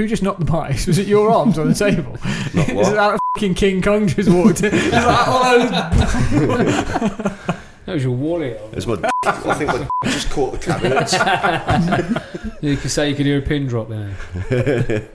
Who 0.00 0.06
just 0.06 0.22
knocked 0.22 0.40
the 0.40 0.46
mics? 0.46 0.86
Was 0.86 0.96
it 0.96 1.06
your 1.06 1.30
arms 1.30 1.58
on 1.58 1.68
the 1.68 1.74
table? 1.74 2.12
Not 2.54 2.70
Is 2.70 2.70
it 2.70 2.74
what? 2.74 2.94
that 2.94 3.20
fucking 3.34 3.52
King 3.52 3.82
Kong 3.82 4.08
just 4.08 4.30
walked 4.30 4.62
in? 4.62 4.70
It's 4.72 4.92
like, 4.92 5.28
oh, 5.28 5.68
That 7.84 7.92
was 7.92 8.02
your 8.02 8.16
wallet. 8.16 8.58
It's 8.72 8.86
my. 8.86 8.94
I 9.26 9.52
think 9.52 9.68
my 9.68 9.86
just 10.04 10.30
caught 10.30 10.52
the 10.52 10.58
cabinets. 10.58 11.12
You 12.62 12.78
could 12.78 12.90
say 12.90 13.10
you 13.10 13.14
could 13.14 13.26
hear 13.26 13.40
a 13.40 13.42
pin 13.42 13.66
drop 13.66 13.90
there. 13.90 15.10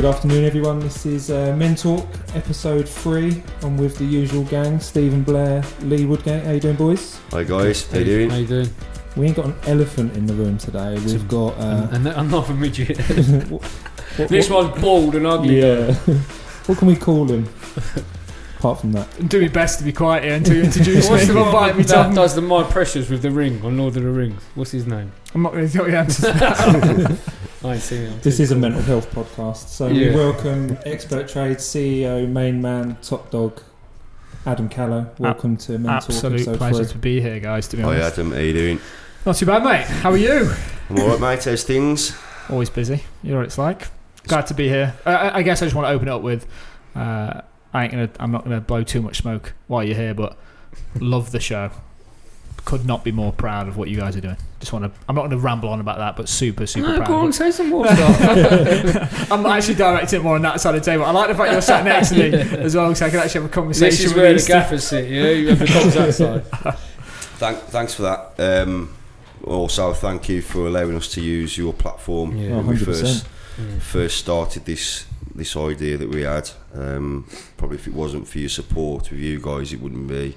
Good 0.00 0.14
afternoon, 0.14 0.44
everyone. 0.46 0.80
This 0.80 1.04
is 1.04 1.30
uh, 1.30 1.54
Men 1.58 1.74
Talk, 1.76 2.06
episode 2.34 2.88
three. 2.88 3.42
I'm 3.60 3.76
with 3.76 3.98
the 3.98 4.06
usual 4.06 4.44
gang: 4.44 4.80
Stephen 4.80 5.22
Blair, 5.22 5.62
Lee 5.82 6.06
Woodgate. 6.06 6.42
How 6.42 6.52
you 6.52 6.60
doing, 6.60 6.76
boys? 6.76 7.20
Hi 7.32 7.44
guys, 7.44 7.86
how 7.92 7.98
you 7.98 8.04
doing? 8.06 8.30
How 8.30 8.36
you 8.36 8.46
doing? 8.46 8.70
We 9.14 9.26
ain't 9.26 9.36
got 9.36 9.44
an 9.44 9.56
elephant 9.66 10.16
in 10.16 10.24
the 10.24 10.32
room 10.32 10.56
today. 10.56 10.94
We've 11.04 11.28
got 11.28 11.48
uh, 11.58 11.88
and 11.92 12.06
another 12.06 12.54
midget. 12.54 12.96
what, 13.50 13.62
what- 13.62 14.28
this 14.30 14.48
what- 14.48 14.70
one's 14.70 14.80
bald 14.82 15.16
and 15.16 15.26
ugly. 15.26 15.60
Yeah. 15.60 15.92
what 16.64 16.78
can 16.78 16.88
we 16.88 16.96
call 16.96 17.28
him? 17.28 17.46
Apart 18.58 18.80
from 18.80 18.92
that, 18.92 19.28
do 19.28 19.42
my 19.42 19.48
best 19.48 19.80
to 19.80 19.84
be 19.84 19.92
quiet 19.92 20.24
here 20.24 20.32
until 20.32 20.56
you 20.56 20.62
introduce 20.62 21.10
me. 21.10 21.10
What's 21.10 21.26
the 21.26 21.32
Everyone 21.32 21.52
one 21.52 21.76
me 21.76 21.82
that 21.82 22.14
does 22.14 22.34
the 22.34 22.40
my 22.40 22.62
pressures 22.62 23.10
with 23.10 23.20
the 23.20 23.30
ring 23.30 23.62
on 23.62 23.76
Lord 23.76 23.98
of 23.98 24.02
the 24.02 24.08
Rings? 24.08 24.42
What's 24.54 24.70
his 24.70 24.86
name? 24.86 25.12
I'm 25.34 25.42
not 25.42 25.52
going 25.52 25.68
to 25.68 25.70
tell 25.70 25.86
you 25.86 25.96
answers. 25.96 27.36
I 27.62 27.76
see. 27.76 27.96
seen 27.96 28.06
him. 28.06 28.20
this 28.22 28.40
is 28.40 28.50
a 28.52 28.56
mental 28.56 28.80
health 28.82 29.10
podcast, 29.12 29.68
so 29.68 29.88
Yeah. 29.88 30.10
we 30.10 30.16
welcome 30.16 30.78
expert 30.86 31.28
trade 31.28 31.58
CEO, 31.58 32.26
main 32.26 32.62
man, 32.62 32.96
top 33.02 33.30
dog, 33.30 33.60
Adam 34.46 34.68
Callow. 34.68 35.10
Welcome 35.18 35.56
to 35.58 35.72
Men 35.72 35.82
Talk, 35.82 35.96
Absolute 35.96 36.34
episode 36.36 36.56
pleasure 36.58 36.84
three. 36.84 36.92
to 36.92 36.98
be 36.98 37.20
here, 37.20 37.38
guys. 37.40 37.68
To 37.68 37.76
be 37.76 37.82
honest. 37.82 38.02
Hi 38.02 38.08
Adam, 38.22 38.32
how 38.32 38.38
you 38.38 38.52
doing? 38.54 38.80
not 39.26 39.36
too 39.36 39.44
bad, 39.46 39.62
mate. 39.62 39.84
How 39.84 40.10
are 40.10 40.16
you? 40.16 40.50
I'm 40.88 40.98
alright, 40.98 41.20
mate. 41.20 41.44
How's 41.44 41.62
things? 41.64 42.16
Always 42.48 42.70
busy. 42.70 43.04
You 43.22 43.32
know 43.32 43.36
what 43.38 43.46
it's 43.46 43.58
like. 43.58 43.88
Glad 44.26 44.46
to 44.46 44.54
be 44.54 44.68
here. 44.68 44.94
Uh, 45.04 45.10
I, 45.10 45.38
I 45.38 45.42
guess 45.42 45.60
I 45.60 45.66
just 45.66 45.76
want 45.76 45.86
to 45.86 45.90
open 45.92 46.08
it 46.08 46.10
up 46.10 46.22
with. 46.22 46.46
Uh, 46.94 47.42
I 47.74 47.82
ain't 47.84 47.92
gonna. 47.92 48.08
I'm 48.18 48.32
not 48.32 48.44
gonna 48.44 48.60
blow 48.62 48.82
too 48.82 49.02
much 49.02 49.18
smoke 49.18 49.52
while 49.66 49.84
you're 49.84 49.96
here, 49.96 50.14
but 50.14 50.38
love 50.98 51.30
the 51.30 51.40
show. 51.40 51.70
Could 52.64 52.84
not 52.86 53.02
be 53.04 53.10
more 53.10 53.32
proud 53.32 53.68
of 53.68 53.76
what 53.76 53.88
you 53.88 53.96
guys 53.96 54.16
are 54.16 54.20
doing. 54.20 54.36
Just 54.60 54.72
want 54.72 54.84
to. 54.84 54.92
I'm 55.08 55.14
not 55.14 55.22
going 55.22 55.30
to 55.32 55.38
ramble 55.38 55.70
on 55.70 55.80
about 55.80 55.98
that, 55.98 56.16
but 56.16 56.28
super, 56.28 56.66
super 56.66 56.88
No, 56.88 56.96
proud. 56.98 57.08
go 57.08 57.14
on, 57.20 57.32
say 57.32 57.50
some 57.50 57.70
more 57.70 57.86
stuff. 57.94 59.30
I'm 59.32 59.44
actually 59.46 59.74
directing 59.76 60.20
it 60.20 60.22
more 60.22 60.36
on 60.36 60.42
that 60.42 60.60
side 60.60 60.74
of 60.74 60.84
the 60.84 60.90
table. 60.90 61.04
I 61.04 61.10
like 61.10 61.28
the 61.28 61.34
fact 61.34 61.52
you're 61.52 61.62
sat 61.62 61.84
next 61.84 62.10
to 62.10 62.16
me 62.16 62.34
as 62.58 62.76
well, 62.76 62.94
so 62.94 63.06
I 63.06 63.10
can 63.10 63.20
actually 63.20 63.40
have 63.42 63.50
a 63.50 63.54
conversation. 63.54 63.90
this 63.90 64.00
is 64.00 64.08
with 64.14 64.22
where 64.22 64.32
you. 64.32 64.38
the 64.38 64.46
gaffers 64.46 64.84
sit, 64.86 65.08
yeah? 65.10 65.30
You 65.30 65.48
have 65.48 65.58
the 65.58 65.66
cops 65.66 65.96
outside. 65.96 66.44
Thank, 67.38 67.58
thanks 67.70 67.94
for 67.94 68.02
that. 68.02 68.34
Um, 68.38 68.94
also, 69.44 69.94
thank 69.94 70.28
you 70.28 70.42
for 70.42 70.66
allowing 70.66 70.94
us 70.96 71.08
to 71.14 71.22
use 71.22 71.56
your 71.56 71.72
platform 71.72 72.36
Yeah. 72.36 72.56
when 72.56 72.66
we 72.66 72.76
100%. 72.76 72.84
first 72.84 73.26
Yeah. 73.58 73.78
first 73.80 74.18
started 74.18 74.64
this 74.66 75.06
this 75.34 75.56
idea 75.56 75.96
that 75.96 76.10
we 76.10 76.22
had. 76.22 76.50
Um, 76.74 77.24
probably 77.56 77.78
if 77.78 77.86
it 77.86 77.94
wasn't 77.94 78.28
for 78.28 78.38
your 78.38 78.48
support 78.50 79.10
with 79.10 79.20
you 79.20 79.40
guys, 79.40 79.72
it 79.72 79.80
wouldn't 79.80 80.08
be 80.08 80.36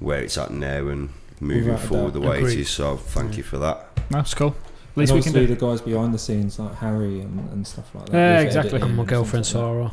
where 0.00 0.20
it's 0.22 0.36
at 0.38 0.50
now 0.50 0.88
and 0.88 1.10
moving 1.40 1.72
Without 1.72 1.80
forward 1.88 2.12
the 2.14 2.20
doubt. 2.20 2.30
way 2.30 2.38
Agreed. 2.38 2.58
it 2.58 2.60
is. 2.62 2.70
So 2.70 2.96
thank 2.96 3.36
you 3.36 3.42
for 3.42 3.58
that. 3.58 3.88
That's 4.10 4.34
cool. 4.34 4.48
At 4.48 4.54
And 4.54 4.96
least 4.96 5.12
we 5.12 5.20
can 5.22 5.28
obviously 5.30 5.46
do. 5.46 5.54
the 5.54 5.60
guys 5.66 5.80
behind 5.80 6.12
the 6.14 6.18
scenes 6.18 6.58
like 6.58 6.74
Harry 6.76 7.20
and, 7.20 7.48
and 7.50 7.66
stuff 7.66 7.94
like 7.94 8.06
that. 8.06 8.12
Yeah, 8.16 8.36
with 8.38 8.46
exactly. 8.46 8.70
editing 8.70 8.88
And 8.88 8.96
my 8.96 9.04
girlfriend 9.04 9.46
things 9.46 9.54
like 9.54 9.62
Sarah. 9.64 9.92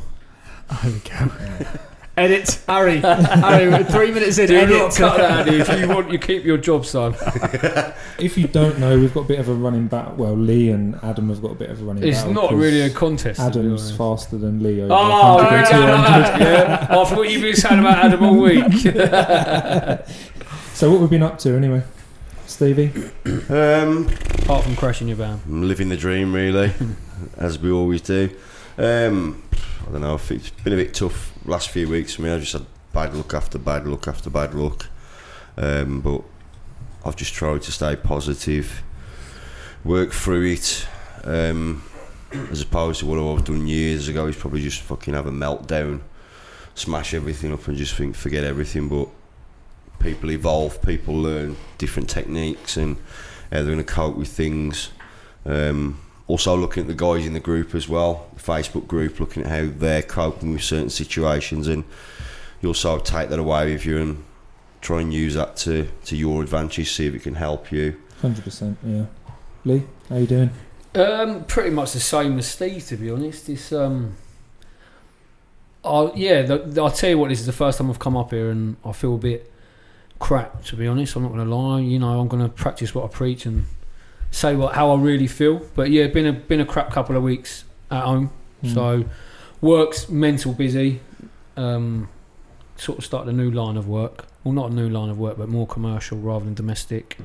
There 0.82 0.92
we 0.92 0.98
go. 0.98 1.34
that. 1.36 1.60
Yeah. 1.60 1.78
Edit, 2.18 2.62
Harry. 2.66 2.96
Harry, 3.00 3.68
we're 3.68 3.84
three 3.84 4.10
minutes 4.10 4.38
in. 4.38 4.48
Do 4.48 4.56
edit. 4.56 4.70
not 4.78 4.94
cut 4.94 5.16
that, 5.18 5.46
Andy. 5.46 5.60
If 5.60 5.68
you 5.78 5.86
want, 5.86 6.10
you 6.10 6.18
keep 6.18 6.44
your 6.44 6.56
job, 6.56 6.86
son. 6.86 7.14
If 8.18 8.38
you 8.38 8.48
don't 8.48 8.78
know, 8.78 8.98
we've 8.98 9.12
got 9.12 9.20
a 9.26 9.28
bit 9.28 9.38
of 9.38 9.50
a 9.50 9.52
running 9.52 9.86
back. 9.88 10.16
Well, 10.16 10.34
Lee 10.34 10.70
and 10.70 10.94
Adam 11.02 11.28
have 11.28 11.42
got 11.42 11.50
a 11.50 11.54
bit 11.56 11.68
of 11.68 11.82
a 11.82 11.84
running 11.84 12.02
It's 12.02 12.16
battle 12.20 12.32
not 12.32 12.48
'cause 12.48 12.58
really 12.58 12.80
a 12.80 12.88
contest. 12.88 13.38
to 13.38 13.44
be 13.50 13.58
Adam's 13.58 13.82
honest. 13.82 13.98
faster 13.98 14.38
than 14.38 14.62
Lee. 14.62 14.80
Over 14.80 14.94
Oh, 14.94 15.34
100 15.36 15.50
we're 15.50 15.56
and 15.58 15.68
going 15.68 15.86
200. 15.86 16.40
yeah. 16.40 16.86
Oh, 16.90 17.02
I 17.02 17.04
thought 17.04 17.28
you've 17.28 17.42
been 17.42 17.54
saying 17.56 17.80
about 17.80 17.98
Adam 18.06 18.24
all 18.24 18.40
week. 18.40 18.64
So 20.76 20.90
what 20.90 21.00
we've 21.00 21.08
been 21.08 21.22
up 21.22 21.38
to 21.38 21.56
anyway, 21.56 21.82
Stevie? 22.46 22.92
Um, 23.48 24.08
Apart 24.42 24.64
from 24.64 24.76
crashing 24.76 25.08
your 25.08 25.16
van. 25.16 25.40
I'm 25.46 25.66
living 25.66 25.88
the 25.88 25.96
dream, 25.96 26.34
really, 26.34 26.70
as 27.38 27.58
we 27.58 27.70
always 27.70 28.02
do. 28.02 28.28
Um, 28.76 29.42
I 29.88 29.92
don't 29.92 30.02
know. 30.02 30.20
It's 30.28 30.50
been 30.50 30.74
a 30.74 30.76
bit 30.76 30.92
tough 30.92 31.32
last 31.46 31.70
few 31.70 31.88
weeks 31.88 32.16
for 32.16 32.20
me. 32.20 32.30
I 32.30 32.38
just 32.38 32.52
had 32.52 32.66
bad 32.92 33.14
luck 33.14 33.32
after 33.32 33.56
bad 33.56 33.86
luck 33.86 34.06
after 34.06 34.28
bad 34.28 34.52
luck. 34.52 34.86
Um, 35.56 36.02
but 36.02 36.22
I've 37.06 37.16
just 37.16 37.32
tried 37.32 37.62
to 37.62 37.72
stay 37.72 37.96
positive, 37.96 38.82
work 39.82 40.12
through 40.12 40.44
it. 40.44 40.86
Um, 41.24 41.84
as 42.50 42.60
opposed 42.60 43.00
to 43.00 43.06
what 43.06 43.18
I've 43.18 43.46
done 43.46 43.66
years 43.66 44.08
ago, 44.08 44.26
is 44.26 44.36
probably 44.36 44.60
just 44.60 44.82
fucking 44.82 45.14
have 45.14 45.26
a 45.26 45.32
meltdown, 45.32 46.02
smash 46.74 47.14
everything 47.14 47.50
up, 47.50 47.66
and 47.66 47.78
just 47.78 47.94
think 47.94 48.14
forget 48.14 48.44
everything. 48.44 48.90
But 48.90 49.08
people 49.98 50.30
evolve, 50.30 50.80
people 50.82 51.14
learn 51.14 51.56
different 51.78 52.08
techniques, 52.08 52.76
and 52.76 52.96
how 53.50 53.58
they're 53.58 53.64
going 53.64 53.78
to 53.78 53.84
cope 53.84 54.16
with 54.16 54.28
things. 54.28 54.90
Um, 55.44 56.00
also 56.26 56.56
looking 56.56 56.82
at 56.82 56.86
the 56.88 56.94
guys 56.94 57.26
in 57.26 57.32
the 57.32 57.40
group 57.40 57.74
as 57.74 57.88
well, 57.88 58.28
the 58.34 58.42
Facebook 58.42 58.86
group, 58.86 59.20
looking 59.20 59.44
at 59.44 59.50
how 59.50 59.68
they're 59.72 60.02
coping 60.02 60.52
with 60.52 60.62
certain 60.62 60.90
situations, 60.90 61.68
and 61.68 61.84
you 62.60 62.68
also 62.68 62.98
take 62.98 63.28
that 63.28 63.38
away 63.38 63.72
with 63.72 63.84
you 63.84 63.98
and 63.98 64.24
try 64.80 65.00
and 65.00 65.12
use 65.12 65.34
that 65.34 65.56
to, 65.56 65.88
to 66.04 66.16
your 66.16 66.42
advantage, 66.42 66.90
see 66.90 67.06
if 67.06 67.14
it 67.14 67.22
can 67.22 67.34
help 67.34 67.70
you. 67.70 68.00
Hundred 68.20 68.44
percent. 68.44 68.78
Yeah. 68.84 69.06
Lee, 69.64 69.82
how 70.08 70.16
you 70.16 70.26
doing? 70.26 70.50
Um, 70.94 71.44
pretty 71.44 71.70
much 71.70 71.92
the 71.92 72.00
same 72.00 72.38
as 72.38 72.46
Steve, 72.46 72.86
to 72.86 72.96
be 72.96 73.10
honest. 73.10 73.48
It's 73.48 73.72
um, 73.72 74.16
I 75.84 76.10
yeah. 76.14 76.42
The, 76.42 76.58
the, 76.58 76.82
I'll 76.82 76.90
tell 76.90 77.10
you 77.10 77.18
what. 77.18 77.28
This 77.28 77.40
is 77.40 77.46
the 77.46 77.52
first 77.52 77.78
time 77.78 77.90
I've 77.90 77.98
come 77.98 78.16
up 78.16 78.30
here, 78.30 78.50
and 78.50 78.76
I 78.84 78.92
feel 78.92 79.16
a 79.16 79.18
bit 79.18 79.52
crap. 80.18 80.64
To 80.64 80.76
be 80.76 80.86
honest, 80.86 81.16
I'm 81.16 81.22
not 81.22 81.32
going 81.32 81.44
to 81.46 81.54
lie. 81.54 81.80
You 81.80 81.98
know, 81.98 82.20
I'm 82.20 82.28
going 82.28 82.42
to 82.42 82.48
practice 82.48 82.94
what 82.94 83.04
I 83.04 83.08
preach 83.08 83.46
and 83.46 83.64
say 84.30 84.54
what 84.54 84.74
how 84.74 84.90
I 84.92 84.98
really 84.98 85.26
feel. 85.26 85.62
But 85.74 85.90
yeah, 85.90 86.06
been 86.08 86.26
a 86.26 86.32
been 86.32 86.60
a 86.60 86.66
crap 86.66 86.90
couple 86.90 87.16
of 87.16 87.22
weeks 87.22 87.64
at 87.90 88.04
home. 88.04 88.30
Hmm. 88.60 88.68
So 88.68 89.04
work's 89.60 90.08
mental 90.08 90.52
busy. 90.52 91.00
Um, 91.56 92.08
sort 92.76 92.98
of 92.98 93.04
started 93.04 93.32
a 93.32 93.36
new 93.36 93.50
line 93.50 93.76
of 93.76 93.88
work. 93.88 94.26
Well, 94.44 94.52
not 94.52 94.70
a 94.70 94.74
new 94.74 94.88
line 94.88 95.08
of 95.08 95.18
work, 95.18 95.38
but 95.38 95.48
more 95.48 95.66
commercial 95.66 96.18
rather 96.18 96.44
than 96.44 96.54
domestic. 96.54 97.18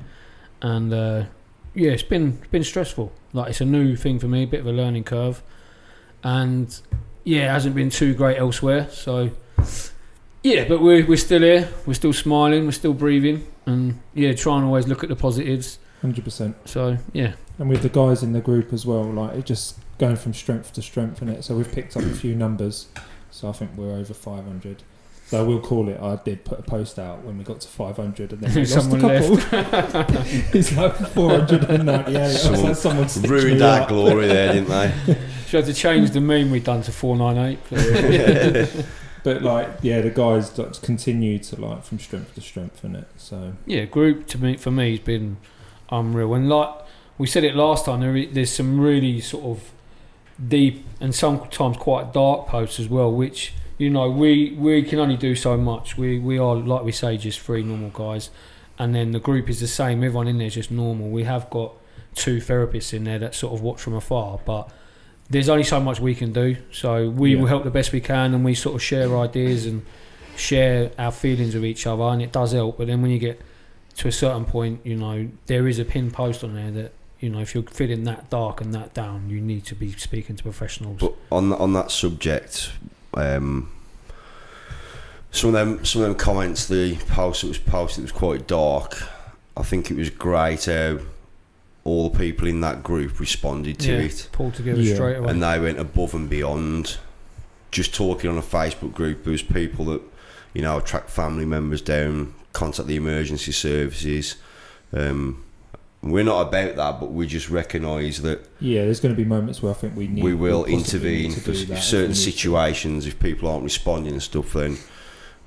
And 0.61 0.93
uh, 0.93 1.25
yeah, 1.73 1.91
it's 1.91 2.03
been 2.03 2.37
it's 2.39 2.51
been 2.51 2.63
stressful. 2.63 3.11
Like 3.33 3.49
it's 3.49 3.61
a 3.61 3.65
new 3.65 3.95
thing 3.95 4.19
for 4.19 4.27
me, 4.27 4.43
a 4.43 4.47
bit 4.47 4.61
of 4.61 4.67
a 4.67 4.71
learning 4.71 5.03
curve. 5.03 5.41
And 6.23 6.79
yeah, 7.23 7.49
it 7.49 7.51
hasn't 7.51 7.75
been 7.75 7.89
too 7.89 8.13
great 8.13 8.37
elsewhere. 8.37 8.87
So 8.89 9.31
yeah, 10.43 10.67
but 10.67 10.81
we're 10.81 11.05
we're 11.05 11.17
still 11.17 11.41
here. 11.41 11.69
We're 11.85 11.93
still 11.93 12.13
smiling. 12.13 12.65
We're 12.65 12.71
still 12.71 12.93
breathing. 12.93 13.45
And 13.65 13.99
yeah, 14.13 14.33
try 14.33 14.57
and 14.57 14.65
always 14.65 14.87
look 14.87 15.03
at 15.03 15.09
the 15.09 15.15
positives. 15.15 15.79
Hundred 16.01 16.23
percent. 16.23 16.55
So 16.65 16.97
yeah, 17.13 17.33
And 17.59 17.69
with 17.69 17.83
the 17.83 17.89
guys 17.89 18.23
in 18.23 18.33
the 18.33 18.41
group 18.41 18.73
as 18.73 18.85
well, 18.85 19.03
like 19.03 19.35
it 19.35 19.45
just 19.45 19.77
going 19.99 20.15
from 20.15 20.33
strength 20.33 20.73
to 20.73 20.81
strength 20.81 21.21
in 21.21 21.29
it. 21.29 21.43
So 21.43 21.55
we've 21.55 21.71
picked 21.71 21.95
up 21.95 22.03
a 22.03 22.09
few 22.09 22.35
numbers. 22.35 22.87
So 23.29 23.49
I 23.49 23.51
think 23.51 23.71
we're 23.77 23.93
over 23.93 24.13
five 24.13 24.45
hundred. 24.45 24.81
So 25.27 25.45
we'll 25.45 25.61
call 25.61 25.87
it. 25.87 25.97
I 26.01 26.17
did 26.17 26.43
put 26.43 26.59
a 26.59 26.61
post 26.63 26.99
out 26.99 27.23
when 27.23 27.37
we 27.37 27.45
got 27.45 27.61
to 27.61 27.67
500, 27.69 28.33
and 28.33 28.41
then 28.41 28.53
we 28.53 28.61
lost 28.65 28.75
a 28.75 28.81
Someone 28.81 28.99
couple. 28.99 29.37
it's 30.53 30.75
like 30.75 30.93
498. 30.93 32.17
I 32.17 32.27
was 32.27 32.41
Someone 32.41 32.63
like, 32.63 32.75
someone 32.75 33.07
Ruined 33.29 33.59
me 33.59 33.65
our 33.65 33.81
up. 33.83 33.87
glory 33.87 34.27
there, 34.27 34.51
didn't 34.51 34.67
they? 34.67 34.91
should 35.47 35.63
have 35.63 35.73
to 35.73 35.73
change 35.73 36.11
the 36.11 36.19
meme 36.19 36.51
we've 36.51 36.65
done 36.65 36.81
to 36.81 36.91
four 36.91 37.15
nine 37.15 37.37
eight. 37.37 37.59
But 39.23 39.43
like, 39.43 39.69
yeah, 39.81 40.01
the 40.01 40.09
guys 40.09 40.49
continue 40.81 41.37
to 41.39 41.61
like 41.61 41.83
from 41.83 41.99
strength 41.99 42.33
to 42.35 42.41
strength 42.41 42.83
in 42.83 42.95
it. 42.95 43.07
So 43.17 43.53
Yeah, 43.65 43.85
group 43.85 44.27
to 44.27 44.37
me 44.37 44.57
for 44.57 44.71
me 44.71 44.91
has 44.91 44.99
been 44.99 45.37
unreal. 45.89 46.33
And 46.33 46.49
like 46.49 46.69
we 47.17 47.27
said 47.27 47.43
it 47.43 47.55
last 47.55 47.85
time, 47.85 48.01
there, 48.01 48.25
there's 48.25 48.51
some 48.51 48.79
really 48.79 49.19
sort 49.21 49.43
of 49.43 49.71
deep 50.47 50.85
and 50.99 51.13
sometimes 51.13 51.77
quite 51.77 52.13
dark 52.13 52.47
posts 52.47 52.79
as 52.79 52.87
well, 52.87 53.11
which 53.11 53.53
you 53.77 53.89
know 53.89 54.09
we 54.09 54.53
we 54.57 54.81
can 54.81 54.97
only 54.99 55.17
do 55.17 55.35
so 55.35 55.55
much. 55.55 55.97
We 55.97 56.17
we 56.17 56.39
are 56.39 56.55
like 56.55 56.83
we 56.83 56.91
say 56.91 57.17
just 57.17 57.39
three 57.39 57.61
normal 57.61 57.89
guys, 57.89 58.31
and 58.79 58.95
then 58.95 59.11
the 59.11 59.19
group 59.19 59.49
is 59.49 59.59
the 59.59 59.67
same. 59.67 60.03
Everyone 60.03 60.27
in 60.27 60.39
there 60.39 60.47
is 60.47 60.55
just 60.55 60.71
normal. 60.71 61.09
We 61.09 61.25
have 61.25 61.49
got 61.51 61.73
two 62.15 62.37
therapists 62.37 62.91
in 62.93 63.03
there 63.03 63.19
that 63.19 63.35
sort 63.35 63.53
of 63.53 63.61
watch 63.61 63.81
from 63.81 63.93
afar, 63.93 64.39
but. 64.45 64.69
There's 65.31 65.47
only 65.49 65.63
so 65.63 65.79
much 65.79 65.99
we 66.01 66.13
can 66.13 66.33
do, 66.33 66.57
so 66.71 67.09
we 67.09 67.33
Yeah. 67.33 67.39
will 67.39 67.47
help 67.47 67.63
the 67.63 67.71
best 67.71 67.93
we 67.93 68.01
can, 68.01 68.33
and 68.33 68.43
we 68.43 68.53
sort 68.53 68.75
of 68.75 68.83
share 68.83 69.17
ideas 69.17 69.65
and 69.65 69.81
share 70.35 70.91
our 70.99 71.11
feelings 71.11 71.53
with 71.55 71.63
each 71.65 71.87
other, 71.87 72.03
and 72.03 72.21
it 72.21 72.33
does 72.33 72.51
help. 72.51 72.77
But 72.77 72.87
then 72.87 73.01
when 73.01 73.11
you 73.11 73.19
get 73.19 73.41
to 73.97 74.07
a 74.09 74.11
certain 74.11 74.43
point, 74.45 74.81
you 74.83 74.95
know, 74.97 75.29
there 75.47 75.67
is 75.69 75.79
a 75.79 75.85
pin 75.85 76.11
post 76.11 76.43
on 76.43 76.53
there 76.55 76.71
that, 76.71 76.91
you 77.21 77.29
know, 77.29 77.39
if 77.39 77.53
you're 77.55 77.63
feeling 77.63 78.03
that 78.03 78.29
dark 78.29 78.59
and 78.59 78.73
that 78.73 78.93
down, 78.93 79.29
you 79.29 79.39
need 79.39 79.65
to 79.67 79.75
be 79.75 79.93
speaking 79.93 80.35
to 80.35 80.43
professionals. 80.43 80.97
But 80.99 81.13
on 81.31 81.53
on 81.53 81.71
that 81.73 81.91
subject, 81.91 82.71
um, 83.13 83.69
some 85.31 85.49
of 85.49 85.53
them 85.53 85.85
some 85.85 86.01
of 86.01 86.09
them 86.09 86.17
comments 86.17 86.67
the 86.67 86.95
post 87.07 87.41
that 87.41 87.47
was 87.47 87.57
posted 87.57 88.03
was 88.03 88.11
quite 88.11 88.47
dark. 88.47 89.01
I 89.55 89.63
think 89.63 89.91
it 89.91 89.97
was 89.97 90.09
great 90.09 90.65
how 90.65 90.99
all 91.83 92.09
the 92.09 92.17
people 92.17 92.47
in 92.47 92.61
that 92.61 92.83
group 92.83 93.19
responded 93.19 93.79
to 93.79 93.91
Yeah. 93.91 93.99
it. 93.99 94.29
Pulled 94.31 94.53
together 94.53 94.81
Yeah. 94.81 94.93
straight 94.95 95.17
away. 95.17 95.29
and 95.29 95.41
they 95.41 95.59
went 95.59 95.79
above 95.79 96.13
and 96.13 96.29
beyond. 96.29 96.97
Just 97.71 97.93
talking 97.95 98.29
on 98.29 98.37
a 98.37 98.41
Facebook 98.43 98.93
group, 98.93 99.23
there 99.23 99.31
was 99.31 99.41
people 99.43 99.85
that 99.85 100.01
you 100.53 100.61
know 100.61 100.79
track 100.81 101.07
family 101.09 101.45
members 101.45 101.81
down, 101.81 102.33
contact 102.53 102.87
the 102.87 102.97
emergency 102.97 103.51
services. 103.53 104.35
Um, 104.93 105.43
we're 106.03 106.23
not 106.23 106.47
about 106.47 106.75
that, 106.75 106.99
but 106.99 107.13
we 107.13 107.25
just 107.27 107.49
recognise 107.49 108.21
that 108.23 108.45
Yeah, 108.59 108.81
there's 108.83 108.99
going 108.99 109.15
to 109.15 109.17
be 109.21 109.27
moments 109.27 109.61
where 109.61 109.71
I 109.71 109.75
think 109.75 109.95
we 109.95 110.07
need. 110.07 110.23
we 110.23 110.33
will 110.33 110.65
intervene 110.65 111.29
need 111.29 111.33
to 111.35 111.39
for 111.41 111.51
that 111.51 111.81
certain 111.81 112.01
we 112.01 112.07
need 112.09 112.13
to. 112.15 112.31
situations. 112.31 113.05
If 113.07 113.19
people 113.19 113.47
aren't 113.49 113.63
responding 113.63 114.11
and 114.13 114.21
stuff, 114.21 114.53
then 114.53 114.77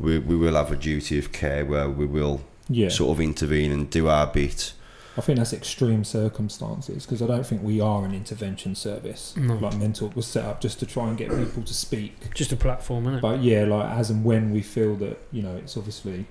we, 0.00 0.18
we 0.18 0.34
will 0.36 0.54
have 0.54 0.72
a 0.72 0.76
duty 0.76 1.18
of 1.18 1.30
care 1.32 1.64
where 1.66 1.88
we 1.90 2.06
will 2.06 2.40
Yeah, 2.70 2.88
sort 2.88 3.10
of 3.16 3.20
intervene 3.20 3.70
and 3.72 3.90
do 3.90 4.08
our 4.08 4.26
bit. 4.26 4.72
I 5.16 5.20
think 5.20 5.38
that's 5.38 5.52
extreme 5.52 6.02
circumstances 6.02 7.06
because 7.06 7.22
I 7.22 7.26
don't 7.28 7.46
think 7.46 7.62
we 7.62 7.80
are 7.80 8.04
an 8.04 8.12
intervention 8.14 8.74
service. 8.74 9.34
No. 9.36 9.54
Like 9.54 9.76
Men 9.76 9.92
Talk 9.92 10.16
was 10.16 10.26
set 10.26 10.44
up 10.44 10.60
just 10.60 10.80
to 10.80 10.86
try 10.86 11.08
and 11.08 11.16
get 11.16 11.28
people 11.30 11.62
to 11.62 11.74
speak. 11.74 12.34
Just 12.34 12.50
a 12.52 12.56
platform, 12.56 13.04
isn't 13.06 13.18
it? 13.18 13.22
But 13.22 13.40
yeah, 13.42 13.64
like 13.64 13.90
as 13.92 14.10
and 14.10 14.24
when 14.24 14.50
we 14.50 14.60
feel 14.60 14.96
that 14.96 15.18
you 15.30 15.42
know 15.42 15.54
it's 15.56 15.76
obviously 15.76 16.26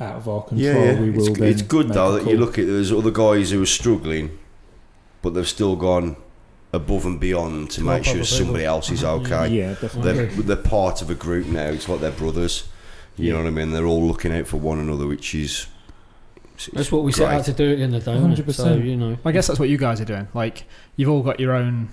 out 0.00 0.16
of 0.16 0.28
our 0.28 0.42
control, 0.42 0.60
Yeah, 0.74 0.92
yeah. 0.92 1.00
we 1.00 1.10
will. 1.10 1.28
It's, 1.28 1.38
then 1.38 1.48
it's 1.48 1.62
good 1.62 1.88
though 1.90 2.12
that 2.18 2.30
you 2.30 2.36
look 2.38 2.58
at 2.58 2.66
there's 2.66 2.92
other 2.92 3.10
guys 3.10 3.50
who 3.50 3.62
are 3.62 3.66
struggling, 3.66 4.38
but 5.22 5.34
they've 5.34 5.48
still 5.48 5.76
gone 5.76 6.16
above 6.72 7.04
and 7.06 7.18
beyond 7.20 7.70
to 7.70 7.76
To 7.80 7.84
make 7.84 8.04
sure 8.04 8.24
somebody 8.24 8.60
people. 8.60 8.74
else 8.74 8.90
is 8.90 9.02
Mhm. 9.02 9.24
okay. 9.24 9.48
Yeah, 9.54 9.74
definitely. 9.80 10.12
They're, 10.12 10.26
they're 10.42 10.56
part 10.56 11.00
of 11.02 11.10
a 11.10 11.14
group 11.14 11.46
now. 11.46 11.68
It's 11.68 11.88
like 11.88 12.00
they're 12.00 12.10
brothers. 12.10 12.64
You 13.18 13.32
know 13.32 13.38
what 13.38 13.46
I 13.46 13.50
mean? 13.50 13.70
They're 13.70 13.86
all 13.86 14.06
looking 14.06 14.30
out 14.32 14.46
for 14.46 14.58
one 14.58 14.78
another, 14.78 15.06
which 15.06 15.34
is 15.34 15.66
it's- 16.56 16.70
That's 16.72 16.90
what 16.92 17.04
we 17.04 17.12
set 17.12 17.32
out 17.32 17.44
to 17.44 17.52
do 17.52 17.72
at 17.72 17.76
the 17.78 17.82
end 17.84 17.94
of 17.94 18.04
the 18.04 18.10
day. 18.12 18.16
isn't 18.18 18.48
it? 18.48 18.52
So 18.52 18.74
you 18.74 18.96
know, 18.96 19.16
I 19.24 19.32
guess 19.32 19.46
that's 19.46 19.60
what 19.60 19.68
you 19.68 19.78
guys 19.78 20.00
are 20.00 20.04
doing. 20.04 20.28
Like 20.34 20.64
you've 20.96 21.08
all 21.10 21.22
got 21.22 21.38
your 21.40 21.52
own, 21.52 21.88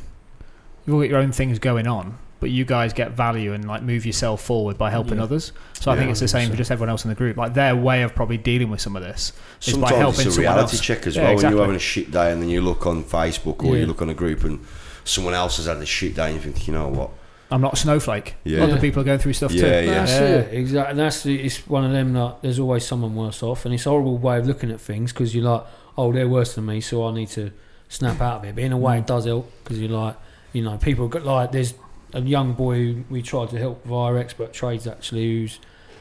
you've 0.86 0.96
all 0.96 1.02
got 1.02 1.10
your 1.10 1.20
own 1.20 1.32
things 1.32 1.60
going 1.60 1.88
on, 1.88 2.18
but 2.40 2.50
you 2.50 2.66
guys 2.66 2.92
get 2.94 3.12
value 3.12 3.54
and 3.54 3.66
like 3.68 3.84
move 3.84 4.06
yourself 4.06 4.42
forward 4.42 4.78
by 4.78 4.90
helping 4.90 5.18
Yeah. 5.18 5.24
others. 5.24 5.52
So 5.80 5.92
I 5.92 5.98
think 5.98 6.12
it's 6.12 6.20
the 6.22 6.28
same 6.28 6.50
for 6.50 6.56
just 6.58 6.72
everyone 6.72 6.90
else 6.90 7.04
in 7.06 7.10
the 7.10 7.16
group. 7.16 7.38
Like 7.38 7.54
their 7.54 7.76
way 7.76 8.04
of 8.04 8.16
probably 8.16 8.38
dealing 8.38 8.70
with 8.70 8.82
some 8.82 8.96
of 8.96 9.02
this 9.04 9.34
is 9.66 9.78
by 9.78 9.90
helping 9.94 10.22
it's 10.22 10.30
a 10.30 10.32
someone 10.32 10.54
reality 10.54 10.78
else. 10.78 10.82
check 10.82 11.08
as 11.08 11.16
Yeah, 11.16 11.24
well. 11.24 11.36
When 11.36 11.52
you're 11.52 11.62
having 11.62 11.76
a 11.76 11.80
shit 11.80 12.12
day 12.12 12.32
and 12.32 12.42
then 12.42 12.50
you 12.50 12.62
look 12.62 12.86
on 12.88 13.04
Facebook 13.04 13.64
or 13.64 13.76
Yeah. 13.76 13.82
you 13.82 13.86
look 13.88 14.02
on 14.02 14.10
a 14.10 14.14
group 14.14 14.44
and 14.46 14.60
someone 15.06 15.34
else 15.34 15.58
has 15.58 15.66
had 15.66 15.78
a 15.78 15.86
shit 15.86 16.16
day 16.16 16.28
and 16.28 16.36
you 16.36 16.40
think, 16.42 16.68
you 16.68 16.74
know 16.74 16.88
what? 16.88 17.10
I'm 17.54 17.62
not 17.62 17.74
a 17.74 17.76
snowflake. 17.76 18.34
Yeah. 18.44 18.64
Other 18.64 18.80
people 18.80 19.02
are 19.02 19.06
going 19.06 19.20
through 19.20 19.34
stuff 19.34 19.52
Yeah, 19.52 19.62
too. 19.62 19.86
yeah. 19.86 19.94
that's 19.94 20.12
Yeah. 20.12 20.20
it. 20.20 20.54
Exactly. 20.54 20.96
That's 20.96 21.24
the, 21.24 21.40
it's 21.40 21.68
one 21.68 21.86
of 21.86 21.92
them 21.92 22.14
that 22.14 22.42
there's 22.42 22.58
always 22.58 22.84
someone 22.84 23.14
worse 23.14 23.44
off, 23.44 23.66
and 23.66 23.76
it's 23.76 23.86
a 23.86 23.90
horrible 23.90 24.18
way 24.18 24.40
of 24.40 24.48
looking 24.48 24.72
at 24.72 24.82
things 24.82 25.14
because 25.14 25.36
you're 25.36 25.46
like, 25.46 25.64
oh, 25.96 26.12
they're 26.12 26.28
worse 26.28 26.56
than 26.56 26.66
me, 26.66 26.82
so 26.82 27.08
I 27.08 27.14
need 27.14 27.30
to 27.30 27.52
snap 27.90 28.20
out 28.22 28.38
of 28.38 28.46
it. 28.46 28.56
But 28.56 28.64
in 28.64 28.72
a 28.72 28.78
way, 28.78 28.98
it 28.98 29.04
mm. 29.04 29.06
does 29.06 29.26
help 29.26 29.52
because 29.64 29.80
you're 29.80 29.92
like, 29.92 30.16
you 30.52 30.64
know, 30.64 30.78
people 30.78 31.08
got 31.08 31.26
like 31.26 31.52
there's 31.52 31.76
a 32.14 32.22
young 32.22 32.54
boy 32.54 32.76
who 32.76 33.04
we 33.10 33.22
tried 33.22 33.50
to 33.52 33.60
help 33.60 33.86
via 33.86 34.16
expert 34.16 34.52
trades 34.52 34.88
actually 34.88 35.24
who's 35.24 35.60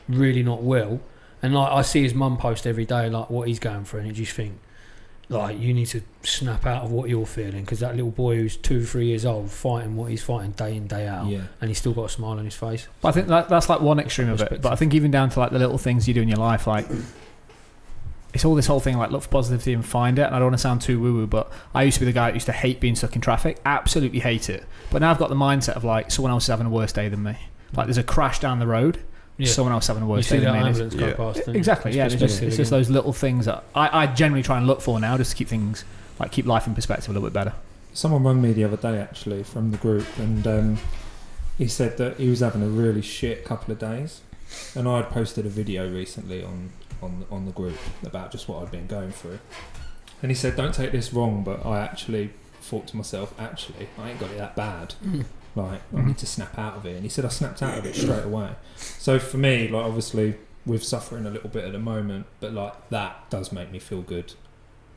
really 0.08 0.42
not 0.42 0.62
well, 0.62 1.00
and 1.42 1.54
like 1.54 1.70
I 1.70 1.82
see 1.82 2.02
his 2.02 2.14
mum 2.14 2.38
post 2.38 2.66
every 2.66 2.86
day 2.86 3.10
like 3.10 3.28
what 3.28 3.46
he's 3.48 3.58
going 3.58 3.84
through, 3.84 4.00
and 4.00 4.08
you 4.08 4.14
just 4.14 4.32
think. 4.32 4.58
Like 5.32 5.58
you 5.58 5.72
need 5.74 5.86
to 5.86 6.02
snap 6.22 6.66
out 6.66 6.84
of 6.84 6.92
what 6.92 7.08
you're 7.08 7.26
feeling 7.26 7.62
because 7.62 7.80
that 7.80 7.96
little 7.96 8.10
boy 8.10 8.36
who's 8.36 8.56
two, 8.56 8.84
three 8.84 9.06
years 9.06 9.24
old 9.24 9.50
fighting 9.50 9.96
what 9.96 10.10
he's 10.10 10.22
fighting 10.22 10.52
day 10.52 10.76
in, 10.76 10.86
day 10.86 11.06
out, 11.06 11.26
Yeah, 11.26 11.42
and 11.60 11.68
he's 11.68 11.78
still 11.78 11.92
got 11.92 12.04
a 12.04 12.08
smile 12.08 12.38
on 12.38 12.44
his 12.44 12.54
face. 12.54 12.88
But 13.00 13.08
I 13.08 13.12
think 13.12 13.28
that, 13.28 13.48
that's 13.48 13.68
like 13.68 13.80
one 13.80 13.98
extreme 13.98 14.28
of 14.28 14.40
it. 14.40 14.62
But 14.62 14.72
I 14.72 14.76
think 14.76 14.94
even 14.94 15.10
down 15.10 15.30
to 15.30 15.40
like 15.40 15.50
the 15.50 15.58
little 15.58 15.78
things 15.78 16.06
you 16.06 16.14
do 16.14 16.22
in 16.22 16.28
your 16.28 16.38
life, 16.38 16.66
like 16.66 16.86
it's 18.34 18.44
all 18.44 18.54
this 18.54 18.66
whole 18.66 18.80
thing 18.80 18.96
like 18.96 19.10
look 19.10 19.22
for 19.22 19.28
positivity 19.28 19.74
and 19.74 19.84
find 19.84 20.18
it. 20.18 20.22
And 20.22 20.34
I 20.34 20.38
don't 20.38 20.46
want 20.46 20.54
to 20.54 20.62
sound 20.62 20.80
too 20.80 21.00
woo 21.00 21.14
woo, 21.14 21.26
but 21.26 21.52
I 21.74 21.82
used 21.82 21.96
to 21.96 22.00
be 22.00 22.06
the 22.06 22.12
guy 22.12 22.28
that 22.30 22.34
used 22.34 22.46
to 22.46 22.52
hate 22.52 22.80
being 22.80 22.96
stuck 22.96 23.14
in 23.14 23.20
traffic. 23.20 23.58
Absolutely 23.64 24.20
hate 24.20 24.48
it. 24.48 24.64
But 24.90 25.00
now 25.00 25.10
I've 25.10 25.18
got 25.18 25.28
the 25.28 25.34
mindset 25.34 25.74
of 25.74 25.84
like 25.84 26.10
someone 26.10 26.32
else 26.32 26.44
is 26.44 26.48
having 26.48 26.66
a 26.66 26.70
worse 26.70 26.92
day 26.92 27.08
than 27.08 27.22
me. 27.22 27.36
Like 27.74 27.86
there's 27.86 27.98
a 27.98 28.02
crash 28.02 28.38
down 28.38 28.58
the 28.58 28.66
road, 28.66 29.02
Yeah. 29.38 29.48
someone 29.48 29.72
else 29.72 29.86
having 29.86 30.02
a 30.02 30.06
You 30.06 30.12
worse 30.12 30.26
see 30.28 30.38
day 30.38 30.44
that 30.44 30.52
than 30.52 30.62
me. 30.62 30.68
ambulance 30.68 30.94
Yeah. 30.94 31.12
past. 31.14 31.38
it's- 31.40 31.56
Exactly. 31.56 31.90
It's 31.90 31.96
Yeah. 31.96 32.04
It's 32.06 32.14
just, 32.16 32.42
it's 32.42 32.56
just 32.56 32.70
those 32.70 32.90
little 32.90 33.12
things 33.12 33.46
that 33.46 33.64
I, 33.74 34.02
I 34.02 34.06
generally 34.06 34.42
try 34.42 34.58
and 34.58 34.66
look 34.66 34.80
for 34.80 35.00
now, 35.00 35.16
just 35.16 35.30
to 35.30 35.36
keep 35.36 35.48
things 35.48 35.84
like 36.20 36.30
keep 36.32 36.46
life 36.46 36.66
in 36.66 36.74
perspective 36.74 37.08
a 37.08 37.12
little 37.12 37.26
bit 37.28 37.32
better. 37.34 37.54
someone 37.94 38.22
rang 38.24 38.40
me 38.40 38.52
the 38.52 38.64
other 38.64 38.76
day 38.76 38.98
actually 38.98 39.42
from 39.42 39.70
the 39.70 39.76
group, 39.78 40.06
and 40.18 40.46
um, 40.46 40.78
he 41.58 41.66
said 41.66 41.96
that 41.98 42.18
he 42.18 42.28
was 42.28 42.40
having 42.40 42.62
a 42.62 42.66
really 42.68 43.02
shit 43.02 43.44
couple 43.44 43.72
of 43.72 43.78
days, 43.78 44.20
and 44.74 44.86
I 44.88 44.98
had 44.98 45.10
posted 45.10 45.44
a 45.46 45.48
video 45.50 45.90
recently 45.90 46.42
on 46.44 46.70
on 47.02 47.24
on 47.30 47.46
the 47.46 47.52
group 47.52 47.76
about 48.06 48.30
just 48.30 48.48
what 48.48 48.62
I'd 48.62 48.70
been 48.70 48.86
going 48.86 49.10
through, 49.12 49.38
and 50.22 50.30
he 50.30 50.34
said, 50.34 50.56
"Don't 50.56 50.74
take 50.74 50.92
this 50.92 51.12
wrong, 51.12 51.42
but 51.42 51.66
I 51.66 51.80
actually 51.80 52.30
thought 52.60 52.86
to 52.88 52.96
myself, 52.96 53.34
actually, 53.38 53.88
I 53.98 54.10
ain't 54.10 54.20
got 54.20 54.30
it 54.30 54.38
that 54.38 54.54
bad." 54.56 54.94
Mm. 55.04 55.24
Like 55.54 55.80
I 55.92 55.96
Mhm. 55.96 56.06
need 56.06 56.18
to 56.18 56.26
snap 56.26 56.58
out 56.58 56.76
of 56.76 56.86
it, 56.86 56.94
and 56.94 57.02
he 57.02 57.08
said 57.08 57.24
I 57.24 57.28
snapped 57.28 57.62
out 57.62 57.78
of 57.78 57.84
it 57.86 57.94
straight 57.94 58.24
away. 58.24 58.50
So 58.76 59.18
for 59.18 59.36
me, 59.38 59.68
like 59.68 59.84
obviously 59.84 60.34
we're 60.64 60.78
suffering 60.80 61.26
a 61.26 61.30
little 61.30 61.50
bit 61.50 61.64
at 61.64 61.72
the 61.72 61.78
moment, 61.78 62.26
but 62.40 62.52
like 62.54 62.88
that 62.90 63.28
does 63.30 63.52
make 63.52 63.70
me 63.70 63.78
feel 63.78 64.00
good. 64.02 64.32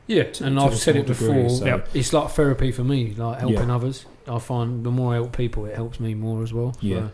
Yeah, 0.06 0.22
to- 0.22 0.44
and 0.44 0.56
to 0.56 0.62
I've 0.62 0.76
said 0.78 0.94
it 0.96 1.06
degree, 1.06 1.28
before. 1.42 1.50
so- 1.50 1.66
Yep. 1.66 1.88
It's 1.94 2.12
like 2.12 2.30
therapy 2.30 2.70
for 2.72 2.84
me, 2.84 3.12
like 3.16 3.40
helping 3.40 3.68
Yeah. 3.68 3.74
others. 3.74 4.06
I 4.28 4.38
find 4.38 4.84
the 4.84 4.90
more 4.90 5.12
I 5.12 5.16
help 5.16 5.36
people, 5.36 5.66
it 5.66 5.74
helps 5.74 5.98
me 6.00 6.14
more 6.14 6.42
as 6.42 6.52
well. 6.52 6.74
Yeah. 6.80 7.08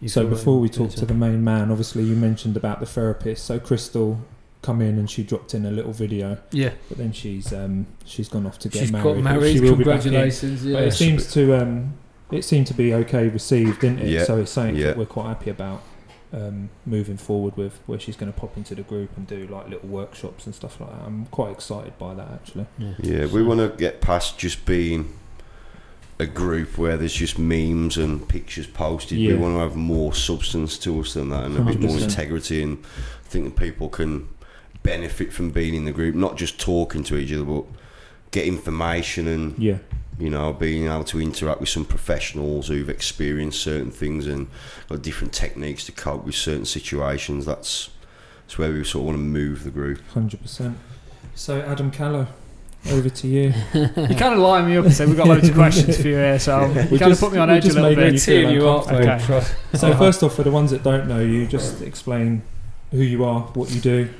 you 0.00 0.08
So 0.08 0.26
before 0.26 0.58
we 0.58 0.68
talk 0.68 0.90
to 0.90 1.06
the 1.06 1.14
main 1.14 1.44
man, 1.44 1.70
obviously 1.70 2.02
you 2.02 2.16
mentioned 2.16 2.56
about 2.56 2.80
the 2.80 2.86
therapist. 2.86 3.44
So 3.44 3.60
Crystal 3.60 4.18
come 4.60 4.80
in 4.80 4.98
and 4.98 5.08
she 5.08 5.22
dropped 5.22 5.54
in 5.54 5.64
a 5.66 5.70
little 5.70 5.92
video, 5.92 6.38
yeah, 6.52 6.70
but 6.88 6.98
then 6.98 7.12
she's 7.12 7.52
um, 7.52 7.86
she's 8.04 8.28
gone 8.28 8.46
off 8.46 8.58
to 8.60 8.68
get 8.68 8.80
she's 8.80 8.92
married. 8.92 9.04
got 9.04 9.22
married. 9.22 9.52
She 9.54 9.60
will 9.60 9.76
be 9.76 9.84
back 9.84 10.04
in. 10.06 10.12
Congratulations! 10.12 10.64
But 10.64 10.82
it 10.84 10.92
seems 10.92 11.32
to 11.34 11.60
um, 11.62 11.94
it 12.32 12.44
seemed 12.44 12.66
to 12.68 12.74
be 12.74 12.94
okay 12.94 13.28
received, 13.28 13.80
didn't 13.80 14.00
it? 14.00 14.08
Yeah. 14.08 14.24
So 14.24 14.38
it's 14.38 14.50
something 14.50 14.76
Yeah. 14.76 14.88
that 14.88 14.96
we're 14.98 15.06
quite 15.06 15.28
happy 15.28 15.50
about 15.50 15.82
um, 16.32 16.70
moving 16.86 17.18
forward 17.18 17.56
with, 17.58 17.78
where 17.86 18.00
she's 18.00 18.16
going 18.16 18.32
to 18.32 18.38
pop 18.38 18.56
into 18.56 18.74
the 18.74 18.82
group 18.82 19.10
and 19.18 19.26
do 19.26 19.46
like 19.48 19.68
little 19.68 19.88
workshops 19.88 20.46
and 20.46 20.54
stuff 20.54 20.80
like 20.80 20.90
that. 20.90 21.02
I'm 21.06 21.26
quite 21.26 21.52
excited 21.52 21.98
by 21.98 22.14
that 22.14 22.28
actually. 22.32 22.66
Yeah, 23.02 23.26
we 23.26 23.42
want 23.42 23.60
to 23.60 23.68
get 23.76 24.00
past 24.00 24.38
just 24.38 24.64
being 24.64 25.12
a 26.18 26.26
group 26.26 26.78
where 26.78 26.96
there's 26.96 27.12
just 27.12 27.38
memes 27.38 27.98
and 27.98 28.26
pictures 28.28 28.66
posted. 28.66 29.18
We 29.18 29.34
want 29.34 29.56
to 29.56 29.60
have 29.60 29.76
more 29.76 30.14
substance 30.14 30.78
to 30.78 31.00
us 31.00 31.14
than 31.14 31.28
that 31.30 31.44
and 31.44 31.58
a 31.58 31.62
bit 31.64 31.80
more 31.80 31.98
integrity. 31.98 32.62
And 32.62 32.78
I 33.24 33.28
think 33.28 33.44
that 33.44 33.56
people 33.56 33.88
can 33.88 34.28
benefit 34.82 35.32
from 35.32 35.50
being 35.50 35.74
in 35.74 35.84
the 35.84 35.92
group, 35.92 36.14
not 36.14 36.36
just 36.36 36.58
talking 36.60 37.02
to 37.04 37.16
each 37.16 37.32
other, 37.32 37.44
but 37.44 37.64
get 38.30 38.46
information 38.46 39.26
and 39.26 39.58
Yeah, 39.58 39.78
you 40.18 40.28
know 40.30 40.52
being 40.52 40.86
able 40.86 41.04
to 41.04 41.20
interact 41.20 41.60
with 41.60 41.68
some 41.68 41.84
professionals 41.84 42.68
who've 42.68 42.88
experienced 42.90 43.60
certain 43.62 43.90
things 43.90 44.26
and 44.26 44.46
got 44.88 45.02
different 45.02 45.32
techniques 45.32 45.84
to 45.86 45.92
cope 45.92 46.24
with 46.24 46.34
certain 46.34 46.64
situations. 46.66 47.44
That's 47.46 47.90
that's 48.44 48.58
where 48.58 48.72
we 48.72 48.84
sort 48.84 49.02
of 49.02 49.06
want 49.06 49.16
to 49.18 49.22
move 49.22 49.64
the 49.64 49.70
group. 49.70 50.00
hundred 50.12 50.40
percent. 50.42 50.76
So 51.34 51.60
Adam 51.62 51.90
Callow, 51.90 52.26
over 52.90 53.08
to 53.08 53.26
you. 53.28 53.54
You 53.74 54.16
kind 54.16 54.34
of 54.34 54.38
line 54.40 54.68
me 54.68 54.76
up 54.76 54.84
and 54.84 54.92
said 54.92 55.08
we've 55.08 55.16
got 55.16 55.28
loads 55.28 55.48
of 55.48 55.54
questions 55.54 55.96
for 56.00 56.08
you 56.08 56.14
here, 56.16 56.38
so 56.38 56.66
you 56.72 56.88
We 56.90 56.98
kind 56.98 57.12
of 57.12 57.18
put 57.18 57.32
me 57.32 57.38
on 57.38 57.48
we 57.48 57.54
edge 57.54 57.64
a 57.64 57.68
little 57.68 57.82
made 57.90 57.96
bit. 57.96 58.12
you 58.14 58.20
feel 58.20 58.50
you 58.52 58.68
up. 58.68 58.92
Okay. 58.92 59.18
So 59.74 59.94
first 59.96 60.22
off, 60.22 60.34
for 60.34 60.42
the 60.42 60.50
ones 60.50 60.70
that 60.72 60.82
don't 60.82 61.08
know 61.08 61.20
you, 61.20 61.46
just 61.46 61.80
explain 61.80 62.42
who 62.90 62.98
you 62.98 63.24
are, 63.24 63.40
what 63.54 63.70
you 63.70 63.80
do. 63.80 64.10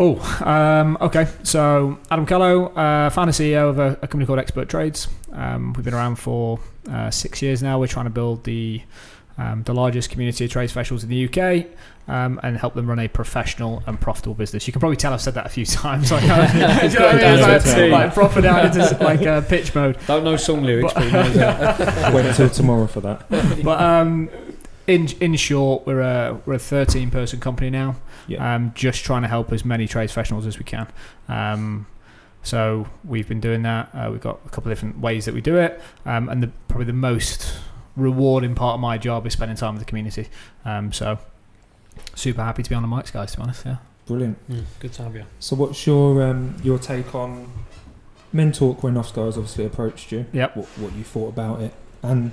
Oh, 0.00 0.20
um, 0.46 0.96
okay. 1.00 1.26
So 1.42 1.98
Adam 2.10 2.24
Callow, 2.24 2.66
uh, 2.68 3.10
founder 3.10 3.32
CEO 3.32 3.68
of 3.68 3.78
a, 3.80 3.98
a 4.00 4.06
company 4.06 4.26
called 4.26 4.38
Expert 4.38 4.68
Trades. 4.68 5.08
Um, 5.32 5.72
we've 5.72 5.84
been 5.84 5.92
around 5.94 6.16
for 6.16 6.60
uh, 6.88 7.10
six 7.10 7.42
years 7.42 7.62
now. 7.64 7.80
We're 7.80 7.88
trying 7.88 8.06
to 8.06 8.10
build 8.10 8.44
the 8.44 8.80
um, 9.38 9.62
the 9.64 9.72
largest 9.74 10.10
community 10.10 10.44
of 10.44 10.50
trade 10.50 10.68
professionals 10.68 11.04
in 11.04 11.10
the 11.10 11.24
UK 11.28 11.66
um, 12.08 12.40
and 12.42 12.56
help 12.56 12.74
them 12.74 12.88
run 12.88 12.98
a 12.98 13.06
professional 13.06 13.84
and 13.86 14.00
profitable 14.00 14.34
business. 14.34 14.66
You 14.66 14.72
can 14.72 14.80
probably 14.80 14.96
tell 14.96 15.12
I've 15.12 15.20
said 15.20 15.34
that 15.34 15.46
a 15.46 15.48
few 15.48 15.64
times. 15.66 16.10
Like, 16.10 16.22
do 16.22 16.26
you 16.28 16.32
know 16.32 16.68
what 16.68 16.80
I 16.80 16.82
mean? 16.84 16.92
down 17.20 17.40
Like, 17.40 17.62
to 17.64 17.70
a 17.72 17.74
T. 17.74 17.88
like 17.90 18.14
proper 18.14 18.40
down 18.40 18.66
into 18.66 18.98
like 19.04 19.22
uh, 19.22 19.40
pitch 19.42 19.74
mode. 19.76 19.96
Don't 20.06 20.22
know 20.24 20.36
song 20.36 20.62
lyrics, 20.62 20.92
But- 20.92 21.00
but, 21.00 21.06
he 21.06 21.12
knows 21.12 21.34
that. 21.34 22.14
Wait 22.14 22.26
until 22.26 22.48
tomorrow 22.50 22.86
for 22.86 23.00
that. 23.00 23.28
But 23.30 23.80
um, 23.80 24.28
in 24.88 25.06
in 25.20 25.36
short, 25.36 25.86
we're 25.86 26.00
a 26.00 26.40
we're 26.44 26.54
a 26.54 26.58
13 26.58 27.10
person 27.10 27.38
company 27.38 27.70
now. 27.70 27.96
Yeah. 28.26 28.54
Um, 28.54 28.72
just 28.74 29.04
trying 29.04 29.22
to 29.22 29.28
help 29.28 29.52
as 29.52 29.64
many 29.64 29.86
trades 29.86 30.12
professionals 30.12 30.46
as 30.46 30.58
we 30.58 30.64
can. 30.64 30.88
Um, 31.28 31.86
so 32.42 32.88
we've 33.04 33.28
been 33.28 33.40
doing 33.40 33.62
that. 33.62 33.90
Uh, 33.94 34.08
we've 34.10 34.20
got 34.20 34.40
a 34.46 34.48
couple 34.48 34.72
of 34.72 34.76
different 34.76 34.98
ways 34.98 35.26
that 35.26 35.34
we 35.34 35.40
do 35.40 35.56
it, 35.56 35.80
um, 36.06 36.28
and 36.28 36.42
the, 36.42 36.50
probably 36.68 36.86
the 36.86 36.92
most 36.94 37.58
rewarding 37.96 38.54
part 38.54 38.74
of 38.74 38.80
my 38.80 38.96
job 38.96 39.26
is 39.26 39.34
spending 39.34 39.56
time 39.56 39.74
with 39.74 39.82
the 39.82 39.88
community. 39.88 40.28
Um, 40.64 40.92
so 40.92 41.18
super 42.14 42.42
happy 42.42 42.62
to 42.62 42.70
be 42.70 42.74
on 42.74 42.82
the 42.82 42.88
mics, 42.88 43.12
guys. 43.12 43.32
To 43.32 43.36
be 43.38 43.42
honest, 43.42 43.66
yeah. 43.66 43.76
Brilliant. 44.06 44.48
Mm, 44.48 44.64
good 44.80 44.92
to 44.94 45.02
have 45.02 45.14
you. 45.14 45.24
So, 45.38 45.54
what's 45.56 45.86
your 45.86 46.22
um, 46.22 46.56
your 46.62 46.78
take 46.78 47.14
on 47.14 47.52
Men 48.32 48.52
Talk 48.52 48.82
when 48.82 48.96
Oscar 48.96 49.26
has 49.26 49.36
obviously 49.36 49.66
approached 49.66 50.12
you? 50.12 50.24
Yep. 50.32 50.56
What, 50.56 50.66
what 50.78 50.92
you 50.94 51.04
thought 51.04 51.28
about 51.28 51.60
it, 51.60 51.74
and 52.02 52.32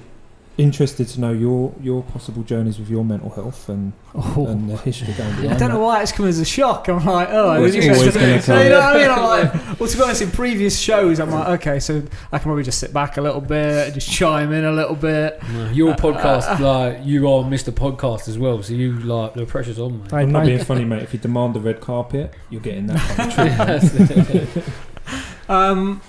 interested 0.58 1.06
to 1.10 1.20
know 1.20 1.32
your 1.34 1.74
your 1.82 2.02
possible 2.04 2.42
journeys 2.44 2.80
with 2.80 2.90
your 2.90 3.04
mental 3.04 3.30
health 3.30 3.68
and 3.68 3.92
Oh. 4.18 4.46
and 4.48 4.70
the 4.70 4.78
history 4.78 5.14
going 5.14 5.30
behind 5.32 5.54
I 5.54 5.58
don't 5.58 5.70
know 5.70 5.80
why 5.80 6.02
it's 6.02 6.14
come 6.14 6.26
as 6.28 6.40
a 6.40 6.46
shock. 6.46 6.88
I'm 6.88 7.04
like, 7.06 7.28
oh, 7.30 7.52
Well, 7.60 7.66
it's 7.66 7.76
it's 7.76 7.86
always 7.88 8.16
interesting. 8.16 8.22
gonna 8.22 8.42
come. 8.42 8.60
You 8.64 8.70
know 8.70 8.80
what 8.80 8.96
I 8.96 9.00
mean? 9.00 9.12
I'm 9.12 9.24
like, 9.24 9.80
well, 9.80 9.90
to 9.90 9.98
be 9.98 10.04
honest, 10.04 10.22
in 10.22 10.32
previous 10.32 10.80
shows, 10.80 11.20
I'm 11.20 11.32
like, 11.32 11.48
okay, 11.60 11.80
so 11.82 12.02
I 12.32 12.38
can 12.38 12.44
probably 12.46 12.64
just 12.64 12.80
sit 12.80 12.94
back 12.94 13.18
a 13.18 13.22
little 13.22 13.42
bit, 13.42 13.88
and 13.88 13.94
just 13.94 14.10
chime 14.10 14.54
in 14.54 14.64
a 14.64 14.72
little 14.72 14.96
bit. 14.96 15.40
No, 15.52 15.70
your 15.72 15.92
uh, 15.92 15.96
podcast, 15.98 16.48
uh, 16.62 16.64
uh. 16.64 16.68
like 16.96 17.06
you 17.06 17.28
are 17.28 17.44
Mr. 17.44 17.72
Podcast 17.74 18.30
as 18.30 18.38
well, 18.38 18.64
so 18.64 18.74
you 18.74 18.94
like 19.00 19.34
the 19.34 19.46
pressure's 19.46 19.80
on, 19.80 20.04
mate. 20.04 20.14
I'm 20.14 20.32
not 20.32 20.46
being 20.46 20.64
funny, 20.64 20.86
mate. 20.86 21.04
If 21.04 21.14
you 21.14 21.20
demand 21.20 21.54
the 21.56 21.60
red 21.60 21.82
carpet, 21.82 22.34
you're 22.50 22.62
getting 22.62 22.88
that 22.88 23.00
kind 23.18 23.70
of. 23.72 24.74
Um, 25.50 26.02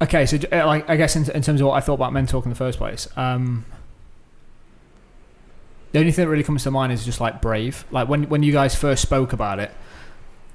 okay, 0.00 0.26
so 0.26 0.38
uh, 0.52 0.66
like 0.66 0.88
I 0.88 0.96
guess 0.96 1.16
in, 1.16 1.30
in 1.30 1.42
terms 1.42 1.60
of 1.60 1.66
what 1.66 1.74
I 1.74 1.80
thought 1.80 1.94
about 1.94 2.12
men 2.12 2.26
talk 2.26 2.44
in 2.44 2.50
the 2.50 2.56
first 2.56 2.78
place, 2.78 3.08
um, 3.16 3.64
the 5.92 5.98
only 5.98 6.12
thing 6.12 6.24
that 6.24 6.30
really 6.30 6.44
comes 6.44 6.62
to 6.64 6.70
mind 6.70 6.92
is 6.92 7.04
just 7.04 7.20
like 7.20 7.40
brave. 7.40 7.84
Like 7.90 8.08
when 8.08 8.28
when 8.28 8.42
you 8.42 8.52
guys 8.52 8.74
first 8.74 9.02
spoke 9.02 9.32
about 9.32 9.58
it, 9.58 9.70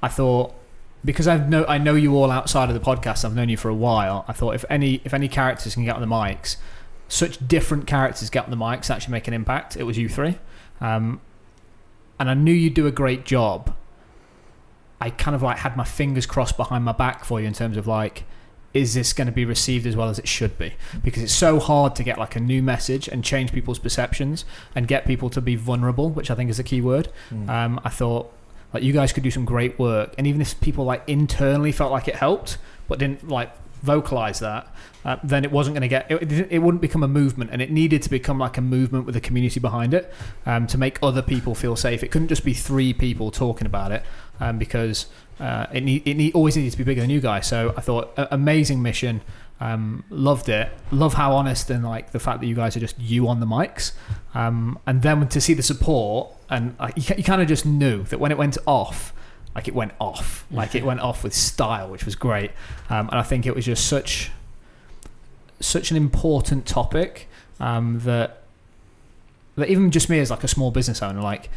I 0.02 0.08
thought 0.08 0.54
because 1.04 1.26
I 1.26 1.36
know 1.38 1.64
I 1.66 1.78
know 1.78 1.94
you 1.94 2.14
all 2.16 2.30
outside 2.30 2.68
of 2.68 2.74
the 2.74 2.80
podcast. 2.80 3.24
I've 3.24 3.34
known 3.34 3.48
you 3.48 3.56
for 3.56 3.68
a 3.68 3.74
while. 3.74 4.24
I 4.28 4.32
thought 4.32 4.54
if 4.54 4.64
any 4.70 5.00
if 5.04 5.14
any 5.14 5.28
characters 5.28 5.74
can 5.74 5.84
get 5.84 5.94
on 5.94 6.00
the 6.00 6.06
mics, 6.06 6.56
such 7.08 7.46
different 7.46 7.86
characters 7.86 8.30
get 8.30 8.44
on 8.44 8.50
the 8.50 8.56
mics 8.56 8.88
actually 8.90 9.12
make 9.12 9.28
an 9.28 9.34
impact. 9.34 9.76
It 9.76 9.84
was 9.84 9.98
you 9.98 10.08
three, 10.08 10.38
um, 10.80 11.20
and 12.18 12.30
I 12.30 12.34
knew 12.34 12.52
you'd 12.52 12.74
do 12.74 12.86
a 12.86 12.92
great 12.92 13.24
job. 13.24 13.74
I 15.00 15.10
kind 15.10 15.34
of 15.34 15.42
like 15.42 15.58
had 15.58 15.76
my 15.76 15.82
fingers 15.82 16.26
crossed 16.26 16.56
behind 16.56 16.84
my 16.84 16.92
back 16.92 17.24
for 17.24 17.40
you 17.40 17.46
in 17.48 17.52
terms 17.52 17.76
of 17.76 17.88
like, 17.88 18.22
is 18.74 18.94
this 18.94 19.12
going 19.12 19.26
to 19.26 19.32
be 19.32 19.44
received 19.44 19.86
as 19.86 19.96
well 19.96 20.08
as 20.08 20.18
it 20.18 20.26
should 20.26 20.58
be? 20.58 20.74
Because 21.02 21.22
it's 21.22 21.32
so 21.32 21.58
hard 21.60 21.94
to 21.96 22.02
get 22.02 22.18
like 22.18 22.36
a 22.36 22.40
new 22.40 22.62
message 22.62 23.08
and 23.08 23.22
change 23.22 23.52
people's 23.52 23.78
perceptions 23.78 24.44
and 24.74 24.88
get 24.88 25.06
people 25.06 25.28
to 25.30 25.40
be 25.40 25.56
vulnerable, 25.56 26.10
which 26.10 26.30
I 26.30 26.34
think 26.34 26.50
is 26.50 26.58
a 26.58 26.64
key 26.64 26.80
word. 26.80 27.08
Mm. 27.30 27.48
Um, 27.48 27.80
I 27.84 27.90
thought 27.90 28.32
like 28.72 28.82
you 28.82 28.92
guys 28.92 29.12
could 29.12 29.22
do 29.22 29.30
some 29.30 29.44
great 29.44 29.78
work, 29.78 30.14
and 30.16 30.26
even 30.26 30.40
if 30.40 30.58
people 30.60 30.84
like 30.84 31.02
internally 31.06 31.72
felt 31.72 31.92
like 31.92 32.08
it 32.08 32.16
helped, 32.16 32.58
but 32.88 32.98
didn't 32.98 33.28
like 33.28 33.52
vocalize 33.82 34.38
that, 34.38 34.72
uh, 35.04 35.16
then 35.22 35.44
it 35.44 35.50
wasn't 35.50 35.74
going 35.74 35.82
to 35.82 35.88
get 35.88 36.10
it, 36.10 36.52
it, 36.52 36.60
wouldn't 36.60 36.80
become 36.80 37.02
a 37.02 37.08
movement, 37.08 37.50
and 37.52 37.60
it 37.60 37.70
needed 37.70 38.02
to 38.02 38.08
become 38.08 38.38
like 38.38 38.56
a 38.56 38.60
movement 38.60 39.04
with 39.04 39.16
a 39.16 39.20
community 39.20 39.60
behind 39.60 39.92
it 39.92 40.12
um, 40.46 40.66
to 40.66 40.78
make 40.78 40.98
other 41.02 41.20
people 41.20 41.54
feel 41.54 41.76
safe. 41.76 42.02
It 42.02 42.10
couldn't 42.10 42.28
just 42.28 42.44
be 42.44 42.54
three 42.54 42.92
people 42.92 43.30
talking 43.30 43.66
about 43.66 43.92
it 43.92 44.02
um, 44.40 44.58
because 44.58 45.06
uh, 45.42 45.66
it 45.72 45.82
need, 45.82 46.06
it 46.06 46.14
need, 46.14 46.34
always 46.34 46.56
needed 46.56 46.70
to 46.70 46.78
be 46.78 46.84
bigger 46.84 47.00
than 47.00 47.10
you 47.10 47.20
guys. 47.20 47.48
So 47.48 47.74
I 47.76 47.80
thought 47.80 48.12
a- 48.16 48.32
amazing 48.32 48.80
mission. 48.80 49.22
Um, 49.60 50.04
loved 50.08 50.48
it. 50.48 50.70
Love 50.92 51.14
how 51.14 51.32
honest 51.32 51.68
and 51.68 51.84
like 51.84 52.12
the 52.12 52.20
fact 52.20 52.40
that 52.40 52.46
you 52.46 52.54
guys 52.54 52.76
are 52.76 52.80
just 52.80 52.98
you 52.98 53.26
on 53.26 53.40
the 53.40 53.46
mics. 53.46 53.92
Um, 54.34 54.78
and 54.86 55.02
then 55.02 55.26
to 55.28 55.40
see 55.40 55.54
the 55.54 55.62
support 55.62 56.30
and 56.48 56.76
like, 56.78 56.96
you, 56.96 57.16
you 57.16 57.24
kind 57.24 57.42
of 57.42 57.48
just 57.48 57.66
knew 57.66 58.04
that 58.04 58.20
when 58.20 58.30
it 58.30 58.38
went 58.38 58.56
off, 58.66 59.12
like 59.56 59.66
it 59.66 59.74
went 59.74 59.92
off, 60.00 60.46
like 60.50 60.76
it 60.76 60.84
went 60.84 61.00
off 61.00 61.24
with 61.24 61.34
style, 61.34 61.90
which 61.90 62.04
was 62.04 62.14
great. 62.14 62.52
Um, 62.88 63.08
and 63.08 63.18
I 63.18 63.22
think 63.22 63.44
it 63.44 63.54
was 63.54 63.64
just 63.64 63.86
such 63.86 64.30
such 65.58 65.90
an 65.90 65.96
important 65.96 66.66
topic 66.66 67.28
um, 67.60 68.00
that 68.00 68.42
that 69.56 69.68
even 69.68 69.90
just 69.90 70.08
me 70.08 70.18
as 70.20 70.30
like 70.30 70.44
a 70.44 70.48
small 70.48 70.70
business 70.70 71.02
owner, 71.02 71.20
like 71.20 71.50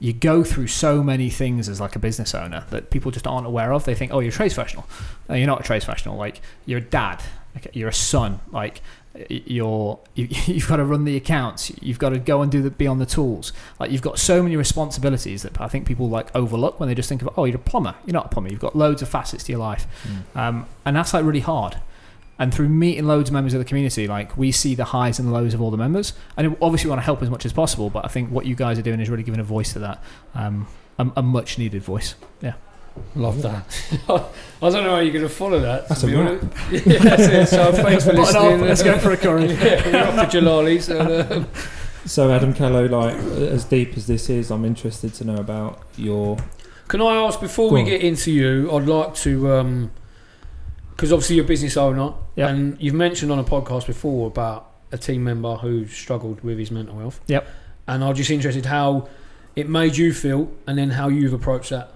you 0.00 0.12
go 0.12 0.44
through 0.44 0.66
so 0.66 1.02
many 1.02 1.30
things 1.30 1.68
as 1.68 1.80
like 1.80 1.96
a 1.96 1.98
business 1.98 2.34
owner 2.34 2.64
that 2.70 2.90
people 2.90 3.10
just 3.10 3.26
aren't 3.26 3.46
aware 3.46 3.72
of. 3.72 3.84
They 3.84 3.94
think, 3.94 4.12
oh, 4.12 4.20
you're 4.20 4.30
a 4.30 4.32
trades 4.32 4.54
professional. 4.54 4.86
No, 5.28 5.34
you're 5.34 5.46
not 5.46 5.60
a 5.60 5.62
trades 5.62 5.84
professional. 5.84 6.16
Like 6.16 6.40
you're 6.66 6.78
a 6.78 6.82
dad. 6.82 7.22
Okay, 7.56 7.70
you're 7.72 7.88
a 7.88 7.92
son. 7.94 8.40
Like 8.50 8.80
you're 9.28 10.00
you, 10.14 10.26
you've 10.46 10.68
got 10.68 10.76
to 10.76 10.84
run 10.84 11.04
the 11.04 11.16
accounts. 11.16 11.70
You've 11.80 11.98
got 12.00 12.10
to 12.10 12.18
go 12.18 12.42
and 12.42 12.50
do 12.50 12.60
the 12.62 12.70
be 12.70 12.86
on 12.86 12.98
the 12.98 13.06
tools. 13.06 13.52
Like 13.78 13.90
you've 13.92 14.02
got 14.02 14.18
so 14.18 14.42
many 14.42 14.56
responsibilities 14.56 15.42
that 15.42 15.60
I 15.60 15.68
think 15.68 15.86
people 15.86 16.08
like 16.08 16.34
overlook 16.34 16.80
when 16.80 16.88
they 16.88 16.94
just 16.94 17.08
think 17.08 17.22
of 17.22 17.30
oh, 17.38 17.44
you're 17.44 17.56
a 17.56 17.58
plumber. 17.60 17.94
You're 18.04 18.14
not 18.14 18.26
a 18.26 18.28
plumber. 18.28 18.50
You've 18.50 18.60
got 18.60 18.74
loads 18.76 19.02
of 19.02 19.08
facets 19.08 19.44
to 19.44 19.52
your 19.52 19.60
life, 19.60 19.86
Mm. 20.34 20.36
um, 20.38 20.66
and 20.84 20.96
that's 20.96 21.14
like 21.14 21.24
really 21.24 21.40
hard. 21.40 21.76
And 22.38 22.52
through 22.52 22.68
meeting 22.68 23.06
loads 23.06 23.28
of 23.30 23.32
members 23.32 23.54
of 23.54 23.60
the 23.60 23.64
community, 23.64 24.08
like 24.08 24.36
we 24.36 24.50
see 24.50 24.74
the 24.74 24.84
highs 24.86 25.20
and 25.20 25.28
the 25.28 25.32
lows 25.32 25.54
of 25.54 25.62
all 25.62 25.70
the 25.70 25.76
members, 25.76 26.14
and 26.36 26.56
obviously 26.60 26.88
we 26.88 26.90
want 26.90 27.00
to 27.00 27.04
help 27.04 27.22
as 27.22 27.30
much 27.30 27.46
as 27.46 27.52
possible. 27.52 27.90
But 27.90 28.04
I 28.04 28.08
think 28.08 28.30
what 28.30 28.44
you 28.44 28.56
guys 28.56 28.76
are 28.78 28.82
doing 28.82 28.98
is 29.00 29.08
really 29.08 29.22
giving 29.22 29.38
a 29.40 29.44
voice 29.44 29.72
to 29.74 29.78
that, 29.80 30.02
um, 30.34 30.66
a, 30.98 31.06
a 31.16 31.22
much 31.22 31.58
needed 31.58 31.82
voice. 31.84 32.16
Yeah. 32.40 32.54
Love 33.16 33.42
that. 33.42 33.64
I 34.08 34.70
don't 34.70 34.84
know 34.84 34.90
how 34.90 34.98
you're 34.98 35.12
going 35.12 35.24
to 35.24 35.28
follow 35.28 35.60
that. 35.60 35.88
That's 35.88 36.00
to 36.02 36.06
a 36.06 36.10
be 36.10 36.16
honest. 36.16 36.46
Yeah, 36.86 36.98
that's 36.98 37.22
it. 37.22 37.46
So 37.48 37.72
thanks 37.82 38.04
for 38.04 38.10
Button 38.10 38.22
listening. 38.24 38.52
off, 38.54 38.60
let's 38.60 38.82
go 38.82 38.98
for 38.98 39.10
a 39.12 39.16
curry. 39.16 39.46
yeah, 39.52 39.84
we're 40.14 40.20
off 40.20 40.30
to 40.30 40.38
Jalali's. 40.38 40.88
And, 40.88 41.32
um, 41.32 41.48
So 42.06 42.30
Adam 42.32 42.52
Callow, 42.52 42.86
like 42.86 43.14
as 43.16 43.64
deep 43.64 43.96
as 43.96 44.06
this 44.06 44.28
is, 44.28 44.50
I'm 44.50 44.64
interested 44.64 45.14
to 45.14 45.24
know 45.24 45.36
about 45.36 45.82
your. 45.96 46.36
Can 46.88 47.00
I 47.00 47.14
ask 47.14 47.40
before 47.40 47.68
Go 47.70 47.74
we 47.76 47.80
on. 47.80 47.86
get 47.86 48.02
into 48.02 48.30
you? 48.30 48.70
I'd 48.72 48.86
like 48.86 49.14
to, 49.16 49.50
because 50.96 51.12
obviously 51.12 51.36
you're 51.36 51.44
a 51.44 51.48
business 51.48 51.76
owner, 51.76 52.14
Yep. 52.36 52.50
and 52.50 52.76
you've 52.80 52.94
mentioned 52.94 53.30
on 53.32 53.38
a 53.38 53.44
podcast 53.44 53.86
before 53.86 54.26
about 54.28 54.70
a 54.92 54.98
team 54.98 55.24
member 55.24 55.56
who 55.56 55.86
struggled 55.86 56.42
with 56.42 56.58
his 56.58 56.70
mental 56.70 56.98
health. 56.98 57.20
Yep. 57.26 57.46
And 57.88 58.04
I'm 58.04 58.14
just 58.14 58.30
interested 58.30 58.66
how 58.66 59.08
it 59.56 59.68
made 59.68 59.96
you 59.96 60.12
feel, 60.14 60.50
and 60.66 60.78
then 60.78 60.90
how 60.90 61.08
you've 61.08 61.32
approached 61.32 61.70
that 61.70 61.90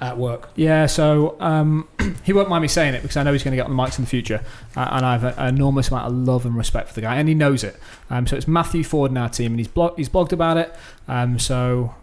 at 0.00 0.16
work. 0.16 0.50
Yeah, 0.54 0.86
so 0.86 1.36
um, 1.40 1.88
he 2.24 2.32
won't 2.32 2.48
mind 2.48 2.62
me 2.62 2.68
saying 2.68 2.94
it 2.94 3.02
because 3.02 3.16
I 3.16 3.22
know 3.24 3.32
he's 3.32 3.42
going 3.42 3.52
to 3.52 3.56
get 3.56 3.66
on 3.68 3.76
the 3.76 3.82
mics 3.82 3.98
in 3.98 4.04
the 4.04 4.10
future, 4.10 4.42
uh, 4.76 4.88
and 4.92 5.04
I 5.04 5.12
have 5.16 5.24
a- 5.24 5.40
an 5.40 5.54
enormous 5.56 5.88
amount 5.88 6.06
of 6.06 6.12
love 6.14 6.44
and 6.46 6.56
respect 6.56 6.88
for 6.88 6.94
the 6.94 7.00
guy, 7.02 7.16
and 7.16 7.28
he 7.28 7.34
knows 7.34 7.64
it. 7.64 7.76
Um, 8.10 8.26
so 8.26 8.36
it's 8.36 8.46
Matthew 8.46 8.84
Ford 8.84 9.10
in 9.10 9.16
our 9.16 9.28
team, 9.28 9.52
and 9.52 9.58
he's 9.60 9.66
blog- 9.68 9.96
he's 9.96 10.08
blogged 10.08 10.32
about 10.32 10.56
it. 10.56 10.72
Um, 11.08 11.38
so 11.40 11.94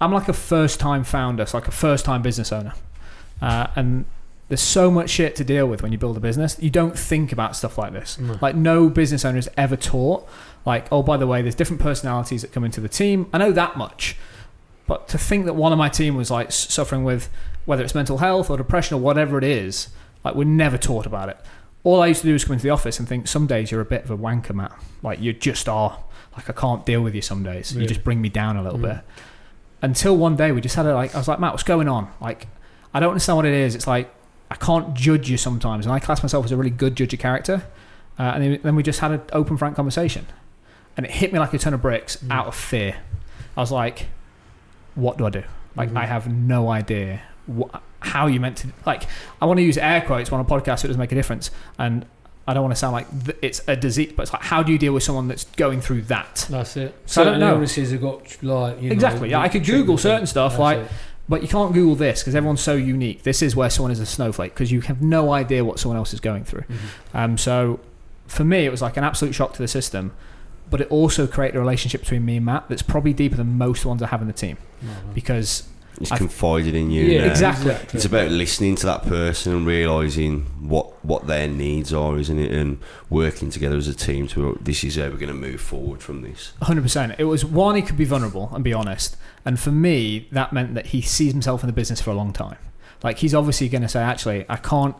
I'm 0.00 0.12
like 0.12 0.28
a 0.28 0.32
first 0.32 0.80
time 0.80 1.04
founder, 1.04 1.44
so 1.46 1.58
like 1.58 1.68
a 1.68 1.72
first 1.72 2.04
time 2.04 2.22
business 2.22 2.50
owner, 2.52 2.72
uh, 3.42 3.66
and 3.76 4.04
there's 4.50 4.60
so 4.60 4.90
much 4.90 5.08
shit 5.08 5.34
to 5.36 5.44
deal 5.44 5.66
with 5.66 5.80
when 5.82 5.92
you 5.92 5.96
build 5.98 6.16
a 6.16 6.20
business. 6.20 6.56
You 6.60 6.68
don't 6.70 6.98
think 6.98 7.32
about 7.32 7.56
stuff 7.56 7.78
like 7.78 7.92
this. 7.94 8.18
Like 8.42 8.54
no 8.54 8.90
business 8.90 9.24
owner 9.24 9.38
is 9.38 9.48
ever 9.56 9.76
taught. 9.76 10.28
Like, 10.66 10.86
oh, 10.92 11.02
by 11.02 11.16
the 11.16 11.26
way, 11.26 11.40
there's 11.40 11.54
different 11.54 11.80
personalities 11.80 12.42
that 12.42 12.52
come 12.52 12.64
into 12.64 12.80
the 12.82 12.88
team. 12.88 13.26
I 13.32 13.38
know 13.38 13.52
that 13.52 13.76
much. 13.78 14.16
But 14.86 15.08
to 15.08 15.18
think 15.18 15.46
that 15.46 15.54
one 15.54 15.72
of 15.72 15.78
my 15.78 15.88
team 15.88 16.16
was 16.16 16.30
like 16.30 16.52
suffering 16.52 17.04
with 17.04 17.30
whether 17.64 17.82
it's 17.84 17.94
mental 17.94 18.18
health 18.18 18.50
or 18.50 18.56
depression 18.58 18.96
or 18.96 19.00
whatever 19.00 19.38
it 19.38 19.44
is, 19.44 19.88
like 20.24 20.34
we're 20.34 20.44
never 20.44 20.76
taught 20.76 21.06
about 21.06 21.28
it. 21.30 21.38
All 21.84 22.02
I 22.02 22.08
used 22.08 22.20
to 22.22 22.26
do 22.26 22.32
was 22.34 22.44
come 22.44 22.52
into 22.54 22.64
the 22.64 22.70
office 22.70 22.98
and 22.98 23.08
think, 23.08 23.26
some 23.28 23.46
days 23.46 23.70
you're 23.70 23.80
a 23.80 23.84
bit 23.86 24.04
of 24.04 24.10
a 24.10 24.18
wanker, 24.18 24.52
Matt. 24.54 24.72
Like 25.02 25.20
you 25.20 25.32
just 25.32 25.68
are. 25.68 26.02
Like 26.36 26.50
I 26.50 26.52
can't 26.52 26.84
deal 26.84 27.00
with 27.02 27.14
you 27.14 27.22
some 27.22 27.42
days. 27.42 27.74
You 27.74 27.86
just 27.86 28.04
bring 28.04 28.20
me 28.20 28.28
down 28.28 28.56
a 28.56 28.62
little 28.62 28.78
Mm. 28.80 28.82
bit. 28.82 28.98
Until 29.82 30.16
one 30.16 30.36
day 30.36 30.52
we 30.52 30.60
just 30.60 30.74
had 30.76 30.84
a 30.86 30.94
like, 30.94 31.14
I 31.14 31.18
was 31.18 31.28
like, 31.28 31.38
Matt, 31.40 31.52
what's 31.52 31.62
going 31.62 31.88
on? 31.88 32.10
Like, 32.20 32.48
I 32.92 33.00
don't 33.00 33.10
understand 33.10 33.36
what 33.36 33.46
it 33.46 33.54
is. 33.54 33.74
It's 33.74 33.86
like 33.86 34.12
I 34.50 34.56
can't 34.56 34.94
judge 34.94 35.30
you 35.30 35.36
sometimes, 35.36 35.86
and 35.86 35.92
I 35.92 35.98
class 36.00 36.22
myself 36.22 36.44
as 36.44 36.52
a 36.52 36.56
really 36.56 36.70
good 36.70 36.96
judge 36.96 37.12
of 37.12 37.20
character. 37.20 37.62
Uh, 38.18 38.22
and 38.34 38.58
then- 38.62 38.74
we 38.76 38.82
just 38.82 39.00
had 39.00 39.12
an 39.12 39.20
open, 39.32 39.56
frank 39.56 39.76
conversation, 39.76 40.26
and 40.96 41.06
it 41.06 41.12
hit 41.12 41.32
me 41.32 41.38
like 41.38 41.54
a 41.54 41.58
ton 41.58 41.72
of 41.72 41.80
bricks 41.82 42.16
Mm. 42.16 42.30
out 42.32 42.46
of 42.48 42.54
fear. 42.54 42.96
I 43.56 43.60
was 43.60 43.70
like, 43.72 44.08
"What 44.94 45.16
do 45.18 45.26
I 45.26 45.30
do? 45.30 45.42
Like, 45.76 45.90
Mhm. 45.90 45.96
I 45.96 46.06
have 46.06 46.28
no 46.30 46.68
idea 46.68 47.20
wh- 47.48 47.74
how 48.00 48.26
you 48.26 48.40
meant 48.40 48.56
to. 48.58 48.68
Like, 48.84 49.04
I 49.40 49.46
want 49.46 49.58
to 49.58 49.62
use 49.62 49.78
air 49.78 50.00
quotes 50.02 50.30
on 50.32 50.40
a 50.40 50.44
podcast 50.44 50.80
so 50.80 50.86
it 50.86 50.88
doesn't 50.88 50.98
make 51.00 51.12
a 51.12 51.14
difference, 51.14 51.50
and 51.78 52.04
I 52.48 52.54
don't 52.54 52.62
want 52.64 52.74
to 52.74 52.78
sound 52.78 52.92
like 52.94 53.24
th- 53.24 53.36
it's 53.42 53.60
a 53.68 53.76
disease, 53.76 54.12
but 54.16 54.22
it's 54.24 54.32
like, 54.32 54.42
how 54.42 54.62
do 54.62 54.72
you 54.72 54.78
deal 54.78 54.92
with 54.92 55.02
someone 55.04 55.28
that's 55.28 55.44
going 55.56 55.80
through 55.80 56.02
that? 56.02 56.46
That's 56.50 56.76
it. 56.76 56.94
So 57.06 57.22
I 57.22 57.24
don't 57.24 57.38
know. 57.40 57.54
illnesses 57.54 57.92
have 57.92 58.00
got 58.00 58.20
like 58.42 58.82
you 58.82 58.88
know, 58.88 58.92
Exactly, 58.94 59.30
yeah, 59.30 59.40
I 59.40 59.48
could 59.48 59.64
Google 59.64 59.96
certain 59.98 60.26
stuff, 60.26 60.58
like- 60.58 60.78
it. 60.78 60.90
But 61.30 61.40
you 61.42 61.48
can't 61.48 61.72
Google 61.72 61.94
this 61.94 62.20
because 62.20 62.34
everyone's 62.34 62.60
so 62.60 62.74
unique. 62.74 63.22
This 63.22 63.40
is 63.40 63.54
where 63.56 63.70
someone 63.70 63.92
is 63.92 64.00
a 64.00 64.04
snowflake 64.06 64.52
because 64.52 64.70
you 64.72 64.80
have 64.82 65.00
no 65.00 65.32
idea 65.32 65.64
what 65.64 65.78
someone 65.78 65.96
else 65.96 66.12
is 66.12 66.20
going 66.20 66.44
through. 66.44 66.64
Mhm. 66.64 66.76
Um, 67.18 67.38
so 67.38 67.80
for 68.26 68.44
me, 68.44 68.66
it 68.66 68.70
was 68.70 68.82
like 68.82 68.96
an 68.96 69.04
absolute 69.04 69.32
shock 69.34 69.52
to 69.54 69.62
the 69.62 69.68
system, 69.68 70.10
but 70.70 70.80
it 70.80 70.88
also 70.90 71.26
created 71.28 71.56
a 71.56 71.60
relationship 71.60 72.00
between 72.02 72.24
me 72.24 72.36
and 72.36 72.44
Matt 72.46 72.64
that's 72.68 72.82
probably 72.82 73.12
deeper 73.12 73.36
than 73.36 73.56
most 73.56 73.86
ones 73.86 74.02
I 74.02 74.08
have 74.08 74.20
in 74.20 74.26
the 74.26 74.32
team 74.32 74.56
No, 74.82 74.88
no. 74.90 74.94
because 75.14 75.64
He's 76.00 76.10
I- 76.10 76.16
confided 76.16 76.74
in 76.74 76.90
you. 76.90 77.04
Yeah, 77.04 77.22
exactly. 77.30 77.76
It's 77.92 78.04
about 78.06 78.30
listening 78.30 78.74
to 78.76 78.86
that 78.86 79.02
person 79.06 79.52
and 79.54 79.66
realizing 79.66 80.46
what 80.60 80.86
what 81.04 81.26
their 81.26 81.46
needs 81.48 81.92
are, 81.92 82.18
isn't 82.18 82.38
it? 82.38 82.50
And 82.52 82.78
working 83.08 83.50
together 83.50 83.76
as 83.76 83.86
a 83.88 83.94
team 83.94 84.26
to 84.28 84.58
this 84.62 84.82
is 84.84 84.96
how 84.96 85.02
we're 85.04 85.10
going 85.16 85.28
to 85.28 85.34
move 85.34 85.60
forward 85.60 86.00
from 86.02 86.22
this. 86.22 86.52
100%. 86.62 87.14
It 87.18 87.24
was 87.24 87.44
one, 87.44 87.74
he 87.76 87.82
could 87.82 87.96
be 87.96 88.04
vulnerable 88.04 88.50
and 88.54 88.62
be 88.64 88.72
honest. 88.72 89.16
And 89.44 89.58
for 89.58 89.72
me, 89.72 90.28
that 90.32 90.52
meant 90.52 90.74
that 90.74 90.86
he 90.88 91.00
sees 91.00 91.32
himself 91.32 91.62
in 91.62 91.66
the 91.66 91.72
business 91.72 92.00
for 92.00 92.10
a 92.10 92.14
long 92.14 92.32
time. 92.32 92.58
Like 93.02 93.18
he's 93.18 93.34
obviously 93.34 93.68
going 93.68 93.82
to 93.82 93.88
say, 93.88 94.00
actually, 94.02 94.44
I 94.48 94.56
can't. 94.56 94.94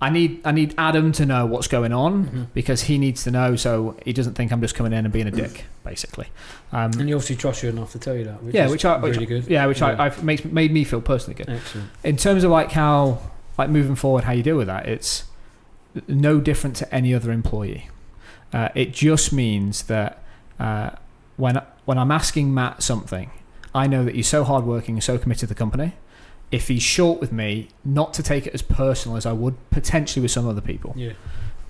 I 0.00 0.10
need 0.10 0.40
I 0.44 0.52
need 0.52 0.74
Adam 0.78 1.10
to 1.12 1.26
know 1.26 1.44
what's 1.46 1.66
going 1.66 1.92
on 1.92 2.26
Mhm. 2.26 2.46
because 2.54 2.82
he 2.82 2.98
needs 2.98 3.24
to 3.24 3.32
know 3.32 3.56
so 3.56 3.96
he 4.04 4.12
doesn't 4.12 4.34
think 4.34 4.52
I'm 4.52 4.60
just 4.60 4.76
coming 4.76 4.92
in 4.92 5.04
and 5.04 5.12
being 5.12 5.26
a 5.26 5.30
dick, 5.32 5.64
basically. 5.84 6.28
Um, 6.72 6.92
And 6.98 7.08
he 7.08 7.14
obviously 7.14 7.34
trusts 7.34 7.64
you 7.64 7.68
enough 7.70 7.90
to 7.92 7.98
tell 7.98 8.14
you 8.14 8.22
that. 8.24 8.42
Which 8.44 8.54
yeah, 8.54 8.66
is 8.66 8.70
which 8.70 8.84
I 8.84 8.96
which, 8.98 9.14
really 9.14 9.26
good. 9.26 9.46
yeah, 9.48 9.66
which 9.66 9.80
Yeah. 9.80 9.88
I 9.98 10.06
I've 10.06 10.22
makes 10.22 10.44
made 10.44 10.72
me 10.72 10.84
feel 10.84 11.00
personally 11.00 11.34
good. 11.34 11.48
Excellent. 11.52 11.90
In 12.04 12.16
terms 12.16 12.44
of 12.44 12.52
like 12.52 12.70
how 12.72 13.18
like 13.58 13.70
moving 13.70 13.96
forward, 13.96 14.22
how 14.22 14.32
you 14.32 14.44
deal 14.44 14.56
with 14.56 14.68
that, 14.68 14.86
it's 14.86 15.24
no 16.06 16.38
different 16.40 16.76
to 16.76 16.94
any 16.94 17.12
other 17.12 17.32
employee. 17.32 17.88
Uh, 18.52 18.68
it 18.76 18.92
just 18.92 19.32
means 19.32 19.82
that 19.84 20.22
uh, 20.60 20.90
when 21.36 21.60
when 21.86 21.98
I'm 21.98 22.12
asking 22.12 22.54
Matt 22.54 22.84
something, 22.84 23.32
I 23.74 23.86
know 23.86 24.04
that 24.04 24.14
he's 24.14 24.28
so 24.28 24.44
hardworking 24.44 24.96
and 24.96 25.04
so 25.04 25.18
committed 25.18 25.40
to 25.40 25.46
the 25.46 25.54
company. 25.54 25.94
If 26.50 26.68
he's 26.68 26.82
short 26.82 27.20
with 27.20 27.30
me, 27.32 27.68
not 27.84 28.14
to 28.14 28.22
take 28.22 28.46
it 28.46 28.54
as 28.54 28.62
personal 28.62 29.16
as 29.16 29.26
I 29.26 29.32
would 29.32 29.54
potentially 29.70 30.22
with 30.22 30.30
some 30.30 30.48
other 30.48 30.62
people. 30.62 30.94
Yeah. 30.96 31.12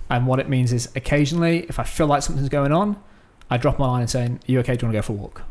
And 0.09 0.25
what 0.25 0.39
it 0.39 0.47
means 0.49 0.71
is 0.71 0.89
occasionally, 0.95 1.65
if 1.69 1.79
I 1.79 1.83
feel 1.83 2.07
like 2.07 2.23
something's 2.23 2.49
going 2.49 2.71
on, 2.71 3.01
I 3.49 3.57
drop 3.57 3.77
my 3.77 3.87
line 3.87 4.01
and 4.01 4.09
saying, 4.09 4.39
Are 4.47 4.51
you 4.51 4.59
okay? 4.59 4.75
Do 4.77 4.85
you 4.85 4.87
want 4.87 4.93
to 4.93 4.97
go 4.99 5.01
for 5.01 5.13
a 5.13 5.15
walk? 5.15 5.41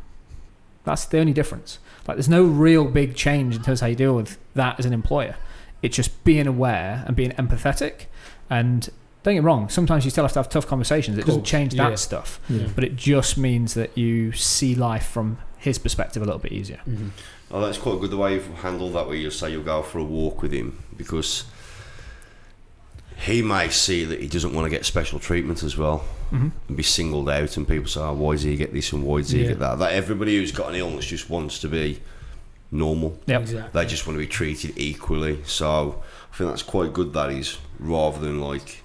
That's 0.84 1.04
the 1.04 1.18
only 1.18 1.32
difference. 1.34 1.78
Like, 2.06 2.16
there's 2.16 2.28
no 2.28 2.42
real 2.44 2.84
big 2.86 3.14
change 3.14 3.54
in 3.56 3.62
terms 3.62 3.80
of 3.80 3.86
how 3.86 3.88
you 3.88 3.96
deal 3.96 4.16
with 4.16 4.38
that 4.54 4.78
as 4.78 4.86
an 4.86 4.92
employer. 4.94 5.36
It's 5.82 5.94
just 5.96 6.24
being 6.24 6.46
aware 6.46 7.04
and 7.06 7.14
being 7.14 7.32
empathetic. 7.32 8.06
And 8.48 8.88
don't 9.22 9.34
get 9.34 9.40
me 9.42 9.46
wrong, 9.46 9.68
sometimes 9.68 10.04
you 10.06 10.10
still 10.10 10.24
have 10.24 10.32
to 10.32 10.38
have 10.38 10.48
tough 10.48 10.66
conversations. 10.66 11.18
It 11.18 11.26
doesn't 11.26 11.40
Course, 11.42 11.50
change 11.50 11.74
yeah. 11.74 11.90
that 11.90 11.98
stuff, 11.98 12.40
Yeah. 12.48 12.68
but 12.74 12.82
it 12.84 12.96
just 12.96 13.36
means 13.36 13.74
that 13.74 13.96
you 13.98 14.32
see 14.32 14.74
life 14.74 15.06
from 15.06 15.38
his 15.58 15.78
perspective 15.78 16.22
a 16.22 16.24
little 16.24 16.40
bit 16.40 16.52
easier. 16.52 16.80
Mhm. 16.88 17.10
Oh, 17.50 17.60
that's 17.60 17.78
quite 17.78 18.00
good 18.00 18.10
the 18.10 18.16
way 18.16 18.34
you've 18.34 18.46
handled 18.62 18.92
that. 18.94 19.06
Where 19.06 19.16
you 19.16 19.30
say 19.30 19.50
you'll 19.50 19.62
go 19.62 19.82
for 19.82 19.98
a 19.98 20.04
walk 20.04 20.42
with 20.42 20.52
him 20.52 20.78
because 20.96 21.44
he 23.16 23.42
may 23.42 23.68
see 23.68 24.04
that 24.04 24.20
he 24.20 24.28
doesn't 24.28 24.52
want 24.54 24.64
to 24.66 24.70
get 24.70 24.84
special 24.84 25.18
treatment 25.18 25.62
as 25.62 25.76
well 25.76 26.04
Mm-hmm. 26.32 26.48
and 26.68 26.76
be 26.76 26.82
singled 26.82 27.30
out, 27.30 27.56
and 27.56 27.66
people 27.66 27.88
say, 27.88 28.00
oh, 28.00 28.12
"Why 28.12 28.32
does 28.34 28.42
he 28.42 28.54
get 28.56 28.74
this 28.74 28.92
and 28.92 29.02
why 29.02 29.20
does 29.22 29.30
he 29.30 29.40
Yeah. 29.40 29.48
get 29.48 29.58
that?" 29.60 29.78
That 29.78 29.92
everybody 29.92 30.36
who's 30.36 30.52
got 30.52 30.68
an 30.68 30.74
illness 30.74 31.06
just 31.06 31.30
wants 31.30 31.58
to 31.60 31.68
be 31.68 32.00
normal. 32.70 33.18
Yep. 33.26 33.40
Exactly. 33.40 33.70
They 33.80 33.86
just 33.88 34.06
want 34.06 34.16
to 34.16 34.18
be 34.18 34.26
treated 34.26 34.74
equally. 34.76 35.38
So 35.46 36.02
I 36.30 36.36
think 36.36 36.50
that's 36.50 36.62
quite 36.62 36.92
good. 36.92 37.14
that 37.14 37.30
he's 37.30 37.56
rather 37.80 38.20
than 38.20 38.40
like 38.42 38.82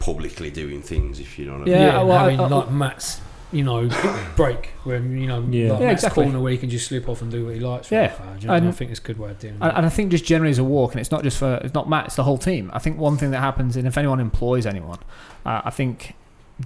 publicly 0.00 0.50
doing 0.50 0.82
things. 0.82 1.20
If 1.20 1.38
you 1.38 1.46
know 1.46 1.58
what 1.60 1.68
I 1.68 1.70
Yeah, 1.70 1.78
mean. 1.78 1.86
Yeah, 1.86 2.02
well, 2.02 2.18
having 2.18 2.40
I- 2.40 2.44
I- 2.44 2.48
like 2.48 2.70
Matt's, 2.72 3.20
you 3.52 3.62
know, 3.62 3.88
break 4.36 4.68
where 4.84 4.98
you 4.98 5.26
know, 5.26 5.44
Yeah. 5.50 5.72
like 5.72 5.80
Yeah, 5.82 5.90
exactly. 5.90 6.24
corner 6.24 6.40
where 6.40 6.52
he 6.52 6.58
can 6.58 6.70
just 6.70 6.86
slip 6.88 7.08
off 7.08 7.20
and 7.22 7.30
do 7.30 7.44
what 7.46 7.54
he 7.54 7.60
likes. 7.60 7.90
Yeah. 7.90 8.08
Do 8.08 8.14
you 8.42 8.48
know, 8.48 8.54
And- 8.54 8.68
I 8.68 8.72
think 8.72 8.90
it's 8.90 9.00
a 9.00 9.02
good 9.02 9.18
way 9.18 9.30
of 9.30 9.38
doing 9.38 9.54
it. 9.54 9.60
And, 9.62 9.86
I 9.86 9.88
think 9.88 10.10
just 10.10 10.24
generally 10.24 10.50
as 10.50 10.58
a 10.58 10.64
walk, 10.64 10.92
and 10.92 11.00
it's 11.00 11.10
not 11.10 11.22
just 11.22 11.38
for 11.38 11.60
it's 11.62 11.74
not 11.74 11.88
Matt, 11.88 12.06
it's 12.06 12.16
the 12.16 12.24
whole 12.24 12.38
team. 12.38 12.70
I 12.74 12.78
think 12.78 12.98
one 12.98 13.16
thing 13.18 13.30
that 13.32 13.40
happens, 13.40 13.76
and 13.76 13.86
if 13.86 13.96
anyone 13.98 14.20
employs 14.20 14.66
anyone, 14.66 14.98
uh, 15.44 15.62
I 15.64 15.70
think 15.70 16.14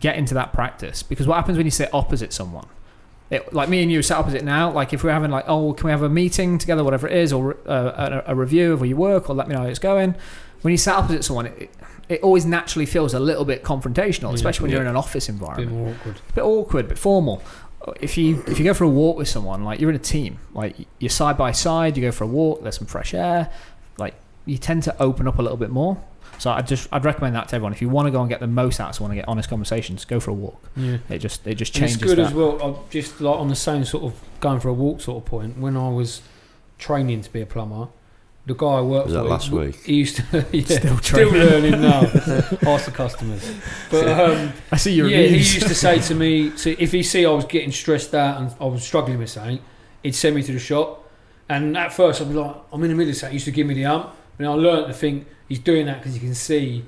get 0.01 0.17
into 0.17 0.35
that 0.35 0.53
practice 0.53 1.03
because 1.03 1.27
what 1.27 1.37
happens 1.37 1.57
when 1.57 1.67
you 1.67 1.71
sit 1.71 1.89
opposite 1.95 2.33
someone, 2.33 2.67
it, 3.31 3.53
like 3.53 3.69
me 3.69 3.83
and 3.83 3.91
you 3.91 4.03
sit 4.03 4.17
opposite 4.17 4.45
now. 4.45 4.71
Like 4.71 4.93
if 4.93 5.03
we're 5.03 5.11
having 5.13 5.31
like, 5.31 5.45
oh, 5.49 5.73
can 5.73 5.87
we 5.87 5.91
have 5.91 6.03
a 6.03 6.09
meeting 6.09 6.59
together, 6.59 6.85
whatever 6.85 7.09
it 7.09 7.17
is, 7.17 7.33
or 7.33 7.57
uh, 7.67 8.23
a, 8.27 8.33
a 8.33 8.35
review 8.35 8.73
of 8.75 8.81
where 8.81 8.89
you 8.89 8.97
work, 8.97 9.29
or 9.29 9.35
let 9.35 9.49
me 9.49 9.55
know 9.55 9.63
how 9.63 9.67
it's 9.67 9.79
going. 9.81 10.15
When 10.63 10.71
you 10.73 10.79
sit 10.79 10.93
opposite 10.95 11.25
someone, 11.25 11.47
it, 11.47 11.59
it 11.63 11.71
always 12.23 12.47
naturally 12.47 12.87
feels 12.87 13.15
a 13.15 13.21
little 13.21 13.45
bit 13.45 13.63
confrontational, 13.65 14.29
Yeah. 14.31 14.35
especially 14.35 14.65
when 14.65 14.73
you're 14.73 14.83
in 14.83 14.87
an 14.87 14.97
office 14.97 15.29
a 15.29 15.33
bit 15.33 15.41
environment 15.41 15.73
more 15.73 15.89
awkward. 15.91 16.17
a 16.29 16.33
bit 16.33 16.45
awkward, 16.45 16.89
but 16.89 16.99
formal. 16.99 17.43
If 18.01 18.17
you 18.19 18.43
if 18.47 18.59
you 18.59 18.65
go 18.65 18.75
for 18.75 18.85
a 18.85 18.89
walk 18.89 19.17
with 19.17 19.29
someone, 19.29 19.65
like 19.65 19.81
you're 19.81 19.91
in 19.91 19.97
a 19.97 20.01
team, 20.01 20.39
like 20.55 20.77
you're 20.99 21.11
side 21.11 21.37
by 21.39 21.53
side, 21.53 21.97
you 21.97 22.03
go 22.03 22.13
for 22.13 22.25
a 22.25 22.27
walk, 22.27 22.63
there's 22.63 22.77
some 22.79 22.87
fresh 22.87 23.15
air, 23.15 23.51
like 23.99 24.15
you 24.45 24.59
tend 24.59 24.83
to 24.85 25.03
open 25.03 25.29
up 25.29 25.39
a 25.39 25.43
little 25.43 25.57
bit 25.57 25.71
more. 25.71 25.97
So 26.39 26.51
I 26.51 26.61
just 26.63 26.89
I'd 26.93 27.05
recommend 27.05 27.35
that 27.37 27.49
to 27.49 27.55
everyone. 27.57 27.73
If 27.73 27.81
you 27.81 27.89
want 27.89 28.07
to 28.07 28.13
go 28.13 28.21
and 28.21 28.29
get 28.29 28.41
the 28.41 28.47
most 28.47 28.79
out 28.81 28.91
of 28.91 28.95
someone 28.97 29.13
and 29.13 29.19
get 29.21 29.29
honest 29.29 29.49
conversations, 29.49 30.05
go 30.05 30.21
for 30.21 30.31
a 30.33 30.35
walk. 30.35 30.61
Yeah. 30.77 30.99
It 31.09 31.19
just 31.19 31.47
it 31.47 31.55
just 31.55 31.75
And 31.77 31.83
changes 31.83 31.97
it's 32.03 32.05
good 32.05 32.19
that. 32.19 32.27
as 32.27 32.35
well. 32.35 32.59
Uh, 32.63 32.75
just 32.91 33.21
like 33.21 33.39
on 33.39 33.49
the 33.49 33.57
same 33.57 33.85
sort 33.85 34.05
of 34.05 34.15
going 34.41 34.61
for 34.61 34.69
a 34.69 34.75
walk 34.75 35.01
sort 35.01 35.19
of 35.23 35.25
point. 35.25 35.57
When 35.59 35.77
I 35.77 35.89
was 35.89 36.21
training 36.79 37.23
to 37.23 37.33
be 37.33 37.41
a 37.41 37.47
plumber, 37.47 37.89
the 38.47 38.55
guy 38.55 38.67
I 38.67 38.81
worked 38.81 39.07
Was 39.07 39.15
that 39.15 39.23
for, 39.23 39.29
last 39.29 39.49
he- 39.49 39.55
week? 39.57 39.77
He 39.85 39.95
used 39.95 40.17
to 40.17 40.47
yeah, 40.53 40.65
Still 40.65 40.99
still, 40.99 41.31
learning 41.33 41.81
now. 41.83 42.01
Ask 42.63 42.87
the 42.87 42.93
customers. 42.95 43.53
But 43.91 44.09
um, 44.09 44.53
I 44.73 44.77
see 44.77 44.93
your 44.95 45.09
yeah, 45.09 45.23
he 45.23 45.39
used 45.39 45.63
to 45.63 45.75
say 45.75 45.99
to 46.01 46.15
me, 46.15 46.57
so 46.57 46.75
if 46.79 46.93
he 46.93 47.03
see 47.03 47.27
I 47.27 47.31
was 47.31 47.45
getting 47.45 47.73
stressed 47.73 48.15
out 48.15 48.41
and 48.41 48.55
I 48.61 48.65
was 48.65 48.85
struggling 48.85 49.19
with 49.19 49.31
something, 49.31 49.59
he'd 50.03 50.15
send 50.15 50.37
me 50.37 50.43
to 50.45 50.53
the 50.53 50.59
shop. 50.61 51.03
And 51.49 51.77
at 51.77 51.93
first 51.93 52.21
I'd 52.21 52.29
be 52.29 52.35
like, 52.35 52.57
I'm 52.73 52.83
in 52.85 52.91
the 52.91 52.97
middle 52.97 53.11
of 53.11 53.17
something. 53.17 53.33
He 53.33 53.37
used 53.37 53.47
to 53.47 53.53
give 53.53 53.67
me 53.67 53.75
the 53.75 53.85
ump. 53.87 54.15
And 54.39 54.47
I 54.47 54.53
learned 54.53 54.87
to 54.89 54.93
think 54.95 55.27
he's 55.49 55.59
doing 55.59 55.87
that 55.87 55.99
because 55.99 56.15
he 56.15 56.21
can 56.21 56.35
see 56.35 56.85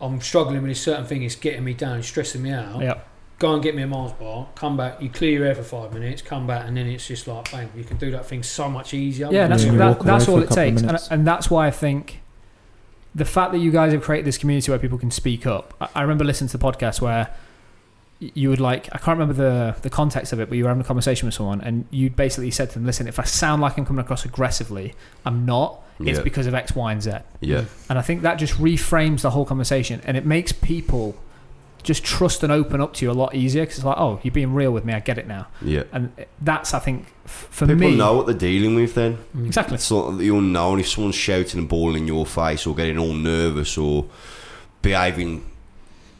I'm 0.00 0.20
struggling 0.20 0.62
with 0.62 0.70
a 0.70 0.74
certain 0.74 1.04
thing. 1.06 1.22
It's 1.22 1.34
getting 1.36 1.64
me 1.64 1.74
down, 1.74 2.02
stressing 2.02 2.42
me 2.42 2.50
out. 2.52 2.80
yeah, 2.80 3.00
Go 3.40 3.54
and 3.54 3.62
get 3.62 3.74
me 3.74 3.82
a 3.82 3.86
Mars 3.86 4.12
bar. 4.12 4.46
Come 4.54 4.76
back. 4.76 5.00
You 5.02 5.08
clear 5.08 5.30
your 5.32 5.46
air 5.46 5.54
for 5.54 5.62
five 5.64 5.92
minutes. 5.92 6.20
Come 6.22 6.46
back, 6.46 6.68
and 6.68 6.76
then 6.76 6.86
it's 6.86 7.06
just 7.08 7.26
like 7.26 7.50
bang. 7.50 7.68
You 7.74 7.82
can 7.84 7.96
do 7.96 8.10
that 8.12 8.26
thing 8.26 8.42
so 8.44 8.68
much 8.68 8.94
easier. 8.94 9.28
yeah, 9.32 9.48
that's 9.48 9.64
Yeah, 9.64 9.72
that, 9.72 10.00
that's 10.00 10.28
all 10.28 10.40
it 10.42 10.50
takes, 10.50 10.82
and, 10.82 10.98
and 11.10 11.26
that's 11.26 11.50
why 11.50 11.66
I 11.66 11.70
think 11.72 12.20
the 13.14 13.24
fact 13.24 13.50
that 13.52 13.58
you 13.58 13.72
guys 13.72 13.92
have 13.92 14.02
created 14.02 14.26
this 14.26 14.38
community 14.38 14.70
where 14.70 14.78
people 14.78 14.98
can 14.98 15.10
speak 15.10 15.46
up. 15.46 15.74
I, 15.80 15.88
I 15.96 16.02
remember 16.02 16.22
listening 16.24 16.48
to 16.50 16.58
the 16.58 16.64
podcast 16.64 17.00
where 17.00 17.34
you 18.20 18.50
would 18.50 18.60
like 18.60 18.86
I 18.92 18.98
can't 18.98 19.18
remember 19.18 19.32
the 19.32 19.74
the 19.80 19.88
context 19.90 20.34
of 20.34 20.40
it, 20.40 20.50
but 20.50 20.58
you 20.58 20.64
were 20.64 20.68
having 20.68 20.82
a 20.82 20.86
conversation 20.86 21.26
with 21.26 21.34
someone, 21.34 21.62
and 21.62 21.86
you 21.90 22.10
basically 22.10 22.50
said 22.50 22.68
to 22.68 22.74
them, 22.74 22.84
"Listen, 22.84 23.08
if 23.08 23.18
I 23.18 23.24
sound 23.24 23.62
like 23.62 23.78
I'm 23.78 23.86
coming 23.86 24.04
across 24.04 24.26
aggressively, 24.26 24.92
I'm 25.24 25.46
not. 25.46 25.82
It's 25.98 26.18
Yeah. 26.18 26.22
because 26.24 26.46
of 26.46 26.52
X, 26.54 26.74
Y, 26.76 26.92
and 26.92 27.02
Z." 27.02 27.12
Yeah. 27.40 27.64
And 27.88 27.98
I 27.98 28.02
think 28.02 28.20
that 28.20 28.34
just 28.34 28.52
reframes 28.54 29.22
the 29.22 29.30
whole 29.30 29.46
conversation, 29.46 30.02
and 30.04 30.18
it 30.18 30.26
makes 30.26 30.52
people 30.52 31.16
just 31.82 32.04
trust 32.04 32.42
and 32.42 32.52
open 32.52 32.80
up 32.80 32.92
to 32.94 33.04
you 33.04 33.10
a 33.10 33.12
lot 33.14 33.34
easier 33.34 33.62
because 33.62 33.78
it's 33.78 33.84
like, 33.84 33.96
"Oh, 33.98 34.20
you're 34.22 34.32
being 34.32 34.52
real 34.54 34.70
with 34.72 34.84
me. 34.84 34.92
I 34.92 35.00
get 35.00 35.18
it 35.18 35.26
now." 35.26 35.46
Yeah. 35.62 35.84
And 35.92 36.12
that's 36.40 36.74
I 36.74 36.78
think 36.78 37.06
f- 37.24 37.48
for 37.50 37.66
People 37.66 37.90
me 37.90 37.96
know 37.96 38.14
what 38.16 38.26
they're 38.26 38.34
dealing 38.34 38.74
with 38.74 38.94
then. 38.94 39.18
Mm. 39.36 39.46
exactly. 39.46 39.76
Of 39.76 40.18
the 40.18 40.28
unknown. 40.28 40.80
If 40.80 40.88
someone's 40.88 41.14
shouting 41.14 41.60
and 41.60 41.68
bawling 41.68 42.02
in 42.02 42.06
your 42.08 42.26
face 42.26 42.66
or 42.66 42.74
getting 42.74 42.98
all 42.98 43.12
nervous 43.14 43.76
or 43.78 44.06
behaving 44.82 45.44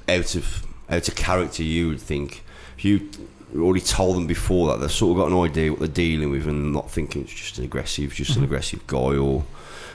out 0.09 0.35
of 0.35 0.67
out 0.89 1.07
of 1.09 1.15
character, 1.15 1.63
you 1.63 1.89
would 1.89 2.01
think 2.01 2.43
if 2.77 2.85
you 2.85 3.09
already 3.57 3.81
told 3.81 4.17
them 4.17 4.27
before 4.27 4.69
that 4.69 4.81
they've 4.81 4.91
sort 4.93 5.17
of 5.19 5.25
got 5.25 5.33
an 5.37 5.43
idea 5.51 5.71
what 5.71 5.79
they're 5.81 5.89
dealing 5.89 6.31
with 6.31 6.47
and 6.47 6.73
not 6.73 6.91
thinking 6.91 7.23
it's 7.23 7.33
just 7.33 7.59
an 7.59 7.65
aggressive, 7.65 8.13
just 8.15 8.37
an 8.37 8.43
Mhm. 8.43 8.45
aggressive 8.45 8.87
guy 8.87 9.17
or 9.17 9.45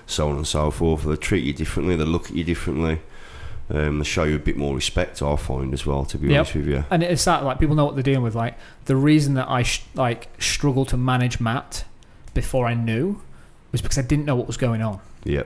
so 0.07 0.29
on 0.29 0.35
and 0.37 0.47
so 0.47 0.69
forth. 0.71 1.03
They 1.03 1.15
treat 1.15 1.43
you 1.43 1.53
differently. 1.53 1.95
They 1.95 2.03
look 2.03 2.25
at 2.29 2.35
you 2.35 2.43
differently. 2.43 2.99
Um, 3.69 3.97
they 3.97 4.05
show 4.05 4.23
you 4.23 4.35
a 4.35 4.39
bit 4.39 4.57
more 4.57 4.75
respect. 4.75 5.21
I 5.23 5.35
find 5.35 5.73
as 5.73 5.85
well, 5.87 6.05
to 6.05 6.17
be 6.19 6.27
Yep. 6.27 6.37
honest 6.37 6.55
with 6.55 6.67
you. 6.67 6.83
and 6.91 7.01
it's 7.01 7.25
that 7.25 7.43
like 7.43 7.59
people 7.59 7.75
know 7.75 7.85
what 7.85 7.95
they're 7.95 8.03
dealing 8.03 8.21
with. 8.23 8.35
Like 8.35 8.55
the 8.85 8.95
reason 8.95 9.33
that 9.35 9.49
I 9.49 9.63
sh- 9.63 9.83
like 9.95 10.27
struggled 10.39 10.89
to 10.89 10.97
manage 10.97 11.39
Matt 11.39 11.83
before 12.35 12.67
I 12.67 12.73
knew 12.75 13.21
was 13.71 13.81
because 13.81 13.97
I 13.97 14.03
didn't 14.03 14.25
know 14.25 14.35
what 14.35 14.45
was 14.47 14.57
going 14.57 14.81
on, 14.81 14.99
Yeah, 15.23 15.43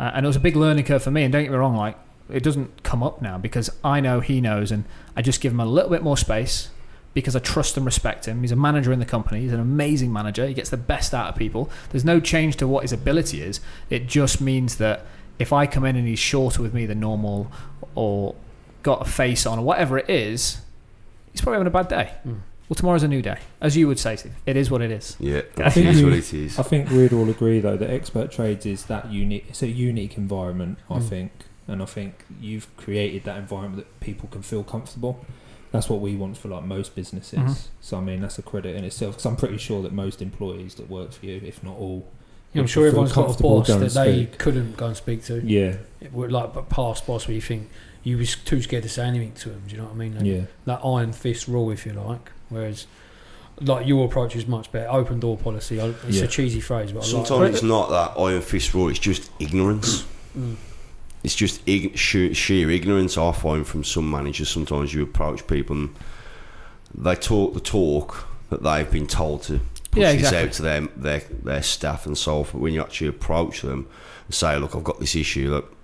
uh, 0.00 0.12
and 0.14 0.24
it 0.24 0.26
was 0.28 0.36
a 0.36 0.40
big 0.40 0.56
learning 0.56 0.84
curve 0.84 1.02
for 1.02 1.10
me. 1.10 1.24
And 1.24 1.32
don't 1.32 1.42
get 1.42 1.50
me 1.52 1.58
wrong, 1.58 1.76
like 1.76 1.96
it 2.30 2.42
doesn't 2.42 2.82
come 2.82 3.02
up 3.02 3.20
now 3.22 3.36
because 3.38 3.70
I 3.84 4.00
know 4.00 4.20
he 4.20 4.40
knows, 4.40 4.72
and 4.72 4.84
I 5.16 5.20
just 5.22 5.40
give 5.40 5.52
him 5.52 5.60
a 5.60 5.66
little 5.66 5.90
bit 5.90 6.02
more 6.02 6.16
space 6.16 6.70
because 7.14 7.34
I 7.36 7.38
trust 7.40 7.76
and 7.76 7.84
respect 7.86 8.26
him. 8.26 8.40
He's 8.42 8.52
a 8.52 8.56
manager 8.56 8.92
in 8.92 8.98
the 8.98 9.06
company. 9.06 9.40
He's 9.40 9.52
an 9.52 9.60
amazing 9.60 10.12
manager. 10.12 10.46
He 10.46 10.54
gets 10.54 10.70
the 10.70 10.76
best 10.76 11.12
out 11.14 11.28
of 11.28 11.36
people. 11.36 11.70
There's 11.90 12.04
no 12.04 12.18
change 12.20 12.56
to 12.56 12.66
what 12.68 12.82
his 12.82 12.92
ability 12.92 13.42
is. 13.42 13.60
It 13.90 14.06
just 14.06 14.40
means 14.40 14.76
that 14.76 15.04
if 15.38 15.52
I 15.52 15.66
come 15.66 15.84
in 15.84 15.96
and 15.96 16.06
he's 16.06 16.18
shorter 16.18 16.62
with 16.62 16.74
me 16.74 16.86
than 16.86 17.00
normal, 17.00 17.50
or 17.94 18.34
got 18.82 19.06
a 19.06 19.10
face 19.10 19.46
on, 19.46 19.58
or 19.58 19.64
whatever 19.64 19.98
it 19.98 20.08
is, 20.10 20.60
he's 21.32 21.40
probably 21.40 21.54
having 21.58 21.66
a 21.66 21.70
bad 21.70 21.88
day. 21.88 22.12
Mm. 22.26 22.40
Well, 22.68 22.74
tomorrow's 22.74 23.02
a 23.02 23.08
new 23.08 23.22
day, 23.22 23.38
as 23.62 23.76
you 23.76 23.88
would 23.88 23.98
say. 23.98 24.16
Steve. 24.16 24.34
It 24.44 24.56
is 24.56 24.70
what 24.70 24.82
it 24.82 24.90
is. 24.90 25.16
yeah. 25.18 25.38
I 25.38 25.42
That 25.62 25.72
think 25.72 25.86
is 25.86 26.02
what 26.04 26.12
it 26.12 26.34
is. 26.34 26.58
I 26.58 26.62
think 26.62 26.90
we'd 26.90 27.12
all 27.14 27.28
agree 27.30 27.60
though 27.60 27.76
that 27.78 27.88
expert 27.90 28.30
trades 28.30 28.66
is 28.66 28.84
that 28.86 29.10
unique. 29.10 29.46
It's 29.48 29.62
a 29.62 29.68
unique 29.68 30.18
environment, 30.18 30.78
I 30.90 30.98
Mm. 30.98 31.08
think, 31.08 31.32
and 31.66 31.82
I 31.82 31.86
think 31.86 32.24
you've 32.40 32.74
created 32.76 33.24
that 33.24 33.38
environment 33.38 33.76
that 33.76 34.00
people 34.00 34.28
can 34.28 34.42
feel 34.42 34.64
comfortable. 34.64 35.24
That's 35.72 35.88
what 35.88 36.00
we 36.00 36.14
want 36.14 36.36
for 36.36 36.48
like 36.48 36.64
most 36.64 36.94
businesses. 36.94 37.38
Mhm. 37.38 37.66
So 37.80 37.96
I 37.96 38.00
mean, 38.00 38.20
that's 38.20 38.38
a 38.38 38.42
credit 38.42 38.76
in 38.76 38.84
itself. 38.84 39.14
Because 39.14 39.26
I'm 39.26 39.36
pretty 39.36 39.58
sure 39.58 39.82
that 39.82 39.92
most 39.92 40.20
employees 40.20 40.74
that 40.74 40.90
work 40.90 41.12
for 41.12 41.24
you, 41.24 41.40
if 41.44 41.62
not 41.62 41.76
all, 41.78 42.06
I'm 42.54 42.66
sure 42.66 42.86
everyone's 42.86 43.12
got 43.12 43.38
a 43.38 43.42
boss 43.42 43.66
that 43.68 43.74
to 43.88 43.94
they 43.94 44.24
speak. 44.26 44.38
couldn't 44.38 44.76
go 44.76 44.86
and 44.86 44.96
speak 44.96 45.24
to. 45.24 45.40
yeah, 45.44 45.76
It 46.00 46.12
would 46.12 46.32
like 46.32 46.54
a 46.56 46.62
past 46.62 47.06
boss 47.06 47.28
where 47.28 47.34
you 47.34 47.40
think 47.40 47.68
you 48.02 48.16
was 48.18 48.34
too 48.36 48.62
scared 48.62 48.82
to 48.84 48.88
say 48.88 49.04
anything 49.06 49.32
to 49.32 49.50
them. 49.50 49.62
Do 49.66 49.72
you 49.74 49.78
know 49.80 49.84
what 49.88 49.94
I 49.94 49.96
mean? 49.96 50.14
Like, 50.16 50.24
yeah, 50.24 50.40
That 50.64 50.80
iron 50.84 51.12
fist 51.12 51.46
rule, 51.46 51.70
if 51.70 51.84
you 51.86 51.92
like. 51.92 52.30
Whereas, 52.48 52.86
like 53.60 53.86
your 53.86 54.06
approach 54.06 54.34
is 54.34 54.46
much 54.46 54.72
better. 54.72 54.90
Open 54.90 55.20
door 55.20 55.36
policy. 55.36 55.80
I- 55.80 55.88
It's 56.06 56.18
Yeah. 56.18 56.24
a 56.24 56.28
cheesy 56.28 56.60
phrase, 56.60 56.90
but 56.92 57.00
I 57.00 57.02
like 57.02 57.10
Sometimes 57.26 57.50
it. 57.50 57.54
it's 57.54 57.62
not 57.62 57.90
that 57.90 58.20
iron 58.20 58.40
fist 58.40 58.72
rule. 58.74 58.88
It's 58.88 58.98
just 58.98 59.30
ignorance. 59.38 60.04
Mm. 60.36 60.56
It's 61.24 61.34
just 61.34 61.60
ig- 61.66 61.96
sheer, 61.98 62.32
sheer 62.34 62.70
ignorance. 62.70 63.18
I 63.18 63.32
find 63.32 63.66
from 63.66 63.84
some 63.84 64.10
managers. 64.10 64.48
Sometimes 64.48 64.94
you 64.94 65.02
approach 65.02 65.46
people 65.46 65.76
and 65.76 65.90
they 66.94 67.14
talk 67.16 67.54
the 67.54 67.60
talk 67.60 68.26
that 68.50 68.62
they've 68.62 68.90
been 68.90 69.06
told 69.06 69.42
to 69.44 69.60
push 69.90 70.00
Yeah, 70.00 70.12
this 70.12 70.20
exactly. 70.22 70.38
out 70.48 70.52
to 70.54 70.62
them, 70.62 70.88
their 70.96 71.20
their 71.42 71.62
staff 71.62 72.06
and 72.06 72.16
so 72.16 72.36
forth. 72.44 72.52
But 72.52 72.60
when 72.60 72.74
you 72.74 72.80
actually 72.82 73.08
approach 73.08 73.62
them 73.62 73.86
and 74.26 74.34
say, 74.34 74.58
"Look, 74.58 74.74
I've 74.76 74.84
got 74.84 75.00
this 75.00 75.14
issue," 75.16 75.50
look, 75.50 75.74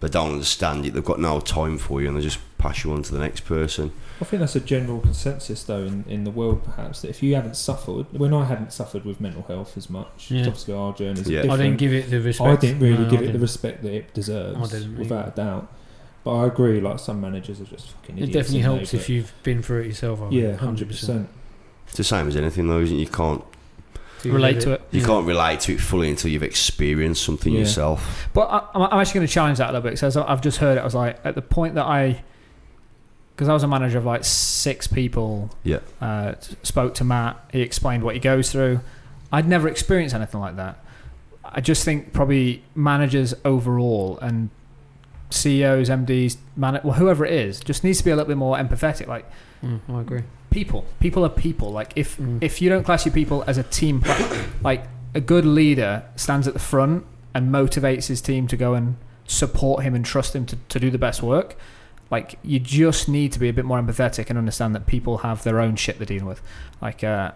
they 0.00 0.08
don't 0.08 0.32
understand 0.32 0.86
it. 0.86 0.94
They've 0.94 1.04
got 1.04 1.20
no 1.20 1.40
time 1.40 1.78
for 1.78 2.00
you, 2.02 2.08
and 2.08 2.16
they 2.16 2.22
just 2.22 2.38
pass 2.58 2.84
you 2.84 2.92
on 2.92 3.02
to 3.02 3.12
the 3.12 3.18
next 3.18 3.40
person. 3.40 3.90
I 4.20 4.24
think 4.24 4.38
that's 4.38 4.54
a 4.54 4.60
general 4.60 5.00
consensus 5.00 5.64
though 5.64 5.82
in, 5.82 6.04
in 6.08 6.22
the 6.22 6.30
world 6.30 6.62
perhaps 6.64 7.02
that 7.02 7.08
if 7.08 7.20
you 7.20 7.34
haven't 7.34 7.56
suffered, 7.56 8.06
when 8.12 8.32
I 8.32 8.44
hadn't 8.44 8.72
suffered 8.72 9.04
with 9.04 9.20
mental 9.20 9.42
health 9.42 9.76
as 9.76 9.90
much, 9.90 10.30
Yeah. 10.30 10.42
obviously 10.46 10.72
our 10.74 10.92
journeys 10.94 11.28
Yeah. 11.28 11.38
are 11.38 11.40
I 11.40 11.42
different. 11.42 11.62
didn't 11.62 11.78
give 11.78 11.92
it 11.92 12.10
the 12.10 12.20
respect. 12.20 12.48
I 12.48 12.56
didn't 12.56 12.78
really 12.80 12.98
No, 13.04 13.10
give 13.10 13.18
I 13.18 13.22
it 13.22 13.26
the 13.26 13.32
didn't. 13.32 13.40
respect 13.40 13.82
that 13.82 13.92
it 13.92 14.14
deserves, 14.14 14.72
without 14.96 15.22
either. 15.22 15.32
a 15.32 15.36
doubt. 15.36 15.72
But 16.22 16.30
I 16.36 16.46
agree. 16.46 16.80
Like 16.80 17.00
some 17.00 17.20
managers 17.20 17.60
are 17.60 17.64
just 17.64 17.88
fucking. 17.90 18.18
It 18.18 18.26
definitely 18.32 18.60
helps 18.60 18.92
they? 18.92 18.98
if 18.98 19.08
you've 19.08 19.32
been 19.42 19.60
through 19.60 19.80
it 19.80 19.86
yourself. 19.88 20.22
I 20.22 20.28
yeah, 20.30 20.54
hundred 20.54 20.86
percent. 20.86 21.28
It's 21.92 21.98
the 21.98 22.04
same 22.04 22.26
as 22.28 22.36
anything, 22.36 22.68
though, 22.68 22.80
isn't 22.80 22.96
it? 22.96 23.00
You 23.00 23.06
can't 23.06 23.44
relate 24.24 24.60
to 24.62 24.72
it. 24.72 24.82
you 24.92 25.00
Yeah. 25.00 25.06
can't 25.06 25.26
relate 25.26 25.60
to 25.60 25.72
it 25.74 25.80
fully 25.80 26.08
until 26.10 26.30
you've 26.30 26.42
experienced 26.42 27.22
something 27.24 27.52
Yeah. 27.52 27.60
yourself. 27.60 28.28
But 28.32 28.42
I, 28.50 28.58
I'm 28.74 28.82
I'm 28.92 29.00
actually 29.00 29.18
going 29.20 29.26
to 29.26 29.32
challenge 29.32 29.58
that 29.58 29.70
a 29.70 29.72
little 29.72 29.82
bit 29.82 29.94
because 29.94 30.16
I've 30.16 30.40
just 30.40 30.58
heard 30.58 30.78
it. 30.78 30.80
I 30.80 30.84
was 30.84 30.94
like, 30.94 31.18
at 31.24 31.34
the 31.34 31.42
point 31.42 31.74
that 31.74 31.84
I, 31.86 32.22
because 33.34 33.48
I 33.48 33.52
was 33.52 33.62
a 33.62 33.68
manager 33.68 33.98
of 33.98 34.04
like 34.04 34.24
six 34.24 34.86
people. 34.86 35.50
Yeah. 35.64 35.80
Uh, 36.00 36.34
spoke 36.62 36.94
to 36.94 37.04
Matt. 37.04 37.36
He 37.52 37.60
explained 37.62 38.04
what 38.04 38.14
he 38.14 38.20
goes 38.20 38.50
through. 38.52 38.80
I'd 39.32 39.48
never 39.48 39.68
experienced 39.68 40.14
anything 40.14 40.40
like 40.40 40.56
that. 40.56 40.78
I 41.44 41.60
just 41.60 41.84
think 41.84 42.12
probably 42.12 42.62
managers 42.74 43.34
overall 43.44 44.18
and 44.22 44.48
CEOs, 45.30 45.88
MDs, 45.88 46.36
man, 46.56 46.80
well, 46.84 46.94
whoever 46.94 47.24
it 47.26 47.32
is, 47.32 47.60
just 47.60 47.82
needs 47.84 47.98
to 47.98 48.04
be 48.04 48.10
a 48.10 48.16
little 48.16 48.28
bit 48.28 48.36
more 48.36 48.56
empathetic. 48.56 49.06
Like 49.08 49.28
Mm, 49.64 49.80
I 49.88 50.00
agree. 50.00 50.22
People, 50.52 50.84
people 51.00 51.24
are 51.24 51.28
people. 51.30 51.70
Like 51.72 51.92
if 51.96 52.16
Mm. 52.18 52.42
if 52.42 52.62
you 52.62 52.68
don't 52.68 52.84
class 52.84 53.04
your 53.06 53.14
people 53.14 53.42
as 53.46 53.58
a 53.58 53.62
team, 53.64 54.02
like 54.62 54.84
a 55.14 55.20
good 55.20 55.44
leader 55.44 56.04
stands 56.16 56.46
at 56.46 56.54
the 56.54 56.60
front 56.60 57.04
and 57.34 57.52
motivates 57.52 58.06
his 58.08 58.20
team 58.20 58.46
to 58.48 58.56
go 58.56 58.74
and 58.74 58.96
support 59.26 59.82
him 59.82 59.94
and 59.94 60.04
trust 60.04 60.34
him 60.36 60.44
to, 60.46 60.56
to 60.68 60.78
do 60.78 60.90
the 60.90 60.98
best 60.98 61.22
work. 61.22 61.56
Like 62.10 62.38
you 62.42 62.58
just 62.58 63.08
need 63.08 63.32
to 63.32 63.38
be 63.38 63.48
a 63.48 63.52
bit 63.52 63.64
more 63.64 63.80
empathetic 63.80 64.28
and 64.28 64.38
understand 64.38 64.74
that 64.74 64.86
people 64.86 65.18
have 65.18 65.42
their 65.44 65.58
own 65.60 65.76
shit 65.76 65.98
they're 65.98 66.06
dealing 66.06 66.26
with. 66.26 66.42
Like 66.80 67.02
uh, 67.02 67.32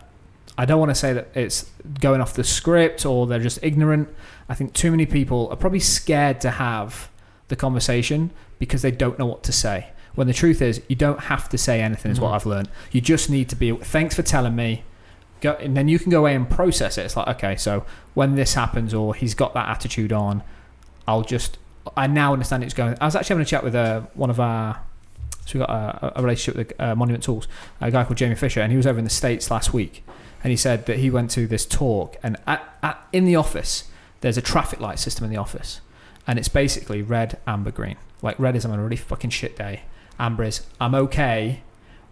I 0.58 0.64
don't 0.66 0.78
want 0.78 0.90
to 0.90 0.94
say 0.94 1.12
that 1.14 1.28
it's 1.34 1.70
going 2.00 2.20
off 2.20 2.34
the 2.34 2.44
script 2.44 3.06
or 3.06 3.26
they're 3.26 3.38
just 3.38 3.58
ignorant. 3.62 4.08
I 4.48 4.54
think 4.54 4.74
too 4.74 4.90
many 4.90 5.06
people 5.06 5.48
are 5.50 5.56
probably 5.56 5.80
scared 5.80 6.40
to 6.42 6.50
have 6.50 7.08
the 7.48 7.56
conversation 7.56 8.30
because 8.58 8.82
they 8.82 8.90
don't 8.90 9.18
know 9.18 9.26
what 9.26 9.42
to 9.44 9.52
say. 9.52 9.88
When 10.16 10.26
the 10.26 10.32
truth 10.34 10.60
is, 10.60 10.82
you 10.88 10.96
don't 10.96 11.20
have 11.20 11.48
to 11.50 11.58
say 11.58 11.80
anything. 11.80 12.10
Is 12.10 12.18
what 12.18 12.32
Mhm. 12.32 12.34
I've 12.34 12.46
learned. 12.46 12.68
You 12.90 13.00
just 13.00 13.30
need 13.30 13.48
to 13.50 13.56
be. 13.56 13.70
Thanks 13.72 14.16
for 14.16 14.22
telling 14.22 14.56
me. 14.56 14.82
Go, 15.42 15.52
and 15.60 15.76
then 15.76 15.86
you 15.86 15.98
can 15.98 16.10
go 16.10 16.20
away 16.20 16.34
and 16.34 16.48
process 16.50 16.96
it. 16.98 17.02
It's 17.02 17.16
like 17.16 17.28
okay, 17.28 17.56
so 17.56 17.84
when 18.14 18.34
this 18.34 18.54
happens 18.54 18.92
or 18.94 19.14
he's 19.14 19.34
got 19.34 19.54
that 19.54 19.68
attitude 19.68 20.12
on, 20.12 20.42
I'll 21.06 21.22
just. 21.22 21.58
I 21.96 22.06
now 22.08 22.32
understand 22.32 22.64
it's 22.64 22.74
going. 22.74 22.96
I 23.00 23.04
was 23.04 23.14
actually 23.14 23.34
having 23.34 23.42
a 23.42 23.46
chat 23.46 23.62
with 23.62 23.74
uh, 23.76 24.00
one 24.14 24.30
of 24.30 24.40
our. 24.40 24.80
So 25.44 25.58
we 25.60 25.64
got 25.64 25.70
a, 25.70 26.18
a 26.18 26.22
relationship 26.22 26.56
with 26.56 26.80
uh, 26.80 26.96
Monument 26.96 27.22
Tools, 27.22 27.46
a 27.80 27.90
guy 27.92 28.02
called 28.02 28.16
Jamie 28.16 28.34
Fisher, 28.34 28.60
and 28.62 28.72
he 28.72 28.76
was 28.76 28.86
over 28.86 28.98
in 28.98 29.04
the 29.04 29.10
states 29.10 29.48
last 29.48 29.72
week, 29.72 30.02
and 30.42 30.50
he 30.50 30.56
said 30.56 30.86
that 30.86 30.98
he 30.98 31.08
went 31.10 31.30
to 31.32 31.46
this 31.46 31.64
talk, 31.64 32.16
and 32.22 32.36
at, 32.48 32.64
at, 32.82 33.06
in 33.12 33.26
the 33.26 33.36
office 33.36 33.84
there's 34.22 34.36
a 34.36 34.42
traffic 34.42 34.80
light 34.80 34.98
system 34.98 35.24
in 35.24 35.30
the 35.30 35.36
office, 35.36 35.80
and 36.26 36.36
it's 36.36 36.48
basically 36.48 37.00
red, 37.02 37.38
amber, 37.46 37.70
green. 37.70 37.96
Like 38.22 38.36
red 38.40 38.56
is 38.56 38.64
I'm 38.64 38.72
on 38.72 38.80
a 38.80 38.82
really 38.82 38.96
fucking 38.96 39.30
shit 39.30 39.56
day. 39.56 39.82
Amber 40.18 40.44
is 40.44 40.62
I'm 40.80 40.94
okay, 40.94 41.60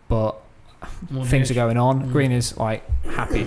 but 0.09 0.37
More 1.11 1.25
things 1.25 1.51
are 1.51 1.55
going 1.55 1.77
on. 1.77 2.05
Mm. 2.05 2.13
Green 2.13 2.33
is 2.33 2.57
like 2.57 2.83
happy, 3.05 3.47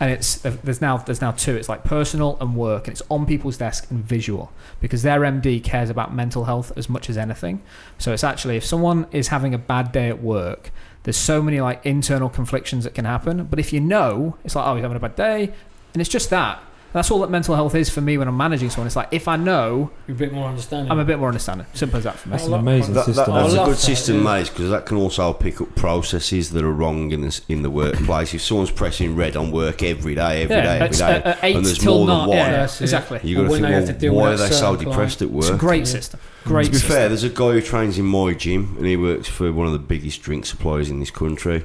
and 0.00 0.10
it's 0.10 0.36
there's 0.38 0.80
now 0.80 0.96
there's 0.98 1.20
now 1.20 1.32
two. 1.32 1.54
It's 1.54 1.68
like 1.68 1.84
personal 1.84 2.36
and 2.40 2.56
work, 2.56 2.88
and 2.88 2.92
it's 2.92 3.02
on 3.08 3.26
people's 3.26 3.56
desk 3.56 3.90
and 3.90 4.04
visual 4.04 4.52
because 4.80 5.02
their 5.02 5.20
MD 5.20 5.62
cares 5.62 5.90
about 5.90 6.14
mental 6.14 6.44
health 6.44 6.72
as 6.76 6.88
much 6.88 7.08
as 7.08 7.16
anything. 7.16 7.62
So 7.98 8.12
it's 8.12 8.24
actually 8.24 8.56
if 8.56 8.64
someone 8.64 9.06
is 9.12 9.28
having 9.28 9.54
a 9.54 9.58
bad 9.58 9.92
day 9.92 10.08
at 10.08 10.22
work, 10.22 10.70
there's 11.04 11.16
so 11.16 11.42
many 11.42 11.60
like 11.60 11.84
internal 11.86 12.28
conflictions 12.28 12.84
that 12.84 12.94
can 12.94 13.04
happen. 13.04 13.44
But 13.44 13.58
if 13.58 13.72
you 13.72 13.80
know, 13.80 14.36
it's 14.44 14.56
like 14.56 14.66
oh 14.66 14.74
he's 14.74 14.82
having 14.82 14.96
a 14.96 15.00
bad 15.00 15.16
day, 15.16 15.52
and 15.94 16.00
it's 16.00 16.10
just 16.10 16.30
that. 16.30 16.60
That's 16.92 17.10
all 17.10 17.20
that 17.20 17.30
mental 17.30 17.54
health 17.54 17.74
is 17.74 17.88
for 17.88 18.02
me 18.02 18.18
when 18.18 18.28
I'm 18.28 18.36
managing 18.36 18.68
someone. 18.68 18.86
It's 18.86 18.96
like 18.96 19.08
if 19.12 19.26
I 19.26 19.36
know, 19.36 19.90
You're 20.06 20.14
a 20.14 20.18
bit 20.18 20.32
more 20.32 20.46
understanding. 20.48 20.92
I'm 20.92 20.98
a 20.98 21.04
bit 21.04 21.18
more 21.18 21.28
understanding. 21.28 21.66
Simple 21.72 21.96
as 21.98 22.04
that 22.04 22.16
for 22.16 22.28
me. 22.28 22.32
That's 22.32 22.44
I 22.44 22.46
an 22.48 22.52
amazing 22.54 22.94
That, 22.94 23.06
that, 23.06 23.14
system. 23.14 23.34
that's 23.34 23.48
I 23.48 23.52
a 23.52 23.56
love 23.56 23.66
good 23.68 23.76
that, 23.76 23.80
system, 23.80 24.16
yeah. 24.18 24.22
mate, 24.24 24.48
because 24.50 24.68
that 24.70 24.84
can 24.84 24.96
also 24.98 25.32
pick 25.32 25.60
up 25.62 25.74
processes 25.74 26.50
that 26.50 26.62
are 26.62 26.72
wrong 26.72 27.10
in 27.10 27.22
the, 27.22 27.40
in 27.48 27.62
the 27.62 27.70
workplace. 27.70 28.34
If 28.34 28.42
someone's 28.42 28.70
pressing 28.70 29.16
red 29.16 29.36
on 29.36 29.50
work 29.52 29.82
every 29.82 30.14
day, 30.14 30.42
every 30.42 30.56
day, 30.56 30.62
yeah, 30.64 30.72
every 30.74 30.86
it's, 30.88 30.98
day, 30.98 31.22
uh, 31.22 31.30
uh, 31.30 31.36
eight 31.42 31.56
and 31.56 31.64
there's 31.64 31.78
till 31.78 31.96
more 31.98 32.06
than 32.06 32.16
not. 32.18 32.28
one, 32.28 32.36
Yeah, 32.36 32.44
yeah, 32.46 32.56
That's 32.58 32.80
exactly. 32.82 33.20
you 33.22 33.36
got 33.36 33.40
Or 33.40 33.44
to 33.44 33.50
when 33.52 33.62
think, 33.62 33.98
they 33.98 34.06
have 34.06 34.14
well, 34.14 34.24
why 34.24 34.32
are 34.32 34.36
they 34.36 34.48
so 34.48 34.72
certain 34.72 34.88
depressed 34.90 35.22
at 35.22 35.30
work? 35.30 35.44
It's 35.44 35.50
a 35.54 35.56
great 35.56 35.78
Yeah. 35.80 35.84
system. 35.84 36.20
To 36.44 36.54
be 36.58 36.64
system. 36.64 36.90
fair, 36.90 37.08
there's 37.08 37.24
a 37.24 37.28
guy 37.30 37.52
who 37.52 37.60
trains 37.62 37.98
in 37.98 38.04
my 38.04 38.34
gym, 38.34 38.74
and 38.76 38.86
he 38.86 38.96
works 38.96 39.28
for 39.28 39.50
one 39.52 39.66
of 39.66 39.72
the 39.72 39.78
biggest 39.78 40.20
drink 40.22 40.44
suppliers 40.44 40.90
in 40.90 41.00
this 41.00 41.10
country. 41.10 41.64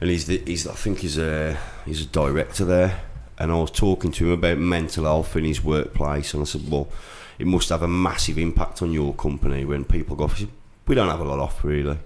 And 0.00 0.10
he's, 0.10 0.26
the, 0.26 0.40
he's 0.46 0.66
I 0.68 0.74
think 0.74 0.98
he's 0.98 1.16
a 1.18 1.56
he's 1.86 2.02
a 2.02 2.06
director 2.06 2.64
there. 2.64 3.00
And 3.38 3.52
I 3.52 3.56
was 3.56 3.70
talking 3.70 4.12
to 4.12 4.26
him 4.26 4.32
about 4.32 4.58
mental 4.58 5.04
health 5.04 5.36
in 5.36 5.44
his 5.44 5.62
workplace, 5.62 6.32
and 6.32 6.42
I 6.42 6.46
said, 6.46 6.70
"Well, 6.70 6.88
it 7.38 7.46
must 7.46 7.68
have 7.68 7.82
a 7.82 7.88
massive 7.88 8.38
impact 8.38 8.82
on 8.82 8.92
your 8.92 9.12
company 9.14 9.64
when 9.64 9.84
people 9.84 10.16
go 10.16 10.24
off." 10.24 10.38
He 10.38 10.44
said, 10.44 10.54
"We 10.86 10.94
don't 10.94 11.08
have 11.08 11.20
a 11.20 11.24
lot 11.24 11.38
off, 11.38 11.62
really." 11.64 11.98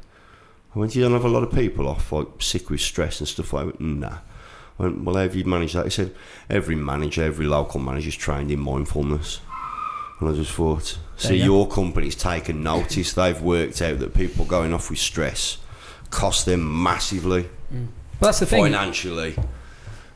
I 0.74 0.78
went, 0.78 0.94
"You 0.94 1.02
don't 1.02 1.12
have 1.12 1.24
a 1.24 1.28
lot 1.28 1.42
of 1.42 1.52
people 1.52 1.88
off, 1.88 2.12
like 2.12 2.26
sick 2.40 2.70
with 2.70 2.80
stress 2.80 3.20
and 3.20 3.28
stuff 3.28 3.52
like 3.52 3.66
that." 3.66 3.80
Nah. 3.80 4.18
I 4.78 4.82
went, 4.82 5.04
"Well, 5.04 5.16
how 5.16 5.22
have 5.22 5.36
you 5.36 5.44
managed 5.44 5.74
that?" 5.74 5.84
He 5.84 5.90
said, 5.90 6.14
"Every 6.48 6.76
manager, 6.76 7.22
every 7.22 7.46
local 7.46 7.80
manager 7.80 8.08
is 8.08 8.16
trained 8.16 8.50
in 8.50 8.60
mindfulness." 8.60 9.40
And 10.18 10.28
I 10.28 10.32
just 10.32 10.52
thought, 10.52 10.98
see, 11.16 11.36
you 11.36 11.44
your 11.44 11.68
company's 11.68 12.14
taken 12.14 12.62
notice. 12.62 13.14
They've 13.14 13.40
worked 13.40 13.80
out 13.80 14.00
that 14.00 14.12
people 14.12 14.44
going 14.44 14.74
off 14.74 14.90
with 14.90 14.98
stress 14.98 15.56
cost 16.10 16.44
them 16.44 16.82
massively 16.82 17.48
But 18.18 18.26
that's 18.26 18.40
the 18.40 18.46
thing. 18.46 18.64
financially 18.64 19.36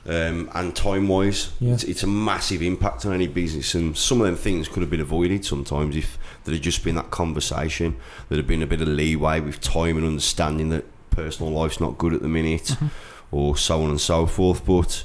um, 0.06 0.50
and 0.54 0.74
time 0.76 1.08
wise. 1.08 1.52
Yeah. 1.60 1.74
It's, 1.74 1.84
it's 1.84 2.02
a 2.02 2.06
massive 2.06 2.62
impact 2.62 3.06
on 3.06 3.12
any 3.14 3.26
business, 3.26 3.74
and 3.74 3.96
some 3.96 4.20
of 4.20 4.26
them 4.26 4.36
things 4.36 4.68
could 4.68 4.80
have 4.82 4.90
been 4.90 5.00
avoided 5.00 5.44
sometimes 5.44 5.96
if 5.96 6.18
there 6.44 6.54
had 6.54 6.62
just 6.62 6.84
been 6.84 6.94
that 6.96 7.10
conversation. 7.10 7.96
There'd 8.28 8.38
have 8.38 8.46
been 8.46 8.62
a 8.62 8.66
bit 8.66 8.80
of 8.82 8.88
leeway 8.88 9.40
with 9.40 9.60
time 9.60 9.96
and 9.96 10.06
understanding 10.06 10.68
that 10.70 10.84
personal 11.10 11.52
life's 11.52 11.80
not 11.80 11.96
good 11.98 12.12
at 12.12 12.22
the 12.22 12.28
minute, 12.28 12.64
Mm-hmm. 12.64 12.86
or 13.30 13.56
so 13.56 13.82
on 13.82 13.90
and 13.90 14.00
so 14.00 14.26
forth. 14.26 14.64
But 14.66 15.04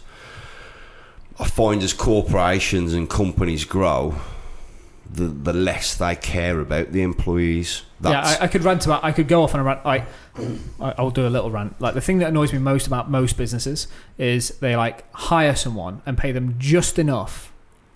I 1.40 1.46
find 1.48 1.82
as 1.84 1.94
corporations 1.94 2.94
and 2.94 3.10
companies 3.10 3.64
grow, 3.66 4.16
the 5.12 5.26
the 5.26 5.54
less 5.54 5.96
they 5.96 6.16
care 6.16 6.60
about 6.60 6.92
the 6.92 7.02
employees. 7.02 7.84
yeah, 8.04 8.22
I, 8.22 8.46
I 8.46 8.48
could 8.48 8.64
rant 8.64 8.86
about. 8.86 9.04
I 9.04 9.12
could 9.12 9.28
go 9.28 9.44
off 9.44 9.54
on 9.54 9.62
a 9.62 9.64
rant. 9.64 9.82
I- 9.86 10.06
I'll 10.80 11.10
do 11.10 11.28
a 11.28 11.30
little 11.30 11.52
rant. 11.52 11.80
Like 11.82 11.94
the 11.96 12.02
thing 12.02 12.20
that 12.20 12.30
annoys 12.30 12.54
me 12.54 12.60
most 12.60 12.88
about 12.88 13.10
most 13.10 13.38
businesses 13.38 13.88
is 14.18 14.50
they 14.60 14.76
like 14.76 15.12
hire 15.14 15.56
someone 15.56 16.02
and 16.06 16.18
pay 16.18 16.32
them 16.32 16.56
just 16.58 16.98
enough 16.98 17.52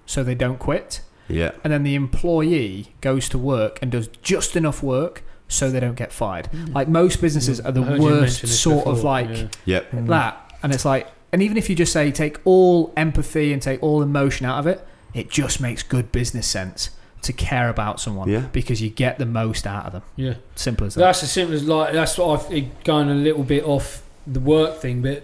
so 0.05 0.23
they 0.23 0.35
don't 0.35 0.59
quit, 0.59 1.01
yeah. 1.29 1.51
and 1.63 1.71
then 1.71 1.83
the 1.83 1.95
employee 1.95 2.93
goes 2.99 3.29
to 3.29 3.37
work 3.37 3.79
and 3.81 3.91
does 3.91 4.07
just 4.21 4.57
enough 4.57 4.83
work 4.83 5.23
so 5.47 5.69
they 5.69 5.79
don't 5.79 5.95
get 5.95 6.11
fired. 6.11 6.49
Like 6.73 6.89
most 6.89 7.21
businesses 7.21 7.61
are 7.61 7.71
the 7.71 7.81
I 7.81 7.85
heard 7.85 7.97
you 7.99 8.03
worst 8.03 8.19
mention 8.21 8.49
this 8.49 8.59
sort 8.59 8.85
of 8.87 9.03
like 9.03 9.29
yeah. 9.29 9.47
Yep. 9.65 9.91
Mm. 9.91 10.07
that, 10.07 10.53
and 10.63 10.73
it's 10.73 10.83
like, 10.83 11.07
and 11.31 11.41
even 11.41 11.55
if 11.57 11.69
you 11.69 11.75
just 11.75 11.93
say 11.93 12.11
take 12.11 12.39
all 12.43 12.91
empathy 12.97 13.53
and 13.53 13.61
take 13.61 13.81
all 13.81 14.01
emotion 14.01 14.45
out 14.45 14.59
of 14.59 14.67
it, 14.67 14.85
it 15.13 15.29
just 15.29 15.61
makes 15.61 15.83
good 15.83 16.11
business 16.11 16.47
sense 16.47 16.89
to 17.23 17.33
care 17.33 17.69
about 17.69 17.99
someone 17.99 18.29
Yeah. 18.29 18.45
because 18.51 18.81
you 18.81 18.89
get 18.89 19.17
the 19.17 19.25
most 19.25 19.65
out 19.67 19.85
of 19.87 19.91
them. 19.93 20.01
Yeah. 20.15 20.35
Simple 20.55 20.87
as 20.87 20.95
that. 20.95 21.01
That's 21.01 21.23
as 21.23 21.31
simple 21.31 21.55
as 21.55 21.63
like 21.67 21.93
that's 21.93 22.17
what 22.17 22.47
I've 22.51 22.83
going 22.83 23.09
a 23.09 23.13
little 23.15 23.43
bit 23.43 23.63
off 23.63 24.03
the 24.27 24.39
work 24.39 24.79
thing, 24.79 25.01
but 25.01 25.23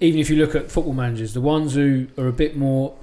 even 0.00 0.20
if 0.20 0.28
you 0.30 0.36
look 0.36 0.54
at 0.54 0.70
football 0.70 0.92
managers, 0.94 1.34
the 1.34 1.40
ones 1.40 1.74
who 1.74 2.06
are 2.16 2.28
a 2.28 2.32
bit 2.32 2.56
more 2.56 2.94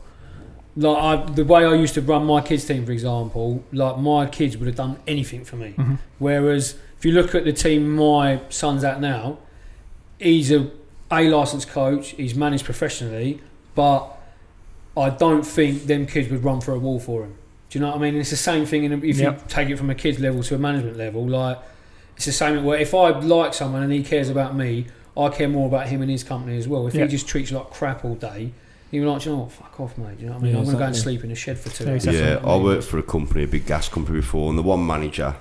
like 0.78 0.98
I, 0.98 1.32
the 1.32 1.46
way 1.46 1.66
I 1.66 1.74
used 1.74 1.94
to 1.94 2.02
run 2.02 2.26
my 2.26 2.42
kids 2.42 2.66
team, 2.66 2.86
for 2.86 2.92
example, 2.92 3.64
like 3.72 3.98
my 3.98 4.26
kids 4.26 4.58
would 4.58 4.68
have 4.68 4.76
done 4.76 4.98
anything 5.08 5.46
for 5.46 5.56
me. 5.56 5.74
Mhm. 5.78 5.98
Whereas 6.20 6.76
if 6.98 7.06
you 7.06 7.12
look 7.14 7.34
at 7.34 7.46
the 7.46 7.54
team 7.54 7.96
my 7.96 8.42
son's 8.50 8.84
at 8.84 9.00
now, 9.02 9.38
he's 10.20 10.52
a 10.52 10.68
A 11.12 11.30
licensed 11.30 11.70
coach, 11.70 12.10
he's 12.18 12.34
managed 12.36 12.66
professionally, 12.66 13.40
but 13.76 14.08
I 14.98 15.12
don't 15.12 15.46
think 15.46 15.86
them 15.86 16.08
kids 16.08 16.30
would 16.32 16.44
run 16.44 16.62
for 16.62 16.74
a 16.74 16.80
wall 16.80 17.00
for 17.00 17.24
him. 17.24 17.36
Do 17.76 17.80
you 17.80 17.86
know 17.86 17.92
what 17.92 17.98
I 17.98 18.02
mean? 18.04 18.14
And 18.14 18.20
it's 18.22 18.30
the 18.30 18.38
same 18.38 18.66
thing 18.66 18.86
in 18.86 18.94
a, 18.94 18.98
if 19.00 19.18
Yep. 19.18 19.34
you 19.38 19.44
take 19.50 19.70
it 19.70 19.76
from 19.76 19.90
a 19.90 19.96
kid's 19.96 20.18
level 20.22 20.42
to 20.44 20.56
a 20.56 20.58
management 20.58 20.96
level. 20.96 21.28
Like 21.28 21.60
it's 22.16 22.24
the 22.24 22.32
same 22.32 22.64
where 22.64 22.80
if 22.80 22.94
I 22.94 23.10
like 23.10 23.54
someone 23.54 23.84
and 23.84 23.92
he 23.92 24.02
cares 24.02 24.30
about 24.30 24.56
me, 24.56 24.86
I 25.18 25.28
care 25.28 25.50
more 25.50 25.68
about 25.68 25.88
him 25.90 26.02
and 26.02 26.10
his 26.10 26.24
company 26.24 26.58
as 26.58 26.70
well. 26.70 26.88
If 26.88 26.96
Yeah. 26.96 27.02
he 27.04 27.10
just 27.10 27.28
treats 27.28 27.52
you 27.52 27.58
like 27.58 27.72
crap 27.72 28.06
all 28.06 28.16
day, 28.16 28.52
you're 28.92 29.06
like, 29.06 29.26
you 29.26 29.34
know 29.34 29.40
what, 29.40 29.52
fuck 29.52 29.78
off, 29.82 29.98
mate. 29.98 30.22
You 30.22 30.28
know 30.28 30.32
what 30.36 30.40
I 30.40 30.44
mean? 30.44 30.52
Yeah, 30.54 30.60
I'm 30.60 30.64
going 30.64 30.78
to 30.78 30.80
go 30.80 30.86
and 30.86 30.96
sleep 30.96 31.26
in 31.26 31.32
a 31.32 31.36
shed 31.36 31.60
for 31.60 31.68
two 31.68 31.84
Yeah, 31.84 31.90
hours. 31.92 32.06
exactly. 32.06 32.22
Yeah, 32.22 32.28
You 32.36 32.40
know 32.40 32.48
what 32.48 32.54
I 32.54 32.64
worked 32.64 32.84
for 32.86 32.98
a 32.98 33.04
company, 33.04 33.44
a 33.44 33.48
big 33.48 33.66
gas 33.66 33.90
company 33.90 34.20
before, 34.22 34.50
and 34.50 34.58
the 34.58 34.64
one 34.64 34.88
manager, 34.88 35.36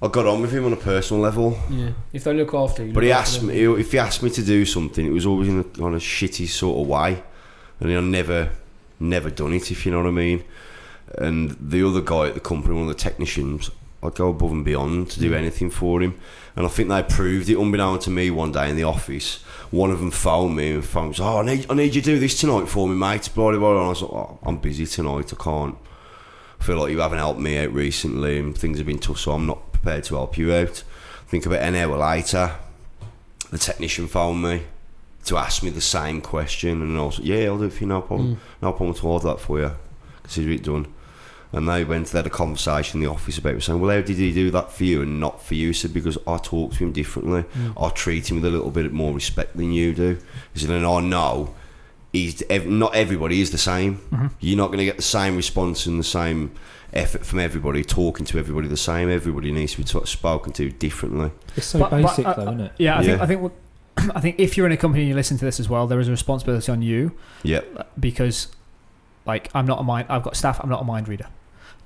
I 0.00 0.06
got 0.06 0.26
on 0.28 0.42
with 0.42 0.52
him 0.52 0.64
on 0.64 0.72
a 0.74 0.76
personal 0.76 1.20
level. 1.20 1.58
Yeah, 1.68 1.88
if 2.12 2.22
they 2.22 2.34
look 2.34 2.54
after 2.54 2.84
you. 2.86 2.92
But 2.92 3.02
he 3.02 3.10
asked 3.10 3.42
me 3.42 3.64
them. 3.64 3.80
if 3.80 3.90
he 3.90 3.98
asked 3.98 4.22
me 4.22 4.30
to 4.30 4.42
do 4.44 4.64
something, 4.64 5.04
it 5.04 5.10
was 5.10 5.26
always 5.26 5.48
in 5.48 5.58
a 5.58 5.64
kind 5.64 5.96
of 5.96 6.02
shitty 6.02 6.46
sort 6.46 6.78
of 6.82 6.86
way, 6.86 7.20
and 7.80 7.90
I 7.90 8.00
never, 8.00 8.50
never 9.00 9.28
done 9.28 9.54
it. 9.54 9.72
If 9.72 9.84
you 9.84 9.90
know 9.90 9.98
what 9.98 10.06
I 10.06 10.12
mean. 10.12 10.44
And 11.18 11.56
the 11.60 11.86
other 11.86 12.00
guy 12.00 12.28
at 12.28 12.34
the 12.34 12.40
company, 12.40 12.74
one 12.74 12.84
of 12.84 12.88
the 12.88 12.94
technicians, 12.94 13.70
I'd 14.02 14.14
go 14.14 14.28
above 14.28 14.52
and 14.52 14.64
beyond 14.64 15.10
to 15.10 15.20
do 15.20 15.32
mm. 15.32 15.36
anything 15.36 15.70
for 15.70 16.02
him. 16.02 16.18
And 16.54 16.66
I 16.66 16.68
think 16.68 16.88
they 16.88 17.02
proved 17.02 17.48
it, 17.48 17.58
unbeknown 17.58 17.98
to 18.00 18.10
me, 18.10 18.30
one 18.30 18.52
day 18.52 18.70
in 18.70 18.76
the 18.76 18.84
office. 18.84 19.42
One 19.70 19.90
of 19.90 19.98
them 19.98 20.10
phoned 20.10 20.56
me 20.56 20.72
and 20.72 20.84
phoned, 20.84 21.18
"Oh, 21.20 21.40
I 21.40 21.44
need, 21.44 21.66
I 21.70 21.74
need 21.74 21.94
you 21.94 22.02
to 22.02 22.12
do 22.12 22.18
this 22.18 22.38
tonight 22.38 22.68
for 22.68 22.88
me, 22.88 22.94
mate." 22.94 23.28
Blah 23.34 23.50
blah 23.50 23.58
blah. 23.58 23.70
And 23.72 23.80
I 23.80 23.88
was 23.88 24.02
like, 24.02 24.12
oh, 24.12 24.38
"I'm 24.42 24.58
busy 24.58 24.86
tonight. 24.86 25.32
I 25.32 25.42
can't, 25.42 25.76
I 26.60 26.64
feel 26.64 26.78
like 26.78 26.92
you 26.92 27.00
haven't 27.00 27.18
helped 27.18 27.40
me 27.40 27.58
out 27.58 27.72
recently, 27.72 28.38
and 28.38 28.56
things 28.56 28.78
have 28.78 28.86
been 28.86 28.98
tough, 28.98 29.18
so 29.18 29.32
I'm 29.32 29.46
not 29.46 29.72
prepared 29.72 30.04
to 30.04 30.14
help 30.14 30.38
you 30.38 30.52
out. 30.52 30.82
I 31.26 31.30
think 31.30 31.46
about 31.46 31.60
an 31.60 31.74
hour 31.74 31.96
later, 31.96 32.52
the 33.50 33.58
technician 33.58 34.06
phoned 34.06 34.42
me 34.42 34.62
to 35.24 35.36
ask 35.36 35.62
me 35.62 35.70
the 35.70 35.80
same 35.80 36.20
question, 36.20 36.80
and 36.82 36.96
I 36.96 37.02
was 37.02 37.18
like, 37.18 37.28
yeah, 37.28 37.46
I'll 37.46 37.58
do 37.58 37.64
it 37.64 37.72
for 37.72 37.80
you, 37.80 37.86
no 37.88 38.00
problem. 38.00 38.36
Mm. 38.36 38.38
No 38.62 38.72
problem 38.72 38.96
at 38.96 39.04
all, 39.04 39.14
I'll 39.14 39.18
do 39.18 39.28
that 39.28 39.40
for 39.40 39.58
you. 39.58 39.72
Consider 40.22 40.50
it 40.52 40.62
done. 40.62 40.86
And 41.56 41.66
they 41.68 41.84
went, 41.84 42.08
they 42.08 42.18
had 42.18 42.26
a 42.26 42.30
conversation 42.30 42.98
in 43.00 43.06
the 43.06 43.10
office 43.10 43.38
about 43.38 43.54
it, 43.54 43.62
saying, 43.62 43.80
well, 43.80 43.90
how 43.96 44.02
did 44.02 44.16
he 44.18 44.32
do 44.32 44.50
that 44.50 44.70
for 44.72 44.84
you 44.84 45.00
and 45.02 45.18
not 45.18 45.42
for 45.42 45.54
you? 45.54 45.68
He 45.68 45.72
said, 45.72 45.94
because 45.94 46.18
I 46.26 46.36
talk 46.36 46.72
to 46.72 46.78
him 46.78 46.92
differently. 46.92 47.44
I 47.80 47.88
treat 47.88 48.30
him 48.30 48.36
with 48.36 48.44
a 48.44 48.50
little 48.50 48.70
bit 48.70 48.92
more 48.92 49.14
respect 49.14 49.56
than 49.56 49.72
you 49.72 49.94
do. 49.94 50.18
He 50.52 50.60
said, 50.60 50.70
and 50.70 50.84
I 50.86 51.00
know 51.00 51.54
he's, 52.12 52.42
ev- 52.50 52.66
not 52.66 52.94
everybody 52.94 53.40
is 53.40 53.50
the 53.52 53.58
same. 53.58 54.30
You're 54.38 54.58
not 54.58 54.66
going 54.68 54.78
to 54.78 54.84
get 54.84 54.96
the 54.96 55.02
same 55.02 55.34
response 55.36 55.86
and 55.86 55.98
the 55.98 56.04
same 56.04 56.52
effort 56.92 57.24
from 57.26 57.38
everybody, 57.40 57.82
talking 57.84 58.24
to 58.26 58.38
everybody 58.38 58.68
the 58.68 58.76
same. 58.76 59.08
Everybody 59.10 59.50
needs 59.50 59.72
to 59.72 59.78
be 59.78 59.84
t- 59.84 60.04
spoken 60.06 60.52
to 60.54 60.70
differently. 60.70 61.30
It's 61.56 61.66
so 61.66 61.78
But- 61.78 61.90
but, 61.90 62.02
basic 62.02 62.26
uh, 62.26 62.34
though, 62.34 62.42
isn't 62.42 62.60
it? 62.60 62.72
Yeah, 62.78 62.98
I 62.98 63.02
think 63.02 63.20
I 63.22 63.26
think 63.26 63.40
what- 63.40 63.52
I 64.14 64.20
think 64.20 64.38
if 64.38 64.56
you're 64.58 64.66
in 64.66 64.72
a 64.72 64.76
company 64.76 65.02
and 65.04 65.08
you 65.08 65.14
listen 65.14 65.38
to 65.38 65.44
this 65.46 65.58
as 65.58 65.68
well, 65.70 65.86
there 65.86 66.00
is 66.00 66.08
a 66.08 66.10
responsibility 66.10 66.70
on 66.70 66.82
you 66.82 67.12
Yep. 67.44 67.92
because, 67.98 68.48
like, 69.24 69.50
I'm 69.54 69.64
not 69.66 69.80
a 69.80 69.82
mind. 69.82 70.06
I've 70.10 70.22
got 70.22 70.36
staff. 70.36 70.60
I'm 70.62 70.68
not 70.68 70.82
a 70.82 70.84
mind 70.84 71.08
reader. 71.08 71.26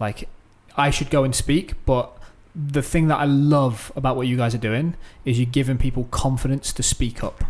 Like, 0.01 0.29
I 0.77 0.91
should 0.91 1.11
go 1.11 1.23
and 1.23 1.35
speak, 1.35 1.75
but 1.85 2.17
the 2.55 2.83
thing 2.83 3.09
that 3.09 3.19
I 3.19 3.25
love 3.25 3.93
about 3.95 4.17
what 4.17 4.27
you 4.27 4.37
guys 4.37 4.55
are 4.55 4.59
doing 4.59 4.95
is 5.25 5.39
you're 5.39 5.47
giving 5.51 5.79
people 5.79 6.05
confidence 6.11 6.73
to 6.73 6.83
speak 6.83 7.23
up. 7.23 7.45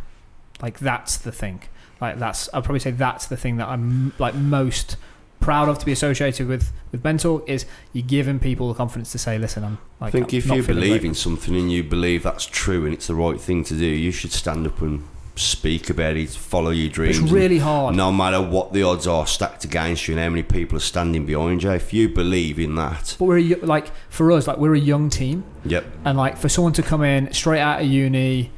Like 0.60 0.78
that's 0.78 1.16
the 1.16 1.32
thing. 1.32 1.62
Like 2.00 2.18
that's 2.18 2.48
I'd 2.52 2.64
probably 2.64 2.80
say 2.80 2.90
that's 2.90 3.26
the 3.26 3.36
thing 3.36 3.56
that 3.56 3.68
I'm 3.68 4.12
like 4.18 4.34
most 4.34 4.96
proud 5.40 5.70
of 5.70 5.78
to 5.78 5.86
be 5.86 5.92
associated 5.92 6.46
with 6.46 6.72
with 6.92 7.02
Men 7.02 7.18
Talk 7.18 7.48
is 7.48 7.64
you're 7.92 8.06
giving 8.06 8.38
people 8.38 8.68
the 8.68 8.74
confidence 8.74 9.12
to 9.12 9.18
say, 9.18 9.38
listen, 9.38 9.64
I'm 9.64 9.78
like 10.00 10.08
I 10.08 10.10
think 10.10 10.32
I'm 10.32 10.38
if 10.38 10.46
you 10.46 10.62
believe 10.62 11.00
great." 11.00 11.04
in 11.04 11.14
something 11.14 11.56
and 11.56 11.72
you 11.72 11.82
believe 11.82 12.22
that's 12.22 12.44
true 12.44 12.84
and 12.84 12.92
it's 12.92 13.06
the 13.06 13.14
right 13.14 13.40
thing 13.40 13.64
to 13.64 13.74
do, 13.74 13.86
you 13.86 14.10
should 14.10 14.32
stand 14.32 14.66
up 14.66 14.80
and 14.82 15.02
speak 15.40 15.90
about 15.90 16.16
it, 16.16 16.30
follow 16.30 16.70
your 16.70 16.88
But 16.88 16.94
dreams. 16.94 17.18
it's 17.18 17.30
really 17.32 17.58
hard. 17.58 17.96
no 17.96 18.12
matter 18.12 18.40
what 18.40 18.72
the 18.72 18.82
odds 18.82 19.06
are 19.06 19.26
stacked 19.26 19.64
against 19.64 20.06
you 20.08 20.14
and 20.14 20.22
how 20.22 20.28
many 20.30 20.42
people 20.42 20.76
are 20.76 20.80
standing 20.80 21.26
behind 21.26 21.62
you, 21.62 21.70
if 21.72 21.92
you 21.92 22.08
believe 22.08 22.58
in 22.58 22.74
that, 22.76 23.16
But 23.18 23.24
we're 23.24 23.38
a, 23.38 23.54
like 23.56 23.90
for 24.08 24.30
us, 24.32 24.46
like 24.46 24.58
we're 24.58 24.74
a 24.74 24.78
young 24.78 25.10
team, 25.10 25.44
yep, 25.64 25.84
and 26.04 26.16
like 26.18 26.36
for 26.36 26.48
someone 26.48 26.72
to 26.74 26.82
come 26.82 27.02
in 27.02 27.32
straight 27.32 27.60
out 27.60 27.80
of 27.82 27.86
uni, 27.88 28.50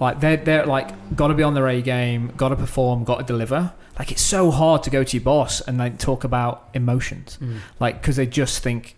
like 0.00 0.20
they're 0.20 0.36
they're 0.36 0.66
like 0.66 1.16
got 1.16 1.28
to 1.28 1.34
be 1.34 1.42
on 1.42 1.54
their 1.54 1.66
A 1.68 1.82
game, 1.82 2.32
got 2.36 2.50
to 2.50 2.56
perform, 2.56 3.04
got 3.04 3.18
to 3.18 3.24
deliver. 3.24 3.72
Like 3.98 4.12
it's 4.12 4.22
so 4.22 4.52
hard 4.52 4.84
to 4.84 4.90
go 4.90 5.02
to 5.02 5.16
your 5.16 5.24
boss 5.24 5.60
and 5.60 5.76
like 5.78 5.98
talk 5.98 6.22
about 6.24 6.68
emotions, 6.72 7.36
Mm. 7.42 7.58
like 7.80 8.00
because 8.00 8.14
they 8.16 8.26
just 8.26 8.62
think, 8.62 8.96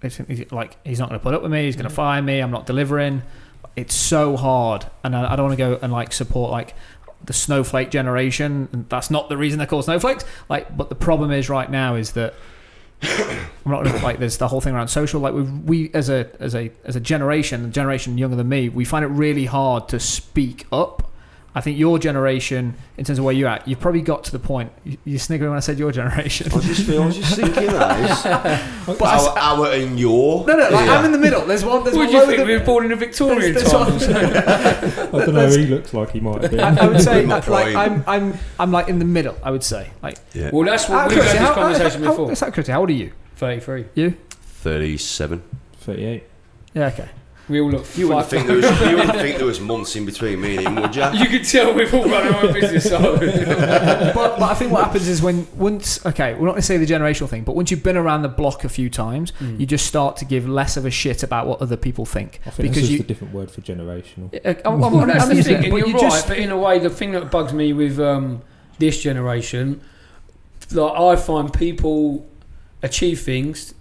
they 0.00 0.08
think, 0.08 0.50
like 0.50 0.76
he's 0.84 0.98
not 0.98 1.08
going 1.08 1.20
to 1.20 1.22
put 1.22 1.34
up 1.34 1.42
with 1.42 1.52
me, 1.52 1.66
he's 1.66 1.76
going 1.76 1.86
to 1.88 1.92
Mm. 1.92 1.94
fire 1.94 2.20
me, 2.22 2.40
I'm 2.40 2.50
not 2.50 2.66
delivering. 2.66 3.22
It's 3.76 3.94
so 3.94 4.36
hard, 4.36 4.86
and 5.04 5.16
I, 5.16 5.32
I 5.32 5.36
don't 5.36 5.46
want 5.46 5.58
to 5.58 5.64
go 5.64 5.78
and 5.80 5.92
like 5.92 6.12
support 6.12 6.50
like 6.50 6.74
the 7.24 7.32
snowflake 7.32 7.90
generation. 7.90 8.68
And 8.72 8.88
that's 8.88 9.10
not 9.10 9.28
the 9.28 9.36
reason 9.36 9.58
they're 9.58 9.66
called 9.66 9.84
snowflakes. 9.84 10.24
Like, 10.48 10.76
but 10.76 10.88
the 10.88 10.94
problem 10.94 11.30
is 11.30 11.48
right 11.48 11.70
now 11.70 11.94
is 11.94 12.12
that 12.12 12.34
I'm 13.02 13.72
not 13.72 13.84
like 14.02 14.18
there's 14.18 14.38
the 14.38 14.48
whole 14.48 14.60
thing 14.60 14.74
around 14.74 14.88
social. 14.88 15.20
Like 15.20 15.34
we 15.34 15.42
we 15.42 15.90
as 15.94 16.08
a 16.08 16.30
as 16.40 16.54
a 16.54 16.70
as 16.84 16.96
a 16.96 17.00
generation, 17.00 17.64
a 17.64 17.68
generation 17.68 18.18
younger 18.18 18.36
than 18.36 18.48
me, 18.48 18.68
we 18.68 18.84
find 18.84 19.04
it 19.04 19.08
really 19.08 19.46
hard 19.46 19.88
to 19.90 20.00
speak 20.00 20.66
up. 20.72 21.09
I 21.52 21.60
think 21.60 21.78
your 21.78 21.98
generation, 21.98 22.76
in 22.96 23.04
terms 23.04 23.18
of 23.18 23.24
where 23.24 23.34
you're 23.34 23.48
at, 23.48 23.66
you've 23.66 23.80
probably 23.80 24.02
got 24.02 24.22
to 24.24 24.30
the 24.32 24.38
point. 24.38 24.70
You, 24.84 24.98
you 25.04 25.18
sniggering 25.18 25.50
when 25.50 25.56
I 25.56 25.60
said 25.60 25.80
your 25.80 25.90
generation. 25.90 26.46
I 26.52 26.60
just 26.60 26.86
feel 26.86 27.02
I 27.02 27.06
was 27.06 27.16
just 27.16 27.34
thinking 27.34 27.66
that. 27.66 28.70
But 28.86 29.02
I 29.02 29.16
s- 29.16 29.26
our, 29.26 29.38
our 29.38 29.72
and 29.72 29.98
your. 29.98 30.46
no, 30.46 30.52
no, 30.56 30.62
like, 30.70 30.86
Yeah. 30.86 30.94
I'm 30.98 31.04
in 31.06 31.12
the 31.12 31.18
middle. 31.18 31.44
There's 31.44 31.64
one. 31.64 31.82
There's 31.82 31.96
What 31.96 32.02
one 32.04 32.06
do 32.06 32.12
you 32.12 32.18
lower 32.18 32.26
think? 32.26 32.38
than- 32.38 32.46
We 32.46 32.56
were 32.56 32.64
born 32.64 32.84
in 32.84 32.90
the 32.90 32.96
Victorian 32.96 33.54
There's- 33.54 33.70
there's 33.72 33.72
times. 33.72 34.08
I 35.14 35.24
don't 35.24 35.34
know. 35.34 35.48
He 35.48 35.66
looks 35.66 35.92
like 35.92 36.10
he 36.12 36.20
might 36.20 36.42
have 36.42 36.50
been. 36.52 36.60
I, 36.60 36.76
I 36.84 36.86
would 36.86 37.00
say 37.00 37.22
In 37.22 37.28
my 37.28 37.38
uh, 37.40 37.50
like. 37.50 37.74
I'm 37.74 38.04
I'm 38.06 38.34
I'm 38.58 38.70
like 38.70 38.88
in 38.88 38.98
the 39.00 39.04
middle. 39.04 39.36
I 39.42 39.50
would 39.50 39.64
say 39.64 39.90
like. 40.02 40.18
Yeah. 40.32 40.50
well, 40.52 40.64
that's 40.64 40.88
what 40.88 41.08
we've 41.08 41.18
had 41.22 41.30
curiosity, 41.32 41.38
this 41.38 41.48
how- 41.48 41.54
conversation 41.54 42.04
how- 42.04 42.10
before. 42.10 42.50
How, 42.52 42.62
how, 42.62 42.72
how 42.74 42.80
old 42.80 42.90
are 42.90 42.92
you? 42.92 43.12
33. 43.36 43.86
You? 43.94 44.16
37. 44.30 45.42
38. 45.78 46.24
Yeah. 46.74 46.86
Okay. 46.86 47.08
We 47.50 47.60
all 47.60 47.70
look. 47.70 47.84
You 47.98 48.08
wouldn't, 48.08 48.26
think 48.28 48.46
there 48.46 48.56
was, 48.56 48.64
you 48.80 48.96
wouldn't 48.96 49.18
think 49.18 49.36
there 49.38 49.46
was 49.46 49.60
months 49.60 49.96
in 49.96 50.06
between 50.06 50.40
me 50.40 50.56
and 50.58 50.66
him, 50.68 50.76
would 50.76 50.94
you? 50.94 51.04
You 51.14 51.26
could 51.26 51.44
tell 51.44 51.74
we've 51.74 51.92
all 51.92 52.08
run 52.08 52.32
our 52.32 52.44
own 52.46 52.52
business. 52.54 52.84
So. 52.88 53.16
but, 53.18 54.14
but 54.38 54.42
I 54.42 54.54
think 54.54 54.70
what 54.72 54.84
happens 54.84 55.08
is 55.08 55.20
when 55.20 55.46
once 55.56 56.04
okay, 56.06 56.34
we're 56.34 56.46
not 56.46 56.52
going 56.52 56.62
to 56.62 56.62
say 56.62 56.76
the 56.76 56.86
generational 56.86 57.28
thing, 57.28 57.42
but 57.44 57.56
once 57.56 57.70
you've 57.70 57.82
been 57.82 57.96
around 57.96 58.22
the 58.22 58.28
block 58.28 58.62
a 58.64 58.68
few 58.68 58.88
times, 58.88 59.32
Mm. 59.40 59.58
you 59.60 59.66
just 59.66 59.86
start 59.86 60.16
to 60.18 60.24
give 60.24 60.48
less 60.48 60.76
of 60.76 60.86
a 60.86 60.90
shit 60.90 61.22
about 61.22 61.46
what 61.46 61.60
other 61.60 61.76
people 61.76 62.04
think. 62.06 62.40
I 62.46 62.50
think 62.50 62.68
Because 62.70 62.76
that's 62.76 62.88
just 62.88 62.92
you- 62.92 63.00
a 63.00 63.06
different 63.06 63.34
word 63.34 63.50
for 63.50 63.60
generational. 63.62 64.32
Uh, 64.34 64.48
I'm- 64.68 64.82
I'm- 64.84 64.92
Well, 64.94 65.06
that's 65.06 65.28
the 65.28 65.42
thing, 65.42 65.54
and 65.64 65.70
but 65.70 65.76
you're 65.78 65.88
you 65.88 65.92
right. 65.94 66.00
just- 66.02 66.28
But 66.28 66.38
in 66.38 66.50
a 66.50 66.56
way, 66.56 66.78
the 66.78 66.90
thing 66.90 67.12
that 67.12 67.30
bugs 67.30 67.52
me 67.52 67.72
with 67.72 67.98
um, 67.98 68.42
this 68.78 69.02
generation, 69.02 69.80
like 70.72 70.92
I 70.98 71.16
find 71.16 71.52
people 71.52 72.26
achieve 72.82 73.20
things 73.20 73.74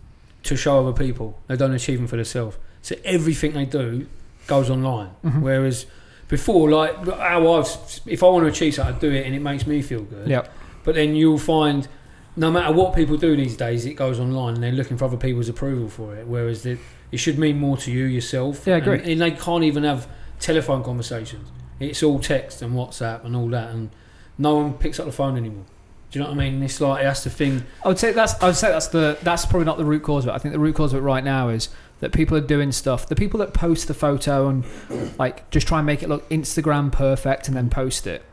to 0.44 0.56
show 0.56 0.80
other 0.88 0.98
people. 0.98 1.40
They 1.48 1.56
don't 1.58 1.74
achieve 1.74 1.98
them 2.00 2.08
for 2.08 2.16
themselves. 2.16 2.58
So 2.82 2.96
everything 3.04 3.54
they 3.54 3.66
do 3.66 4.08
goes 4.48 4.70
online. 4.70 5.10
Mhm. 5.24 5.42
Whereas 5.42 5.86
before, 6.28 6.70
like 6.70 7.08
how 7.08 7.54
I've, 7.54 7.68
if 8.06 8.24
I 8.24 8.28
want 8.28 8.46
to 8.46 8.50
achieve 8.52 8.76
something, 8.76 8.96
I 8.96 9.00
do 9.00 9.12
it, 9.12 9.26
and 9.26 9.36
it 9.36 9.42
makes 9.42 9.66
me 9.68 9.82
feel 9.82 10.02
good. 10.04 10.28
Yep. 10.28 10.52
But 10.84 10.96
then 10.96 11.16
you'll 11.16 11.38
find, 11.40 11.88
no 12.36 12.52
matter 12.52 12.74
what 12.74 12.96
people 12.96 13.18
do 13.18 13.36
these 13.36 13.58
days, 13.58 13.86
it 13.86 13.96
goes 13.96 14.20
online, 14.20 14.56
and 14.56 14.64
they're 14.64 14.72
looking 14.72 14.98
for 14.98 15.06
other 15.06 15.18
people's 15.18 15.50
approval 15.50 15.90
for 15.90 16.16
it. 16.16 16.26
Whereas 16.28 16.64
the, 16.64 16.78
it 17.12 17.18
should 17.18 17.38
mean 17.38 17.60
more 17.60 17.78
to 17.78 17.92
you 17.92 18.06
yourself. 18.06 18.66
Yeah, 18.66 18.76
I 18.76 18.78
agree. 18.78 19.00
And, 19.00 19.08
and 19.08 19.22
they 19.22 19.32
can't 19.32 19.64
even 19.64 19.84
have 19.84 20.08
telephone 20.40 20.84
conversations. 20.84 21.50
It's 21.80 22.04
all 22.04 22.20
text 22.20 22.62
and 22.62 22.74
WhatsApp 22.74 23.24
and 23.26 23.36
all 23.36 23.48
that, 23.50 23.70
and 23.72 23.90
no 24.38 24.56
one 24.56 24.74
picks 24.74 25.00
up 25.00 25.06
the 25.06 25.12
phone 25.12 25.38
anymore. 25.38 25.66
Do 26.12 26.18
you 26.18 26.24
know 26.26 26.32
what 26.32 26.40
I 26.42 26.50
mean? 26.50 26.64
It's 26.64 26.82
like 26.82 27.04
that's 27.04 27.24
the 27.24 27.30
thing. 27.30 27.64
I 27.86 27.88
would 27.88 28.00
say 28.00 28.12
that's 28.14 28.34
I 28.42 28.48
would 28.48 28.56
say 28.56 28.70
that's 28.70 28.88
the 28.88 29.18
that's 29.22 29.46
probably 29.46 29.66
not 29.66 29.78
the 29.78 29.86
root 29.86 30.02
cause 30.02 30.26
of 30.26 30.30
it. 30.30 30.34
I 30.34 30.38
think 30.40 30.54
the 30.54 30.60
root 30.60 30.76
cause 30.76 30.92
of 30.92 31.00
it 31.00 31.04
right 31.04 31.24
now 31.24 31.50
is 31.50 31.70
that 32.00 32.12
people 32.14 32.38
are 32.38 32.42
doing 32.42 32.72
stuff. 32.72 33.08
The 33.08 33.16
people 33.16 33.40
that 33.40 33.54
post 33.54 33.88
the 33.88 33.94
photo 33.94 34.48
and 34.48 34.64
like 35.18 35.50
just 35.52 35.68
try 35.68 35.80
and 35.80 35.86
make 35.86 36.02
it 36.04 36.10
look 36.10 36.28
Instagram 36.30 36.92
perfect 36.92 37.48
and 37.48 37.56
then 37.58 37.70
post 37.70 38.08
it. 38.08 38.24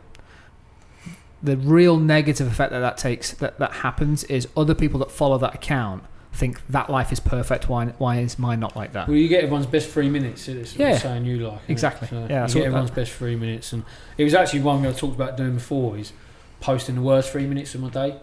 The 1.43 1.57
real 1.57 1.99
negative 1.99 2.47
effect 2.47 2.73
that 2.73 2.81
that 2.81 2.97
takes 2.97 3.33
that 3.33 3.59
that 3.59 3.73
happens 3.75 4.25
is 4.25 4.49
other 4.57 4.75
people 4.75 4.99
that 5.01 5.11
follow 5.11 5.39
that 5.39 5.55
account 5.55 6.05
think 6.33 6.61
that 6.69 6.91
life 6.91 7.13
is 7.13 7.21
perfect. 7.21 7.69
Why 7.69 7.87
why 7.99 8.19
is 8.21 8.39
mine 8.39 8.61
not 8.61 8.77
like 8.77 8.93
that? 8.93 9.09
Well, 9.09 9.17
you 9.17 9.29
get 9.29 9.43
everyone's 9.45 9.67
best 9.67 9.89
three 9.91 10.09
minutes. 10.11 10.49
It's 10.49 10.77
Yeah. 10.77 10.97
saying 10.99 11.25
you 11.25 11.39
like. 11.49 11.61
Exactly. 11.69 12.09
So 12.09 12.27
Yeah, 12.29 12.47
you 12.47 12.55
get 12.55 12.65
everyone's 12.65 12.91
best 12.91 13.13
three 13.13 13.37
minutes, 13.37 13.73
and 13.73 13.85
it 14.19 14.25
was 14.25 14.35
actually 14.35 14.61
one 14.61 14.83
we 14.83 14.89
I 14.89 14.93
talked 14.93 15.15
about 15.15 15.37
doing 15.37 15.55
before. 15.55 15.97
Is 15.99 16.13
posting 16.61 16.95
the 16.97 17.01
worst 17.03 17.31
three 17.33 17.47
minutes 17.47 17.75
of 17.75 17.81
my 17.83 17.91
day, 17.91 18.17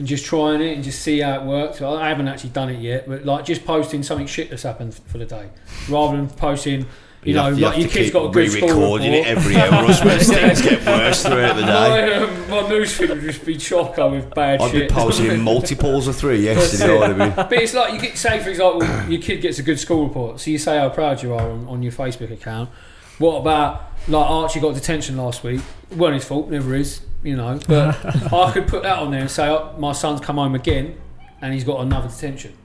and 0.00 0.08
just 0.08 0.24
trying 0.24 0.62
it 0.62 0.74
and 0.74 0.82
just 0.82 1.02
see 1.02 1.20
how 1.20 1.34
it 1.40 1.42
works. 1.44 1.80
I 1.82 1.90
I 1.90 2.08
haven't 2.08 2.26
actually 2.26 2.50
done 2.50 2.70
it 2.70 2.80
yet, 2.80 3.06
but 3.06 3.26
like 3.26 3.44
just 3.44 3.66
posting 3.66 4.02
something 4.02 4.26
shit 4.26 4.48
that's 4.48 4.62
happened 4.62 4.94
for 4.94 5.18
the 5.18 5.26
day, 5.26 5.50
rather 5.88 6.16
than 6.16 6.28
posting. 6.28 6.86
You, 7.22 7.34
know, 7.34 7.42
have- 7.42 7.58
like 7.58 7.74
have 7.74 7.82
your 7.82 7.90
kid's 7.90 8.10
got 8.10 8.30
a 8.30 8.30
good 8.30 8.50
school 8.50 8.68
re-recording 8.68 9.12
report. 9.12 9.26
it 9.28 9.36
every 9.36 9.56
hour 9.56 9.84
or 9.84 9.92
so 9.92 10.18
things 10.18 10.62
get 10.70 10.86
worse 10.86 11.22
throughout 11.22 11.54
the 11.54 11.66
day. 11.66 11.68
My, 11.68 12.12
um, 12.14 12.30
my 12.50 12.62
newsfeed 12.70 13.10
would 13.10 13.20
just 13.20 13.44
be 13.44 13.56
chocker 13.56 14.10
with 14.10 14.32
bad 14.34 14.62
shit. 14.62 14.74
I'd 14.74 14.88
be 14.88 14.94
posting 14.94 15.26
in 15.26 15.42
multiples 15.42 16.08
of 16.08 16.16
three 16.16 16.38
yesterday. 16.40 16.98
I'd 16.98 17.08
have 17.14 17.18
been. 17.18 17.34
But 17.34 17.52
it's 17.52 17.74
like 17.74 17.92
you 17.92 18.00
get 18.00 18.16
say 18.16 18.42
for 18.42 18.48
example 18.48 18.84
your 19.10 19.20
kid 19.20 19.42
gets 19.42 19.58
a 19.58 19.62
good 19.62 19.78
school 19.78 20.06
report, 20.06 20.40
so 20.40 20.50
you 20.50 20.56
say 20.56 20.78
how 20.78 20.88
proud 20.88 21.22
you 21.22 21.34
are 21.34 21.50
on, 21.50 21.68
on 21.68 21.82
your 21.82 21.92
Facebook 21.92 22.30
account. 22.32 22.70
What 23.18 23.40
about 23.40 23.92
like 24.08 24.30
Archie 24.30 24.60
got 24.60 24.72
detention 24.74 25.18
last 25.18 25.42
week? 25.44 25.60
Wasn't 25.94 26.14
his 26.14 26.24
fault, 26.24 26.48
never 26.48 26.74
is, 26.74 27.02
you 27.22 27.36
know. 27.36 27.58
But 27.66 28.04
I 28.32 28.52
could 28.52 28.66
put 28.66 28.82
that 28.82 28.98
on 28.98 29.10
there 29.10 29.20
and 29.20 29.30
say 29.30 29.48
oh, 29.48 29.74
my 29.78 29.92
son's 29.92 30.20
come 30.20 30.36
home 30.36 30.54
again, 30.54 31.00
and 31.40 31.52
he's 31.52 31.64
got 31.64 31.80
another 31.80 32.08
detention, 32.08 32.56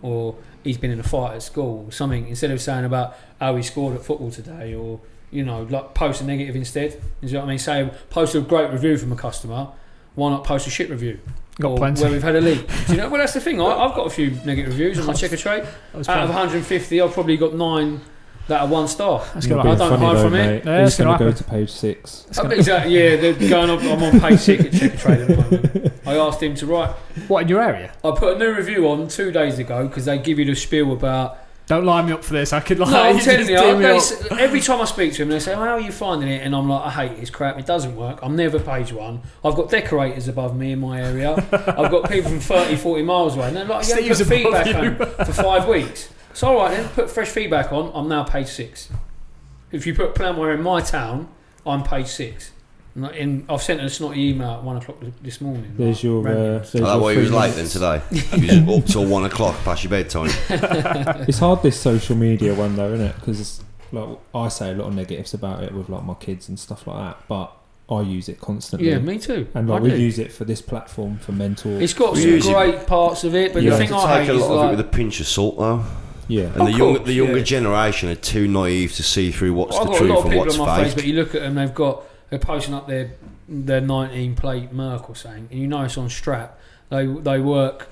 or 0.00 0.36
he's 0.64 0.78
been 0.78 0.90
in 0.90 1.00
a 1.00 1.04
fight 1.04 1.34
at 1.34 1.42
school 1.42 1.86
or 1.88 1.92
something. 1.92 2.28
Instead 2.28 2.50
of 2.50 2.60
saying 2.60 2.84
about 2.84 3.16
how 3.40 3.56
he 3.56 3.62
scored 3.62 3.96
at 3.96 4.04
football 4.04 4.30
today, 4.30 4.74
or 4.74 5.00
you 5.30 5.44
know, 5.44 5.62
like 5.62 5.94
post 5.94 6.20
a 6.20 6.24
negative 6.24 6.54
instead. 6.54 7.02
You 7.20 7.30
know 7.32 7.40
what 7.40 7.46
I 7.46 7.48
mean? 7.48 7.58
Say 7.58 7.90
post 8.10 8.34
a 8.34 8.40
great 8.40 8.70
review 8.70 8.96
from 8.98 9.12
a 9.12 9.16
customer. 9.16 9.68
Why 10.14 10.30
not 10.30 10.44
post 10.44 10.66
a 10.66 10.70
shit 10.70 10.90
review? 10.90 11.18
Got 11.60 11.76
plenty. 11.76 12.02
Where 12.02 12.12
we've 12.12 12.22
had 12.22 12.36
a 12.36 12.40
leak. 12.40 12.66
Do 12.86 12.92
you 12.92 12.98
know? 12.98 13.08
Well, 13.08 13.18
that's 13.18 13.34
the 13.34 13.40
thing. 13.40 13.60
I, 13.60 13.64
I've 13.64 13.94
got 13.94 14.06
a 14.06 14.10
few 14.10 14.30
negative 14.44 14.72
reviews 14.72 14.98
on 14.98 15.06
my 15.06 15.12
Checkatrade. 15.12 15.66
Out 15.94 16.08
of 16.08 16.28
150, 16.28 17.00
I've 17.00 17.12
probably 17.12 17.36
got 17.36 17.54
nine 17.54 18.00
that 18.48 18.60
are 18.62 18.66
one 18.68 18.88
star. 18.88 19.24
That's 19.34 19.46
gonna 19.46 19.60
I 19.62 19.74
don't 19.74 19.78
happen. 19.78 19.98
hide 19.98 19.98
funny 20.00 20.14
though, 20.14 20.22
from 20.24 20.34
it. 20.34 20.46
mate. 20.46 20.64
Yeah, 20.64 20.80
He's 20.80 20.88
it's 20.88 20.98
gonna 20.98 21.18
going 21.18 21.18
to 21.18 21.24
go 21.24 21.30
happen. 21.30 21.44
to 21.44 21.50
page 21.50 21.70
six. 21.70 22.26
It's 22.28 22.38
gonna- 22.38 22.54
oh, 22.54 22.58
exactly. 22.58 22.92
Yeah, 22.94 23.16
they're 23.16 23.48
going 23.48 23.70
up. 23.70 23.80
I'm 23.82 24.02
on 24.02 24.20
page 24.20 24.40
six 24.40 24.64
at 24.66 24.70
Checkatrade 24.72 25.20
at 25.20 25.28
the 25.28 25.36
moment. 25.36 25.92
I 26.06 26.14
asked 26.16 26.42
him 26.42 26.54
to 26.56 26.66
write. 26.66 26.90
What 27.28 27.42
in 27.42 27.48
your 27.48 27.62
area? 27.62 27.92
I 28.04 28.10
put 28.10 28.36
a 28.36 28.38
new 28.38 28.52
review 28.54 28.88
on 28.88 29.08
two 29.08 29.30
days 29.32 29.58
ago 29.58 29.86
because 29.86 30.04
they 30.06 30.18
give 30.18 30.38
you 30.38 30.44
the 30.44 30.54
spiel 30.56 30.92
about 30.92 31.38
Don't 31.68 31.84
line 31.84 32.06
me 32.06 32.12
up 32.12 32.24
for 32.24 32.32
this. 32.32 32.52
I 32.52 32.58
could 32.60 32.80
like. 32.80 32.90
No, 32.90 33.00
I'm 33.02 33.14
just 33.18 33.26
telling 33.26 33.48
you, 33.48 33.56
do 33.56 33.76
me 33.76 33.82
they 33.84 33.90
up. 33.92 33.96
s- 33.98 34.26
every 34.32 34.60
time 34.60 34.80
I 34.80 34.84
speak 34.86 35.12
to 35.14 35.22
him, 35.22 35.28
they 35.28 35.38
say, 35.38 35.54
"How 35.54 35.60
are 35.74 35.80
you 35.80 35.92
finding 35.92 36.28
it?" 36.28 36.44
And 36.44 36.54
I'm 36.56 36.68
like, 36.68 36.84
"I 36.86 36.90
hate 36.90 37.12
it. 37.12 37.18
It's 37.20 37.30
crap. 37.30 37.58
It 37.60 37.66
doesn't 37.66 37.94
work. 37.94 38.18
I'm 38.22 38.34
never 38.34 38.58
page 38.58 38.92
one. 38.92 39.20
I've 39.44 39.54
got 39.54 39.70
decorators 39.70 40.26
above 40.26 40.56
me 40.56 40.72
in 40.72 40.80
my 40.80 41.00
area. 41.00 41.34
I've 41.52 41.90
got 41.92 42.10
people 42.10 42.30
from 42.30 42.40
30, 42.40 42.74
40 42.76 43.02
miles 43.04 43.36
away, 43.36 43.46
and 43.48 43.56
they're 43.56 43.64
like, 43.64 43.86
"You 43.86 43.94
haven't 44.02 44.14
Steve's 44.16 44.28
put 44.28 44.40
above 44.46 44.64
feedback 44.64 45.18
on 45.20 45.26
for 45.26 45.32
five 45.32 45.68
weeks." 45.68 46.08
So 46.34 46.48
all 46.48 46.56
right 46.64 46.70
then, 46.76 46.88
put 46.90 47.10
fresh 47.10 47.28
feedback 47.28 47.72
on. 47.72 47.90
I'm 47.94 48.08
now 48.08 48.24
page 48.24 48.48
six. 48.48 48.88
If 49.70 49.86
you 49.86 49.94
put 49.94 50.14
Planware 50.14 50.54
in 50.54 50.62
my 50.62 50.80
town, 50.80 51.28
I'm 51.66 51.82
page 51.82 52.06
six. 52.08 52.52
And 52.94 53.06
I- 53.06 53.10
In, 53.12 53.44
I've 53.48 53.62
sent 53.62 53.80
a 53.80 53.88
snotty 53.88 54.28
email 54.30 54.50
at 54.50 54.62
one 54.64 54.76
o'clock 54.76 54.98
this 55.22 55.40
morning. 55.40 55.74
There's 55.78 55.96
like, 55.98 56.02
your. 56.04 56.28
Uh, 56.28 56.32
there's 56.32 56.74
Oh, 56.74 56.78
that 56.80 56.84
your 56.92 57.00
why 57.00 57.12
you 57.12 57.18
was 57.20 57.28
three 57.28 57.38
late 57.38 57.48
then 57.48 57.56
minutes. 57.56 57.72
today? 57.72 58.02
You 58.56 58.64
was 58.66 58.78
up 58.82 58.86
till 58.86 59.06
one 59.06 59.24
o'clock 59.24 59.56
past 59.64 59.82
your 59.84 59.90
bedtime. 59.90 60.30
It's 61.28 61.38
hard 61.38 61.62
this 61.62 61.80
social 61.80 62.16
media 62.16 62.54
one 62.54 62.76
though, 62.76 62.92
isn't 62.92 63.06
it? 63.06 63.14
Because 63.16 63.62
like 63.92 64.18
I 64.34 64.48
say 64.48 64.70
a 64.72 64.74
lot 64.74 64.88
of 64.88 64.94
negatives 64.94 65.32
about 65.34 65.62
it 65.64 65.72
with 65.72 65.88
like 65.88 66.04
my 66.04 66.14
kids 66.14 66.48
and 66.48 66.58
stuff 66.58 66.86
like 66.86 66.96
that, 66.98 67.24
but 67.28 67.54
I 67.90 68.00
use 68.02 68.28
it 68.28 68.40
constantly. 68.40 68.88
yeah, 68.90 68.98
me 68.98 69.18
too. 69.18 69.46
and 69.54 69.70
I 69.70 69.74
like 69.74 69.82
we 69.82 69.90
do. 69.90 69.96
use 70.00 70.18
it 70.18 70.32
for 70.32 70.44
this 70.44 70.60
platform 70.62 71.18
for 71.18 71.32
mental. 71.32 71.80
It's 71.80 71.92
got 71.94 72.14
We 72.14 72.20
some 72.22 72.30
use 72.30 72.46
it- 72.46 72.52
great 72.52 72.86
parts 72.86 73.24
of 73.24 73.34
it, 73.34 73.52
but 73.54 73.62
you 73.62 73.70
the 73.70 73.76
have 73.76 73.88
thing 73.88 73.96
to 73.98 74.02
I 74.02 74.18
take 74.18 74.26
hate 74.28 74.34
a 74.34 74.36
is 74.36 74.42
lot 74.42 74.50
of 74.50 74.56
like, 74.56 74.66
it 74.68 74.76
with 74.76 74.86
a 74.86 74.88
pinch 74.90 75.20
of 75.20 75.26
salt, 75.28 75.58
though. 75.58 75.84
Yeah, 76.32 76.44
And 76.46 76.54
the 76.54 76.62
Of 76.64 76.70
young, 76.70 76.94
course, 76.96 77.06
the 77.06 77.12
younger 77.12 77.38
yeah. 77.38 77.44
generation 77.44 78.08
are 78.08 78.14
too 78.14 78.48
naive 78.48 78.94
to 78.94 79.02
see 79.02 79.30
through 79.30 79.54
what's 79.54 79.76
I've 79.76 79.86
the 79.86 79.92
got 79.92 80.00
a 80.00 80.04
lot 80.04 80.06
truth 80.06 80.18
of 80.18 80.24
and 80.24 80.32
people 80.32 80.44
what's 80.46 80.58
on 80.58 80.66
my 80.66 80.84
fake. 80.84 80.94
Facebook. 80.96 81.06
You 81.06 81.14
look 81.14 81.34
at 81.34 81.42
them; 81.42 81.54
they've 81.54 81.74
got 81.74 82.04
they're 82.30 82.38
posting 82.38 82.74
up 82.74 82.86
their 82.88 83.12
their 83.48 83.80
19 83.80 84.34
plate 84.36 84.72
Merc 84.72 85.08
or 85.10 85.16
something, 85.16 85.48
and 85.50 85.60
you 85.60 85.66
know 85.66 85.82
it's 85.82 85.98
on 85.98 86.08
strap. 86.08 86.58
They 86.88 87.06
they 87.06 87.38
work 87.40 87.88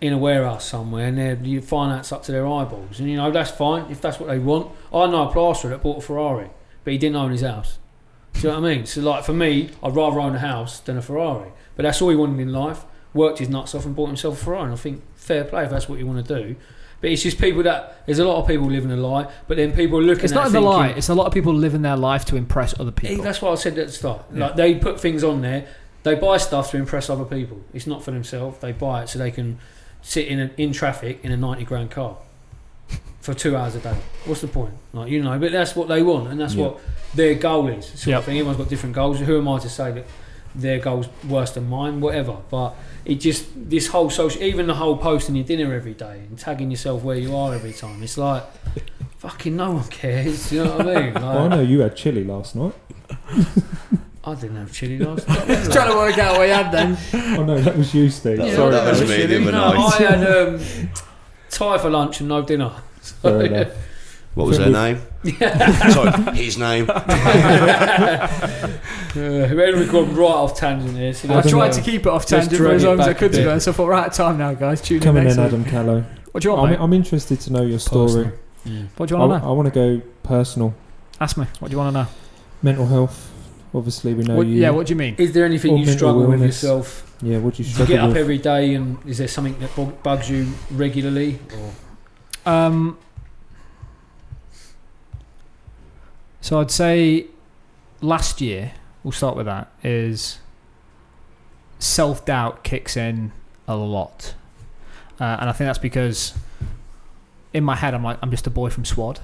in 0.00 0.12
a 0.12 0.18
warehouse 0.18 0.64
somewhere, 0.68 1.06
and 1.06 1.16
they're- 1.16 1.38
you 1.42 1.60
finance 1.62 2.12
up 2.12 2.22
to 2.24 2.32
their 2.32 2.46
eyeballs, 2.46 2.98
and 3.00 3.08
you 3.08 3.16
know 3.16 3.30
that's 3.30 3.50
fine 3.50 3.86
if 3.90 4.00
that's 4.00 4.18
what 4.20 4.28
they 4.28 4.38
want. 4.38 4.70
I 4.92 5.06
know 5.06 5.28
a 5.28 5.32
plasterer 5.32 5.70
that 5.70 5.82
bought 5.82 5.98
a 5.98 6.00
Ferrari, 6.02 6.50
but 6.84 6.92
he 6.92 6.98
didn't 6.98 7.16
own 7.16 7.30
his 7.30 7.40
house. 7.42 7.78
Do 8.34 8.40
you 8.40 8.48
know 8.52 8.60
what 8.60 8.70
I 8.70 8.74
mean? 8.74 8.84
So 8.86 9.00
like 9.00 9.24
for 9.24 9.32
me, 9.32 9.70
I'd 9.82 9.96
rather 9.96 10.20
own 10.20 10.34
a 10.34 10.38
house 10.38 10.80
than 10.80 10.98
a 10.98 11.02
Ferrari. 11.02 11.48
But 11.76 11.84
that's 11.84 12.02
all 12.02 12.10
he 12.10 12.16
wanted 12.16 12.38
in 12.40 12.52
life. 12.52 12.84
Worked 13.14 13.38
his 13.38 13.48
nuts 13.48 13.74
off 13.74 13.86
and 13.86 13.96
bought 13.96 14.08
himself 14.08 14.40
a 14.42 14.44
Ferrari. 14.44 14.64
And 14.64 14.72
I 14.74 14.76
think 14.76 15.02
fair 15.14 15.44
play 15.44 15.64
if 15.64 15.70
that's 15.70 15.88
what 15.88 15.98
you 15.98 16.06
want 16.06 16.26
to 16.26 16.34
do. 16.42 16.56
But 17.00 17.10
it's 17.10 17.22
just 17.22 17.38
people 17.38 17.62
that 17.64 18.04
there's 18.06 18.18
a 18.18 18.24
lot 18.26 18.40
of 18.40 18.46
people 18.48 18.66
living 18.68 18.90
a 18.90 18.96
lie, 18.96 19.30
but 19.48 19.56
then 19.58 19.72
people 19.72 19.98
are 19.98 20.02
looking 20.02 20.24
It's 20.24 20.32
at 20.32 20.36
not 20.36 20.46
in 20.46 20.52
the 20.52 20.58
thinking, 20.60 20.70
lie. 20.78 20.88
It's 20.90 21.08
a 21.10 21.14
lot 21.14 21.26
of 21.26 21.32
people 21.34 21.52
living 21.54 21.82
their 21.82 21.96
life 21.96 22.24
to 22.26 22.36
impress 22.36 22.78
other 22.80 22.90
people. 22.90 23.22
that's 23.22 23.42
what 23.42 23.52
I 23.52 23.54
said 23.56 23.78
at 23.78 23.86
the 23.88 23.92
start. 23.92 24.22
Yeah. 24.32 24.46
Like 24.46 24.56
they 24.56 24.74
put 24.76 24.98
things 25.00 25.22
on 25.22 25.42
there. 25.42 25.66
They 26.04 26.14
buy 26.14 26.36
stuff 26.38 26.70
to 26.70 26.76
impress 26.78 27.10
other 27.10 27.24
people. 27.24 27.60
It's 27.74 27.86
not 27.86 28.02
for 28.02 28.12
themselves. 28.12 28.58
They 28.60 28.72
buy 28.72 29.02
it 29.02 29.08
so 29.08 29.18
they 29.18 29.30
can 29.30 29.58
sit 30.02 30.28
in 30.28 30.40
a, 30.40 30.50
in 30.56 30.72
traffic 30.72 31.18
in 31.22 31.32
a 31.32 31.36
ninety 31.36 31.64
grand 31.64 31.90
car 31.90 32.16
for 33.20 33.34
two 33.34 33.56
hours 33.56 33.74
a 33.74 33.80
day. 33.80 33.96
What's 34.24 34.40
the 34.40 34.48
point? 34.48 34.72
Like 34.92 35.10
you 35.10 35.22
know, 35.22 35.38
but 35.38 35.52
that's 35.52 35.74
what 35.76 35.88
they 35.88 36.02
want, 36.02 36.28
and 36.28 36.40
that's 36.40 36.54
Yeah. 36.54 36.66
what 36.66 36.80
their 37.14 37.34
goal 37.34 37.68
is. 37.68 37.86
Sort 37.86 38.06
Yep. 38.08 38.18
of 38.20 38.24
thing. 38.24 38.38
Everyone's 38.38 38.58
got 38.58 38.68
different 38.68 38.94
goals. 38.94 39.18
Who 39.18 39.36
am 39.38 39.48
I 39.48 39.58
to 39.58 39.68
say 39.68 39.90
that 39.92 40.06
their 40.60 40.78
goals 40.78 41.08
worse 41.28 41.52
than 41.52 41.68
mine? 41.68 42.00
Whatever. 42.00 42.36
But 42.50 42.74
it 43.04 43.16
just 43.16 43.46
this 43.70 43.86
whole 43.88 44.10
social, 44.10 44.42
even 44.42 44.66
the 44.66 44.74
whole 44.74 44.96
posting 44.96 45.36
your 45.36 45.44
dinner 45.44 45.72
every 45.74 45.94
day 45.94 46.20
and 46.28 46.38
tagging 46.38 46.70
yourself 46.70 47.02
where 47.02 47.16
you 47.16 47.34
are 47.36 47.54
every 47.54 47.72
time. 47.72 48.02
It's 48.02 48.18
like 48.18 48.42
fucking 49.18 49.56
no 49.56 49.72
one 49.72 49.88
cares. 49.88 50.52
You 50.52 50.64
know 50.64 50.76
what 50.78 50.88
I 50.88 51.00
mean? 51.02 51.14
Like, 51.14 51.22
well, 51.22 51.38
I 51.38 51.48
know 51.48 51.60
you 51.60 51.80
had 51.80 51.96
chili 51.96 52.24
last 52.24 52.56
night. 52.56 52.74
I 54.24 54.34
didn't 54.34 54.56
have 54.56 54.72
chili 54.72 54.98
last 54.98 55.28
night. 55.28 55.46
Just 55.46 55.72
trying 55.72 55.90
to 55.90 55.96
work 55.96 56.18
out 56.18 56.36
what 56.36 56.46
he 56.48 56.52
had 56.52 56.72
then. 56.72 56.96
Oh 57.38 57.44
no, 57.44 57.60
that 57.60 57.76
was 57.76 57.94
you, 57.94 58.10
Steve. 58.10 58.38
That- 58.38 58.54
Sorry, 58.56 58.72
that 58.72 58.90
was 58.90 59.00
mate. 59.08 59.30
me 59.30 59.36
the 59.36 59.42
other 59.42 59.52
No. 59.52 59.86
I 59.86 59.96
had 59.98 60.48
um, 60.48 60.60
Thai 61.50 61.78
for 61.78 61.90
lunch 61.90 62.20
and 62.20 62.28
no 62.28 62.42
dinner. 62.42 62.72
Fair 63.00 63.42
enough. 63.42 63.68
What 64.36 64.46
was 64.48 64.58
her 64.58 64.68
name? 64.70 64.98
Sorry, 65.92 66.36
his 66.36 66.58
name. 66.58 66.88
Uh, 66.90 68.28
we've 69.16 69.90
gone 69.90 70.14
right 70.14 70.26
off 70.28 70.56
tangent 70.58 70.96
here. 70.96 71.14
So 71.14 71.28
I 71.30 71.36
let's, 71.36 71.50
tried 71.50 71.72
to 71.72 71.80
keep 71.80 72.02
it 72.02 72.06
off 72.08 72.30
let's 72.30 72.46
tangent 72.46 72.52
for 72.52 72.62
drag 72.64 72.74
as 72.76 72.84
it 72.84 72.86
long 72.86 73.00
as 73.00 73.06
I 73.06 73.08
back 73.12 73.16
a 73.16 73.18
could 73.18 73.32
to 73.32 73.38
bit. 73.38 73.44
go. 73.44 73.58
So 73.58 73.70
I 73.70 73.74
thought, 73.74 73.88
right, 73.88 74.12
time 74.12 74.36
now, 74.38 74.52
guys. 74.54 74.80
Tune 74.82 74.98
in 74.98 75.02
Coming 75.02 75.24
next 75.24 75.36
in, 75.38 75.42
week. 75.44 75.52
Adam 75.52 75.64
Callow. 75.64 76.04
What 76.32 76.42
do 76.42 76.48
you 76.48 76.54
want, 76.54 76.64
I'm, 76.66 76.70
mate? 76.78 76.84
I'm 76.84 76.92
interested 76.92 77.40
to 77.40 77.52
know 77.52 77.62
your 77.62 77.78
story. 77.78 78.06
Personal. 78.26 78.32
Yeah. 78.66 78.82
What 78.98 79.08
do 79.08 79.16
I, 79.16 79.18
you 79.22 79.28
want 79.28 79.40
to 79.40 79.46
know? 79.46 79.50
I 79.50 79.54
want 79.56 79.66
to 79.66 79.98
go 80.00 80.02
personal. 80.22 80.74
Ask 81.18 81.38
me. 81.38 81.46
What 81.60 81.68
do 81.68 81.72
you 81.72 81.78
want 81.78 81.94
to 81.94 82.02
know? 82.02 82.08
Mental 82.62 82.86
health. 82.86 83.32
Obviously, 83.74 84.12
we 84.12 84.22
know 84.24 84.36
What, 84.36 84.46
you. 84.46 84.60
yeah, 84.60 84.68
what 84.70 84.86
do 84.86 84.90
you 84.92 84.96
mean? 84.96 85.14
Is 85.16 85.32
there 85.32 85.46
anything 85.46 85.72
Or 85.72 85.78
you 85.78 85.86
mental 85.86 85.96
struggle 85.98 86.20
with 86.26 86.40
illness. 86.40 86.62
yourself? 86.62 87.14
Yeah, 87.22 87.38
what 87.38 87.54
do 87.54 87.62
you 87.62 87.64
Do 87.64 87.68
you 87.70 87.74
struggle 87.74 87.94
get 87.96 88.02
up 88.04 88.08
with? 88.08 88.16
every 88.18 88.38
day 88.38 88.74
and 88.74 88.98
is 89.06 89.16
there 89.18 89.28
something 89.28 89.58
that 89.60 89.74
bug- 89.74 90.02
bugs 90.02 90.28
you 90.30 90.46
regularly? 90.70 91.38
Or 92.46 92.52
Um, 92.52 92.98
so 96.46 96.60
I'd 96.60 96.70
say 96.70 97.26
last 98.00 98.40
year, 98.40 98.70
we'll 99.02 99.10
start 99.10 99.36
with 99.36 99.46
that, 99.46 99.68
is 99.82 100.38
self 101.80 102.24
doubt 102.24 102.62
kicks 102.62 102.96
in 102.96 103.32
a 103.66 103.74
lot. 103.74 104.34
Uh, 105.18 105.38
and 105.40 105.50
I 105.50 105.52
think 105.52 105.66
that's 105.66 105.80
because 105.80 106.34
in 107.52 107.64
my 107.64 107.74
head, 107.74 107.94
I'm 107.94 108.04
like, 108.04 108.20
I'm 108.22 108.30
just 108.30 108.46
a 108.46 108.50
boy 108.50 108.70
from 108.70 108.84
SWAD. 108.84 109.18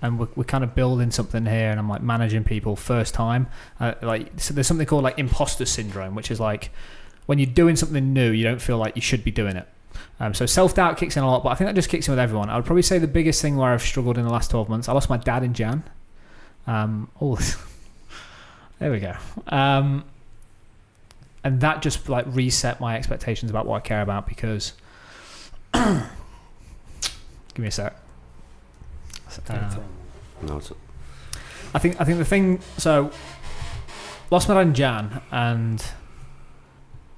And 0.00 0.18
we're, 0.18 0.28
we're 0.36 0.44
kind 0.44 0.64
of 0.64 0.74
building 0.74 1.10
something 1.10 1.44
here, 1.44 1.70
and 1.70 1.78
I'm 1.78 1.86
like 1.86 2.00
managing 2.00 2.44
people 2.44 2.76
first 2.76 3.12
time. 3.12 3.48
Uh, 3.78 3.92
like, 4.00 4.40
so 4.40 4.54
there's 4.54 4.66
something 4.66 4.86
called 4.86 5.04
like 5.04 5.18
imposter 5.18 5.66
syndrome, 5.66 6.14
which 6.14 6.30
is 6.30 6.40
like 6.40 6.70
when 7.26 7.38
you're 7.38 7.44
doing 7.44 7.76
something 7.76 8.14
new, 8.14 8.30
you 8.30 8.42
don't 8.42 8.62
feel 8.62 8.78
like 8.78 8.96
you 8.96 9.02
should 9.02 9.22
be 9.22 9.30
doing 9.30 9.56
it. 9.56 9.68
Um, 10.18 10.32
so 10.32 10.46
self 10.46 10.74
doubt 10.74 10.96
kicks 10.96 11.14
in 11.18 11.22
a 11.24 11.26
lot, 11.30 11.42
but 11.42 11.50
I 11.50 11.56
think 11.56 11.68
that 11.68 11.74
just 11.74 11.90
kicks 11.90 12.08
in 12.08 12.12
with 12.12 12.18
everyone. 12.18 12.48
I 12.48 12.56
would 12.56 12.64
probably 12.64 12.80
say 12.80 12.98
the 12.98 13.06
biggest 13.06 13.42
thing 13.42 13.58
where 13.58 13.70
I've 13.70 13.82
struggled 13.82 14.16
in 14.16 14.24
the 14.24 14.32
last 14.32 14.50
12 14.50 14.70
months, 14.70 14.88
I 14.88 14.94
lost 14.94 15.10
my 15.10 15.18
dad 15.18 15.42
in 15.42 15.52
Jan. 15.52 15.84
Um, 16.68 17.10
oh, 17.20 17.36
there 18.78 18.90
we 18.92 19.00
go. 19.00 19.16
Um, 19.48 20.04
and 21.42 21.60
that 21.60 21.82
just 21.82 22.08
like 22.08 22.26
reset 22.28 22.80
my 22.80 22.96
expectations 22.96 23.50
about 23.50 23.66
what 23.66 23.76
I 23.76 23.80
care 23.80 24.02
about 24.02 24.26
because. 24.26 24.74
give 25.72 26.02
me 27.58 27.68
a 27.68 27.70
sec. 27.70 27.94
Uh, 29.48 30.46
No, 30.46 30.56
it's 30.58 30.72
I 31.74 31.78
think 31.78 32.00
I 32.00 32.04
think 32.04 32.18
the 32.18 32.24
thing 32.24 32.60
so 32.76 33.10
lost 34.30 34.48
my 34.48 34.62
dad 34.62 34.74
Jan 34.74 35.20
and 35.30 35.84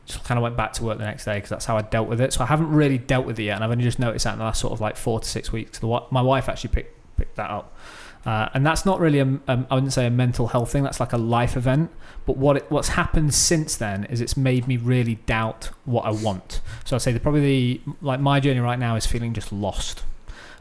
just 0.07 0.25
kind 0.25 0.39
of 0.39 0.43
went 0.43 0.57
back 0.57 0.73
to 0.75 0.85
work 0.85 0.99
the 0.99 1.05
next 1.05 1.25
day 1.25 1.35
because 1.35 1.51
that's 1.51 1.67
how 1.67 1.77
I 1.77 1.83
dealt 1.83 2.09
with 2.09 2.21
it. 2.21 2.33
So 2.33 2.43
I 2.43 2.47
haven't 2.47 2.71
really 2.71 2.99
dealt 2.99 3.27
with 3.27 3.39
it 3.39 3.45
yet, 3.45 3.57
and 3.57 3.65
I've 3.65 3.71
only 3.71 3.85
just 3.85 3.99
noticed 3.99 4.25
that 4.25 4.33
in 4.33 4.39
the 4.39 4.45
last 4.45 4.61
sort 4.61 4.73
of 4.73 4.81
like 4.81 4.97
four 4.97 5.21
to 5.21 5.29
six 5.29 5.53
weeks. 5.53 5.79
The, 5.79 6.01
my 6.11 6.23
wife 6.23 6.49
actually 6.49 6.71
picked 6.71 7.17
picked 7.17 7.37
that 7.37 7.51
up, 7.51 7.77
uh, 8.27 8.49
and 8.55 8.67
that's 8.67 8.85
not 8.85 9.01
really 9.01 9.19
a, 9.19 9.25
um, 9.25 9.67
I 9.71 9.75
wouldn't 9.75 9.93
say 9.93 10.07
a 10.07 10.11
mental 10.11 10.49
health 10.49 10.73
thing. 10.73 10.83
That's 10.83 11.01
like 11.01 11.13
a 11.13 11.19
life 11.19 11.57
event. 11.57 11.91
But 12.27 12.37
what 12.37 12.57
it, 12.59 12.71
what's 12.71 12.89
happened 12.89 13.35
since 13.35 13.77
then 13.77 14.05
is 14.05 14.21
it's 14.21 14.37
made 14.37 14.69
me 14.69 14.77
really 14.77 15.17
doubt 15.27 15.71
what 15.85 16.05
I 16.05 16.11
want. 16.11 16.61
So 16.85 16.97
I'd 16.97 17.03
say 17.03 17.13
the, 17.13 17.21
probably 17.21 17.41
the 17.41 17.81
like 18.03 18.21
my 18.21 18.41
journey 18.41 18.61
right 18.61 18.79
now 18.79 18.97
is 18.97 19.07
feeling 19.07 19.33
just 19.33 19.53
lost 19.53 20.05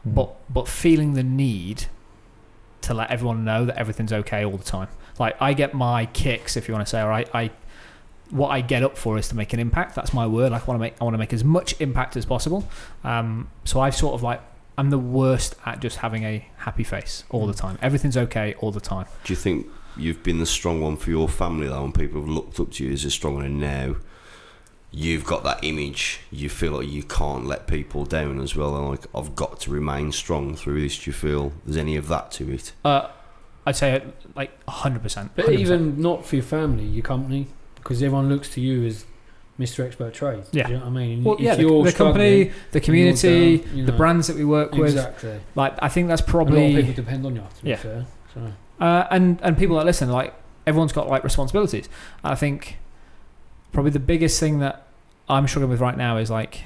Mm. 0.06 0.14
but 0.14 0.34
but 0.52 0.68
feeling 0.68 1.14
the 1.14 1.22
need 1.22 1.86
to 2.82 2.94
let 2.94 3.10
everyone 3.10 3.44
know 3.44 3.66
that 3.66 3.76
everything's 3.76 4.12
okay 4.12 4.44
all 4.44 4.56
the 4.56 4.64
time. 4.64 4.88
Like 5.18 5.36
I 5.40 5.52
get 5.52 5.74
my 5.74 6.06
kicks, 6.06 6.56
if 6.56 6.66
you 6.66 6.74
want 6.74 6.86
to 6.86 6.90
say, 6.90 7.00
all 7.00 7.08
right, 7.08 7.28
I 7.34 7.50
what 8.30 8.48
I 8.48 8.60
get 8.60 8.82
up 8.82 8.96
for 8.96 9.18
is 9.18 9.28
to 9.28 9.36
make 9.36 9.52
an 9.52 9.58
impact. 9.60 9.94
That's 9.94 10.14
my 10.14 10.26
word. 10.26 10.52
Like, 10.52 10.62
I 10.62 10.64
want 10.66 10.78
to 10.78 10.80
make 10.80 10.94
I 11.00 11.04
want 11.04 11.14
to 11.14 11.18
make 11.18 11.32
as 11.32 11.44
much 11.44 11.78
impact 11.80 12.16
as 12.16 12.24
possible. 12.24 12.66
Um, 13.04 13.50
so 13.64 13.80
I've 13.80 13.94
sort 13.94 14.14
of 14.14 14.22
like 14.22 14.40
I'm 14.78 14.90
the 14.90 14.98
worst 14.98 15.56
at 15.66 15.80
just 15.80 15.98
having 15.98 16.24
a 16.24 16.46
happy 16.58 16.84
face 16.84 17.24
all 17.30 17.46
the 17.46 17.54
time. 17.54 17.78
Everything's 17.82 18.16
okay 18.16 18.54
all 18.60 18.70
the 18.70 18.80
time. 18.80 19.06
Do 19.24 19.32
you 19.32 19.36
think 19.36 19.66
you've 19.96 20.22
been 20.22 20.38
the 20.38 20.46
strong 20.46 20.80
one 20.80 20.96
for 20.96 21.10
your 21.10 21.28
family 21.28 21.68
though, 21.68 21.84
and 21.84 21.94
people 21.94 22.20
have 22.20 22.28
looked 22.30 22.58
up 22.60 22.70
to 22.72 22.84
you 22.84 22.92
as 22.92 23.04
a 23.04 23.10
strong 23.10 23.34
one, 23.36 23.44
and 23.44 23.60
now 23.60 23.96
you've 24.90 25.24
got 25.24 25.44
that 25.44 25.62
image? 25.62 26.20
You 26.30 26.48
feel 26.48 26.72
like 26.72 26.88
you 26.88 27.02
can't 27.02 27.46
let 27.46 27.66
people 27.66 28.04
down 28.04 28.40
as 28.40 28.56
well, 28.56 28.76
and 28.76 28.88
like 28.88 29.04
I've 29.14 29.36
got 29.36 29.60
to 29.60 29.70
remain 29.70 30.12
strong 30.12 30.54
through 30.54 30.82
this. 30.82 30.98
Do 30.98 31.10
you 31.10 31.14
feel 31.14 31.52
there's 31.64 31.76
any 31.76 31.96
of 31.96 32.08
that 32.08 32.30
to 32.32 32.50
it? 32.52 32.72
Uh, 32.84 33.08
I'd 33.66 33.76
say 33.76 34.02
like 34.34 34.52
100. 34.64 35.02
percent 35.02 35.32
But 35.34 35.50
even 35.52 36.00
not 36.00 36.24
for 36.24 36.36
your 36.36 36.44
family, 36.44 36.84
your 36.84 37.02
company, 37.02 37.48
because 37.76 38.02
everyone 38.02 38.28
looks 38.28 38.48
to 38.54 38.60
you 38.60 38.86
as 38.86 39.04
Mr. 39.60 39.84
Expert 39.86 40.14
Trade. 40.14 40.42
Yeah. 40.52 40.66
Do 40.66 40.72
you 40.72 40.78
know 40.78 40.84
what 40.86 40.90
I 40.90 40.94
mean? 40.94 41.22
well, 41.24 41.34
If 41.34 41.40
yeah, 41.42 41.54
the, 41.54 41.62
you're 41.62 41.84
the 41.84 41.92
company, 41.92 42.50
the 42.72 42.80
community, 42.80 43.58
down, 43.58 43.76
you 43.76 43.84
the 43.84 43.92
brands 43.92 44.26
that 44.28 44.36
we 44.36 44.44
work 44.44 44.72
with. 44.72 44.88
exactly. 44.94 45.38
Like 45.54 45.74
I 45.82 45.88
think 45.88 46.08
that's 46.08 46.22
a 46.22 46.24
lot 46.24 46.28
of 46.28 46.32
probably 46.48 46.74
people 46.76 46.94
depend 46.94 47.26
on 47.26 47.36
you. 47.36 47.42
Yeah. 47.62 47.76
fair. 47.76 48.06
So 48.34 48.52
uh, 48.80 49.06
and 49.10 49.38
and 49.42 49.58
people 49.58 49.76
that 49.76 49.84
listen, 49.84 50.08
like 50.10 50.34
everyone's 50.66 50.92
got 50.92 51.08
like 51.08 51.22
responsibilities. 51.22 51.88
I 52.24 52.34
think 52.34 52.78
probably 53.72 53.90
the 53.90 54.00
biggest 54.00 54.40
thing 54.40 54.60
that 54.60 54.86
I'm 55.28 55.46
struggling 55.46 55.70
with 55.70 55.80
right 55.80 55.96
now 55.96 56.16
is 56.16 56.30
like 56.30 56.62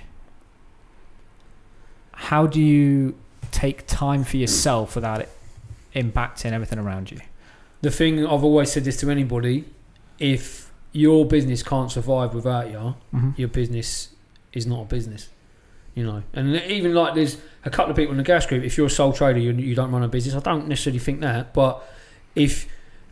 how 2.12 2.47
do 2.47 2.61
you 2.62 3.16
take 3.51 3.86
time 3.86 4.24
for 4.24 4.36
yourself 4.36 4.95
without 4.95 5.20
it 5.20 5.28
impacting 5.95 6.53
everything 6.53 6.78
around 6.78 7.11
you? 7.11 7.20
the 7.82 7.90
thing 7.90 8.24
I've 8.24 8.42
always 8.42 8.72
said 8.72 8.84
this 8.84 8.97
to 9.01 9.11
anybody: 9.11 9.64
if 10.18 10.63
your 10.95 11.26
business 11.26 11.62
can't 11.62 11.90
survive 11.90 12.32
without 12.34 12.70
you, 12.70 12.95
Mm-hmm. 13.12 13.30
your 13.36 13.49
business 13.49 14.09
is 14.55 14.66
not 14.66 14.82
a 14.82 14.84
business. 14.86 15.28
You 15.95 16.05
know, 16.05 16.22
and 16.32 16.57
even 16.62 16.92
like 16.95 17.14
there's 17.14 17.36
a 17.64 17.70
couple 17.70 17.90
of 17.90 17.97
people 17.97 18.12
in 18.12 18.16
the 18.18 18.24
gas 18.24 18.47
group. 18.47 18.64
If 18.64 18.76
you're 18.78 18.86
a 18.86 18.90
sole 18.90 19.12
trader, 19.12 19.38
you, 19.38 19.53
you 19.53 19.74
don't 19.76 19.92
run 19.92 20.03
a 20.03 20.09
business. 20.09 20.34
I 20.34 20.40
don't 20.40 20.66
necessarily 20.68 20.99
think 20.99 21.20
that, 21.20 21.53
but 21.53 21.82
if 22.34 22.66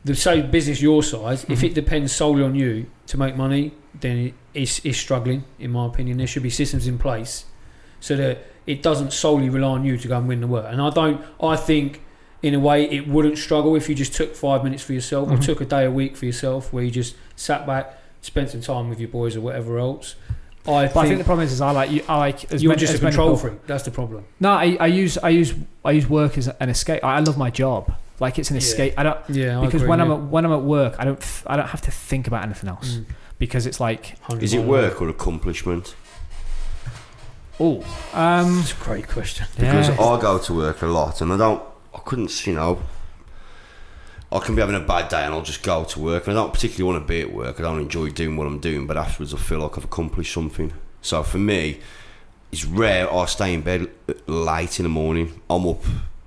the 0.05 0.17
say 0.17 0.43
business 0.43 0.81
your 0.83 1.03
size, 1.05 1.45
if 1.49 1.61
Mhm. 1.61 1.65
it 1.69 1.75
depends 1.75 2.13
solely 2.13 2.43
on 2.43 2.55
you 2.57 2.87
to 3.07 3.17
make 3.17 3.37
money, 3.37 3.73
then 4.01 4.17
it 4.19 4.35
is 4.55 4.81
is 4.85 4.97
struggling. 4.97 5.45
In 5.61 5.71
my 5.71 5.87
opinion, 5.87 6.19
there 6.19 6.27
should 6.27 6.43
be 6.43 6.51
systems 6.51 6.87
in 6.89 6.99
place 6.99 7.45
so 8.01 8.17
that 8.17 8.39
it 8.67 8.83
doesn't 8.83 9.13
solely 9.13 9.49
rely 9.49 9.69
on 9.79 9.85
you 9.85 9.97
to 9.99 10.09
go 10.09 10.19
and 10.19 10.27
win 10.27 10.41
the 10.41 10.49
work. 10.49 10.67
And 10.69 10.81
I 10.83 10.91
don't. 10.91 11.21
I 11.41 11.55
think 11.57 12.01
in 12.43 12.55
a 12.55 12.59
way 12.61 12.85
it 12.91 13.07
wouldn't 13.07 13.39
struggle 13.39 13.77
if 13.77 13.89
you 13.89 13.95
just 13.95 14.13
took 14.15 14.35
five 14.35 14.65
minutes 14.65 14.83
for 14.83 14.93
yourself 14.93 15.31
or 15.31 15.37
Mhm. 15.37 15.45
took 15.45 15.61
a 15.61 15.65
day 15.65 15.85
a 15.85 15.91
week 15.91 16.17
for 16.17 16.27
yourself 16.27 16.73
where 16.73 16.83
you 16.83 16.91
just 16.91 17.15
sat 17.37 17.67
back, 17.67 17.97
spent 18.21 18.51
some 18.51 18.61
time 18.61 18.89
with 18.89 18.99
your 18.99 19.09
boys 19.09 19.37
or 19.37 19.41
whatever 19.41 19.79
else. 19.79 20.17
I 20.65 20.65
But 20.65 20.73
I 20.73 20.87
think 20.89 21.07
think 21.07 21.19
the 21.19 21.25
problem 21.25 21.45
is, 21.47 21.53
is 21.53 21.61
I 21.61 21.71
like 21.73 21.91
you. 21.91 22.03
I 22.09 22.17
like 22.19 22.53
as 22.53 22.63
you're 22.63 22.71
many- 22.71 22.81
just 22.81 22.93
a 22.93 22.97
as 22.97 23.03
many 23.03 23.13
control 23.13 23.37
people- 23.37 23.51
freak. 23.51 23.67
That's 23.67 23.83
the 23.85 23.91
problem. 23.91 24.25
No, 24.41 24.51
I, 24.53 24.77
I 24.79 24.87
use 24.87 25.19
I 25.19 25.29
use 25.31 25.55
I 25.85 25.91
use 25.93 26.09
work 26.09 26.39
as 26.39 26.49
an 26.61 26.69
escape. 26.69 27.05
I 27.05 27.17
I 27.17 27.19
love 27.21 27.37
my 27.37 27.51
job. 27.51 27.93
Like 28.21 28.39
it's 28.39 28.51
an 28.51 28.57
Yeah. 28.57 28.63
escape. 28.63 28.95
I 28.97 29.03
don't 29.03 29.19
Yeah, 29.29 29.59
I 29.59 29.65
because 29.67 29.83
agree, 29.83 29.89
when 29.91 30.01
I'm 30.01 30.13
at 30.13 30.21
when 30.35 30.45
I'm 30.45 30.53
at 30.53 30.63
work, 30.63 30.95
I 31.01 31.05
don't 31.05 31.21
I 31.49 31.57
don't 31.57 31.69
have 31.69 31.83
to 31.83 31.91
think 31.91 32.27
about 32.29 32.45
anything 32.45 32.69
else 32.71 32.99
Mm, 32.99 33.05
because 33.39 33.67
it's 33.67 33.81
like 33.81 34.15
Is 34.41 34.55
it 34.55 34.63
work 34.65 35.03
or 35.03 35.09
accomplishment? 35.09 35.95
oh 37.61 37.79
um 38.15 38.57
That's 38.59 38.73
a 38.73 38.85
great 38.85 39.09
question. 39.09 39.47
Because 39.57 39.89
yeah. 39.89 39.95
I 40.01 40.21
go 40.21 40.39
to 40.39 40.55
work 40.55 40.83
a 40.83 40.87
lot 40.87 41.21
and 41.21 41.33
I 41.33 41.37
don't, 41.37 41.61
I 41.61 41.65
couldn't, 42.05 42.47
you 42.47 42.55
know, 42.55 42.81
I 44.33 44.39
can 44.39 44.55
be 44.55 44.63
having 44.63 44.77
a 44.77 44.81
bad 44.81 45.09
day 45.09 45.25
and 45.25 45.35
I'll 45.35 45.43
just 45.43 45.63
go 45.63 45.85
to 45.85 46.01
work 46.01 46.27
and 46.27 46.37
I 46.37 46.41
don't 46.43 46.55
particularly 46.55 46.91
want 46.91 47.05
to 47.05 47.09
be 47.09 47.21
at 47.21 47.33
work. 47.33 47.61
I 47.61 47.63
don't 47.63 47.81
enjoy 47.81 48.11
doing 48.11 48.37
what 48.37 48.47
I'm 48.47 48.61
doing, 48.61 48.87
but 48.87 48.97
afterwards 48.97 49.35
I 49.35 49.37
feel 49.37 49.59
like 49.59 49.77
I've 49.77 49.85
accomplished 49.85 50.33
something. 50.33 50.73
So 51.03 51.23
for 51.23 51.39
me, 51.39 51.81
it's 52.51 52.65
rare 52.65 53.13
I 53.13 53.27
stay 53.27 53.53
in 53.53 53.61
bed 53.61 53.89
late 54.27 54.79
in 54.79 54.85
the 54.85 54.89
morning. 54.89 55.41
I'm 55.51 55.67
up 55.67 55.83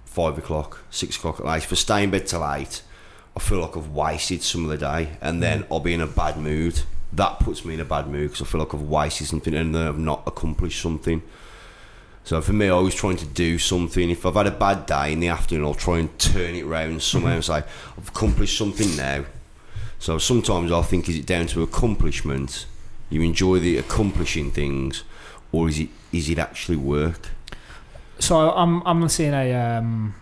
five 0.05 0.38
o'clock, 0.38 0.84
six 0.91 1.17
o'clock 1.17 1.39
at 1.39 1.45
night. 1.45 1.63
If 1.63 1.71
I 1.71 1.76
stay 1.76 2.03
in 2.03 2.11
bed 2.11 2.28
till 2.28 2.47
eight, 2.53 2.84
I 3.36 3.39
feel 3.39 3.59
like 3.59 3.76
I've 3.76 3.89
wasted 3.89 4.43
some 4.43 4.63
of 4.65 4.69
the 4.69 4.78
day 4.78 5.17
and 5.19 5.41
then 5.41 5.63
mm. 5.63 5.67
I'll 5.71 5.80
be 5.80 5.93
in 5.93 6.01
a 6.01 6.07
bad 6.07 6.38
mood. 6.38 6.82
That 7.11 7.39
puts 7.39 7.65
me 7.65 7.73
in 7.73 7.80
a 7.80 7.86
bad 7.86 8.07
mood 8.07 8.32
because 8.32 8.47
I 8.47 8.49
feel 8.49 8.61
like 8.61 8.73
I've 8.73 8.82
wasted 8.82 9.28
something 9.28 9.53
and 9.53 9.73
then 9.73 9.88
I've 9.88 9.97
not 9.97 10.23
accomplished 10.28 10.82
something. 10.82 11.23
So 12.26 12.41
for 12.41 12.53
me, 12.53 12.69
I 12.69 12.80
was 12.80 12.95
trying 12.95 13.17
to 13.17 13.26
do 13.26 13.59
something. 13.59 14.09
If 14.09 14.26
I've 14.26 14.34
had 14.34 14.47
a 14.47 14.51
bad 14.51 14.88
day 14.88 15.13
in 15.13 15.19
the 15.19 15.28
afternoon, 15.28 15.63
I'll 15.63 15.76
try 15.76 15.99
and 15.99 16.17
turn 16.19 16.55
it 16.55 16.65
round 16.65 17.03
somehow 17.03 17.36
and 17.36 17.45
say, 17.45 17.63
I've 17.97 18.07
accomplished 18.09 18.57
something 18.57 18.95
now. 18.97 19.26
So 19.99 20.17
sometimes 20.17 20.71
I 20.71 20.82
think, 20.82 21.07
is 21.07 21.17
it 21.17 21.28
down 21.28 21.45
to 21.47 21.61
accomplishment? 21.61 22.65
You 23.11 23.21
enjoy 23.21 23.59
the 23.59 23.78
accomplishing 23.78 24.49
things, 24.51 25.03
or 25.51 25.69
is 25.69 25.80
it 25.80 25.89
is 26.11 26.28
it 26.28 26.39
actually 26.39 26.78
work? 26.78 27.30
So 28.17 28.51
I'm 28.51 28.82
I'm 28.88 29.07
seeing 29.07 29.34
a 29.36 29.53
um, 29.53 30.15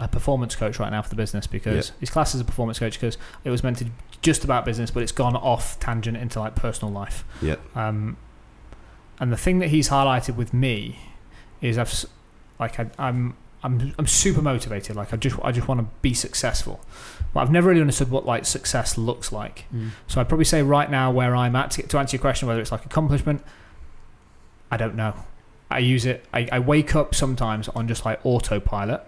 a 0.00 0.08
performance 0.08 0.56
coach 0.56 0.78
right 0.78 0.90
now 0.90 1.02
for 1.02 1.10
the 1.10 1.16
business 1.16 1.46
because 1.46 1.88
Yeah. 1.90 1.94
his 2.00 2.08
class 2.08 2.34
is 2.34 2.40
a 2.40 2.44
performance 2.44 2.78
coach 2.78 2.94
because 2.94 3.18
it 3.44 3.50
was 3.50 3.62
meant 3.62 3.76
to 3.78 3.86
just 4.22 4.42
about 4.42 4.64
business, 4.64 4.90
but 4.90 5.02
it's 5.02 5.12
gone 5.12 5.36
off 5.36 5.78
tangent 5.80 6.16
into 6.16 6.40
like 6.40 6.54
personal 6.54 6.92
life. 6.92 7.24
Yeah. 7.42 7.56
Um, 7.74 8.16
and 9.20 9.30
the 9.30 9.36
thing 9.36 9.58
that 9.58 9.68
he's 9.68 9.90
highlighted 9.90 10.34
with 10.36 10.54
me 10.54 10.98
is 11.62 11.78
I've 11.78 12.04
like 12.60 12.78
I, 12.78 12.90
I'm 12.98 13.34
I'm 13.62 13.94
I'm 13.98 14.06
super 14.06 14.42
motivated. 14.42 14.96
Like 14.96 15.12
I 15.12 15.16
just 15.16 15.36
I 15.42 15.52
just 15.52 15.68
want 15.68 15.80
to 15.80 15.86
be 16.02 16.12
successful, 16.14 16.80
but 17.32 17.40
I've 17.40 17.50
never 17.50 17.68
really 17.68 17.80
understood 17.80 18.10
what 18.10 18.26
like 18.26 18.44
success 18.44 18.98
looks 18.98 19.32
like. 19.32 19.64
Mm. 19.74 19.90
So 20.08 20.20
I'd 20.20 20.28
probably 20.28 20.44
say 20.44 20.62
right 20.62 20.90
now 20.90 21.10
where 21.10 21.34
I'm 21.36 21.54
at 21.56 21.70
to, 21.72 21.82
to 21.86 21.98
answer 21.98 22.16
your 22.16 22.20
question 22.20 22.48
whether 22.48 22.60
it's 22.60 22.72
like 22.72 22.84
accomplishment, 22.84 23.42
I 24.70 24.76
don't 24.76 24.96
know. 24.96 25.14
I 25.70 25.78
use 25.78 26.04
it. 26.04 26.24
I, 26.34 26.48
I 26.52 26.58
wake 26.58 26.94
up 26.94 27.14
sometimes 27.14 27.68
on 27.70 27.88
just 27.88 28.04
like 28.04 28.24
autopilot, 28.26 29.02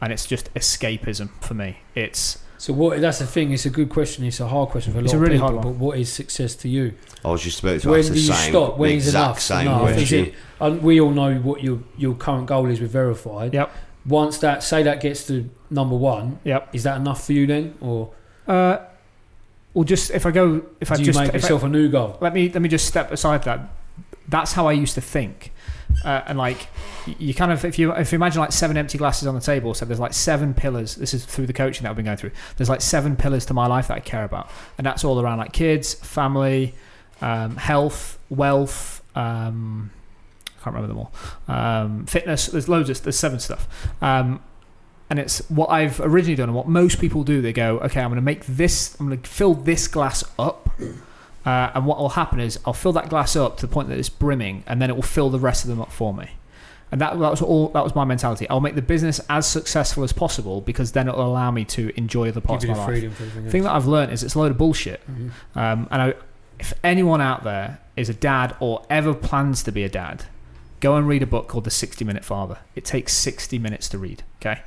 and 0.00 0.12
it's 0.12 0.26
just 0.26 0.52
escapism 0.54 1.30
for 1.42 1.54
me. 1.54 1.78
It's 1.94 2.38
So 2.58 2.72
what? 2.72 3.00
That's 3.00 3.18
the 3.18 3.26
thing. 3.26 3.50
It's 3.52 3.66
a 3.66 3.70
good 3.70 3.88
question. 3.88 4.24
It's 4.24 4.38
a 4.40 4.46
hard 4.46 4.68
question 4.68 4.92
for 4.92 5.00
a 5.00 5.02
lot 5.02 5.12
of 5.12 5.20
people. 5.20 5.24
It's 5.24 5.32
a 5.32 5.36
of 5.36 5.40
really 5.40 5.54
people. 5.54 5.62
hard 5.62 5.64
one. 5.64 5.74
But 5.74 5.84
what 5.84 5.98
is 5.98 6.12
success 6.12 6.54
to 6.56 6.68
you? 6.68 6.94
I 7.24 7.30
was 7.30 7.42
just 7.42 7.60
about 7.60 7.80
to 7.80 7.88
When 7.88 7.98
ask 8.00 8.08
do 8.08 8.14
the 8.14 8.20
same, 8.20 8.52
stop? 8.52 8.76
When 8.78 8.90
the 8.90 8.96
is 8.96 9.06
exact 9.08 9.24
enough 9.24 9.40
same 9.40 9.66
enough? 9.66 9.98
Is 9.98 10.12
it- 10.12 10.34
And 10.60 10.82
we 10.82 11.00
all 11.00 11.10
know 11.10 11.34
what 11.36 11.62
your 11.62 11.80
your 11.96 12.14
current 12.14 12.46
goal 12.46 12.66
is 12.66 12.80
with 12.80 12.90
verified. 12.90 13.54
Yep. 13.54 13.70
Once 14.06 14.38
that 14.38 14.62
say 14.62 14.82
that 14.84 15.00
gets 15.00 15.26
to 15.26 15.50
number 15.68 15.96
one, 15.96 16.38
yep. 16.44 16.68
is 16.72 16.84
that 16.84 16.96
enough 16.96 17.26
for 17.26 17.32
you 17.32 17.46
then, 17.46 17.74
or 17.80 18.12
Uh, 18.46 18.78
well, 19.74 19.84
just 19.84 20.10
if 20.10 20.24
I 20.24 20.30
go, 20.30 20.64
if 20.80 20.90
I 20.90 20.96
do 20.96 21.02
you 21.02 21.06
just 21.06 21.18
make 21.18 21.32
yourself 21.32 21.62
a 21.62 21.68
new 21.68 21.88
goal? 21.88 22.16
let 22.20 22.32
me 22.32 22.48
let 22.48 22.62
me 22.62 22.68
just 22.68 22.86
step 22.86 23.12
aside 23.12 23.42
that. 23.44 23.60
That's 24.28 24.52
how 24.52 24.66
I 24.66 24.72
used 24.72 24.94
to 24.94 25.00
think, 25.00 25.52
uh, 26.04 26.22
and 26.26 26.38
like 26.38 26.68
you 27.18 27.34
kind 27.34 27.52
of 27.52 27.64
if 27.64 27.78
you 27.78 27.92
if 27.92 28.10
you 28.10 28.16
imagine 28.16 28.40
like 28.40 28.52
seven 28.52 28.76
empty 28.76 28.98
glasses 28.98 29.28
on 29.28 29.34
the 29.34 29.40
table, 29.40 29.74
so 29.74 29.84
there's 29.84 30.00
like 30.00 30.14
seven 30.14 30.54
pillars. 30.54 30.94
This 30.96 31.12
is 31.12 31.24
through 31.24 31.46
the 31.46 31.52
coaching 31.52 31.82
that 31.82 31.90
I've 31.90 31.96
been 31.96 32.06
going 32.06 32.16
through. 32.16 32.32
There's 32.56 32.70
like 32.70 32.80
seven 32.80 33.16
pillars 33.16 33.44
to 33.46 33.54
my 33.54 33.66
life 33.66 33.88
that 33.88 33.94
I 33.94 34.00
care 34.00 34.24
about, 34.24 34.50
and 34.78 34.86
that's 34.86 35.04
all 35.04 35.20
around 35.20 35.38
like 35.38 35.52
kids, 35.52 35.94
family, 35.94 36.74
um, 37.20 37.56
health, 37.56 38.18
wealth. 38.30 39.02
Um, 39.16 39.90
I 39.90 39.95
can't 40.66 40.74
remember 40.74 40.88
them 40.94 40.98
all. 40.98 41.12
Um, 41.48 42.06
fitness. 42.06 42.46
There's 42.46 42.68
loads 42.68 42.90
of 42.90 43.02
there's 43.02 43.18
seven 43.18 43.38
stuff. 43.38 43.68
Um, 44.02 44.40
and 45.08 45.18
it's 45.20 45.38
what 45.48 45.70
I've 45.70 46.00
originally 46.00 46.34
done 46.34 46.48
and 46.48 46.56
what 46.56 46.66
most 46.66 46.98
people 47.00 47.22
do. 47.22 47.40
They 47.40 47.52
go, 47.52 47.78
okay, 47.78 48.00
I'm 48.00 48.08
going 48.08 48.16
to 48.16 48.22
make 48.22 48.44
this, 48.46 48.96
I'm 48.98 49.06
going 49.06 49.20
to 49.20 49.28
fill 49.28 49.54
this 49.54 49.86
glass 49.86 50.24
up. 50.38 50.68
Uh, 51.44 51.70
and 51.74 51.86
what 51.86 51.98
will 51.98 52.08
happen 52.10 52.40
is 52.40 52.58
I'll 52.66 52.72
fill 52.72 52.92
that 52.94 53.08
glass 53.08 53.36
up 53.36 53.56
to 53.58 53.66
the 53.68 53.72
point 53.72 53.88
that 53.88 53.98
it's 53.98 54.08
brimming, 54.08 54.64
and 54.66 54.82
then 54.82 54.90
it 54.90 54.96
will 54.96 55.02
fill 55.02 55.30
the 55.30 55.38
rest 55.38 55.62
of 55.62 55.70
them 55.70 55.80
up 55.80 55.92
for 55.92 56.12
me. 56.12 56.30
And 56.90 57.00
that, 57.00 57.18
that 57.18 57.30
was 57.30 57.40
all. 57.42 57.68
That 57.68 57.84
was 57.84 57.94
my 57.94 58.04
mentality. 58.04 58.48
I'll 58.48 58.60
make 58.60 58.74
the 58.74 58.82
business 58.82 59.20
as 59.28 59.46
successful 59.46 60.02
as 60.02 60.12
possible 60.12 60.60
because 60.60 60.92
then 60.92 61.08
it'll 61.08 61.26
allow 61.26 61.50
me 61.50 61.64
to 61.66 61.92
enjoy 61.96 62.30
the 62.32 62.40
parts 62.40 62.64
Give 62.64 62.72
of 62.72 62.76
my 62.78 62.86
life. 62.86 63.18
The 63.18 63.50
thing 63.50 63.62
that 63.62 63.72
I've 63.72 63.86
learned 63.86 64.12
is 64.12 64.22
it's 64.22 64.34
a 64.34 64.38
load 64.38 64.50
of 64.52 64.58
bullshit. 64.58 65.00
Mhm. 65.08 65.30
Um, 65.56 65.88
and 65.90 66.02
I, 66.02 66.14
if 66.58 66.74
anyone 66.82 67.20
out 67.20 67.44
there 67.44 67.78
is 67.96 68.08
a 68.08 68.14
dad 68.14 68.56
or 68.60 68.84
ever 68.88 69.14
plans 69.14 69.62
to 69.64 69.72
be 69.72 69.82
a 69.84 69.88
dad, 69.88 70.24
go 70.86 70.94
and 70.94 71.08
read 71.08 71.20
a 71.20 71.26
book 71.26 71.48
called 71.48 71.64
The 71.64 71.70
60 71.70 72.04
Minute 72.04 72.24
Father. 72.24 72.58
It 72.76 72.84
takes 72.84 73.12
60 73.12 73.58
minutes 73.58 73.88
to 73.88 73.98
read. 73.98 74.22
Okay, 74.40 74.62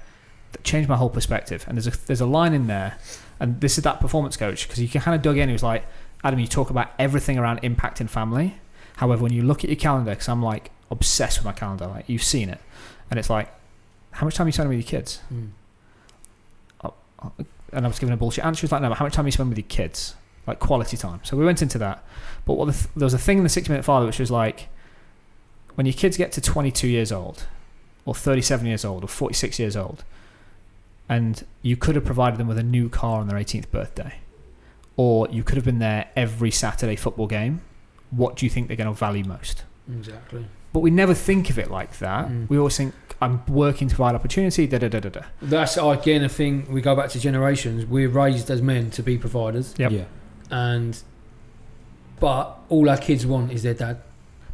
that 0.52 0.64
changed 0.66 0.90
my 0.90 0.98
whole 0.98 1.10
perspective. 1.10 1.64
And 1.66 1.78
there's 1.78 1.88
a 1.88 1.98
there's 2.08 2.20
a 2.20 2.26
line 2.26 2.54
in 2.54 2.68
there, 2.68 2.98
and 3.40 3.62
this 3.62 3.78
is 3.78 3.86
that 3.86 4.02
performance 4.02 4.36
coach 4.36 4.68
because 4.68 4.80
he 4.80 4.88
kind 4.88 5.16
of 5.16 5.22
dug 5.22 5.38
in. 5.38 5.48
He 5.48 5.54
was 5.54 5.64
like, 5.64 5.86
Adam, 6.24 6.40
you 6.40 6.48
talk 6.48 6.70
about 6.70 6.90
everything 7.00 7.38
around 7.38 7.60
impact 7.64 8.00
impacting 8.00 8.10
family. 8.10 8.58
However, 8.98 9.24
when 9.24 9.32
you 9.32 9.44
look 9.44 9.64
at 9.64 9.70
your 9.70 9.78
calendar, 9.78 10.12
because 10.12 10.28
I'm 10.28 10.44
like 10.44 10.72
obsessed 10.92 11.38
with 11.40 11.46
my 11.46 11.54
calendar, 11.54 11.88
like 11.88 12.10
you've 12.10 12.24
seen 12.24 12.50
it, 12.50 12.60
and 13.10 13.18
it's 13.18 13.30
like, 13.30 13.50
how 14.12 14.26
much 14.26 14.36
time 14.36 14.46
are 14.46 14.50
you 14.50 14.54
spending 14.54 14.76
with 14.76 14.86
your 14.86 15.00
kids? 15.00 15.22
Mm. 15.34 15.52
and 17.72 17.86
I 17.86 17.88
was 17.88 17.98
given 17.98 18.12
a 18.12 18.18
bullshit 18.18 18.44
answer. 18.44 18.62
He 18.62 18.66
was 18.66 18.74
like, 18.74 18.82
no, 18.82 18.90
but 18.90 18.98
how 18.98 19.06
much 19.06 19.14
time 19.14 19.26
you 19.26 19.32
spend 19.32 19.48
with 19.50 19.58
your 19.58 19.68
kids? 19.68 20.16
Like 20.46 20.60
quality 20.60 20.98
time. 20.98 21.22
So 21.24 21.38
we 21.38 21.46
went 21.46 21.62
into 21.62 21.78
that. 21.78 22.04
But 22.44 22.56
what 22.56 22.66
the 22.66 22.74
th- 22.74 22.88
there 22.96 23.06
was 23.06 23.14
a 23.14 23.20
thing 23.20 23.38
in 23.38 23.44
the 23.44 23.50
six 23.50 23.70
minute 23.70 23.86
father 23.86 24.06
which 24.06 24.20
was 24.20 24.32
like, 24.32 24.68
when 25.80 25.86
your 25.86 25.94
kids 25.94 26.18
get 26.18 26.34
to 26.34 26.42
22 26.42 26.90
years 26.90 27.10
old, 27.10 27.46
or 28.04 28.14
37 28.14 28.68
years 28.68 28.84
old, 28.84 29.02
or 29.02 29.08
46 29.08 29.60
years 29.60 29.78
old, 29.78 30.04
and 31.08 31.46
you 31.62 31.78
could 31.78 31.96
have 31.96 32.04
provided 32.04 32.38
them 32.38 32.50
with 32.50 32.58
a 32.58 32.64
new 32.64 32.90
car 32.90 33.22
on 33.22 33.30
their 33.30 33.38
18th 33.38 33.72
birthday, 33.72 34.16
or 34.98 35.30
you 35.32 35.42
could 35.42 35.56
have 35.56 35.64
been 35.64 35.80
there 35.80 36.10
every 36.18 36.52
Saturday 36.52 36.98
football 36.98 37.28
game, 37.28 37.62
what 38.12 38.36
do 38.36 38.46
you 38.46 38.50
think 38.50 38.68
they're 38.68 38.76
going 38.76 38.94
to 38.94 38.94
value 38.94 39.24
most? 39.24 39.64
Exactly. 39.90 40.46
But 40.74 40.82
we 40.82 40.92
never 40.92 41.14
think 41.14 41.50
of 41.50 41.58
it 41.58 41.72
like 41.72 42.00
that. 42.00 42.28
Mm. 42.28 42.50
We 42.50 42.58
always 42.58 42.76
think, 42.76 42.94
I'm 43.22 43.42
working 43.48 43.88
to 43.88 43.96
provide 43.96 44.16
opportunity, 44.16 44.68
da 44.68 44.80
da 44.80 44.90
da 44.90 45.00
da 45.00 45.08
da. 45.08 45.22
That's 45.42 45.78
again 45.78 46.26
a 46.26 46.30
thing. 46.30 46.70
We 46.70 46.82
go 46.82 46.94
back 46.94 47.10
to 47.12 47.22
generations. 47.22 47.86
We're 47.86 48.10
raised 48.10 48.52
as 48.52 48.62
men 48.62 48.92
to 48.92 49.02
be 49.02 49.18
providers, 49.18 49.76
Yep. 49.78 49.92
Yeah. 49.94 50.04
and 50.52 51.02
but 52.20 52.60
all 52.68 52.90
our 52.90 52.98
kids 52.98 53.26
want 53.26 53.54
is 53.54 53.64
their 53.64 53.76
dad. 53.76 54.02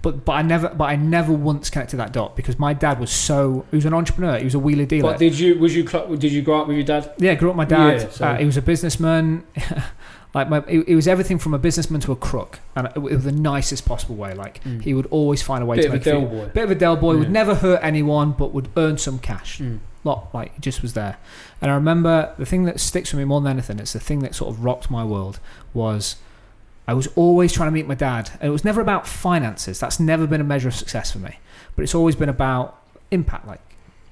But 0.05 0.23
but 0.23 0.33
I 0.33 0.43
never 0.43 0.69
but 0.69 0.83
I 0.85 0.95
never 0.95 1.33
once 1.33 1.71
connected 1.71 1.97
that 1.97 2.13
dot 2.13 2.35
because 2.35 2.59
my 2.59 2.73
dad 2.75 2.99
was 2.99 3.09
so 3.09 3.65
he 3.71 3.75
was 3.77 3.85
an 3.85 3.93
entrepreneur. 3.95 4.37
He 4.37 4.43
was 4.43 4.53
a 4.53 4.59
wheeler 4.59 4.85
dealer. 4.85 5.11
But 5.13 5.19
did 5.19 5.39
you 5.39 5.57
was 5.57 5.75
you 5.75 5.81
did 5.83 6.31
you 6.31 6.43
grow 6.43 6.61
up 6.61 6.67
with 6.67 6.77
your 6.77 6.85
dad? 6.85 7.11
yeah, 7.17 7.33
grew 7.33 7.49
up 7.49 7.55
with 7.57 7.69
my 7.69 7.77
dad. 7.77 8.01
Yeah, 8.01 8.09
so- 8.09 8.25
uh, 8.25 8.37
he 8.37 8.45
was 8.45 8.55
a 8.55 8.61
businessman. 8.61 9.43
like 10.35 10.47
my, 10.47 10.59
it, 10.67 10.87
it 10.89 10.95
was 10.95 11.07
everything 11.07 11.39
from 11.39 11.55
a 11.55 11.57
businessman 11.57 12.01
to 12.01 12.11
a 12.11 12.15
crook, 12.15 12.59
and 12.75 12.87
it, 12.95 12.99
was 12.99 13.23
the 13.23 13.31
nicest 13.31 13.85
possible 13.87 14.15
way. 14.15 14.35
Like 14.35 14.63
Mm. 14.63 14.83
he 14.83 14.93
would 14.93 15.07
always 15.07 15.41
find 15.41 15.63
a 15.63 15.65
way 15.65 15.77
Bit 15.77 15.81
to 15.83 15.87
of 15.87 15.93
a 15.93 15.97
make 15.97 16.03
Del 16.03 16.21
boy. 16.27 16.51
bit 16.53 16.63
of 16.65 16.69
a 16.71 16.75
del 16.75 16.95
boy. 16.97 17.17
Would 17.17 17.31
never 17.31 17.55
hurt 17.55 17.79
anyone, 17.81 18.33
but 18.33 18.53
would 18.53 18.69
earn 18.77 18.99
some 18.99 19.17
cash. 19.17 19.57
Mm. 19.57 19.79
Lot 20.03 20.29
like 20.35 20.53
he 20.53 20.61
just 20.61 20.83
was 20.83 20.93
there. 20.93 21.17
And 21.61 21.71
I 21.71 21.73
remember 21.73 22.31
the 22.37 22.45
thing 22.45 22.65
that 22.65 22.79
sticks 22.79 23.11
with 23.11 23.17
me 23.17 23.25
more 23.25 23.41
than 23.41 23.49
anything. 23.53 23.79
It's 23.79 23.93
the 23.93 23.99
thing 23.99 24.19
that 24.19 24.35
sort 24.35 24.53
of 24.53 24.63
rocked 24.63 24.91
my 24.91 25.03
world 25.03 25.39
was. 25.73 26.17
I 26.87 26.93
was 26.93 27.07
always 27.15 27.51
trying 27.51 27.67
to 27.67 27.71
meet 27.73 27.87
my 27.87 27.95
dad, 27.95 28.31
and 28.39 28.43
it 28.43 28.51
was 28.51 28.63
never 28.63 28.81
about 28.81 29.07
finances. 29.07 29.79
That's 29.79 29.99
never 29.99 30.27
been 30.27 30.41
a 30.41 30.45
measure 30.45 30.67
of 30.67 30.75
success 30.75 31.11
for 31.11 31.19
me. 31.19 31.39
But 31.75 31.83
it's 31.83 31.95
always 31.95 32.15
been 32.15 32.29
about 32.29 32.79
impact, 33.11 33.47
like 33.47 33.61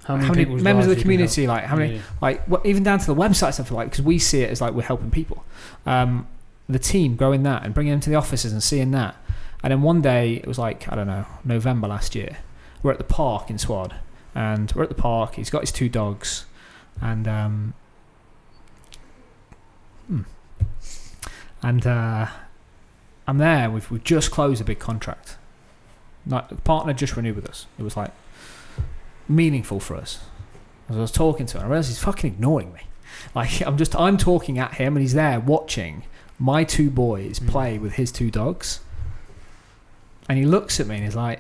How 0.05 0.17
how 0.17 0.33
many, 0.33 0.45
many, 0.45 0.61
members 0.61 0.85
of 0.85 0.89
the 0.89 0.97
you 0.97 1.03
can 1.03 1.11
help? 1.11 1.29
community, 1.29 1.47
like 1.47 1.63
how 1.65 1.75
many, 1.75 1.95
Yeah. 1.95 2.01
like 2.21 2.43
what, 2.45 2.65
even 2.65 2.83
down 2.83 2.99
to 2.99 3.05
the 3.05 3.15
website 3.15 3.53
stuff, 3.53 3.71
like 3.71 3.91
because 3.91 4.03
we 4.03 4.17
see 4.19 4.41
it 4.41 4.49
as 4.49 4.59
like 4.59 4.73
we're 4.73 4.81
helping 4.83 5.11
people. 5.11 5.43
Um, 5.85 6.27
the 6.67 6.79
team 6.79 7.15
growing 7.15 7.43
that 7.43 7.63
and 7.63 7.73
bringing 7.73 7.91
them 7.91 7.99
to 7.99 8.09
the 8.09 8.15
offices 8.15 8.51
and 8.53 8.63
seeing 8.63 8.91
that, 8.91 9.15
and 9.63 9.71
then 9.71 9.81
one 9.81 10.01
day 10.01 10.35
it 10.35 10.47
was 10.47 10.57
like 10.57 10.91
I 10.91 10.95
don't 10.95 11.07
know 11.07 11.25
November 11.43 11.87
last 11.87 12.15
year, 12.15 12.37
we're 12.81 12.91
at 12.91 12.97
the 12.97 13.03
park 13.03 13.49
in 13.49 13.57
Swad, 13.57 13.95
and 14.33 14.71
we're 14.73 14.83
at 14.83 14.89
the 14.89 14.95
park. 14.95 15.35
He's 15.35 15.49
got 15.49 15.61
his 15.61 15.71
two 15.71 15.89
dogs, 15.89 16.45
and 17.01 17.27
um, 17.27 17.73
hmm. 20.07 20.21
and 21.61 21.85
uh, 21.85 22.27
I'm 23.27 23.37
there. 23.37 23.69
We've 23.69 23.89
we've 23.89 24.03
just 24.03 24.31
closed 24.31 24.61
a 24.61 24.65
big 24.65 24.79
contract. 24.79 25.37
Like 26.27 26.49
the 26.49 26.55
partner 26.55 26.93
just 26.93 27.15
renewed 27.15 27.35
with 27.35 27.47
us. 27.49 27.67
It 27.79 27.83
was 27.83 27.95
like 27.97 28.11
meaningful 29.27 29.79
for 29.79 29.95
us. 29.95 30.19
As 30.89 30.97
I 30.97 30.99
was 30.99 31.11
talking 31.11 31.45
to 31.47 31.57
him, 31.57 31.63
I 31.63 31.67
realized 31.67 31.89
he's 31.89 31.99
fucking 31.99 32.33
ignoring 32.33 32.73
me. 32.73 32.81
Like 33.35 33.61
I'm 33.61 33.77
just 33.77 33.95
I'm 33.95 34.17
talking 34.17 34.57
at 34.59 34.73
him, 34.75 34.95
and 34.95 35.01
he's 35.01 35.13
there 35.13 35.39
watching 35.39 36.03
my 36.39 36.63
two 36.63 36.89
boys 36.89 37.39
Mm. 37.39 37.47
play 37.47 37.77
with 37.77 37.93
his 37.93 38.11
two 38.11 38.29
dogs. 38.31 38.79
And 40.27 40.37
he 40.37 40.45
looks 40.45 40.79
at 40.79 40.87
me 40.87 40.95
and 40.95 41.03
he's 41.05 41.15
like, 41.15 41.39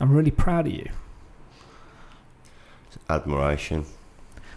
"I'm 0.00 0.10
really 0.12 0.30
proud 0.30 0.66
of 0.66 0.72
you." 0.72 0.88
Admiration. 3.08 3.84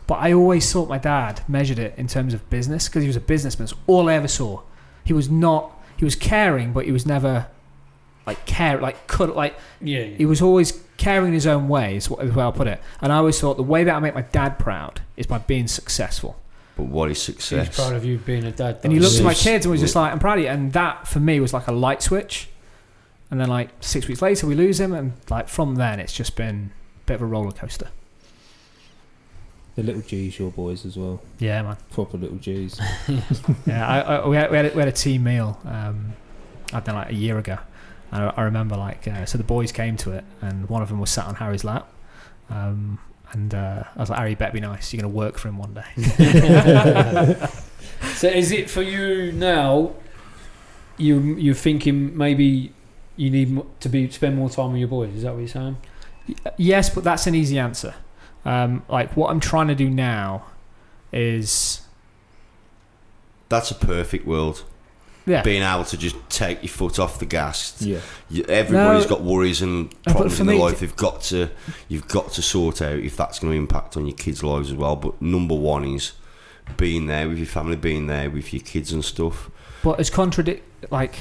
But 0.08 0.16
I 0.16 0.34
always 0.34 0.72
thought 0.72 0.90
my 0.90 0.98
dad 0.98 1.44
measured 1.48 1.78
it 1.78 1.94
in 1.98 2.08
terms 2.08 2.34
of 2.34 2.50
business 2.50 2.88
because 2.88 3.04
he 3.04 3.08
was 3.08 3.16
a 3.16 3.22
businessman. 3.22 3.66
It's 3.66 3.76
all 3.86 4.10
I 4.10 4.14
ever 4.16 4.28
saw. 4.28 4.62
He 5.04 5.14
was 5.14 5.30
not. 5.30 5.72
He 6.00 6.06
was 6.06 6.16
caring, 6.16 6.72
but 6.72 6.86
he 6.86 6.94
was 6.94 7.06
never 7.06 7.48
like 8.26 8.46
care 8.46 8.80
like 8.80 9.06
could 9.08 9.32
like 9.32 9.54
Yeah, 9.82 10.04
he 10.04 10.26
was 10.26 10.42
always 10.42 10.82
caring 10.96 11.28
in 11.28 11.34
his 11.34 11.46
own 11.46 11.68
way. 11.68 11.98
Is 11.98 12.10
what 12.10 12.24
is 12.24 12.32
the 12.32 12.38
way 12.38 12.44
I'll 12.46 12.54
put 12.54 12.68
it. 12.68 12.80
And 13.02 13.12
I 13.12 13.18
always 13.18 13.38
thought 13.38 13.58
the 13.58 13.64
way 13.64 13.84
that 13.84 13.94
I 13.94 14.00
make 14.00 14.16
my 14.16 14.22
dad 14.22 14.58
proud 14.58 15.02
is 15.18 15.28
by 15.28 15.40
being 15.40 15.68
successful. 15.68 16.40
But 16.78 16.86
what 16.86 17.12
is 17.12 17.22
success? 17.22 17.68
He's 17.68 17.76
proud 17.76 17.96
of 17.96 18.06
you 18.06 18.18
being 18.18 18.46
a 18.46 18.52
dad. 18.52 18.80
And 18.86 18.94
he 18.94 19.00
though. 19.00 19.08
looked 19.08 19.20
at 19.20 19.26
my 19.26 19.34
kids 19.34 19.66
and 19.66 19.72
was 19.72 19.82
just 19.82 19.94
like, 19.94 20.14
"I'm 20.14 20.20
proud 20.20 20.38
of 20.38 20.46
you." 20.46 20.50
And 20.50 20.72
that 20.72 21.06
for 21.06 21.20
me 21.20 21.42
was 21.42 21.54
like 21.54 21.68
a 21.68 21.74
light 21.74 22.02
switch. 22.02 22.48
And 23.30 23.42
then 23.42 23.50
like 23.50 23.72
six 23.82 24.08
weeks 24.08 24.22
later, 24.22 24.48
we 24.48 24.56
lose 24.56 24.80
him, 24.80 24.94
and 24.94 25.12
like 25.30 25.50
from 25.50 25.76
then, 25.76 26.00
it's 26.00 26.14
just 26.14 26.38
been 26.38 26.72
a 27.04 27.06
bit 27.08 27.16
of 27.16 27.22
a 27.24 27.26
roller 27.26 27.52
coaster. 27.52 27.90
The 29.80 29.86
little 29.86 30.02
G's, 30.02 30.38
your 30.38 30.52
boys 30.52 30.86
as 30.86 30.98
well. 30.98 31.22
Yeah, 31.38 31.62
man. 31.62 31.78
Proper 31.90 32.18
little 32.18 32.36
G's. 32.36 32.78
yeah, 33.66 33.88
I, 33.88 34.02
I, 34.02 34.28
we, 34.28 34.36
had, 34.36 34.52
we, 34.52 34.58
had 34.58 34.66
a, 34.66 34.70
we 34.72 34.80
had 34.80 34.90
a 34.90 34.92
team 34.92 35.24
meal. 35.24 35.58
Um, 35.64 36.12
I 36.74 36.82
don't 36.82 36.88
know, 36.88 36.96
like 36.96 37.12
a 37.12 37.16
year 37.16 37.38
ago. 37.38 37.58
And 38.12 38.24
I, 38.24 38.34
I 38.36 38.42
remember 38.42 38.76
like 38.76 39.08
uh, 39.08 39.26
so 39.26 39.38
the 39.38 39.46
boys 39.46 39.72
came 39.72 39.96
to 39.96 40.12
it, 40.12 40.26
and 40.42 40.68
one 40.68 40.82
of 40.82 40.90
them 40.90 41.00
was 41.00 41.12
sat 41.12 41.28
on 41.28 41.36
Harry's 41.36 41.64
lap. 41.64 41.90
Um, 42.50 43.00
and 43.32 43.54
uh, 43.54 43.84
I 43.96 44.00
was 44.00 44.10
like, 44.10 44.20
Harry, 44.20 44.32
you 44.32 44.36
better 44.36 44.52
be 44.52 44.60
nice. 44.60 44.92
You're 44.92 45.02
gonna 45.02 45.14
work 45.14 45.38
for 45.38 45.48
him 45.48 45.58
one 45.58 45.74
day. 45.74 47.38
So 48.16 48.28
is 48.28 48.52
it 48.52 48.70
for 48.70 48.82
you 48.82 49.32
now? 49.32 49.94
You 50.98 51.36
you're 51.36 51.56
thinking 51.56 52.18
maybe 52.18 52.74
you 53.16 53.30
need 53.30 53.62
to 53.80 53.88
be 53.88 54.10
spend 54.10 54.36
more 54.36 54.50
time 54.50 54.72
with 54.72 54.80
your 54.80 54.90
boys. 54.90 55.16
Is 55.16 55.24
that 55.24 55.32
what 55.32 55.40
you're 55.40 55.48
saying? 55.48 55.78
yes, 56.58 56.90
but 56.90 57.06
that's 57.06 57.28
an 57.28 57.36
easy 57.36 57.58
answer. 57.58 57.94
Um, 58.46 58.84
like 58.90 59.16
what 59.18 59.30
I'm 59.32 59.40
trying 59.40 59.68
to 59.68 59.76
do 59.76 59.90
now 59.90 60.44
is 61.12 61.82
That's 63.50 63.72
a 63.72 63.76
perfect 63.76 64.26
world. 64.26 64.64
yeah. 65.26 65.42
Being 65.42 65.64
able 65.64 65.84
to 65.86 65.98
just 65.98 66.16
take 66.30 66.62
your 66.64 66.70
foot 66.70 67.00
off 67.00 67.20
the 67.20 67.26
gas. 67.26 67.82
Yeah. 67.82 68.00
You, 68.30 68.44
everybody's 68.46 69.04
No. 69.04 69.10
got 69.10 69.22
worries 69.22 69.62
and 69.62 69.90
but 70.06 70.12
problems 70.12 70.36
for 70.38 70.42
in 70.42 70.48
their 70.48 70.56
me- 70.56 70.62
life. 70.62 70.80
They've 70.80 70.96
got 70.96 71.22
to, 71.24 71.50
you've 71.88 72.08
got 72.08 72.32
to 72.34 72.42
sort 72.42 72.82
out 72.82 73.00
if 73.00 73.18
that's 73.18 73.40
going 73.40 73.54
to 73.54 73.58
impact 73.58 73.98
on 73.98 74.06
your 74.06 74.16
kids' 74.16 74.44
lives 74.44 74.72
as 74.72 74.78
well. 74.78 74.96
But 74.96 75.22
number 75.22 75.56
one 75.56 75.84
is 75.86 76.14
being 76.78 77.08
there 77.08 77.28
with 77.28 77.38
your 77.40 77.48
family, 77.48 77.76
being 77.76 78.08
there 78.08 78.30
with 78.30 78.54
your 78.54 78.62
kids 78.62 78.92
and 78.94 79.04
stuff. 79.04 79.50
But 79.84 80.00
it's 80.00 80.10
contradict 80.10 80.92
like 80.92 81.16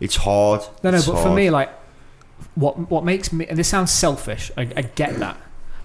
It's 0.00 0.16
hard. 0.16 0.62
No, 0.82 0.90
no, 0.90 0.96
It's 0.96 1.06
but 1.06 1.16
for 1.16 1.22
hard. 1.24 1.36
me, 1.36 1.50
like, 1.50 1.70
what 2.54 2.90
what 2.90 3.04
makes 3.04 3.32
me 3.32 3.46
and 3.46 3.58
this 3.58 3.68
sounds 3.68 3.90
selfish. 3.90 4.50
I, 4.56 4.62
I 4.76 4.82
get 4.82 5.18
that, 5.20 5.36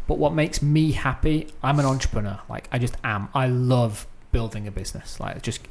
but 0.08 0.18
what 0.18 0.34
makes 0.34 0.62
me 0.62 0.92
happy? 0.92 1.48
I'm 1.64 1.80
an 1.80 1.86
entrepreneur. 1.86 2.40
Like, 2.50 2.68
I 2.72 2.80
just 2.80 2.96
am. 3.04 3.30
I 3.34 3.48
love 3.48 4.08
building 4.32 4.68
a 4.68 4.72
business. 4.72 5.20
Like, 5.20 5.42
just 5.42 5.62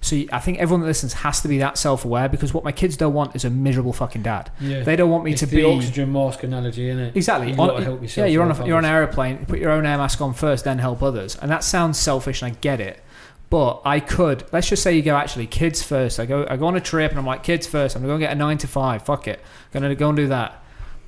so 0.00 0.14
you- 0.16 0.28
I 0.32 0.38
think 0.38 0.58
everyone 0.58 0.80
that 0.82 0.86
listens 0.86 1.12
has 1.14 1.40
to 1.42 1.48
be 1.48 1.58
that 1.58 1.76
self 1.76 2.04
aware 2.04 2.28
because 2.28 2.54
what 2.54 2.62
my 2.64 2.70
kids 2.72 2.96
don't 2.96 3.14
want 3.14 3.34
is 3.34 3.44
a 3.44 3.50
miserable 3.50 3.92
fucking 3.92 4.22
dad. 4.22 4.50
Yeah. 4.60 4.82
They 4.82 4.94
don't 4.96 5.10
want 5.10 5.24
me 5.24 5.32
it's 5.32 5.40
to 5.40 5.46
the 5.46 5.56
be 5.56 5.64
oxygen 5.64 6.12
mask 6.12 6.42
analogy, 6.44 6.88
isn't 6.88 7.02
it? 7.02 7.16
exactly. 7.16 7.48
You've 7.50 7.60
on- 7.60 7.68
got 7.68 7.76
to 7.78 7.84
help 7.84 7.98
yeah, 7.98 8.02
yourself. 8.02 8.30
you're 8.30 8.42
on 8.44 8.50
a, 8.52 8.66
you're 8.66 8.76
on 8.78 8.84
an 8.84 8.90
aeroplane. 8.92 9.44
Put 9.46 9.58
your 9.58 9.70
own 9.70 9.84
air 9.86 9.98
mask 9.98 10.20
on 10.20 10.34
first, 10.34 10.64
then 10.64 10.78
help 10.78 11.02
others, 11.02 11.34
and 11.36 11.50
that 11.50 11.64
sounds 11.64 11.98
selfish, 11.98 12.42
and 12.42 12.52
I 12.52 12.56
get 12.60 12.80
it. 12.80 13.02
But 13.50 13.80
I 13.84 13.98
could. 14.00 14.44
Let's 14.52 14.68
just 14.68 14.82
say 14.82 14.94
you 14.94 15.00
go 15.02 15.16
actually 15.16 15.46
kids 15.46 15.82
first. 15.82 16.20
I 16.20 16.26
go. 16.26 16.46
I 16.50 16.56
go 16.58 16.66
on 16.66 16.76
a 16.76 16.80
trip, 16.80 17.10
and 17.10 17.18
I'm 17.18 17.24
like 17.26 17.42
kids 17.42 17.66
first. 17.66 17.96
I'm 17.96 18.02
gonna 18.02 18.12
go 18.14 18.18
get 18.18 18.30
a 18.30 18.34
nine 18.34 18.58
to 18.58 18.66
five. 18.68 19.02
Fuck 19.04 19.26
it. 19.26 19.40
I'm 19.74 19.80
gonna 19.80 19.94
go 19.94 20.08
and 20.08 20.16
do 20.16 20.26
that. 20.28 20.62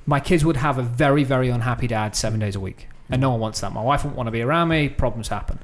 My 0.05 0.19
kids 0.19 0.43
would 0.43 0.57
have 0.57 0.77
a 0.77 0.83
very 0.83 1.23
very 1.23 1.49
unhappy 1.49 1.87
dad 1.87 2.15
seven 2.15 2.39
days 2.39 2.55
a 2.55 2.59
week, 2.59 2.87
and 3.09 3.21
no 3.21 3.31
one 3.31 3.39
wants 3.39 3.61
that. 3.61 3.71
My 3.71 3.81
wife 3.81 4.03
wouldn't 4.03 4.17
want 4.17 4.27
to 4.27 4.31
be 4.31 4.41
around 4.41 4.69
me. 4.69 4.89
Problems 4.89 5.27
happen. 5.27 5.59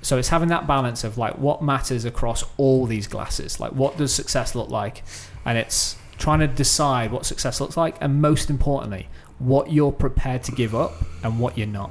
So 0.00 0.16
it's 0.16 0.28
having 0.28 0.48
that 0.48 0.66
balance 0.66 1.04
of 1.04 1.18
like 1.18 1.38
what 1.38 1.62
matters 1.62 2.04
across 2.04 2.44
all 2.56 2.86
these 2.86 3.06
glasses. 3.06 3.58
Like 3.60 3.72
what 3.72 3.96
does 3.96 4.14
success 4.14 4.54
look 4.54 4.70
like, 4.70 5.02
and 5.44 5.58
it's 5.58 5.96
trying 6.18 6.40
to 6.40 6.46
decide 6.46 7.12
what 7.12 7.26
success 7.26 7.60
looks 7.60 7.76
like, 7.76 7.96
and 8.00 8.20
most 8.20 8.50
importantly, 8.50 9.08
what 9.38 9.72
you're 9.72 9.92
prepared 9.92 10.42
to 10.44 10.52
give 10.52 10.74
up 10.74 10.92
and 11.22 11.38
what 11.38 11.56
you're 11.56 11.66
not. 11.66 11.90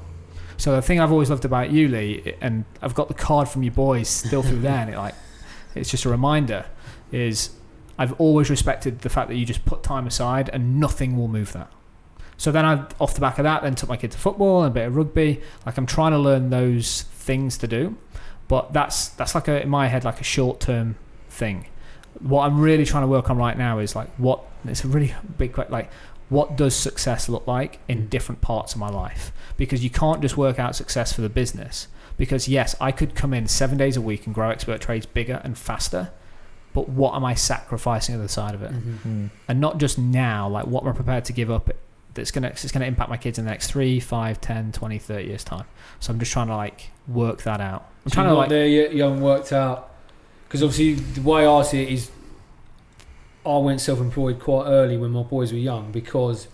So 0.58 0.76
the 0.76 0.82
thing 0.82 1.00
I've 1.00 1.12
always 1.12 1.30
loved 1.30 1.46
about 1.46 1.72
you, 1.72 1.88
Lee, 1.88 2.34
and 2.42 2.66
I've 2.82 2.96
got 2.96 3.08
the 3.10 3.14
card 3.14 3.48
from 3.48 3.64
your 3.64 3.74
boys 3.74 4.10
still 4.10 4.42
through 4.42 4.62
there, 4.62 4.80
and 4.80 4.90
it 4.90 4.98
like 4.98 5.16
it's 5.76 5.92
just 5.92 6.06
a 6.06 6.10
reminder, 6.10 6.66
is 7.12 7.52
I've 7.98 8.14
always 8.20 8.50
respected 8.50 9.02
the 9.02 9.10
fact 9.10 9.30
that 9.30 9.36
you 9.36 9.46
just 9.46 9.66
put 9.66 9.84
time 9.84 10.08
aside 10.08 10.50
and 10.54 10.80
nothing 10.80 11.18
will 11.18 11.28
move 11.28 11.54
that. 11.54 11.72
So 12.38 12.52
then 12.52 12.66
I, 12.66 12.86
off 13.00 13.16
the 13.16 13.22
back 13.22 13.40
of 13.40 13.44
that, 13.44 13.64
then 13.64 13.74
took 13.76 13.90
my 13.90 13.98
kid 13.98 14.12
to 14.12 14.18
football 14.18 14.62
and 14.62 14.72
a 14.72 14.74
bit 14.74 14.88
of 14.88 14.96
rugby. 14.96 15.42
Like 15.66 15.78
I'm 15.78 15.88
trying 15.88 16.12
to 16.12 16.20
learn 16.20 16.52
those 16.52 17.02
things 17.02 17.58
to 17.60 17.68
do, 17.68 17.98
but 18.48 18.74
that's 18.74 19.10
that's 19.10 19.34
like 19.34 19.48
a 19.48 19.62
in 19.64 19.70
my 19.70 19.88
head 19.88 20.04
like 20.04 20.22
a 20.22 20.24
short 20.24 20.60
term 20.60 20.96
thing. 21.30 21.68
What 22.20 22.44
I'm 22.44 22.60
really 22.60 22.86
trying 22.86 23.04
to 23.04 23.08
work 23.08 23.30
on 23.30 23.38
right 23.38 23.58
now 23.58 23.80
is 23.80 23.96
like 23.96 24.10
what 24.18 24.44
it's 24.66 24.84
a 24.84 24.88
really 24.88 25.16
big 25.38 25.54
que- 25.54 25.66
like 25.70 25.90
what 26.30 26.58
does 26.58 26.76
success 26.76 27.30
look 27.30 27.48
like 27.48 27.80
in 27.88 28.04
mm. 28.04 28.10
different 28.10 28.42
parts 28.42 28.74
of 28.74 28.80
my 28.80 28.90
life 28.90 29.32
because 29.56 29.84
you 29.84 29.90
can't 29.90 30.22
just 30.22 30.36
work 30.36 30.60
out 30.60 30.76
success 30.76 31.14
for 31.14 31.22
the 31.22 31.30
business 31.30 31.88
because 32.18 32.48
yes 32.48 32.76
i 32.82 32.92
could 32.92 33.16
come 33.16 33.34
in 33.34 33.48
seven 33.48 33.78
days 33.78 33.96
a 33.96 34.02
week 34.02 34.26
and 34.26 34.36
grow 34.36 34.50
expert 34.50 34.82
trades 34.82 35.06
bigger 35.06 35.40
and 35.44 35.58
faster 35.58 36.12
but 36.78 36.88
what 37.02 37.12
am 37.16 37.26
i 37.26 37.34
sacrificing 37.34 38.14
on 38.16 38.22
the 38.22 38.30
side 38.40 38.54
of 38.58 38.62
it 38.62 38.72
Mhm. 38.72 38.98
Mm. 39.08 39.30
and 39.48 39.60
not 39.60 39.74
just 39.80 39.98
now 39.98 40.48
like 40.48 40.66
what 40.68 40.84
am 40.84 40.90
i 40.90 40.96
prepared 41.02 41.26
to 41.26 41.34
give 41.34 41.50
up 41.50 41.66
that's 42.14 42.32
going 42.32 42.44
to 42.44 42.50
it's 42.50 42.72
going 42.72 42.82
to 42.82 42.88
impact 42.88 43.10
my 43.10 43.18
kids 43.18 43.40
in 43.40 43.46
the 43.46 43.52
next 43.52 43.72
3 43.72 44.00
5 44.00 44.40
10 44.42 44.72
20 44.72 45.00
30 45.00 45.26
years 45.28 45.44
time 45.44 45.66
so 46.00 46.12
i'm 46.12 46.20
just 46.20 46.32
trying 46.32 46.48
to 46.48 46.56
like 46.56 46.90
work 47.08 47.40
that 47.44 47.60
out 47.62 47.82
i'm 48.06 48.12
So 48.12 48.14
trying 48.16 48.26
you're 48.28 48.34
to 48.34 48.36
not 48.36 48.40
like 48.42 48.50
there 48.50 48.68
yet. 48.68 48.94
You 48.94 49.02
haven't 49.04 49.22
worked 49.22 49.52
out 49.54 49.90
because 50.46 50.62
obviously 50.64 50.94
the 51.18 51.22
way 51.30 51.46
I 51.46 51.62
see 51.64 51.82
it 51.84 51.90
is, 51.98 52.10
I 53.46 53.58
went 53.58 53.82
self-employed 53.82 54.40
quite 54.40 54.66
early 54.68 54.98
when 54.98 55.12
my 55.12 55.24
boys 55.24 55.52
were 55.52 55.58
young 55.60 55.92
because 55.92 56.48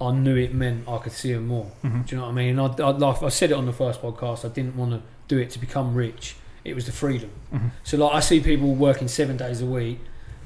I 0.00 0.12
knew 0.12 0.36
it 0.36 0.52
meant 0.54 0.86
I 0.88 0.98
could 0.98 1.12
see 1.12 1.32
them 1.32 1.46
more. 1.46 1.70
Mhm. 1.84 2.06
Do 2.06 2.14
you 2.14 2.20
know 2.20 2.26
what 2.26 2.32
I 2.32 2.34
mean? 2.42 2.58
I, 2.58 2.66
I, 2.66 2.90
like 2.90 3.22
I 3.22 3.28
said 3.28 3.50
it 3.50 3.54
on 3.54 3.66
the 3.66 3.72
first 3.72 4.00
podcast. 4.02 4.44
I 4.44 4.48
didn't 4.48 4.76
want 4.76 4.90
to 4.92 5.00
do 5.28 5.36
it 5.38 5.50
to 5.50 5.58
become 5.58 5.94
rich. 5.94 6.36
It 6.68 6.74
was 6.74 6.86
the 6.86 6.92
freedom. 6.92 7.30
Mhm. 7.54 7.70
So 7.84 7.96
like 7.96 8.14
I 8.14 8.20
see 8.20 8.40
people 8.40 8.74
working 8.74 9.08
seven 9.08 9.36
days 9.36 9.60
a 9.60 9.66
week 9.66 10.00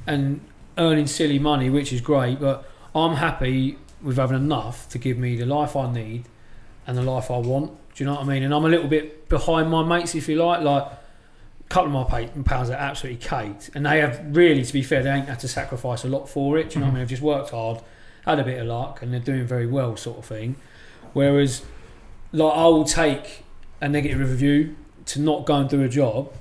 and 0.07 0.41
earning 0.79 1.07
silly 1.07 1.39
money, 1.39 1.71
which 1.71 1.93
is 1.93 2.01
great, 2.01 2.41
but 2.41 2.68
I'm 2.95 3.16
happy 3.16 3.79
with 4.03 4.16
having 4.16 4.37
enough 4.37 4.89
to 4.91 4.99
give 4.99 5.18
me 5.18 5.37
the 5.37 5.47
life 5.47 5.77
I 5.77 5.91
need 5.93 6.25
and 6.87 6.97
the 6.97 7.03
life 7.03 7.31
I 7.31 7.39
want. 7.39 7.73
Do 7.95 8.05
you 8.05 8.07
know 8.07 8.14
what 8.16 8.23
I 8.25 8.27
mean? 8.27 8.43
And 8.43 8.55
I'm 8.55 8.64
a 8.64 8.68
little 8.68 8.89
bit 8.89 9.29
behind 9.29 9.71
my 9.71 9.83
mates, 9.83 10.14
if 10.14 10.29
you 10.29 10.37
like. 10.43 10.62
Like 10.62 10.85
a 10.85 11.68
couple 11.68 11.95
of 11.97 12.11
my 12.11 12.25
pa- 12.27 12.33
pals 12.45 12.71
are 12.71 12.75
absolutely 12.75 13.21
caked, 13.25 13.71
and 13.75 13.85
they 13.87 14.01
have 14.01 14.21
really, 14.35 14.62
to 14.64 14.73
be 14.73 14.83
fair, 14.83 15.03
they 15.03 15.11
ain't 15.11 15.29
had 15.29 15.41
to 15.41 15.49
sacrifice 15.49 16.05
a 16.05 16.09
lot 16.09 16.29
for 16.29 16.57
it. 16.59 16.71
Do 16.71 16.75
you 16.75 16.81
know 16.81 16.87
what 16.87 16.91
I 16.93 16.95
mean? 16.95 17.01
They've 17.03 17.09
just 17.11 17.23
worked 17.23 17.51
hard, 17.51 17.81
had 18.25 18.39
a 18.39 18.45
bit 18.45 18.59
of 18.61 18.66
luck, 18.66 19.03
and 19.03 19.12
they're 19.12 19.21
doing 19.21 19.47
very 19.47 19.66
well, 19.66 19.97
sort 19.97 20.18
of 20.18 20.25
thing. 20.25 20.57
Whereas, 21.12 21.62
like 22.33 22.53
I 22.55 22.64
will 22.66 22.85
take 22.85 23.45
a 23.81 23.89
negative 23.89 24.18
review 24.21 24.77
to 25.13 25.21
not 25.21 25.47
go 25.47 25.55
and 25.57 25.69
do 25.69 25.83
a 25.83 25.89
job 25.89 26.33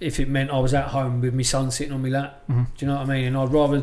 if 0.00 0.18
it 0.18 0.28
meant 0.28 0.50
I 0.50 0.58
was 0.58 0.72
at 0.72 0.88
home 0.88 1.20
with 1.20 1.34
my 1.34 1.42
son 1.42 1.70
sitting 1.70 1.92
on 1.92 2.02
my 2.02 2.08
lap. 2.08 2.42
Mhm. 2.50 2.66
Do 2.76 2.86
you 2.86 2.86
know 2.90 2.96
what 2.98 3.08
I 3.08 3.12
mean? 3.14 3.24
And 3.26 3.36
I'd 3.36 3.52
rather 3.52 3.82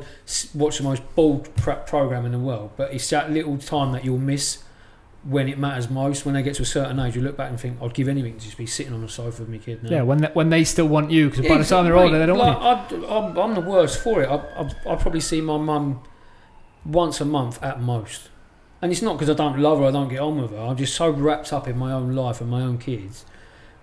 watch 0.56 0.78
the 0.80 0.84
most 0.84 1.04
bold 1.16 1.56
prep 1.56 1.86
program 1.88 2.26
in 2.26 2.32
the 2.32 2.40
world, 2.40 2.72
but 2.76 2.92
it's 2.92 3.08
that 3.12 3.32
little 3.32 3.58
time 3.58 3.92
that 3.92 4.04
you'll 4.04 4.18
miss 4.18 4.64
when 5.24 5.48
it 5.48 5.60
matters 5.60 5.90
most. 5.90 6.26
When 6.26 6.34
they 6.34 6.42
get 6.42 6.56
to 6.56 6.64
a 6.64 6.66
certain 6.66 7.00
age, 7.00 7.16
you 7.16 7.22
look 7.22 7.38
back 7.38 7.50
and 7.52 7.60
think, 7.60 7.78
"I'd 7.82 7.94
give 7.94 8.08
anything 8.08 8.34
to 8.38 8.44
just 8.44 8.58
be 8.58 8.66
sitting 8.66 8.94
on 8.94 9.02
the 9.02 9.10
sofa 9.10 9.44
with 9.44 9.50
my 9.50 9.58
kid." 9.58 9.84
Now. 9.84 9.90
yeah 9.90 10.02
when 10.02 10.20
they, 10.20 10.28
when 10.34 10.50
they 10.50 10.64
still 10.64 10.88
want 10.88 11.12
you 11.12 11.30
because 11.30 11.48
by 11.48 11.58
the 11.58 11.64
time 11.64 11.86
they're 11.86 11.94
Mate, 11.96 12.02
older 12.04 12.20
they 12.20 12.26
don't 12.26 12.38
want 12.40 12.62
like, 12.64 12.94
I, 13.04 13.16
I'm, 13.18 13.38
I'm 13.38 13.54
the 13.54 13.62
worst 13.62 14.00
for 14.02 14.22
it. 14.24 14.28
I, 14.28 14.36
I, 14.36 14.94
I 14.94 14.96
probably 14.96 15.20
see 15.20 15.42
my 15.42 15.58
mum 15.58 16.00
once 16.86 17.22
a 17.22 17.26
month 17.26 17.62
at 17.62 17.80
most. 17.82 18.30
And 18.82 18.92
it's 18.92 19.02
not 19.02 19.14
because 19.18 19.30
I 19.30 19.34
don't 19.34 19.60
love 19.60 19.80
her, 19.80 19.86
I 19.86 19.92
don't 19.92 20.08
get 20.08 20.20
on 20.20 20.42
with 20.42 20.52
her. 20.52 20.58
I'm 20.60 20.78
just 20.78 20.96
so 20.96 21.10
wrapped 21.10 21.52
up 21.52 21.68
in 21.68 21.78
my 21.78 21.92
own 21.92 22.14
life 22.16 22.42
and 22.42 22.50
my 22.50 22.62
own 22.62 22.78
kids. 22.78 23.26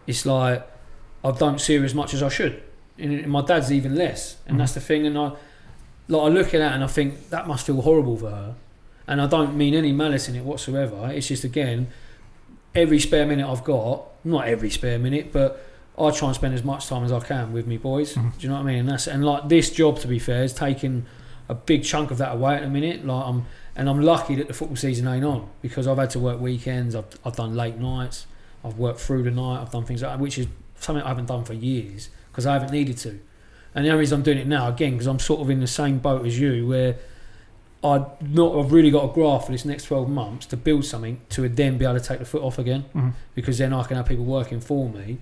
It's 0.07 0.27
like 0.27 0.67
I 1.25 1.31
don't 1.31 1.61
see 1.61 1.77
her 1.77 1.85
as 1.85 1.95
much 1.95 2.13
as 2.15 2.23
I 2.23 2.29
should. 2.29 2.63
And, 2.99 3.13
and 3.13 3.31
my 3.33 3.43
dad's 3.43 3.73
even 3.73 3.95
less. 3.95 4.37
And 4.47 4.57
Mhm. 4.57 4.59
that's 4.61 4.75
the 4.75 4.81
thing. 4.81 5.07
And 5.07 5.17
I, 5.19 5.33
like, 6.09 6.23
I 6.23 6.29
look 6.29 6.47
at 6.49 6.59
that 6.59 6.75
and 6.75 6.85
I 6.85 6.87
think 6.87 7.31
that 7.31 7.49
must 7.49 7.67
feel 7.67 7.81
horrible 7.81 8.17
for 8.17 8.31
her. 8.31 8.55
And 9.09 9.21
I 9.21 9.27
don't 9.27 9.57
mean 9.57 9.75
any 9.75 9.93
malice 9.93 10.29
in 10.29 10.37
it 10.37 10.45
whatsoever. 10.45 11.11
It's 11.13 11.29
just 11.29 11.43
again, 11.45 11.89
every 12.75 12.99
spare 13.01 13.27
minute 13.27 13.49
I've 13.49 13.65
got, 13.65 14.03
not 14.25 14.47
every 14.49 14.71
spare 14.71 14.99
minute, 14.99 15.33
but 15.33 15.65
I 15.99 16.11
try 16.11 16.29
and 16.29 16.35
spend 16.35 16.55
as 16.55 16.65
much 16.65 16.89
time 16.89 17.05
as 17.05 17.13
I 17.13 17.21
can 17.21 17.53
with 17.53 17.67
me 17.67 17.77
boys. 17.79 18.15
Mhm. 18.15 18.33
Do 18.37 18.41
you 18.41 18.49
know 18.49 18.57
what 18.57 18.63
I 18.63 18.65
mean? 18.65 18.79
And 18.81 18.89
that's 18.89 19.07
and 19.07 19.25
like 19.25 19.49
this 19.49 19.71
job, 19.71 19.99
to 20.01 20.09
be 20.09 20.19
fair, 20.19 20.43
is 20.45 20.53
taking 20.53 21.07
a 21.49 21.55
big 21.55 21.85
chunk 21.85 22.11
of 22.11 22.19
that 22.19 22.33
away 22.35 22.55
at 22.57 22.63
the 22.63 22.69
minute. 22.69 23.07
Like 23.07 23.27
I'm, 23.27 23.47
and 23.77 23.89
I'm 23.89 24.01
lucky 24.03 24.35
that 24.37 24.49
the 24.49 24.55
football 24.55 24.77
season 24.77 25.07
ain't 25.09 25.25
on 25.25 25.49
because 25.63 25.87
I've 25.89 25.99
had 25.99 26.11
to 26.11 26.19
work 26.19 26.41
weekends. 26.41 26.95
I've 26.95 27.07
I've 27.25 27.37
done 27.37 27.55
late 27.55 27.79
nights. 27.79 28.27
I've 28.65 28.79
worked 28.79 29.01
through 29.01 29.23
the 29.25 29.31
night. 29.31 29.61
I've 29.61 29.71
done 29.71 29.85
things 29.85 30.03
like 30.03 30.13
that, 30.13 30.21
which 30.21 30.39
is 30.39 30.47
something 30.81 31.05
I 31.05 31.09
haven't 31.09 31.27
done 31.27 31.45
for 31.45 31.53
years 31.55 32.09
because 32.31 32.47
I 32.47 32.55
haven't 32.55 32.73
needed 32.73 32.97
to. 32.99 33.19
And 33.75 33.85
the 33.85 33.91
only 33.91 34.01
reason 34.01 34.19
I'm 34.19 34.23
doing 34.25 34.39
it 34.39 34.47
now 34.47 34.69
again 34.69 34.93
because 34.93 35.07
I'm 35.07 35.19
sort 35.19 35.41
of 35.41 35.51
in 35.51 35.61
the 35.61 35.67
same 35.67 35.99
boat 35.99 36.25
as 36.27 36.39
you 36.39 36.67
where. 36.67 36.97
I 37.83 38.03
not 38.23 38.57
I've 38.59 38.73
really 38.73 38.91
got 38.91 39.05
a 39.11 39.13
graph 39.13 39.45
for 39.45 39.53
this 39.53 39.67
next 39.67 39.85
12 39.85 40.09
months 40.09 40.47
to 40.47 40.57
build 40.57 40.87
something 40.87 41.21
to 41.29 41.47
then 41.51 41.77
be 41.77 41.85
able 41.85 41.99
to 42.01 42.05
take 42.05 42.19
the 42.19 42.25
foot 42.25 42.41
off 42.43 42.59
again 42.59 42.87
Mhm. 42.95 43.13
because 43.35 43.59
then 43.59 43.75
I 43.75 43.83
can 43.83 43.99
have 43.99 44.07
people 44.07 44.25
working 44.25 44.59
for 44.61 44.89
me 44.89 45.19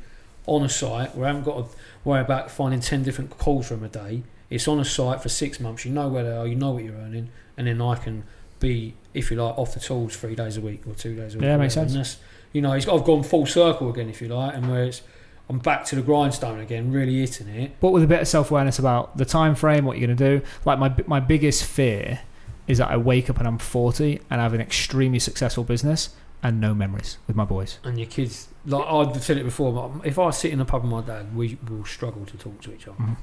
on 0.47 0.63
a 0.63 0.69
site 0.69 1.17
where 1.17 1.25
I 1.25 1.29
haven't 1.33 1.43
got 1.43 1.57
to 1.73 1.77
worry 2.05 2.21
about 2.21 2.53
finding 2.53 2.79
10 2.79 3.03
different 3.03 3.37
calls 3.37 3.67
from 3.67 3.83
a 3.83 3.89
day. 3.89 4.23
It's 4.49 4.69
on 4.69 4.79
a 4.79 4.85
site 4.85 5.21
for 5.21 5.29
six 5.29 5.59
months. 5.59 5.85
You 5.85 5.91
know 5.91 6.07
where 6.07 6.23
they 6.23 6.37
are, 6.37 6.47
you 6.47 6.55
know 6.55 6.71
what 6.71 6.85
you're 6.85 6.95
earning, 6.95 7.31
and 7.57 7.67
then 7.67 7.81
I 7.83 7.97
can 7.97 8.23
be, 8.61 8.95
if 9.13 9.33
you 9.33 9.43
like, 9.43 9.59
off 9.59 9.75
the 9.75 9.81
tools 9.81 10.15
three 10.15 10.37
days 10.37 10.57
a 10.57 10.61
week 10.61 10.83
or 10.87 10.95
two 10.95 11.17
days 11.17 11.35
a 11.35 11.39
week. 11.39 11.45
Yeah, 11.47 11.57
makes 11.57 11.75
sense. 11.75 12.19
You 12.53 12.61
know, 12.63 12.73
I've 12.73 12.87
gone 13.05 13.23
full 13.23 13.47
circle 13.47 13.89
again, 13.91 14.09
if 14.09 14.21
you 14.21 14.29
like, 14.29 14.55
and 14.55 14.71
where 14.71 14.85
it's, 14.85 15.03
I'm 15.49 15.59
back 15.59 15.85
to 15.87 15.97
the 15.97 16.03
grindstone 16.03 16.61
again, 16.61 16.93
really 16.93 17.21
hitting 17.21 17.49
it. 17.49 17.79
but 17.81 17.91
with 17.91 18.03
a 18.03 18.07
bit 18.07 18.21
of 18.21 18.29
self 18.29 18.51
awareness 18.51 18.79
about 18.79 19.17
the 19.17 19.25
time 19.25 19.55
frame, 19.55 19.85
what 19.85 19.99
you're 19.99 20.07
going 20.07 20.17
to 20.17 20.39
do. 20.41 20.47
Like 20.65 20.79
my 20.79 20.95
my 21.07 21.21
biggest 21.21 21.65
fear 21.65 22.21
is 22.69 22.79
that 22.79 22.89
I 22.91 22.97
wake 22.97 23.29
up 23.29 23.39
and 23.39 23.47
I'm 23.49 23.59
40 23.59 24.21
and 24.31 24.41
I 24.41 24.45
have 24.45 24.55
an 24.55 24.61
extremely 24.61 25.19
successful 25.19 25.65
business 25.65 26.11
and 26.43 26.61
no 26.61 26.75
memories 26.75 27.19
with 27.27 27.35
my 27.37 27.45
boys. 27.45 27.79
And 27.85 27.99
your 27.99 28.07
kids, 28.09 28.49
like 28.67 28.87
I've 28.87 29.23
said 29.23 29.37
it 29.37 29.45
before, 29.45 29.73
but 29.73 30.07
if 30.07 30.19
I 30.19 30.31
sit 30.31 30.53
in 30.53 30.61
a 30.61 30.65
pub 30.65 30.83
with 30.83 30.91
my 30.91 31.01
dad, 31.01 31.35
we 31.37 31.59
will 31.69 31.85
struggle 31.85 32.25
to 32.27 32.37
talk 32.37 32.61
to 32.63 32.73
each 32.73 32.87
other. 32.87 32.99
Mhm. 32.99 33.17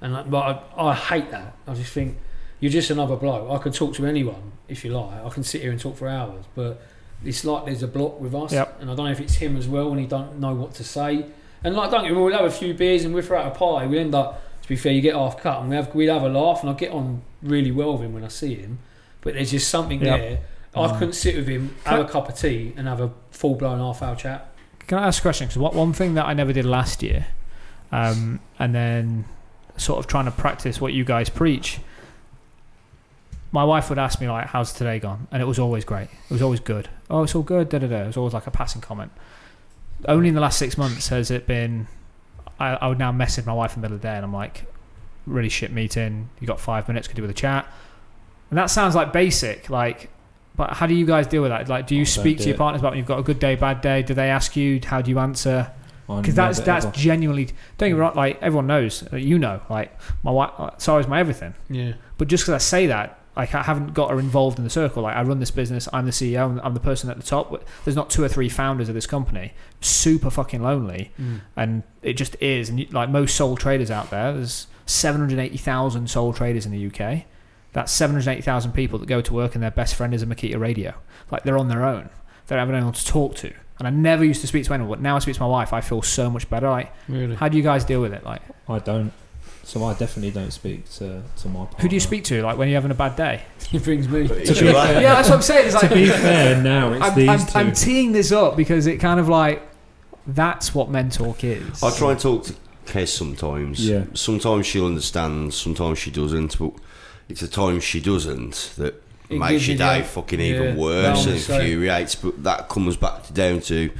And 0.00 0.12
like, 0.14 0.30
but 0.30 0.38
I, 0.76 0.88
I 0.90 0.94
hate 0.94 1.30
that. 1.30 1.56
I 1.66 1.74
just 1.74 1.92
think 1.92 2.16
you're 2.60 2.72
just 2.72 2.90
another 2.90 3.16
bloke. 3.16 3.50
I 3.50 3.62
can 3.62 3.72
talk 3.72 3.94
to 3.94 4.06
anyone 4.06 4.52
if 4.68 4.84
you 4.84 4.92
like. 4.98 5.24
I 5.24 5.28
can 5.28 5.42
sit 5.42 5.60
here 5.62 5.70
and 5.70 5.78
talk 5.80 5.96
for 5.96 6.08
hours, 6.08 6.44
but 6.54 6.80
it's 7.24 7.44
like 7.44 7.64
there's 7.66 7.82
a 7.82 7.88
block 7.88 8.20
with 8.20 8.34
us. 8.34 8.52
Yep. 8.52 8.80
And 8.80 8.90
I 8.90 8.94
don't 8.94 9.06
know 9.06 9.12
if 9.12 9.20
it's 9.20 9.34
him 9.36 9.56
as 9.56 9.66
well, 9.68 9.90
and 9.90 10.00
he 10.00 10.06
don't 10.06 10.38
know 10.38 10.54
what 10.54 10.74
to 10.74 10.84
say. 10.84 11.26
And 11.64 11.74
like, 11.74 11.90
don't 11.90 12.02
get 12.02 12.10
me 12.10 12.16
wrong, 12.16 12.26
we'll 12.26 12.36
have 12.36 12.44
a 12.46 12.50
few 12.50 12.74
beers 12.74 13.04
and 13.04 13.14
we'll 13.14 13.24
throw 13.24 13.40
out 13.40 13.46
a 13.54 13.58
party. 13.58 13.88
We 13.88 13.98
end 13.98 14.14
up, 14.14 14.42
to 14.62 14.68
be 14.68 14.76
fair, 14.76 14.92
you 14.92 15.00
get 15.00 15.14
half 15.14 15.38
cut, 15.38 15.60
and 15.60 15.70
we 15.70 15.76
have 15.76 15.94
we'd 15.94 16.06
have 16.06 16.22
a 16.22 16.28
laugh, 16.28 16.60
and 16.62 16.70
I 16.70 16.74
get 16.74 16.92
on 16.92 17.22
really 17.42 17.70
well 17.72 17.92
with 17.92 18.02
him 18.02 18.12
when 18.12 18.24
I 18.24 18.28
see 18.28 18.54
him. 18.54 18.78
But 19.22 19.34
there's 19.34 19.50
just 19.50 19.68
something 19.68 20.00
Yep. 20.04 20.18
there. 20.20 20.38
I 20.76 20.88
Mm. 20.88 20.98
couldn't 20.98 21.14
sit 21.14 21.36
with 21.36 21.48
him, 21.48 21.74
have 21.84 22.00
a 22.00 22.04
cup 22.04 22.28
of 22.28 22.36
tea, 22.36 22.74
and 22.76 22.86
have 22.86 23.00
a 23.00 23.10
full 23.30 23.54
blown 23.54 23.78
half 23.78 24.02
hour 24.02 24.14
chat. 24.14 24.52
Can 24.86 24.98
I 24.98 25.06
ask 25.06 25.20
a 25.20 25.22
question? 25.22 25.48
Because 25.48 25.58
one 25.74 25.92
thing 25.94 26.14
that 26.14 26.26
I 26.26 26.34
never 26.34 26.52
did 26.52 26.64
last 26.66 27.02
year, 27.02 27.26
um, 27.90 28.40
and 28.58 28.74
then 28.74 29.24
sort 29.76 29.98
of 29.98 30.06
trying 30.06 30.26
to 30.26 30.30
practice 30.30 30.80
what 30.80 30.92
you 30.92 31.04
guys 31.04 31.28
preach. 31.28 31.80
My 33.52 33.64
wife 33.64 33.88
would 33.88 33.98
ask 33.98 34.20
me 34.20 34.28
like, 34.28 34.46
"How's 34.48 34.72
today 34.72 34.98
gone?" 34.98 35.28
and 35.30 35.40
it 35.40 35.46
was 35.46 35.58
always 35.58 35.84
great. 35.84 36.08
It 36.28 36.32
was 36.32 36.42
always 36.42 36.60
good. 36.60 36.88
Oh, 37.08 37.22
it's 37.22 37.34
all 37.34 37.42
good. 37.42 37.68
Da 37.68 37.78
da 37.78 37.86
da. 37.86 38.02
It 38.02 38.06
was 38.08 38.16
always 38.16 38.34
like 38.34 38.46
a 38.46 38.50
passing 38.50 38.80
comment. 38.82 39.12
Only 40.06 40.28
in 40.28 40.34
the 40.34 40.40
last 40.40 40.58
six 40.58 40.76
months 40.76 41.08
has 41.08 41.30
it 41.30 41.46
been. 41.46 41.86
I, 42.58 42.70
I 42.74 42.86
would 42.88 42.98
now 42.98 43.12
message 43.12 43.46
my 43.46 43.52
wife 43.52 43.74
in 43.76 43.80
the 43.80 43.86
middle 43.86 43.96
of 43.96 44.02
the 44.02 44.08
day, 44.08 44.14
and 44.16 44.24
I'm 44.24 44.32
like, 44.32 44.64
"Really 45.26 45.48
shit 45.48 45.72
meeting. 45.72 46.28
You 46.40 46.46
got 46.46 46.60
five 46.60 46.88
minutes? 46.88 47.06
Could 47.08 47.16
do 47.16 47.22
with 47.22 47.30
a 47.30 47.34
chat." 47.34 47.66
And 48.50 48.58
that 48.58 48.66
sounds 48.70 48.94
like 48.94 49.12
basic, 49.12 49.70
like. 49.70 50.10
But 50.56 50.70
how 50.72 50.86
do 50.86 50.94
you 50.94 51.04
guys 51.04 51.26
deal 51.26 51.42
with 51.42 51.50
that? 51.50 51.68
Like, 51.68 51.86
do 51.86 51.94
you 51.94 52.02
I 52.02 52.04
speak 52.04 52.38
to 52.38 52.44
your 52.44 52.54
it. 52.54 52.58
partners 52.58 52.80
about 52.80 52.92
when 52.92 52.98
you've 52.98 53.06
got 53.06 53.18
a 53.18 53.22
good 53.22 53.38
day, 53.38 53.56
bad 53.56 53.82
day? 53.82 54.02
Do 54.02 54.14
they 54.14 54.30
ask 54.30 54.56
you? 54.56 54.80
How 54.84 55.02
do 55.02 55.10
you 55.10 55.18
answer? 55.18 55.70
Because 56.08 56.34
that's 56.34 56.60
that's 56.60 56.84
ever- 56.86 56.96
genuinely 56.96 57.46
don't 57.78 57.88
get 57.88 57.94
me 57.94 58.00
wrong 58.00 58.14
like 58.14 58.40
everyone 58.40 58.68
knows 58.68 59.02
you 59.12 59.40
know 59.40 59.60
like 59.68 59.90
my 60.22 60.30
wife 60.30 60.52
uh, 60.56 60.70
Sarah's 60.78 61.08
my 61.08 61.18
everything 61.18 61.52
Yeah. 61.68 61.94
but 62.16 62.28
just 62.28 62.44
because 62.44 62.54
I 62.54 62.58
say 62.58 62.86
that 62.86 63.18
like 63.36 63.54
I 63.54 63.62
haven't 63.62 63.92
got 63.94 64.10
her 64.10 64.18
involved 64.18 64.58
in 64.58 64.64
the 64.64 64.70
circle. 64.70 65.02
Like 65.02 65.14
I 65.14 65.22
run 65.22 65.40
this 65.40 65.50
business 65.50 65.88
I'm 65.92 66.06
the 66.06 66.10
CEO 66.10 66.42
I'm, 66.44 66.60
I'm 66.60 66.74
the 66.74 66.80
person 66.80 67.10
at 67.10 67.16
the 67.18 67.22
top. 67.22 67.64
There's 67.84 67.96
not 67.96 68.08
two 68.10 68.24
or 68.24 68.28
three 68.28 68.48
founders 68.48 68.88
of 68.88 68.94
this 68.94 69.06
company. 69.06 69.52
Super 69.80 70.30
fucking 70.30 70.62
lonely. 70.62 71.12
Mm. 71.20 71.40
and 71.56 71.82
it 72.02 72.14
just 72.14 72.34
is. 72.40 72.68
And 72.70 72.92
like 72.92 73.10
most 73.10 73.36
sole 73.36 73.56
traders 73.56 73.90
out 73.90 74.10
there 74.10 74.32
there's 74.32 74.66
780,000 74.86 76.08
sole 76.08 76.32
traders 76.32 76.66
in 76.66 76.72
the 76.72 76.86
UK 76.86 77.24
that's 77.72 77.92
780,000 77.92 78.72
people 78.72 78.98
that 78.98 79.06
go 79.06 79.20
to 79.20 79.34
work 79.34 79.54
and 79.54 79.62
their 79.62 79.70
best 79.70 79.94
friend 79.96 80.14
is 80.14 80.22
a 80.22 80.26
Makita 80.26 80.58
radio. 80.58 80.94
Like 81.30 81.42
they're 81.42 81.58
on 81.58 81.68
their 81.68 81.84
own. 81.84 82.08
They 82.46 82.56
don't 82.56 82.66
have 82.66 82.74
anyone 82.74 82.94
to 82.94 83.04
talk 83.04 83.34
to. 83.36 83.52
And 83.78 83.86
I 83.86 83.90
never 83.90 84.24
used 84.24 84.40
to 84.40 84.46
speak 84.46 84.64
to 84.64 84.72
anyone 84.72 84.88
but 84.88 85.00
now 85.02 85.16
I 85.16 85.18
speak 85.18 85.34
to 85.34 85.42
my 85.42 85.46
wife 85.48 85.74
I 85.74 85.82
feel 85.82 86.00
so 86.00 86.30
much 86.30 86.48
better. 86.48 86.70
Like 86.70 86.90
Really? 87.06 87.34
how 87.34 87.48
do 87.48 87.58
you 87.58 87.62
guys 87.62 87.84
deal 87.84 88.00
with 88.00 88.14
it? 88.14 88.24
Like, 88.24 88.40
I 88.66 88.78
don't. 88.78 89.12
So 89.66 89.82
I 89.82 89.94
definitely 89.94 90.30
don't 90.30 90.52
speak 90.52 90.88
to, 90.92 91.24
to 91.38 91.48
my 91.48 91.64
partner. 91.64 91.82
who 91.82 91.88
do 91.88 91.96
you 91.96 92.00
speak 92.00 92.22
to? 92.24 92.40
Like 92.40 92.56
when 92.56 92.68
you're 92.68 92.76
having 92.76 92.92
a 92.92 92.94
bad 92.94 93.16
day? 93.16 93.42
He 93.66 93.80
brings 93.80 94.08
me. 94.08 94.28
To 94.28 94.34
be 94.34 94.44
fair, 94.54 95.02
yeah, 95.02 95.14
that's 95.14 95.28
what 95.28 95.34
I'm 95.36 95.42
saying. 95.42 95.66
It's 95.66 95.74
like 95.74 95.88
to 95.88 95.94
be 95.94 96.06
fair, 96.08 96.62
now 96.62 96.92
it's 96.92 97.04
I'm, 97.04 97.14
these 97.16 97.28
I'm, 97.28 97.38
2 97.46 97.58
I'm 97.58 97.72
teeing 97.72 98.12
this 98.12 98.30
up 98.30 98.56
because 98.56 98.86
it 98.86 98.98
kind 98.98 99.18
of 99.18 99.28
like 99.28 99.60
that's 100.24 100.72
what 100.72 100.88
Men 100.88 101.10
Talk 101.10 101.42
is. 101.42 101.82
I 101.82 101.90
try 101.90 102.12
and 102.12 102.20
talk 102.20 102.44
to 102.44 102.54
Kez 102.86 103.08
sometimes. 103.08 103.84
Yeah. 103.84 104.04
Sometimes 104.14 104.66
she'll 104.66 104.86
understand, 104.86 105.52
sometimes 105.52 105.98
she 105.98 106.12
doesn't. 106.12 106.56
But 106.60 106.74
it's 107.28 107.40
the 107.40 107.48
times 107.48 107.82
she 107.82 108.00
doesn't 108.00 108.74
that 108.76 109.02
It 109.28 109.38
makes 109.40 109.66
your 109.66 109.78
day 109.78 110.02
the- 110.02 110.06
fucking 110.06 110.38
yeah, 110.38 110.46
even 110.46 110.76
worse 110.76 111.26
and 111.26 111.34
the 111.34 111.40
same. 111.40 111.60
infuriates. 111.62 112.14
But 112.14 112.44
that 112.44 112.68
comes 112.68 112.96
back 112.96 113.24
to 113.24 113.32
down 113.32 113.60
to 113.62 113.90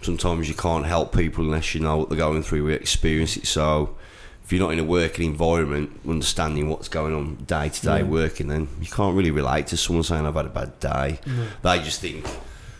sometimes 0.00 0.48
you 0.48 0.54
can't 0.54 0.86
help 0.86 1.14
people 1.14 1.44
unless 1.44 1.74
you 1.74 1.82
know 1.82 1.98
what 1.98 2.08
they're 2.08 2.16
going 2.16 2.42
through, 2.42 2.64
we 2.64 2.72
experience 2.72 3.36
it. 3.36 3.46
So 3.46 3.97
if 4.48 4.52
you're 4.54 4.62
not 4.62 4.72
in 4.72 4.78
a 4.78 4.84
working 4.84 5.26
environment, 5.26 5.90
understanding 6.08 6.70
what's 6.70 6.88
going 6.88 7.14
on 7.14 7.34
day 7.44 7.68
to 7.68 7.82
day 7.82 8.02
working, 8.02 8.48
then 8.48 8.66
you 8.80 8.86
can't 8.86 9.14
really 9.14 9.30
relate 9.30 9.66
to 9.66 9.76
someone 9.76 10.02
saying 10.02 10.24
I've 10.24 10.36
had 10.36 10.46
a 10.46 10.48
bad 10.48 10.80
day. 10.80 11.20
No. 11.26 11.46
They 11.60 11.82
just 11.84 12.00
think 12.00 12.24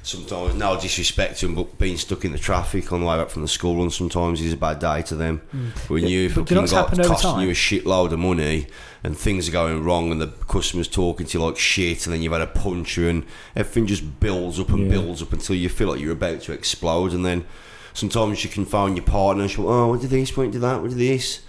sometimes 0.02 0.54
no 0.54 0.80
disrespect 0.80 1.40
to 1.40 1.46
them, 1.46 1.54
but 1.54 1.76
being 1.78 1.98
stuck 1.98 2.24
in 2.24 2.32
the 2.32 2.38
traffic 2.38 2.90
on 2.90 3.00
the 3.00 3.06
way 3.06 3.18
back 3.18 3.28
from 3.28 3.42
the 3.42 3.48
school 3.48 3.76
run 3.76 3.90
sometimes 3.90 4.40
is 4.40 4.54
a 4.54 4.56
bad 4.56 4.78
day 4.78 5.02
to 5.02 5.14
them. 5.14 5.42
Mm. 5.54 5.90
When 5.90 6.06
you 6.06 6.20
you 6.20 6.30
fucking 6.30 6.64
got 6.64 6.96
costing 7.04 7.40
you 7.40 7.50
a 7.50 7.52
shitload 7.52 8.12
of 8.12 8.18
money 8.18 8.68
and 9.04 9.14
things 9.14 9.46
are 9.46 9.52
going 9.52 9.84
wrong 9.84 10.10
and 10.10 10.22
the 10.22 10.28
customer's 10.48 10.88
talking 10.88 11.26
to 11.26 11.38
you 11.38 11.44
like 11.44 11.58
shit 11.58 12.06
and 12.06 12.14
then 12.14 12.22
you've 12.22 12.32
had 12.32 12.40
a 12.40 12.46
puncher 12.46 13.10
and 13.10 13.26
everything 13.54 13.86
just 13.86 14.20
builds 14.20 14.58
up 14.58 14.70
and 14.70 14.84
Yeah. 14.84 14.92
builds 14.92 15.20
up 15.20 15.34
until 15.34 15.54
you 15.54 15.68
feel 15.68 15.88
like 15.88 16.00
you're 16.00 16.12
about 16.12 16.40
to 16.44 16.52
explode 16.52 17.12
and 17.12 17.26
then 17.26 17.44
sometimes 17.92 18.42
you 18.42 18.48
can 18.48 18.64
phone 18.64 18.96
your 18.96 19.04
partner 19.04 19.42
and 19.42 19.50
she'll 19.50 19.68
oh 19.68 19.88
what 19.88 20.00
did 20.00 20.08
this, 20.08 20.34
what 20.34 20.50
did 20.50 20.62
that, 20.62 20.80
what 20.80 20.88
did 20.88 20.98
this 20.98 21.40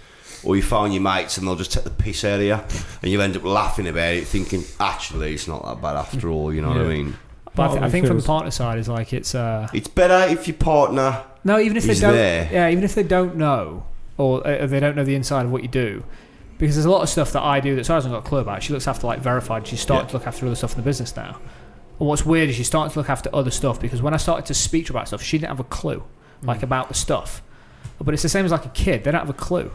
or 0.44 0.56
you 0.56 0.62
phone 0.62 0.92
your 0.92 1.02
mates 1.02 1.36
and 1.38 1.46
they'll 1.46 1.56
just 1.56 1.72
take 1.72 1.84
the 1.84 1.90
piss 1.90 2.24
out 2.24 2.40
of 2.40 2.44
you 2.46 2.54
and 3.02 3.10
you 3.10 3.20
end 3.20 3.36
up 3.36 3.44
laughing 3.44 3.86
about 3.88 4.14
it 4.14 4.26
thinking 4.26 4.62
actually 4.78 5.34
it's 5.34 5.46
not 5.48 5.64
that 5.64 5.80
bad 5.82 5.96
after 5.96 6.28
all 6.28 6.52
you 6.52 6.60
know 6.62 6.68
what 6.68 6.78
I 6.78 6.84
mean 6.84 7.16
but 7.54 7.62
I, 7.64 7.68
th- 7.68 7.80
I 7.82 7.84
me 7.86 7.90
think 7.90 8.06
from 8.06 8.18
the 8.18 8.22
partner 8.26 8.50
side 8.50 8.78
is 8.78 8.88
like 8.88 9.12
it's 9.12 9.34
uh 9.34 9.68
it's 9.74 9.88
better 9.88 10.32
if 10.32 10.46
your 10.48 10.56
partner 10.56 11.22
no 11.44 11.58
even 11.58 11.76
if 11.76 11.84
they 11.84 11.94
don't 11.94 12.12
there 12.14 12.48
yeah 12.52 12.68
even 12.70 12.84
if 12.84 12.94
they 12.94 13.02
don't 13.02 13.36
know 13.36 13.84
or 14.16 14.46
uh, 14.46 14.66
they 14.66 14.80
don't 14.80 14.96
know 14.96 15.04
the 15.04 15.14
inside 15.14 15.46
of 15.46 15.52
what 15.52 15.62
you 15.62 15.68
do 15.68 16.02
because 16.58 16.74
there's 16.76 16.84
a 16.84 16.90
lot 16.90 17.02
of 17.02 17.08
stuff 17.08 17.32
that 17.32 17.42
I 17.42 17.58
do 17.60 17.74
that 17.76 17.84
Sarah 17.86 17.96
hasn't 17.96 18.12
got 18.12 18.26
a 18.26 18.28
clue 18.28 18.40
about. 18.40 18.62
She 18.62 18.74
looks 18.74 18.86
after 18.86 19.06
like 19.06 19.20
verified. 19.20 19.66
She's 19.66 19.80
starting 19.80 20.04
Yeah. 20.08 20.10
to 20.10 20.16
look 20.18 20.26
after 20.26 20.44
other 20.44 20.54
stuff 20.54 20.72
in 20.72 20.76
the 20.76 20.82
business 20.84 21.16
now. 21.16 21.40
And 21.98 22.06
what's 22.06 22.26
weird 22.26 22.50
is 22.50 22.56
she's 22.56 22.66
starting 22.66 22.92
to 22.92 22.98
look 22.98 23.08
after 23.08 23.30
other 23.34 23.50
stuff 23.50 23.80
because 23.80 24.02
when 24.02 24.12
I 24.12 24.18
started 24.18 24.44
to 24.44 24.52
speak 24.52 24.84
to 24.88 24.92
her 24.92 24.98
about 24.98 25.08
stuff, 25.08 25.22
she 25.22 25.38
didn't 25.38 25.48
have 25.48 25.60
a 25.60 25.64
clue 25.64 26.02
like 26.42 26.60
Mm. 26.60 26.64
about 26.64 26.88
the 26.88 26.94
stuff. 26.94 27.42
But 27.98 28.12
it's 28.12 28.22
the 28.22 28.28
same 28.28 28.44
as 28.44 28.50
like 28.52 28.66
a 28.66 28.70
kid; 28.70 29.04
they 29.04 29.10
don't 29.10 29.20
have 29.20 29.30
a 29.30 29.32
clue. 29.32 29.70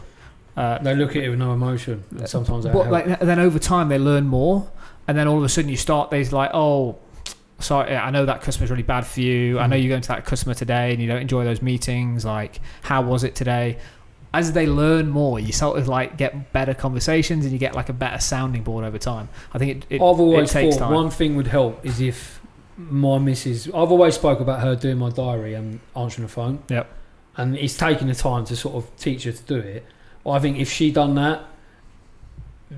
Uh, 0.56 0.78
They 0.78 0.94
look 0.94 1.10
at 1.16 1.22
it 1.22 1.28
with 1.30 1.38
no 1.38 1.52
emotion. 1.52 2.02
And 2.10 2.28
sometimes 2.28 2.64
that 2.64 2.72
but 2.72 2.90
like 2.90 3.20
then 3.20 3.38
over 3.38 3.58
time 3.58 3.88
they 3.88 3.98
learn 3.98 4.26
more, 4.26 4.70
and 5.06 5.16
then 5.16 5.28
all 5.28 5.38
of 5.38 5.44
a 5.44 5.48
sudden 5.48 5.70
you 5.70 5.76
start. 5.76 6.10
They're 6.10 6.24
like, 6.24 6.50
oh, 6.54 6.96
sorry, 7.58 7.94
I 7.96 8.10
know 8.10 8.24
that 8.26 8.40
customer's 8.42 8.70
really 8.70 8.82
bad 8.82 9.06
for 9.06 9.20
you. 9.20 9.58
I 9.58 9.66
know 9.66 9.76
Mhm. 9.76 9.82
you're 9.82 9.88
going 9.90 10.02
to 10.02 10.08
that 10.08 10.24
customer 10.24 10.54
today 10.54 10.92
and 10.92 11.00
you 11.02 11.08
don't 11.08 11.20
enjoy 11.20 11.44
those 11.44 11.60
meetings. 11.62 12.24
Like, 12.24 12.60
how 12.82 13.02
was 13.02 13.22
it 13.24 13.34
today? 13.34 13.78
As 14.34 14.52
they 14.52 14.66
learn 14.66 15.08
more, 15.08 15.38
you 15.40 15.52
sort 15.52 15.78
of 15.78 15.88
like 15.88 16.16
get 16.18 16.52
better 16.52 16.74
conversations 16.74 17.44
and 17.44 17.52
you 17.52 17.58
get 17.58 17.74
like 17.74 17.88
a 17.88 17.94
better 17.94 18.18
sounding 18.18 18.62
board 18.62 18.84
over 18.84 18.98
time. 18.98 19.28
I 19.54 19.58
think 19.58 19.70
it, 19.70 19.86
it, 19.90 19.96
I've 19.96 20.20
always 20.20 20.50
it 20.50 20.52
takes 20.52 20.76
thought 20.76 20.86
time. 20.86 20.94
one 20.94 21.10
thing 21.10 21.36
would 21.36 21.46
help 21.46 21.84
is 21.86 22.00
if 22.00 22.40
my 22.76 23.18
missus. 23.18 23.66
I've 23.68 23.90
always 23.90 24.14
spoke 24.14 24.40
about 24.40 24.60
her 24.60 24.74
doing 24.76 24.98
my 24.98 25.08
diary 25.10 25.54
and 25.54 25.80
answering 25.94 26.26
the 26.26 26.32
phone. 26.32 26.62
Yep. 26.68 26.86
And 27.38 27.56
it's 27.56 27.76
taking 27.76 28.08
the 28.08 28.14
time 28.14 28.44
to 28.46 28.56
sort 28.56 28.74
of 28.74 28.94
teach 28.96 29.24
her 29.24 29.32
to 29.32 29.42
do 29.44 29.56
it. 29.56 29.84
I 30.32 30.38
think 30.38 30.58
if 30.58 30.70
she 30.72 30.90
done 30.90 31.14
that, 31.16 31.42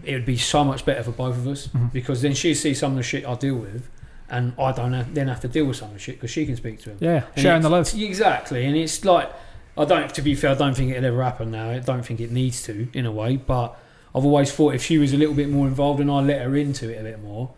it 0.04 0.12
would 0.12 0.26
be 0.26 0.36
so 0.36 0.64
much 0.64 0.84
better 0.84 1.02
for 1.02 1.12
both 1.12 1.36
of 1.36 1.46
us 1.46 1.68
Mhm. 1.68 1.92
because 1.92 2.20
then 2.22 2.34
she 2.34 2.54
see 2.54 2.74
some 2.74 2.92
of 2.92 2.96
the 2.98 3.02
shit 3.02 3.26
I 3.26 3.34
deal 3.34 3.54
with, 3.56 3.88
and 4.28 4.52
I 4.58 4.72
don't 4.72 4.92
have, 4.92 5.14
then 5.14 5.28
have 5.28 5.40
to 5.40 5.48
deal 5.48 5.64
with 5.64 5.76
some 5.76 5.88
of 5.88 5.94
the 5.94 6.00
shit 6.00 6.16
because 6.16 6.30
she 6.30 6.44
can 6.44 6.56
speak 6.56 6.82
to 6.82 6.90
him. 6.90 6.98
yeah, 7.00 7.22
And 7.34 7.42
sharing 7.42 7.62
the 7.62 7.70
load. 7.70 7.92
Exactly, 7.94 8.64
and 8.66 8.76
it's 8.76 9.04
like 9.04 9.30
I 9.76 9.84
don't. 9.84 10.12
To 10.14 10.22
be 10.22 10.34
fair, 10.34 10.50
I 10.50 10.54
don't 10.54 10.76
think 10.76 10.90
it'll 10.90 11.04
ever 11.04 11.22
happen 11.22 11.50
now. 11.52 11.70
I 11.70 11.78
don't 11.78 12.04
think 12.04 12.20
it 12.20 12.32
needs 12.32 12.62
to 12.64 12.88
in 12.92 13.06
a 13.06 13.12
way, 13.12 13.36
but 13.36 13.76
I've 14.14 14.24
always 14.24 14.50
thought 14.52 14.74
if 14.74 14.82
she 14.84 14.98
was 14.98 15.12
a 15.12 15.16
little 15.16 15.34
bit 15.34 15.48
more 15.48 15.68
involved 15.68 16.00
and 16.00 16.10
I 16.10 16.20
let 16.20 16.42
her 16.42 16.56
into 16.56 16.90
it 16.90 17.00
a 17.00 17.04
bit 17.04 17.22
more, 17.22 17.50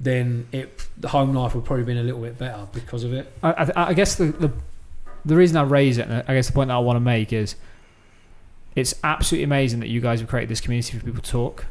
then 0.00 0.48
it 0.52 0.86
the 0.98 1.08
home 1.08 1.32
life 1.34 1.54
would 1.54 1.64
probably 1.64 1.84
been 1.84 1.96
a 1.98 2.02
little 2.02 2.20
bit 2.20 2.36
better 2.36 2.66
because 2.74 3.04
of 3.04 3.12
it. 3.12 3.32
I, 3.44 3.50
I, 3.76 3.88
I 3.90 3.94
guess 3.94 4.16
the, 4.16 4.24
the 4.26 4.52
the 5.24 5.36
reason 5.36 5.56
I 5.56 5.62
raise 5.62 5.98
it, 5.98 6.08
and 6.08 6.24
I 6.26 6.34
guess 6.34 6.48
the 6.48 6.52
point 6.52 6.68
that 6.68 6.74
I 6.74 6.78
want 6.80 6.96
to 6.96 7.00
make 7.00 7.32
is, 7.32 7.54
it's 8.78 8.94
absolutely 9.02 9.44
amazing 9.44 9.80
that 9.80 9.88
you 9.88 10.00
guys 10.00 10.20
have 10.20 10.28
created 10.28 10.48
this 10.48 10.60
community 10.60 10.96
for 10.98 11.04
people 11.04 11.22
to 11.22 11.30
talk. 11.30 11.66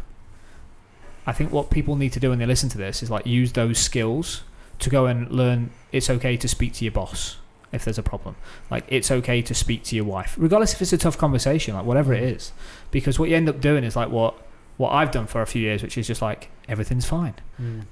I 1.26 1.34
think 1.34 1.52
what 1.52 1.70
people 1.70 1.96
need 1.96 2.14
to 2.14 2.20
do 2.20 2.30
when 2.30 2.40
they 2.40 2.46
listen 2.46 2.70
to 2.70 2.78
this 2.78 3.02
is 3.04 3.10
like 3.10 3.26
use 3.26 3.52
those 3.54 3.78
skills 3.80 4.44
to 4.80 4.90
go 4.90 5.06
and 5.06 5.30
learn. 5.32 5.72
It's 5.92 6.10
okay 6.10 6.38
to 6.38 6.48
speak 6.48 6.74
to 6.76 6.86
your 6.86 6.92
boss 6.92 7.38
if 7.72 7.84
there's 7.84 7.98
a 7.98 8.04
problem. 8.04 8.36
Like 8.72 8.86
it's 8.88 9.12
okay 9.12 9.42
to 9.42 9.54
speak 9.54 9.84
to 9.86 9.96
your 9.96 10.06
wife, 10.06 10.36
regardless 10.38 10.74
if 10.74 10.82
it's 10.82 10.94
a 10.94 10.98
tough 10.98 11.18
conversation, 11.18 11.74
like 11.76 11.86
whatever 11.86 12.14
it 12.14 12.24
is. 12.24 12.52
Because 12.92 13.20
what 13.20 13.30
you 13.30 13.36
end 13.36 13.50
up 13.50 13.60
doing 13.62 13.84
is 13.84 13.96
like 13.96 14.10
what 14.10 14.36
what 14.78 14.92
I've 14.92 15.10
done 15.12 15.26
for 15.28 15.42
a 15.42 15.48
few 15.48 15.62
years, 15.62 15.82
which 15.82 15.98
is 15.98 16.06
just 16.08 16.22
like 16.22 16.50
everything's 16.70 17.06
fine, 17.06 17.34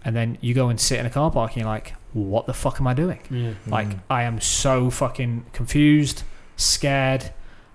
and 0.05 0.15
then 0.15 0.37
you 0.39 0.53
go 0.53 0.69
and 0.69 0.79
sit 0.79 0.99
in 0.99 1.05
a 1.05 1.09
car 1.09 1.31
park 1.31 1.51
and 1.51 1.57
you're 1.61 1.67
like, 1.67 1.93
what 2.13 2.45
the 2.45 2.53
fuck 2.53 2.79
am 2.79 2.87
I 2.87 2.93
doing? 2.93 3.19
Yeah. 3.29 3.53
Like 3.67 3.87
Mm. 3.87 3.99
I 4.09 4.23
am 4.23 4.39
so 4.39 4.89
fucking 4.89 5.45
confused, 5.51 6.23
scared. 6.57 7.31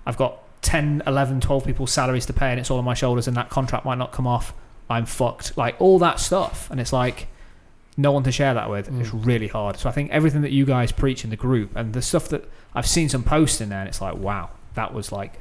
I've 0.06 0.16
got 0.16 0.38
10, 0.62 1.02
11, 1.06 1.40
12 1.40 1.64
people's 1.64 1.90
salaries 1.92 2.26
to 2.26 2.32
pay 2.32 2.50
and 2.50 2.60
it's 2.60 2.70
all 2.70 2.78
on 2.78 2.84
my 2.84 2.94
shoulders 2.94 3.26
and 3.26 3.36
that 3.36 3.48
contract 3.50 3.84
might 3.84 3.98
not 3.98 4.12
come 4.12 4.26
off. 4.26 4.52
I'm 4.88 5.06
fucked. 5.06 5.56
Like 5.56 5.76
all 5.80 5.98
that 6.00 6.20
stuff. 6.20 6.70
And 6.70 6.80
it's 6.80 6.92
like 6.92 7.28
no 7.96 8.12
one 8.12 8.22
to 8.24 8.32
share 8.32 8.54
that 8.54 8.68
with. 8.70 8.88
It's 9.00 9.10
Mm. 9.10 9.24
really 9.26 9.48
hard. 9.48 9.78
So 9.78 9.88
I 9.88 9.92
think 9.92 10.10
everything 10.10 10.42
that 10.42 10.52
you 10.52 10.64
guys 10.64 10.92
preach 10.92 11.24
in 11.24 11.30
the 11.30 11.36
group 11.36 11.74
and 11.76 11.92
the 11.92 12.02
stuff 12.02 12.28
that 12.28 12.48
I've 12.74 12.86
seen 12.86 13.08
some 13.08 13.22
posts 13.22 13.60
in 13.60 13.68
there 13.68 13.80
and 13.80 13.88
it's 13.88 14.00
like, 14.00 14.16
wow, 14.16 14.50
that 14.74 14.92
was 14.94 15.12
like 15.12 15.40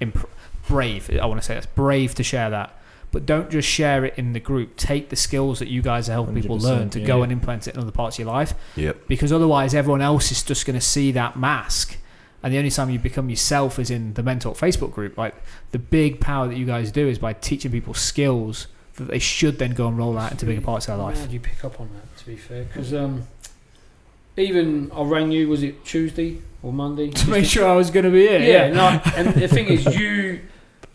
imp- 0.00 0.28
brave. 0.68 1.10
I 1.20 1.26
want 1.26 1.40
to 1.40 1.46
say 1.46 1.54
that's 1.54 1.66
brave 1.66 2.14
to 2.16 2.22
share 2.22 2.50
that. 2.50 2.76
But 3.10 3.26
don't 3.26 3.50
just 3.50 3.68
share 3.68 4.06
it 4.06 4.14
in 4.16 4.32
the 4.32 4.40
group. 4.40 4.76
Take 4.76 5.10
the 5.10 5.16
skills 5.16 5.58
that 5.58 5.68
you 5.68 5.82
guys 5.82 6.08
are 6.08 6.12
helping 6.12 6.34
people 6.34 6.56
learn 6.58 6.88
to 6.90 7.00
go 7.00 7.18
yeah. 7.18 7.24
and 7.24 7.32
implement 7.32 7.68
it 7.68 7.74
in 7.74 7.80
other 7.80 7.90
parts 7.90 8.16
of 8.16 8.20
your 8.24 8.32
life 8.32 8.54
Yep. 8.76 9.06
because 9.06 9.30
otherwise 9.32 9.74
everyone 9.74 10.00
else 10.00 10.32
is 10.32 10.42
just 10.42 10.64
going 10.64 10.78
to 10.78 10.80
see 10.84 11.12
that 11.12 11.36
mask 11.38 11.98
and 12.42 12.52
the 12.52 12.58
only 12.58 12.70
time 12.70 12.90
you 12.90 12.98
become 12.98 13.30
yourself 13.30 13.78
is 13.78 13.90
in 13.90 14.14
the 14.14 14.22
Men 14.22 14.38
Talk 14.38 14.56
facebook 14.56 14.92
group 14.92 15.16
like 15.16 15.34
the 15.70 15.78
big 15.78 16.20
power 16.20 16.48
that 16.48 16.56
you 16.56 16.66
guys 16.66 16.90
do 16.90 17.08
is 17.08 17.18
by 17.18 17.32
teaching 17.32 17.70
people 17.70 17.94
skills 17.94 18.66
that 18.96 19.08
they 19.08 19.18
should 19.18 19.58
then 19.58 19.72
go 19.72 19.88
and 19.88 19.96
roll 19.96 20.18
out 20.18 20.32
into 20.32 20.46
bigger 20.46 20.60
parts 20.60 20.86
of 20.86 20.96
their 20.96 20.96
How 20.98 21.04
life 21.04 21.22
did 21.22 21.32
you 21.32 21.40
pick 21.40 21.64
up 21.64 21.80
on 21.80 21.90
that? 21.94 22.18
To 22.18 22.26
be 22.26 22.36
fair, 22.36 22.64
because 22.64 22.92
um, 22.92 23.26
even 24.36 24.90
I 24.94 25.02
rang 25.02 25.30
you. 25.30 25.48
Was 25.48 25.62
it 25.62 25.84
Tuesday 25.84 26.38
or 26.62 26.72
Monday? 26.72 27.10
to 27.10 27.30
make 27.30 27.44
sure 27.44 27.68
i 27.68 27.74
was 27.74 27.90
going 27.90 28.04
to 28.04 28.10
be 28.10 28.26
here 28.28 28.40
Yeah, 28.40 28.72
no, 28.72 29.00
and 29.16 29.34
the 29.34 29.48
thing 29.48 29.66
is, 29.66 29.84
you 29.98 30.40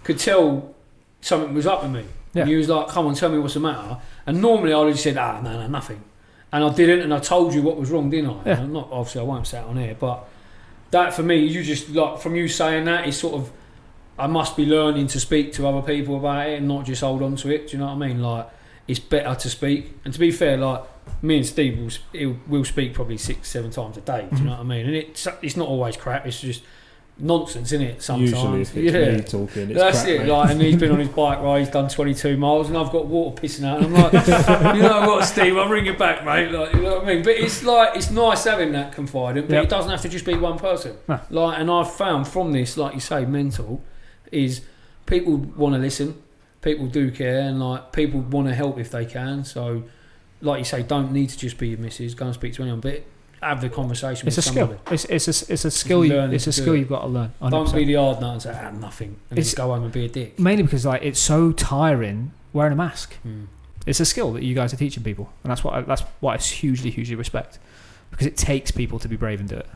could 0.04 0.20
tell 0.20 0.76
something 1.22 1.54
was 1.54 1.68
up 1.68 1.84
with 1.84 1.92
me. 1.92 2.06
Yeah. 2.34 2.44
And 2.44 2.52
you 2.52 2.58
was 2.58 2.70
like, 2.70 2.88
"Come 2.90 3.08
on, 3.08 3.16
tell 3.16 3.30
me 3.30 3.40
what's 3.40 3.56
the 3.56 3.60
matter." 3.60 3.98
And 4.26 4.42
normally 4.42 4.74
I 4.74 4.78
would 4.78 4.88
have 4.88 4.96
just 4.96 5.04
said, 5.04 5.18
"Ah, 5.18 5.42
no, 5.42 5.60
no, 5.60 5.68
nothing," 5.68 6.04
and 6.52 6.64
I 6.64 6.74
didn't, 6.74 7.02
and 7.02 7.14
I 7.14 7.20
told 7.20 7.54
you 7.54 7.64
what 7.64 7.78
was 7.78 7.90
wrong, 7.90 8.10
didn't 8.10 8.30
I? 8.30 8.34
Yeah. 8.34 8.52
And 8.54 8.62
I'm 8.64 8.74
not 8.74 8.90
obviously 8.92 9.22
I 9.22 9.24
won't 9.24 9.48
say 9.48 9.60
it 9.60 9.66
on 9.66 9.78
here, 9.78 9.96
but 10.00 10.28
that 10.92 11.14
for 11.14 11.24
me, 11.24 11.38
you 11.38 11.64
just 11.64 11.90
like 11.90 12.20
from 12.20 12.36
you 12.36 12.48
saying 12.48 12.86
that 12.86 13.08
is 13.08 13.18
sort 13.18 13.36
of. 13.36 13.52
I 14.20 14.26
must 14.26 14.58
be 14.58 14.66
learning 14.66 15.06
to 15.08 15.20
speak 15.20 15.54
to 15.54 15.68
other 15.68 15.86
people 15.86 16.18
about 16.18 16.50
it 16.50 16.58
and 16.58 16.68
not 16.68 16.86
just 16.86 17.02
hold 17.02 17.22
on 17.22 17.36
to 17.36 17.54
it. 17.54 17.68
Do 17.68 17.74
you 17.74 17.78
know 17.78 17.86
what 17.86 18.04
I 18.04 18.08
mean? 18.08 18.20
Like, 18.20 18.50
it's 18.88 19.00
better 19.00 19.36
to 19.36 19.48
speak. 19.48 19.96
And 20.06 20.12
to 20.12 20.20
be 20.20 20.32
fair, 20.32 20.58
like 20.58 20.82
me 21.22 21.38
and 21.38 21.46
Steve 21.46 21.78
will, 22.14 22.38
will 22.48 22.66
speak 22.66 22.96
probably 22.96 23.18
six, 23.18 23.50
seven 23.50 23.70
times 23.70 23.96
a 23.98 24.02
day. 24.02 24.22
Do 24.22 24.24
you 24.24 24.32
mm-hmm. 24.32 24.46
know 24.46 24.52
what 24.54 24.60
I 24.60 24.64
mean? 24.64 24.86
And 24.88 24.96
it's 24.96 25.28
it's 25.44 25.56
not 25.56 25.68
always 25.68 25.98
crap. 25.98 26.26
It's 26.26 26.42
just 26.42 26.64
nonsense, 27.20 27.72
isn't 27.72 27.86
it? 27.86 28.02
Sometimes, 28.02 28.32
Usually, 28.32 28.62
if 28.62 28.78
it's 28.78 28.94
yeah. 28.94 29.18
me 29.18 29.22
talking, 29.48 29.74
That's 29.74 30.02
crap, 30.04 30.10
it. 30.10 30.20
mate. 30.20 30.28
Like, 30.28 30.50
and 30.52 30.62
he's 30.62 30.76
been 30.76 30.92
on 30.92 31.00
his 31.00 31.10
bike 31.10 31.40
ride. 31.40 31.60
He's 31.60 31.70
done 31.70 31.90
22 31.90 32.38
miles, 32.38 32.68
and 32.70 32.78
I've 32.78 32.92
got 32.92 33.08
water 33.08 33.42
pissing 33.42 33.66
out. 33.66 33.82
And 33.84 33.88
I'm 33.98 34.04
like, 34.04 34.14
you 34.76 34.82
know 34.84 35.08
what, 35.08 35.26
Steve? 35.26 35.58
I'll 35.58 35.68
bring 35.68 35.86
you 35.86 35.96
back, 35.96 36.24
mate. 36.26 36.52
Like, 36.52 36.74
you 36.74 36.82
know 36.82 36.96
what 37.00 37.04
I 37.04 37.14
mean? 37.14 37.24
But 37.24 37.36
it's 37.38 37.64
like 37.64 37.96
it's 37.96 38.12
nice 38.12 38.44
having 38.44 38.72
that 38.74 38.94
confidant, 38.94 39.48
but 39.48 39.56
Yep. 39.56 39.64
it 39.64 39.70
doesn't 39.70 39.92
have 39.92 40.02
to 40.02 40.10
just 40.10 40.26
be 40.26 40.36
one 40.36 40.60
person. 40.60 40.96
No. 41.08 41.20
Like, 41.30 41.60
and 41.60 41.72
I've 41.72 41.92
found 41.92 42.28
from 42.28 42.52
this, 42.52 42.78
like 42.78 42.94
you 42.94 43.00
say, 43.00 43.26
mental, 43.26 43.82
is 44.32 44.62
people 45.06 45.38
want 45.38 45.74
to 45.76 45.80
listen, 45.80 46.22
people 46.62 46.86
do 46.88 47.10
care, 47.12 47.40
and 47.42 47.60
like 47.60 47.92
people 47.94 48.20
want 48.22 48.48
to 48.48 48.54
help 48.54 48.78
if 48.78 48.92
they 48.92 49.06
can. 49.06 49.44
So, 49.44 49.84
like 50.42 50.60
you 50.60 50.66
say, 50.66 50.84
don't 50.84 51.12
need 51.12 51.30
to 51.30 51.38
just 51.38 51.58
be 51.58 51.70
your 51.70 51.80
missus. 51.80 52.14
Go 52.14 52.26
and 52.26 52.34
speak 52.36 52.54
to 52.56 52.62
anyone, 52.62 52.80
but 52.82 53.04
have 53.42 53.62
the 53.62 53.70
conversation 53.70 54.28
it's 54.28 54.38
a 54.38 54.40
with 54.40 54.46
somebody. 54.46 54.80
skill 54.80 54.94
it's, 54.94 55.06
it's, 55.28 55.28
a, 55.50 55.54
it's 55.54 55.66
a 55.66 55.72
skill 55.72 56.04
You, 56.06 56.20
it's 56.22 56.48
a 56.48 56.52
skill 56.52 56.74
it. 56.74 56.80
you've 56.80 56.90
got 56.90 57.02
to 57.02 57.08
learn 57.08 57.34
100%. 57.42 57.52
Don't 57.52 57.74
be 57.76 57.86
the 57.86 57.94
hard 57.96 58.20
nut 58.22 58.34
and 58.34 58.42
say 58.42 58.60
ah, 58.62 58.72
nothing, 58.72 59.16
and 59.30 59.38
It's- 59.38 59.48
just 59.48 59.58
go 59.58 59.68
home 59.74 59.84
and 59.84 59.92
be 59.92 60.06
a 60.06 60.10
dick. 60.10 60.40
mainly 60.40 60.64
because 60.64 60.86
like 60.86 61.04
it's 61.04 61.20
so 61.20 61.52
tiring 61.52 62.32
wearing 62.54 62.74
a 62.74 62.76
mask 62.76 63.16
Hmm. 63.24 63.46
it's 63.86 64.00
a 64.00 64.06
skill 64.06 64.34
that 64.34 64.44
you 64.44 64.56
guys 64.56 64.74
are 64.74 64.78
teaching 64.78 65.04
people 65.04 65.32
and 65.44 65.52
that's 65.52 65.64
what 65.64 65.74
I, 65.76 65.82
that's 65.82 66.02
what 66.20 66.40
I 66.40 66.44
hugely 66.44 66.90
hugely 66.90 67.16
respect 67.16 67.60
because 68.12 68.26
it 68.26 68.38
takes 68.38 68.72
people 68.72 68.98
to 69.00 69.08
be 69.08 69.16
brave 69.16 69.40
and 69.40 69.48
do 69.50 69.56
it 69.58 69.68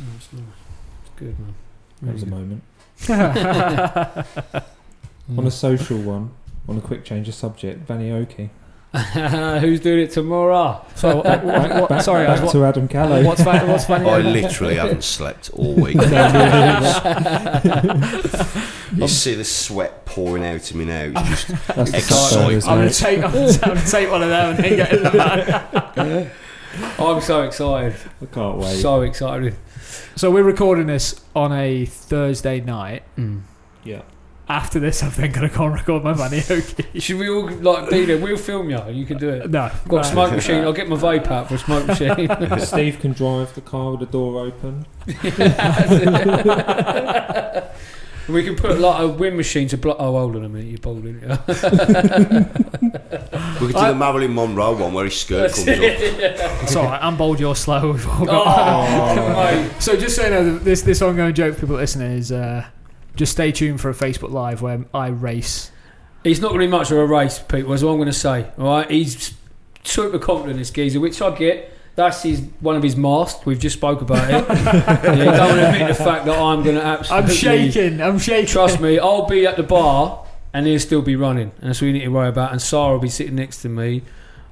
Oh, 0.00 0.04
it's 0.16 0.32
nice. 0.32 0.42
It's 1.02 1.10
good, 1.16 1.38
man. 1.38 1.54
That 2.02 2.12
was 2.14 2.22
a 2.22 2.26
moment. 2.26 2.62
On 5.38 5.46
a 5.46 5.50
social 5.50 5.98
one, 5.98 6.30
on 6.68 6.76
a 6.78 6.80
quick 6.80 7.04
change 7.04 7.28
of 7.28 7.34
subject, 7.34 7.86
Vanny 7.86 8.10
Oki. 8.10 8.50
Who's 9.60 9.78
doing 9.80 10.00
it 10.00 10.10
tomorrow? 10.10 10.84
so 10.96 11.18
what, 11.18 11.44
what, 11.44 11.70
what, 11.70 11.88
Back, 11.88 12.02
sorry 12.02 12.26
back 12.26 12.40
I 12.40 12.42
was, 12.42 12.52
to 12.52 12.64
Adam 12.64 12.88
Callow. 12.88 13.22
what's 13.24 13.44
funny 13.44 13.68
what's 13.68 13.84
funny 13.84 14.08
I 14.08 14.18
literally 14.18 14.74
haven't 14.74 15.04
slept 15.04 15.50
all 15.50 15.74
week. 15.74 15.94
you 15.94 16.00
see 19.06 19.34
the 19.34 19.44
sweat 19.44 20.04
pouring 20.06 20.44
out 20.44 20.68
of 20.68 20.76
me 20.76 20.86
now. 20.86 21.12
It's 21.14 21.44
just 21.44 21.66
That's 21.68 21.90
the 21.92 21.98
Exciting. 21.98 22.62
I'm 22.68 22.78
gonna 22.78 22.90
take 22.90 23.22
I'm 23.22 23.30
gonna 23.32 23.80
take 23.86 24.10
one 24.10 24.24
of 24.24 24.28
them 24.28 24.56
and 24.56 24.64
then 24.64 24.76
get 24.76 24.92
in 24.92 25.02
the 25.04 25.10
van. 25.10 26.30
I'm 26.98 27.20
so 27.20 27.42
excited. 27.42 27.94
I 28.22 28.26
can't 28.26 28.58
wait. 28.58 28.80
So 28.80 29.02
excited. 29.02 29.54
So 30.16 30.30
we're 30.30 30.42
recording 30.42 30.86
this 30.88 31.20
on 31.36 31.52
a 31.52 31.84
Thursday 31.86 32.60
night. 32.60 33.04
Mm. 33.16 33.42
yeah. 33.84 34.02
After 34.50 34.80
this, 34.80 35.00
I'm 35.04 35.10
then 35.12 35.30
gonna 35.30 35.48
go 35.48 35.66
and 35.66 35.74
record 35.74 36.02
my 36.02 36.12
Vanny 36.12 36.42
Oki. 36.50 36.98
Should 36.98 37.18
we 37.20 37.28
all 37.28 37.48
like 37.48 37.88
be 37.88 38.04
there? 38.04 38.18
We'll 38.18 38.36
film 38.36 38.68
you. 38.68 38.82
You 38.90 39.06
can 39.06 39.16
do 39.16 39.28
it. 39.28 39.48
No, 39.48 39.70
Got 39.86 40.00
a 40.00 40.08
smoke 40.08 40.32
machine. 40.32 40.64
I'll 40.64 40.72
get 40.72 40.88
my 40.88 40.96
vape 40.96 41.30
out 41.30 41.46
for 41.46 41.54
a 41.54 41.58
smoke 41.58 41.86
machine. 41.86 42.28
Steve 42.58 42.98
can 42.98 43.12
drive 43.12 43.54
the 43.54 43.60
car 43.60 43.92
with 43.92 44.00
the 44.00 44.06
door 44.06 44.40
open. 44.46 44.84
we 48.28 48.42
can 48.44 48.56
put 48.56 48.80
like 48.80 49.00
a 49.02 49.06
wind 49.06 49.36
machine 49.36 49.68
to 49.68 49.78
block. 49.78 49.98
Oh, 50.00 50.18
hold 50.18 50.34
on 50.34 50.44
a 50.44 50.48
minute. 50.48 50.66
You're 50.68 50.78
bowling. 50.78 51.20
Yeah. 51.22 51.36
we 53.60 53.66
could 53.68 53.76
do 53.76 53.86
the 53.86 53.94
Marilyn 53.96 54.34
Monroe 54.34 54.76
one 54.76 54.92
where 54.94 55.04
his 55.04 55.16
skirt 55.20 55.52
comes 55.54 55.68
up. 55.68 55.76
It's 55.78 56.74
all 56.74 56.86
right. 56.86 57.00
I'm 57.00 57.16
bold. 57.16 57.38
You're 57.38 57.54
slow. 57.54 57.92
We've 57.92 58.08
all 58.08 58.26
got- 58.26 58.46
oh, 59.16 59.32
mate. 59.62 59.70
So 59.80 59.96
just 59.96 60.16
so 60.16 60.24
you 60.24 60.30
know, 60.30 60.58
this 60.58 60.82
this 60.82 61.00
ongoing 61.02 61.34
joke 61.34 61.54
for 61.54 61.60
people 61.60 61.76
listening 61.76 62.12
is 62.18 62.32
uh, 62.32 62.66
just 63.16 63.32
stay 63.32 63.52
tuned 63.52 63.80
for 63.80 63.90
a 63.90 63.94
Facebook 63.94 64.30
Live 64.30 64.62
where 64.62 64.84
I 64.94 65.08
race. 65.08 65.70
He's 66.24 66.40
not 66.40 66.48
going 66.48 66.60
to 66.60 66.66
be 66.66 66.70
much 66.70 66.90
of 66.90 66.98
a 66.98 67.06
race, 67.06 67.38
people. 67.38 67.72
Is 67.72 67.84
what 67.84 67.92
I'm 67.92 67.96
going 67.96 68.08
to 68.08 68.12
say. 68.12 68.50
All 68.58 68.66
right, 68.66 68.90
he's 68.90 69.34
super 69.84 70.18
confident, 70.18 70.52
in 70.52 70.58
this 70.58 70.70
geezer, 70.70 71.00
which 71.00 71.20
I 71.22 71.34
get. 71.36 71.74
That's 71.96 72.22
his 72.22 72.40
one 72.60 72.76
of 72.76 72.82
his 72.82 72.96
masks. 72.96 73.44
We've 73.44 73.58
just 73.58 73.76
spoke 73.76 74.00
about 74.00 74.30
it. 74.30 74.48
yeah, 74.48 75.14
you 75.14 75.24
don't 75.24 75.38
want 75.38 75.60
to 75.60 75.72
admit 75.72 75.88
the 75.88 75.94
fact 75.94 76.24
that 76.26 76.38
I'm 76.38 76.62
going 76.62 76.76
to 76.76 76.82
absolutely. 76.82 77.30
I'm 77.30 77.36
shaking. 77.36 78.00
I'm 78.00 78.18
shaking. 78.18 78.46
Trust 78.46 78.80
me, 78.80 78.98
I'll 78.98 79.26
be 79.26 79.46
at 79.46 79.56
the 79.56 79.62
bar 79.62 80.24
and 80.52 80.66
he'll 80.66 80.80
still 80.80 81.02
be 81.02 81.16
running, 81.16 81.52
and 81.60 81.68
that's 81.68 81.80
what 81.80 81.86
we 81.86 81.92
need 81.92 82.04
to 82.04 82.08
worry 82.08 82.28
about. 82.28 82.52
And 82.52 82.60
Sarah 82.60 82.92
will 82.92 82.98
be 82.98 83.08
sitting 83.08 83.34
next 83.34 83.62
to 83.62 83.68
me. 83.68 84.02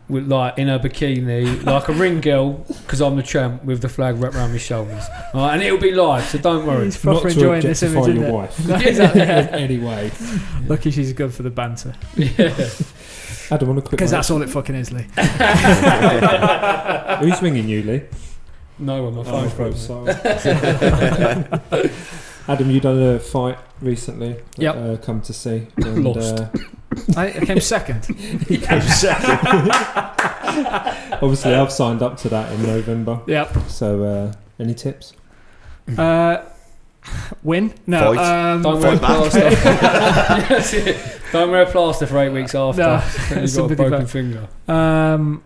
With 0.09 0.27
like 0.27 0.57
in 0.57 0.71
a 0.71 0.79
bikini, 0.81 1.63
like 1.65 1.89
a 1.89 1.93
ring 1.93 2.23
girl, 2.23 2.65
because 2.83 3.03
I'm 3.03 3.17
the 3.17 3.23
champ 3.23 3.63
with 3.65 3.83
the 3.83 3.91
flag 3.91 4.17
wrapped 4.17 4.35
around 4.37 4.53
my 4.53 4.57
shoulders. 4.59 5.05
All 5.35 5.43
right, 5.43 5.53
and 5.55 5.63
it'll 5.63 5.77
be 5.79 5.91
live, 5.93 6.25
so 6.25 6.39
don't 6.39 6.65
worry. 6.67 6.87
He's 6.87 6.97
proper 6.97 7.17
Not 7.17 7.23
to 7.25 7.29
enjoying 7.29 7.61
this 7.61 7.83
objectify 7.83 8.11
image. 8.13 8.17
your 8.17 8.25
Isn't 8.25 8.31
it? 8.31 8.35
wife 8.35 8.67
No, 8.69 8.77
exactly. 8.77 9.21
any 9.61 9.79
way. 9.79 10.11
Lucky 10.67 10.91
she's 10.93 11.13
good 11.13 11.35
for 11.35 11.43
the 11.43 11.51
banter 11.51 11.95
Yeah. 12.17 12.55
Adam, 13.51 13.69
on 13.71 13.77
a 13.79 13.83
quick 13.83 13.91
because 13.93 14.11
that's 14.11 14.31
all 14.31 14.41
it 14.41 14.49
fucking 14.49 14.75
is, 14.77 14.91
Lee. 14.93 15.03
Who's 17.21 17.43
ringing 17.43 17.69
you, 17.69 17.83
Lee? 17.83 18.03
No 18.79 19.03
one, 19.05 19.15
my 19.15 19.21
Oh, 19.23 19.25
phone's 19.49 19.55
broken. 19.55 19.77
sorry. 19.77 20.13
Adam, 22.49 22.71
you 22.71 22.81
done 22.81 23.03
a 23.03 23.19
fight 23.19 23.59
recently. 23.83 24.33
that, 24.35 24.59
Yep. 24.59 24.77
Uh, 24.77 24.97
come 25.05 25.21
to 25.23 25.33
see. 25.35 25.67
And, 25.77 26.05
Lost. 26.05 26.37
Uh, 26.41 26.49
I, 27.17 27.27
I 27.29 27.45
came 27.45 27.61
second. 27.61 28.07
obviously, 31.23 31.55
I've 31.55 31.73
signed 31.73 32.03
up 32.03 32.17
to 32.19 32.29
that 32.31 32.53
in 32.53 32.63
November. 32.63 33.21
Yep. 33.27 33.57
So, 33.69 34.05
uh, 34.05 34.33
any 34.59 34.75
tips? 34.75 35.13
Uh, 35.97 36.45
win? 37.43 37.73
No. 37.87 38.15
Fight. 38.15 38.53
Um, 38.53 38.63
Don't 38.63 38.81
wear 38.81 38.99
Fight 38.99 39.01
back. 39.01 39.31
plaster. 39.31 39.51
That's 40.49 40.73
it. 40.75 41.21
Don't 41.33 41.51
wear 41.51 41.67
plaster 41.67 42.07
for 42.07 42.19
eight 42.19 42.31
weeks 42.31 42.55
after. 42.55 42.83
No, 42.83 42.95
You've 42.95 43.29
got 43.29 43.39
a 43.45 43.49
sympathy 43.49 43.75
broken 43.77 44.07
for- 44.07 44.13
finger. 44.13 44.49
um, 44.67 45.43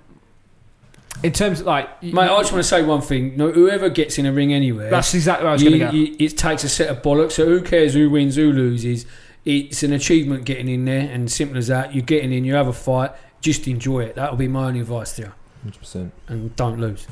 in 1.22 1.32
terms 1.32 1.60
of 1.60 1.66
like, 1.66 1.88
y- 2.02 2.10
Mate, 2.12 2.22
I 2.30 2.38
just 2.40 2.52
want 2.52 2.64
to 2.64 2.68
say 2.68 2.82
one 2.82 3.00
thing. 3.00 3.36
No, 3.36 3.52
whoever 3.52 3.88
gets 3.88 4.18
in 4.18 4.26
a 4.26 4.32
ring 4.32 4.52
anywhere, 4.52 4.90
that's 4.90 5.14
exactly 5.14 5.44
where 5.44 5.50
I 5.50 5.52
was 5.54 5.62
you- 5.62 5.70
going 5.70 5.80
to 5.80 5.86
go. 5.86 5.92
you- 5.92 6.16
it 6.18 6.36
takes 6.38 6.64
a 6.64 6.68
set 6.68 6.88
of 6.88 7.02
bollocks. 7.02 7.32
So 7.32 7.44
who 7.46 7.62
cares 7.62 7.94
who 7.94 8.10
wins, 8.10 8.36
who 8.36 8.52
loses? 8.52 9.06
It's 9.44 9.82
an 9.82 9.92
achievement 9.92 10.44
getting 10.44 10.68
in 10.68 10.84
there, 10.84 11.08
and 11.10 11.30
simple 11.30 11.58
as 11.58 11.66
that. 11.66 11.94
You're 11.94 12.04
getting 12.04 12.32
in, 12.32 12.44
you 12.44 12.54
have 12.54 12.68
a 12.68 12.72
fight. 12.72 13.10
just 13.40 13.66
enjoy 13.66 14.04
it. 14.04 14.14
That'll 14.14 14.36
be 14.36 14.48
my 14.48 14.66
only 14.66 14.80
advice 14.80 15.16
to 15.16 15.22
you. 15.22 15.32
Hundred 15.62 15.78
percent. 15.78 16.12
And 16.28 16.54
don't 16.56 16.80
lose. 16.80 17.06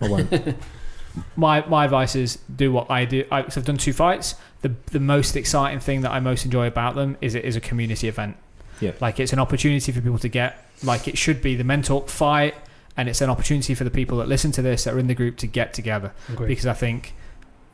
I 0.00 0.08
won't. 0.08 0.56
my 1.36 1.66
my 1.66 1.84
advice 1.84 2.14
is 2.16 2.38
do 2.54 2.72
what 2.72 2.90
I 2.90 3.04
do. 3.04 3.24
I, 3.30 3.38
I've 3.40 3.64
done 3.64 3.76
two 3.76 3.92
fights. 3.92 4.34
The 4.62 4.74
the 4.86 5.00
most 5.00 5.36
exciting 5.36 5.80
thing 5.80 6.00
that 6.02 6.10
I 6.10 6.20
most 6.20 6.44
enjoy 6.44 6.66
about 6.66 6.94
them 6.94 7.16
is 7.20 7.34
it 7.34 7.44
is 7.44 7.56
a 7.56 7.60
community 7.60 8.08
event. 8.08 8.36
Yeah. 8.80 8.92
Like 9.00 9.20
it's 9.20 9.32
an 9.32 9.38
opportunity 9.38 9.92
for 9.92 10.00
people 10.00 10.18
to 10.18 10.28
get 10.28 10.64
like 10.82 11.08
it 11.08 11.16
should 11.16 11.40
be 11.40 11.56
the 11.56 11.64
Men 11.64 11.82
Talk 11.82 12.08
fight, 12.08 12.54
and 12.96 13.08
it's 13.08 13.20
an 13.20 13.30
opportunity 13.30 13.74
for 13.74 13.84
the 13.84 13.90
people 13.90 14.18
that 14.18 14.28
listen 14.28 14.52
to 14.52 14.62
this 14.62 14.84
that 14.84 14.94
are 14.94 14.98
in 14.98 15.06
the 15.06 15.14
group 15.14 15.36
to 15.38 15.46
get 15.46 15.72
together. 15.72 16.12
Agreed. 16.32 16.48
Because 16.48 16.66
I 16.66 16.74
think 16.74 17.14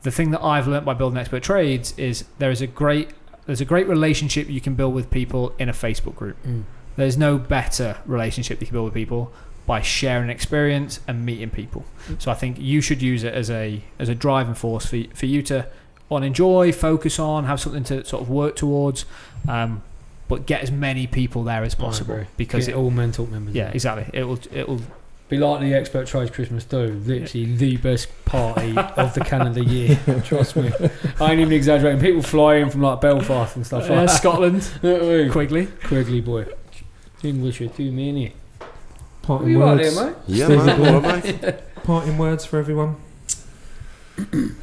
the 0.03 0.11
thing 0.11 0.31
that 0.31 0.43
I've 0.43 0.67
learned 0.67 0.85
by 0.85 0.93
building 0.93 1.17
expert 1.17 1.43
trades 1.43 1.93
is 1.97 2.25
there 2.39 2.51
is 2.51 2.61
a 2.61 2.67
great 2.67 3.09
there's 3.45 3.61
a 3.61 3.65
great 3.65 3.87
relationship 3.87 4.49
you 4.49 4.61
can 4.61 4.75
build 4.75 4.93
with 4.93 5.09
people 5.09 5.53
in 5.59 5.69
a 5.69 5.73
Facebook 5.73 6.15
group. 6.15 6.41
Mm. 6.43 6.63
There's 6.95 7.17
no 7.17 7.37
better 7.37 7.97
relationship 8.05 8.61
you 8.61 8.67
can 8.67 8.73
build 8.73 8.85
with 8.85 8.93
people 8.93 9.31
by 9.65 9.81
sharing 9.81 10.29
experience 10.29 10.99
and 11.07 11.25
meeting 11.25 11.49
people. 11.49 11.85
So 12.19 12.31
I 12.31 12.33
think 12.33 12.59
you 12.59 12.81
should 12.81 13.01
use 13.01 13.23
it 13.23 13.33
as 13.33 13.49
a 13.49 13.81
as 13.97 14.09
a 14.09 14.15
driving 14.15 14.53
force 14.53 14.85
for 14.85 15.01
for 15.13 15.25
you 15.25 15.41
to 15.43 15.67
on 16.11 16.23
enjoy, 16.23 16.71
focus 16.71 17.17
on, 17.19 17.45
have 17.45 17.59
something 17.59 17.83
to 17.85 18.05
sort 18.05 18.21
of 18.21 18.29
work 18.29 18.55
towards, 18.55 19.05
um, 19.47 19.81
but 20.27 20.45
get 20.45 20.61
as 20.61 20.71
many 20.71 21.07
people 21.07 21.43
there 21.43 21.63
as 21.63 21.75
possible 21.75 22.25
because 22.37 22.67
it, 22.67 22.75
all 22.75 22.91
Men 22.91 23.11
Talk 23.11 23.29
members. 23.29 23.55
yeah 23.55 23.71
exactly 23.73 24.05
it 24.13 24.23
will 24.25 24.39
it 24.51 24.67
will 24.67 24.81
Be 25.29 25.37
like 25.37 25.61
the 25.61 25.73
expert 25.73 26.05
trades 26.05 26.29
Christmas 26.31 26.65
do. 26.65 27.01
Literally 27.05 27.55
the 27.55 27.77
best 27.77 28.07
party 28.25 28.77
of 28.77 29.13
the 29.13 29.21
calendar 29.21 29.63
year. 29.63 29.97
Trust 30.25 30.55
me. 30.55 30.71
I 31.19 31.31
ain't 31.31 31.39
even 31.39 31.53
exaggerating. 31.53 32.01
People 32.01 32.21
fly 32.21 32.55
in 32.55 32.69
from 32.69 32.81
like 32.81 33.01
Belfast 33.01 33.55
and 33.55 33.65
stuff 33.65 33.89
uh, 33.89 33.95
like 33.95 34.07
that. 34.07 34.13
Scotland 34.15 34.69
Quick. 34.81 35.31
Quigley 35.31 35.67
Quigley 35.83 36.21
boy. 36.21 36.45
English 37.23 37.61
are 37.61 37.69
too 37.69 37.91
many. 37.91 38.33
What 38.59 38.67
Parting 39.21 39.49
you 39.49 39.59
got 39.59 39.77
words. 39.77 39.95
there, 39.95 40.05
mate? 40.07 40.15
Yeah, 40.27 40.45
Stephen 40.45 40.65
man. 40.65 40.95
All 40.95 41.01
right, 41.01 41.41
mate. 41.41 41.55
Parting 41.83 42.17
words 42.17 42.45
for 42.45 42.59
everyone. 42.59 42.97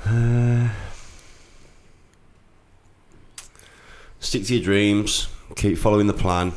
Uh, 0.06 0.68
stick 4.20 4.44
to 4.44 4.54
your 4.54 4.62
dreams. 4.62 5.28
Keep 5.56 5.78
following 5.78 6.06
the 6.06 6.12
plan, 6.12 6.52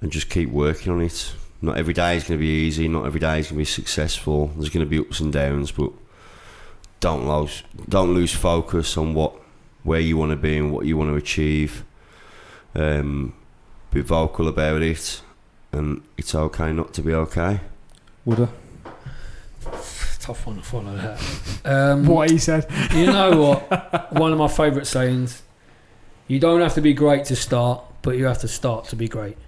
and 0.00 0.10
just 0.10 0.28
keep 0.28 0.50
working 0.50 0.92
on 0.92 1.00
it. 1.00 1.32
Not 1.62 1.78
every 1.78 1.94
day 1.94 2.16
is 2.16 2.24
going 2.24 2.38
to 2.38 2.42
be 2.42 2.66
easy. 2.66 2.88
Not 2.88 3.06
every 3.06 3.20
day 3.20 3.40
is 3.40 3.46
going 3.46 3.56
to 3.56 3.58
be 3.58 3.64
successful. 3.64 4.48
There's 4.56 4.68
going 4.68 4.84
to 4.84 4.90
be 4.90 4.98
ups 4.98 5.20
and 5.20 5.32
downs, 5.32 5.70
but 5.72 5.90
don't 7.00 7.26
lose 7.28 7.62
don't 7.88 8.14
lose 8.14 8.34
focus 8.34 8.96
on 8.96 9.14
what 9.14 9.34
where 9.82 10.00
you 10.00 10.16
want 10.16 10.30
to 10.30 10.36
be 10.36 10.56
and 10.58 10.72
what 10.72 10.86
you 10.86 10.96
want 10.96 11.10
to 11.10 11.16
achieve. 11.16 11.84
Um, 12.74 13.34
be 13.90 14.00
vocal 14.00 14.48
about 14.48 14.82
it, 14.82 15.22
and 15.72 16.02
it's 16.18 16.34
okay 16.34 16.72
not 16.72 16.92
to 16.94 17.02
be 17.02 17.14
okay. 17.14 17.60
Woulda. 18.24 18.48
Tough 20.20 20.46
one 20.46 20.56
to 20.56 20.62
follow 20.62 20.96
that. 20.96 21.60
Um, 21.64 22.06
what 22.06 22.30
he 22.30 22.38
said 22.38 22.66
You 22.92 23.06
know 23.06 23.58
what? 23.70 24.12
One 24.12 24.32
of 24.32 24.38
my 24.38 24.48
favourite 24.48 24.86
sayings. 24.86 25.42
You 26.28 26.40
don't 26.40 26.60
have 26.60 26.74
to 26.74 26.80
be 26.80 26.92
great 26.92 27.24
to 27.26 27.36
start, 27.36 27.84
but 28.02 28.16
you 28.16 28.24
have 28.24 28.40
to 28.40 28.48
start 28.48 28.86
to 28.86 28.96
be 28.96 29.06
great. 29.08 29.38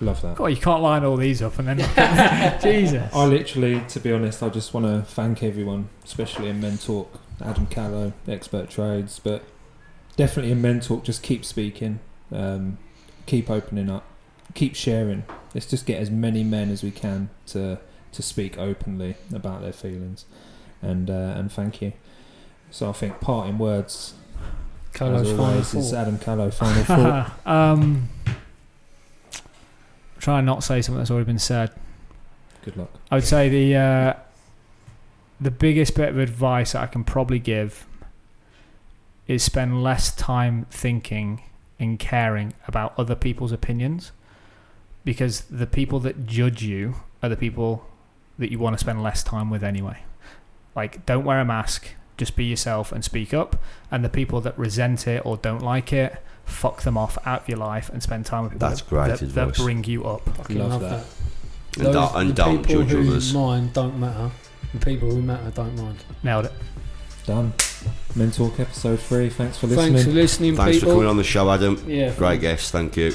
Love 0.00 0.22
that. 0.22 0.36
God 0.36 0.46
you 0.46 0.56
can't 0.56 0.82
line 0.82 1.04
all 1.04 1.16
these 1.16 1.42
up 1.42 1.58
and 1.58 1.68
then 1.68 2.60
Jesus 2.62 3.12
I 3.14 3.26
literally, 3.26 3.82
to 3.88 4.00
be 4.00 4.12
honest, 4.12 4.42
I 4.42 4.48
just 4.48 4.72
want 4.72 4.86
to 4.86 5.02
thank 5.02 5.42
everyone, 5.42 5.90
especially 6.04 6.48
in 6.48 6.60
Men 6.60 6.78
Talk, 6.78 7.20
Adam 7.42 7.66
Callow, 7.66 8.14
Expert 8.26 8.70
Trades, 8.70 9.20
but 9.22 9.44
definitely 10.16 10.52
in 10.52 10.62
Men 10.62 10.80
Talk, 10.80 11.04
just 11.04 11.22
keep 11.22 11.44
speaking, 11.44 12.00
um, 12.32 12.78
keep 13.26 13.50
opening 13.50 13.90
up, 13.90 14.04
keep 14.54 14.74
sharing. 14.74 15.24
Let's 15.54 15.66
just 15.66 15.84
get 15.84 16.00
as 16.00 16.10
many 16.10 16.44
men 16.44 16.70
as 16.70 16.82
we 16.82 16.90
can 16.90 17.28
to 17.48 17.78
to 18.12 18.22
speak 18.22 18.58
openly 18.58 19.16
about 19.32 19.62
their 19.62 19.72
feelings, 19.72 20.24
and 20.80 21.10
uh, 21.10 21.34
and 21.36 21.52
thank 21.52 21.82
you. 21.82 21.92
So 22.70 22.88
I 22.88 22.92
think 22.92 23.20
parting 23.20 23.58
words, 23.58 24.14
Carlos 24.94 25.28
as 25.28 25.38
always, 25.38 25.74
is. 25.74 25.92
Adam 25.92 26.18
Callow. 26.18 26.50
Final 26.50 26.84
thought. 26.84 27.32
um, 27.46 28.08
try 30.20 30.38
and 30.38 30.46
not 30.46 30.62
say 30.62 30.82
something 30.82 30.98
that's 30.98 31.10
already 31.10 31.26
been 31.26 31.38
said. 31.38 31.70
Good 32.64 32.76
luck. 32.76 32.90
I 33.10 33.16
would 33.16 33.24
say 33.24 33.48
the 33.48 33.76
uh, 33.76 34.14
the 35.40 35.50
biggest 35.50 35.94
bit 35.94 36.10
of 36.10 36.18
advice 36.18 36.72
that 36.72 36.82
I 36.82 36.86
can 36.86 37.04
probably 37.04 37.38
give 37.38 37.86
is 39.26 39.42
spend 39.42 39.82
less 39.82 40.14
time 40.14 40.66
thinking 40.70 41.42
and 41.78 41.98
caring 41.98 42.52
about 42.68 42.92
other 42.98 43.14
people's 43.14 43.52
opinions 43.52 44.12
because 45.04 45.42
the 45.42 45.66
people 45.66 45.98
that 46.00 46.26
judge 46.26 46.62
you 46.62 46.96
are 47.22 47.28
the 47.28 47.36
people 47.36 47.86
that 48.38 48.50
you 48.50 48.58
want 48.58 48.74
to 48.74 48.80
spend 48.80 49.02
less 49.02 49.22
time 49.22 49.50
with 49.50 49.62
anyway. 49.62 50.02
Like, 50.74 51.06
don't 51.06 51.24
wear 51.24 51.40
a 51.40 51.44
mask, 51.44 51.88
just 52.16 52.36
be 52.36 52.44
yourself 52.44 52.92
and 52.92 53.04
speak 53.04 53.32
up. 53.32 53.56
And 53.90 54.04
the 54.04 54.08
people 54.08 54.40
that 54.42 54.58
resent 54.58 55.06
it 55.06 55.24
or 55.24 55.36
don't 55.36 55.62
like 55.62 55.92
it, 55.92 56.22
fuck 56.50 56.82
them 56.82 56.98
off 56.98 57.16
out 57.24 57.42
of 57.42 57.48
your 57.48 57.58
life 57.58 57.88
and 57.90 58.02
spend 58.02 58.26
time 58.26 58.44
with 58.44 58.52
people 58.52 58.68
That's 58.68 58.82
that, 58.82 58.88
great 58.90 59.18
that, 59.18 59.34
that 59.34 59.54
bring 59.56 59.84
you 59.84 60.04
up. 60.04 60.28
Fucking 60.36 60.58
Love 60.58 60.70
love, 60.70 60.80
that. 60.82 60.90
that. 60.90 61.06
And, 61.78 61.86
Those- 61.86 61.94
don't, 61.94 62.16
and 62.20 62.30
the 62.30 62.34
don't 62.34 62.66
people 62.66 62.82
judge 62.82 62.90
whose 62.92 63.08
others. 63.08 63.34
mind 63.34 63.72
don't 63.72 63.98
matter. 64.00 64.30
The 64.74 64.78
people 64.84 65.10
who 65.10 65.22
matter 65.22 65.50
don't 65.50 65.76
mind. 65.76 65.98
Nailed 66.22 66.46
it. 66.46 66.52
Done. 67.26 67.52
Men 68.16 68.30
Talk 68.30 68.58
episode 68.60 68.98
three. 69.00 69.28
Thanks 69.30 69.58
for 69.58 69.66
listening. 69.68 69.92
Thanks 69.92 70.04
for 70.04 70.10
listening, 70.12 70.56
Thanks 70.56 70.76
people. 70.78 70.90
for 70.90 70.94
coming 70.96 71.08
on 71.08 71.16
the 71.16 71.24
show, 71.24 71.50
Adam. 71.50 71.82
Yeah, 71.86 72.12
Great 72.14 72.40
guest. 72.40 72.72
Thank 72.72 72.96
you. 72.96 73.12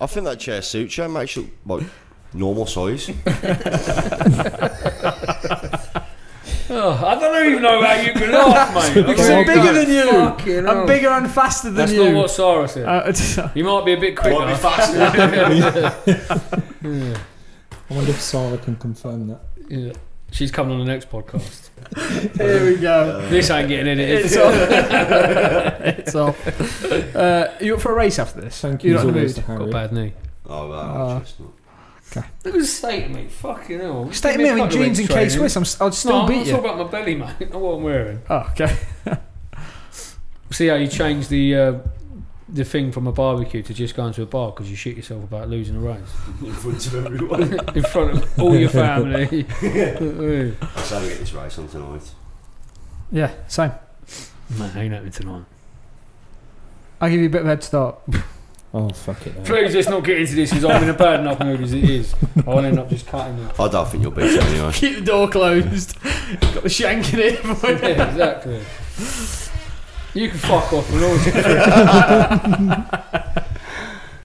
I 0.00 0.06
think 0.06 0.26
that 0.26 0.40
chair 0.40 0.62
suits 0.62 0.98
you. 0.98 1.08
Makes 1.08 1.36
you 1.36 1.50
look 1.64 1.82
like 1.82 1.90
normal 2.32 2.66
size. 2.66 3.10
Oh, 6.68 7.04
I 7.06 7.18
don't 7.18 7.46
even 7.46 7.62
know 7.62 7.80
how 7.80 7.94
you 7.94 8.12
can 8.12 8.32
laugh, 8.32 8.74
mate. 8.94 9.06
Because 9.06 9.30
I'm 9.30 9.38
I'm 9.38 9.46
bigger 9.46 9.72
than 9.72 9.88
you. 9.88 10.10
Fucking 10.10 10.58
I'm 10.58 10.64
hell. 10.78 10.86
bigger 10.86 11.08
and 11.08 11.30
faster 11.30 11.68
than 11.68 11.76
That's 11.76 11.92
you. 11.92 12.12
not 12.12 12.14
what 12.14 12.30
Sarah 12.30 12.68
said. 12.68 12.86
Uh, 12.86 13.48
you 13.54 13.62
might 13.62 13.84
be 13.84 13.92
a 13.92 14.00
bit 14.00 14.16
quicker. 14.16 14.36
Might 14.36 14.54
be 14.54 14.60
faster. 14.60 14.98
yeah. 16.82 17.18
I 17.88 17.94
wonder 17.94 18.10
if 18.10 18.20
Sarah 18.20 18.58
can 18.58 18.74
confirm 18.76 19.28
that. 19.28 19.40
Yeah. 19.68 19.92
She's 20.36 20.50
coming 20.50 20.78
on 20.78 20.84
the 20.84 20.92
next 20.92 21.08
podcast. 21.10 21.70
Here 22.36 22.66
we 22.70 22.76
go. 22.76 23.26
This 23.30 23.48
ain't 23.48 23.68
getting 23.68 23.88
edited. 23.88 24.26
It's 24.26 24.36
off. 24.36 24.54
it's 25.98 26.14
off. 26.14 27.16
Uh, 27.16 27.48
you 27.58 27.74
up 27.74 27.80
for 27.80 27.92
a 27.92 27.94
race 27.94 28.18
after 28.18 28.42
this? 28.42 28.60
Thank 28.60 28.84
You're 28.84 28.92
you 28.92 28.98
as 28.98 29.04
not 29.04 29.08
in 29.08 29.14
the 29.14 29.20
mood? 29.22 29.34
to 29.34 29.40
Got 29.40 29.62
a 29.62 29.66
bad 29.72 29.92
knee. 29.94 30.12
Oh, 30.44 30.68
wow. 30.68 31.06
Uh, 31.06 31.20
chestnut. 31.20 31.48
Look 32.44 32.54
at 32.54 32.60
the 32.60 32.66
state 32.66 33.04
of 33.06 33.12
me. 33.12 33.28
Fucking 33.28 33.80
hell. 33.80 34.12
State 34.12 34.34
of 34.34 34.40
me 34.42 34.48
a 34.48 34.56
in 34.56 34.70
jeans 34.70 34.98
and 34.98 35.08
weeks 35.08 35.14
K. 35.14 35.28
Swiss. 35.30 35.56
I'm, 35.56 35.62
s- 35.62 35.80
I'll 35.80 35.90
still 35.92 36.12
no, 36.12 36.20
I'm 36.20 36.28
beat 36.28 36.36
not 36.36 36.46
you. 36.46 36.52
talking 36.52 36.70
about 36.70 36.84
my 36.84 36.90
belly, 36.98 37.14
mate. 37.14 37.40
Not 37.50 37.60
what 37.60 37.70
I'm 37.76 37.82
wearing. 37.82 38.20
Oh, 38.28 38.50
okay. 38.50 38.76
See 40.50 40.66
how 40.66 40.74
you 40.76 40.88
change 40.88 41.28
the 41.28 41.54
uh, 41.56 41.72
the 42.48 42.64
thing 42.64 42.92
from 42.92 43.06
a 43.06 43.12
barbecue 43.12 43.62
to 43.62 43.74
just 43.74 43.96
going 43.96 44.12
to 44.12 44.22
a 44.22 44.26
bar 44.26 44.52
because 44.52 44.70
you 44.70 44.76
shit 44.76 44.96
yourself 44.96 45.24
about 45.24 45.48
losing 45.48 45.76
a 45.76 45.80
race 45.80 45.98
In 46.42 46.52
front 46.52 46.86
of 46.86 47.06
everyone. 47.06 47.42
in 47.76 47.82
front 47.82 48.22
of 48.22 48.40
all 48.40 48.54
your 48.56 48.68
family. 48.68 49.26
Let's 49.26 50.90
have 50.90 51.02
to 51.02 51.08
get 51.08 51.18
this 51.18 51.32
race 51.32 51.58
on 51.58 51.68
tonight. 51.68 52.02
Yeah, 53.10 53.32
same. 53.48 53.72
Man, 54.58 54.76
ain't 54.78 54.92
happening 54.92 55.12
tonight. 55.12 55.44
I'll 57.00 57.10
give 57.10 57.20
you 57.20 57.26
a 57.26 57.30
bit 57.30 57.40
of 57.42 57.46
a 57.46 57.50
head 57.50 57.62
start. 57.64 57.98
Oh 58.74 58.90
fuck 58.90 59.26
it. 59.26 59.34
then. 59.34 59.44
Please 59.44 59.74
let's 59.74 59.88
not 59.88 60.04
get 60.04 60.20
into 60.20 60.34
this 60.34 60.50
because 60.50 60.64
I'm 60.66 60.82
in 60.82 60.90
a 60.90 60.92
bad 60.92 61.20
enough 61.20 61.40
mood 61.40 61.62
as 61.62 61.72
it 61.72 61.84
is. 61.84 62.14
I'll 62.46 62.58
end 62.58 62.78
up 62.78 62.90
just 62.90 63.06
cutting 63.06 63.38
it. 63.38 63.58
I 63.58 63.68
don't 63.68 63.88
think 63.88 64.02
you'll 64.02 64.12
beat 64.12 64.32
it 64.32 64.42
anyway. 64.42 64.70
Keep 64.72 64.96
the 64.96 65.00
door 65.02 65.28
closed. 65.30 65.98
Got 66.02 66.64
the 66.64 66.68
shank 66.68 67.14
in 67.14 67.20
it. 67.20 67.42
yeah, 67.42 68.10
exactly. 68.10 68.60
You 70.16 70.30
can 70.30 70.38
fuck 70.38 70.72
off 70.72 70.90
and 70.92 71.04
all. 71.04 71.16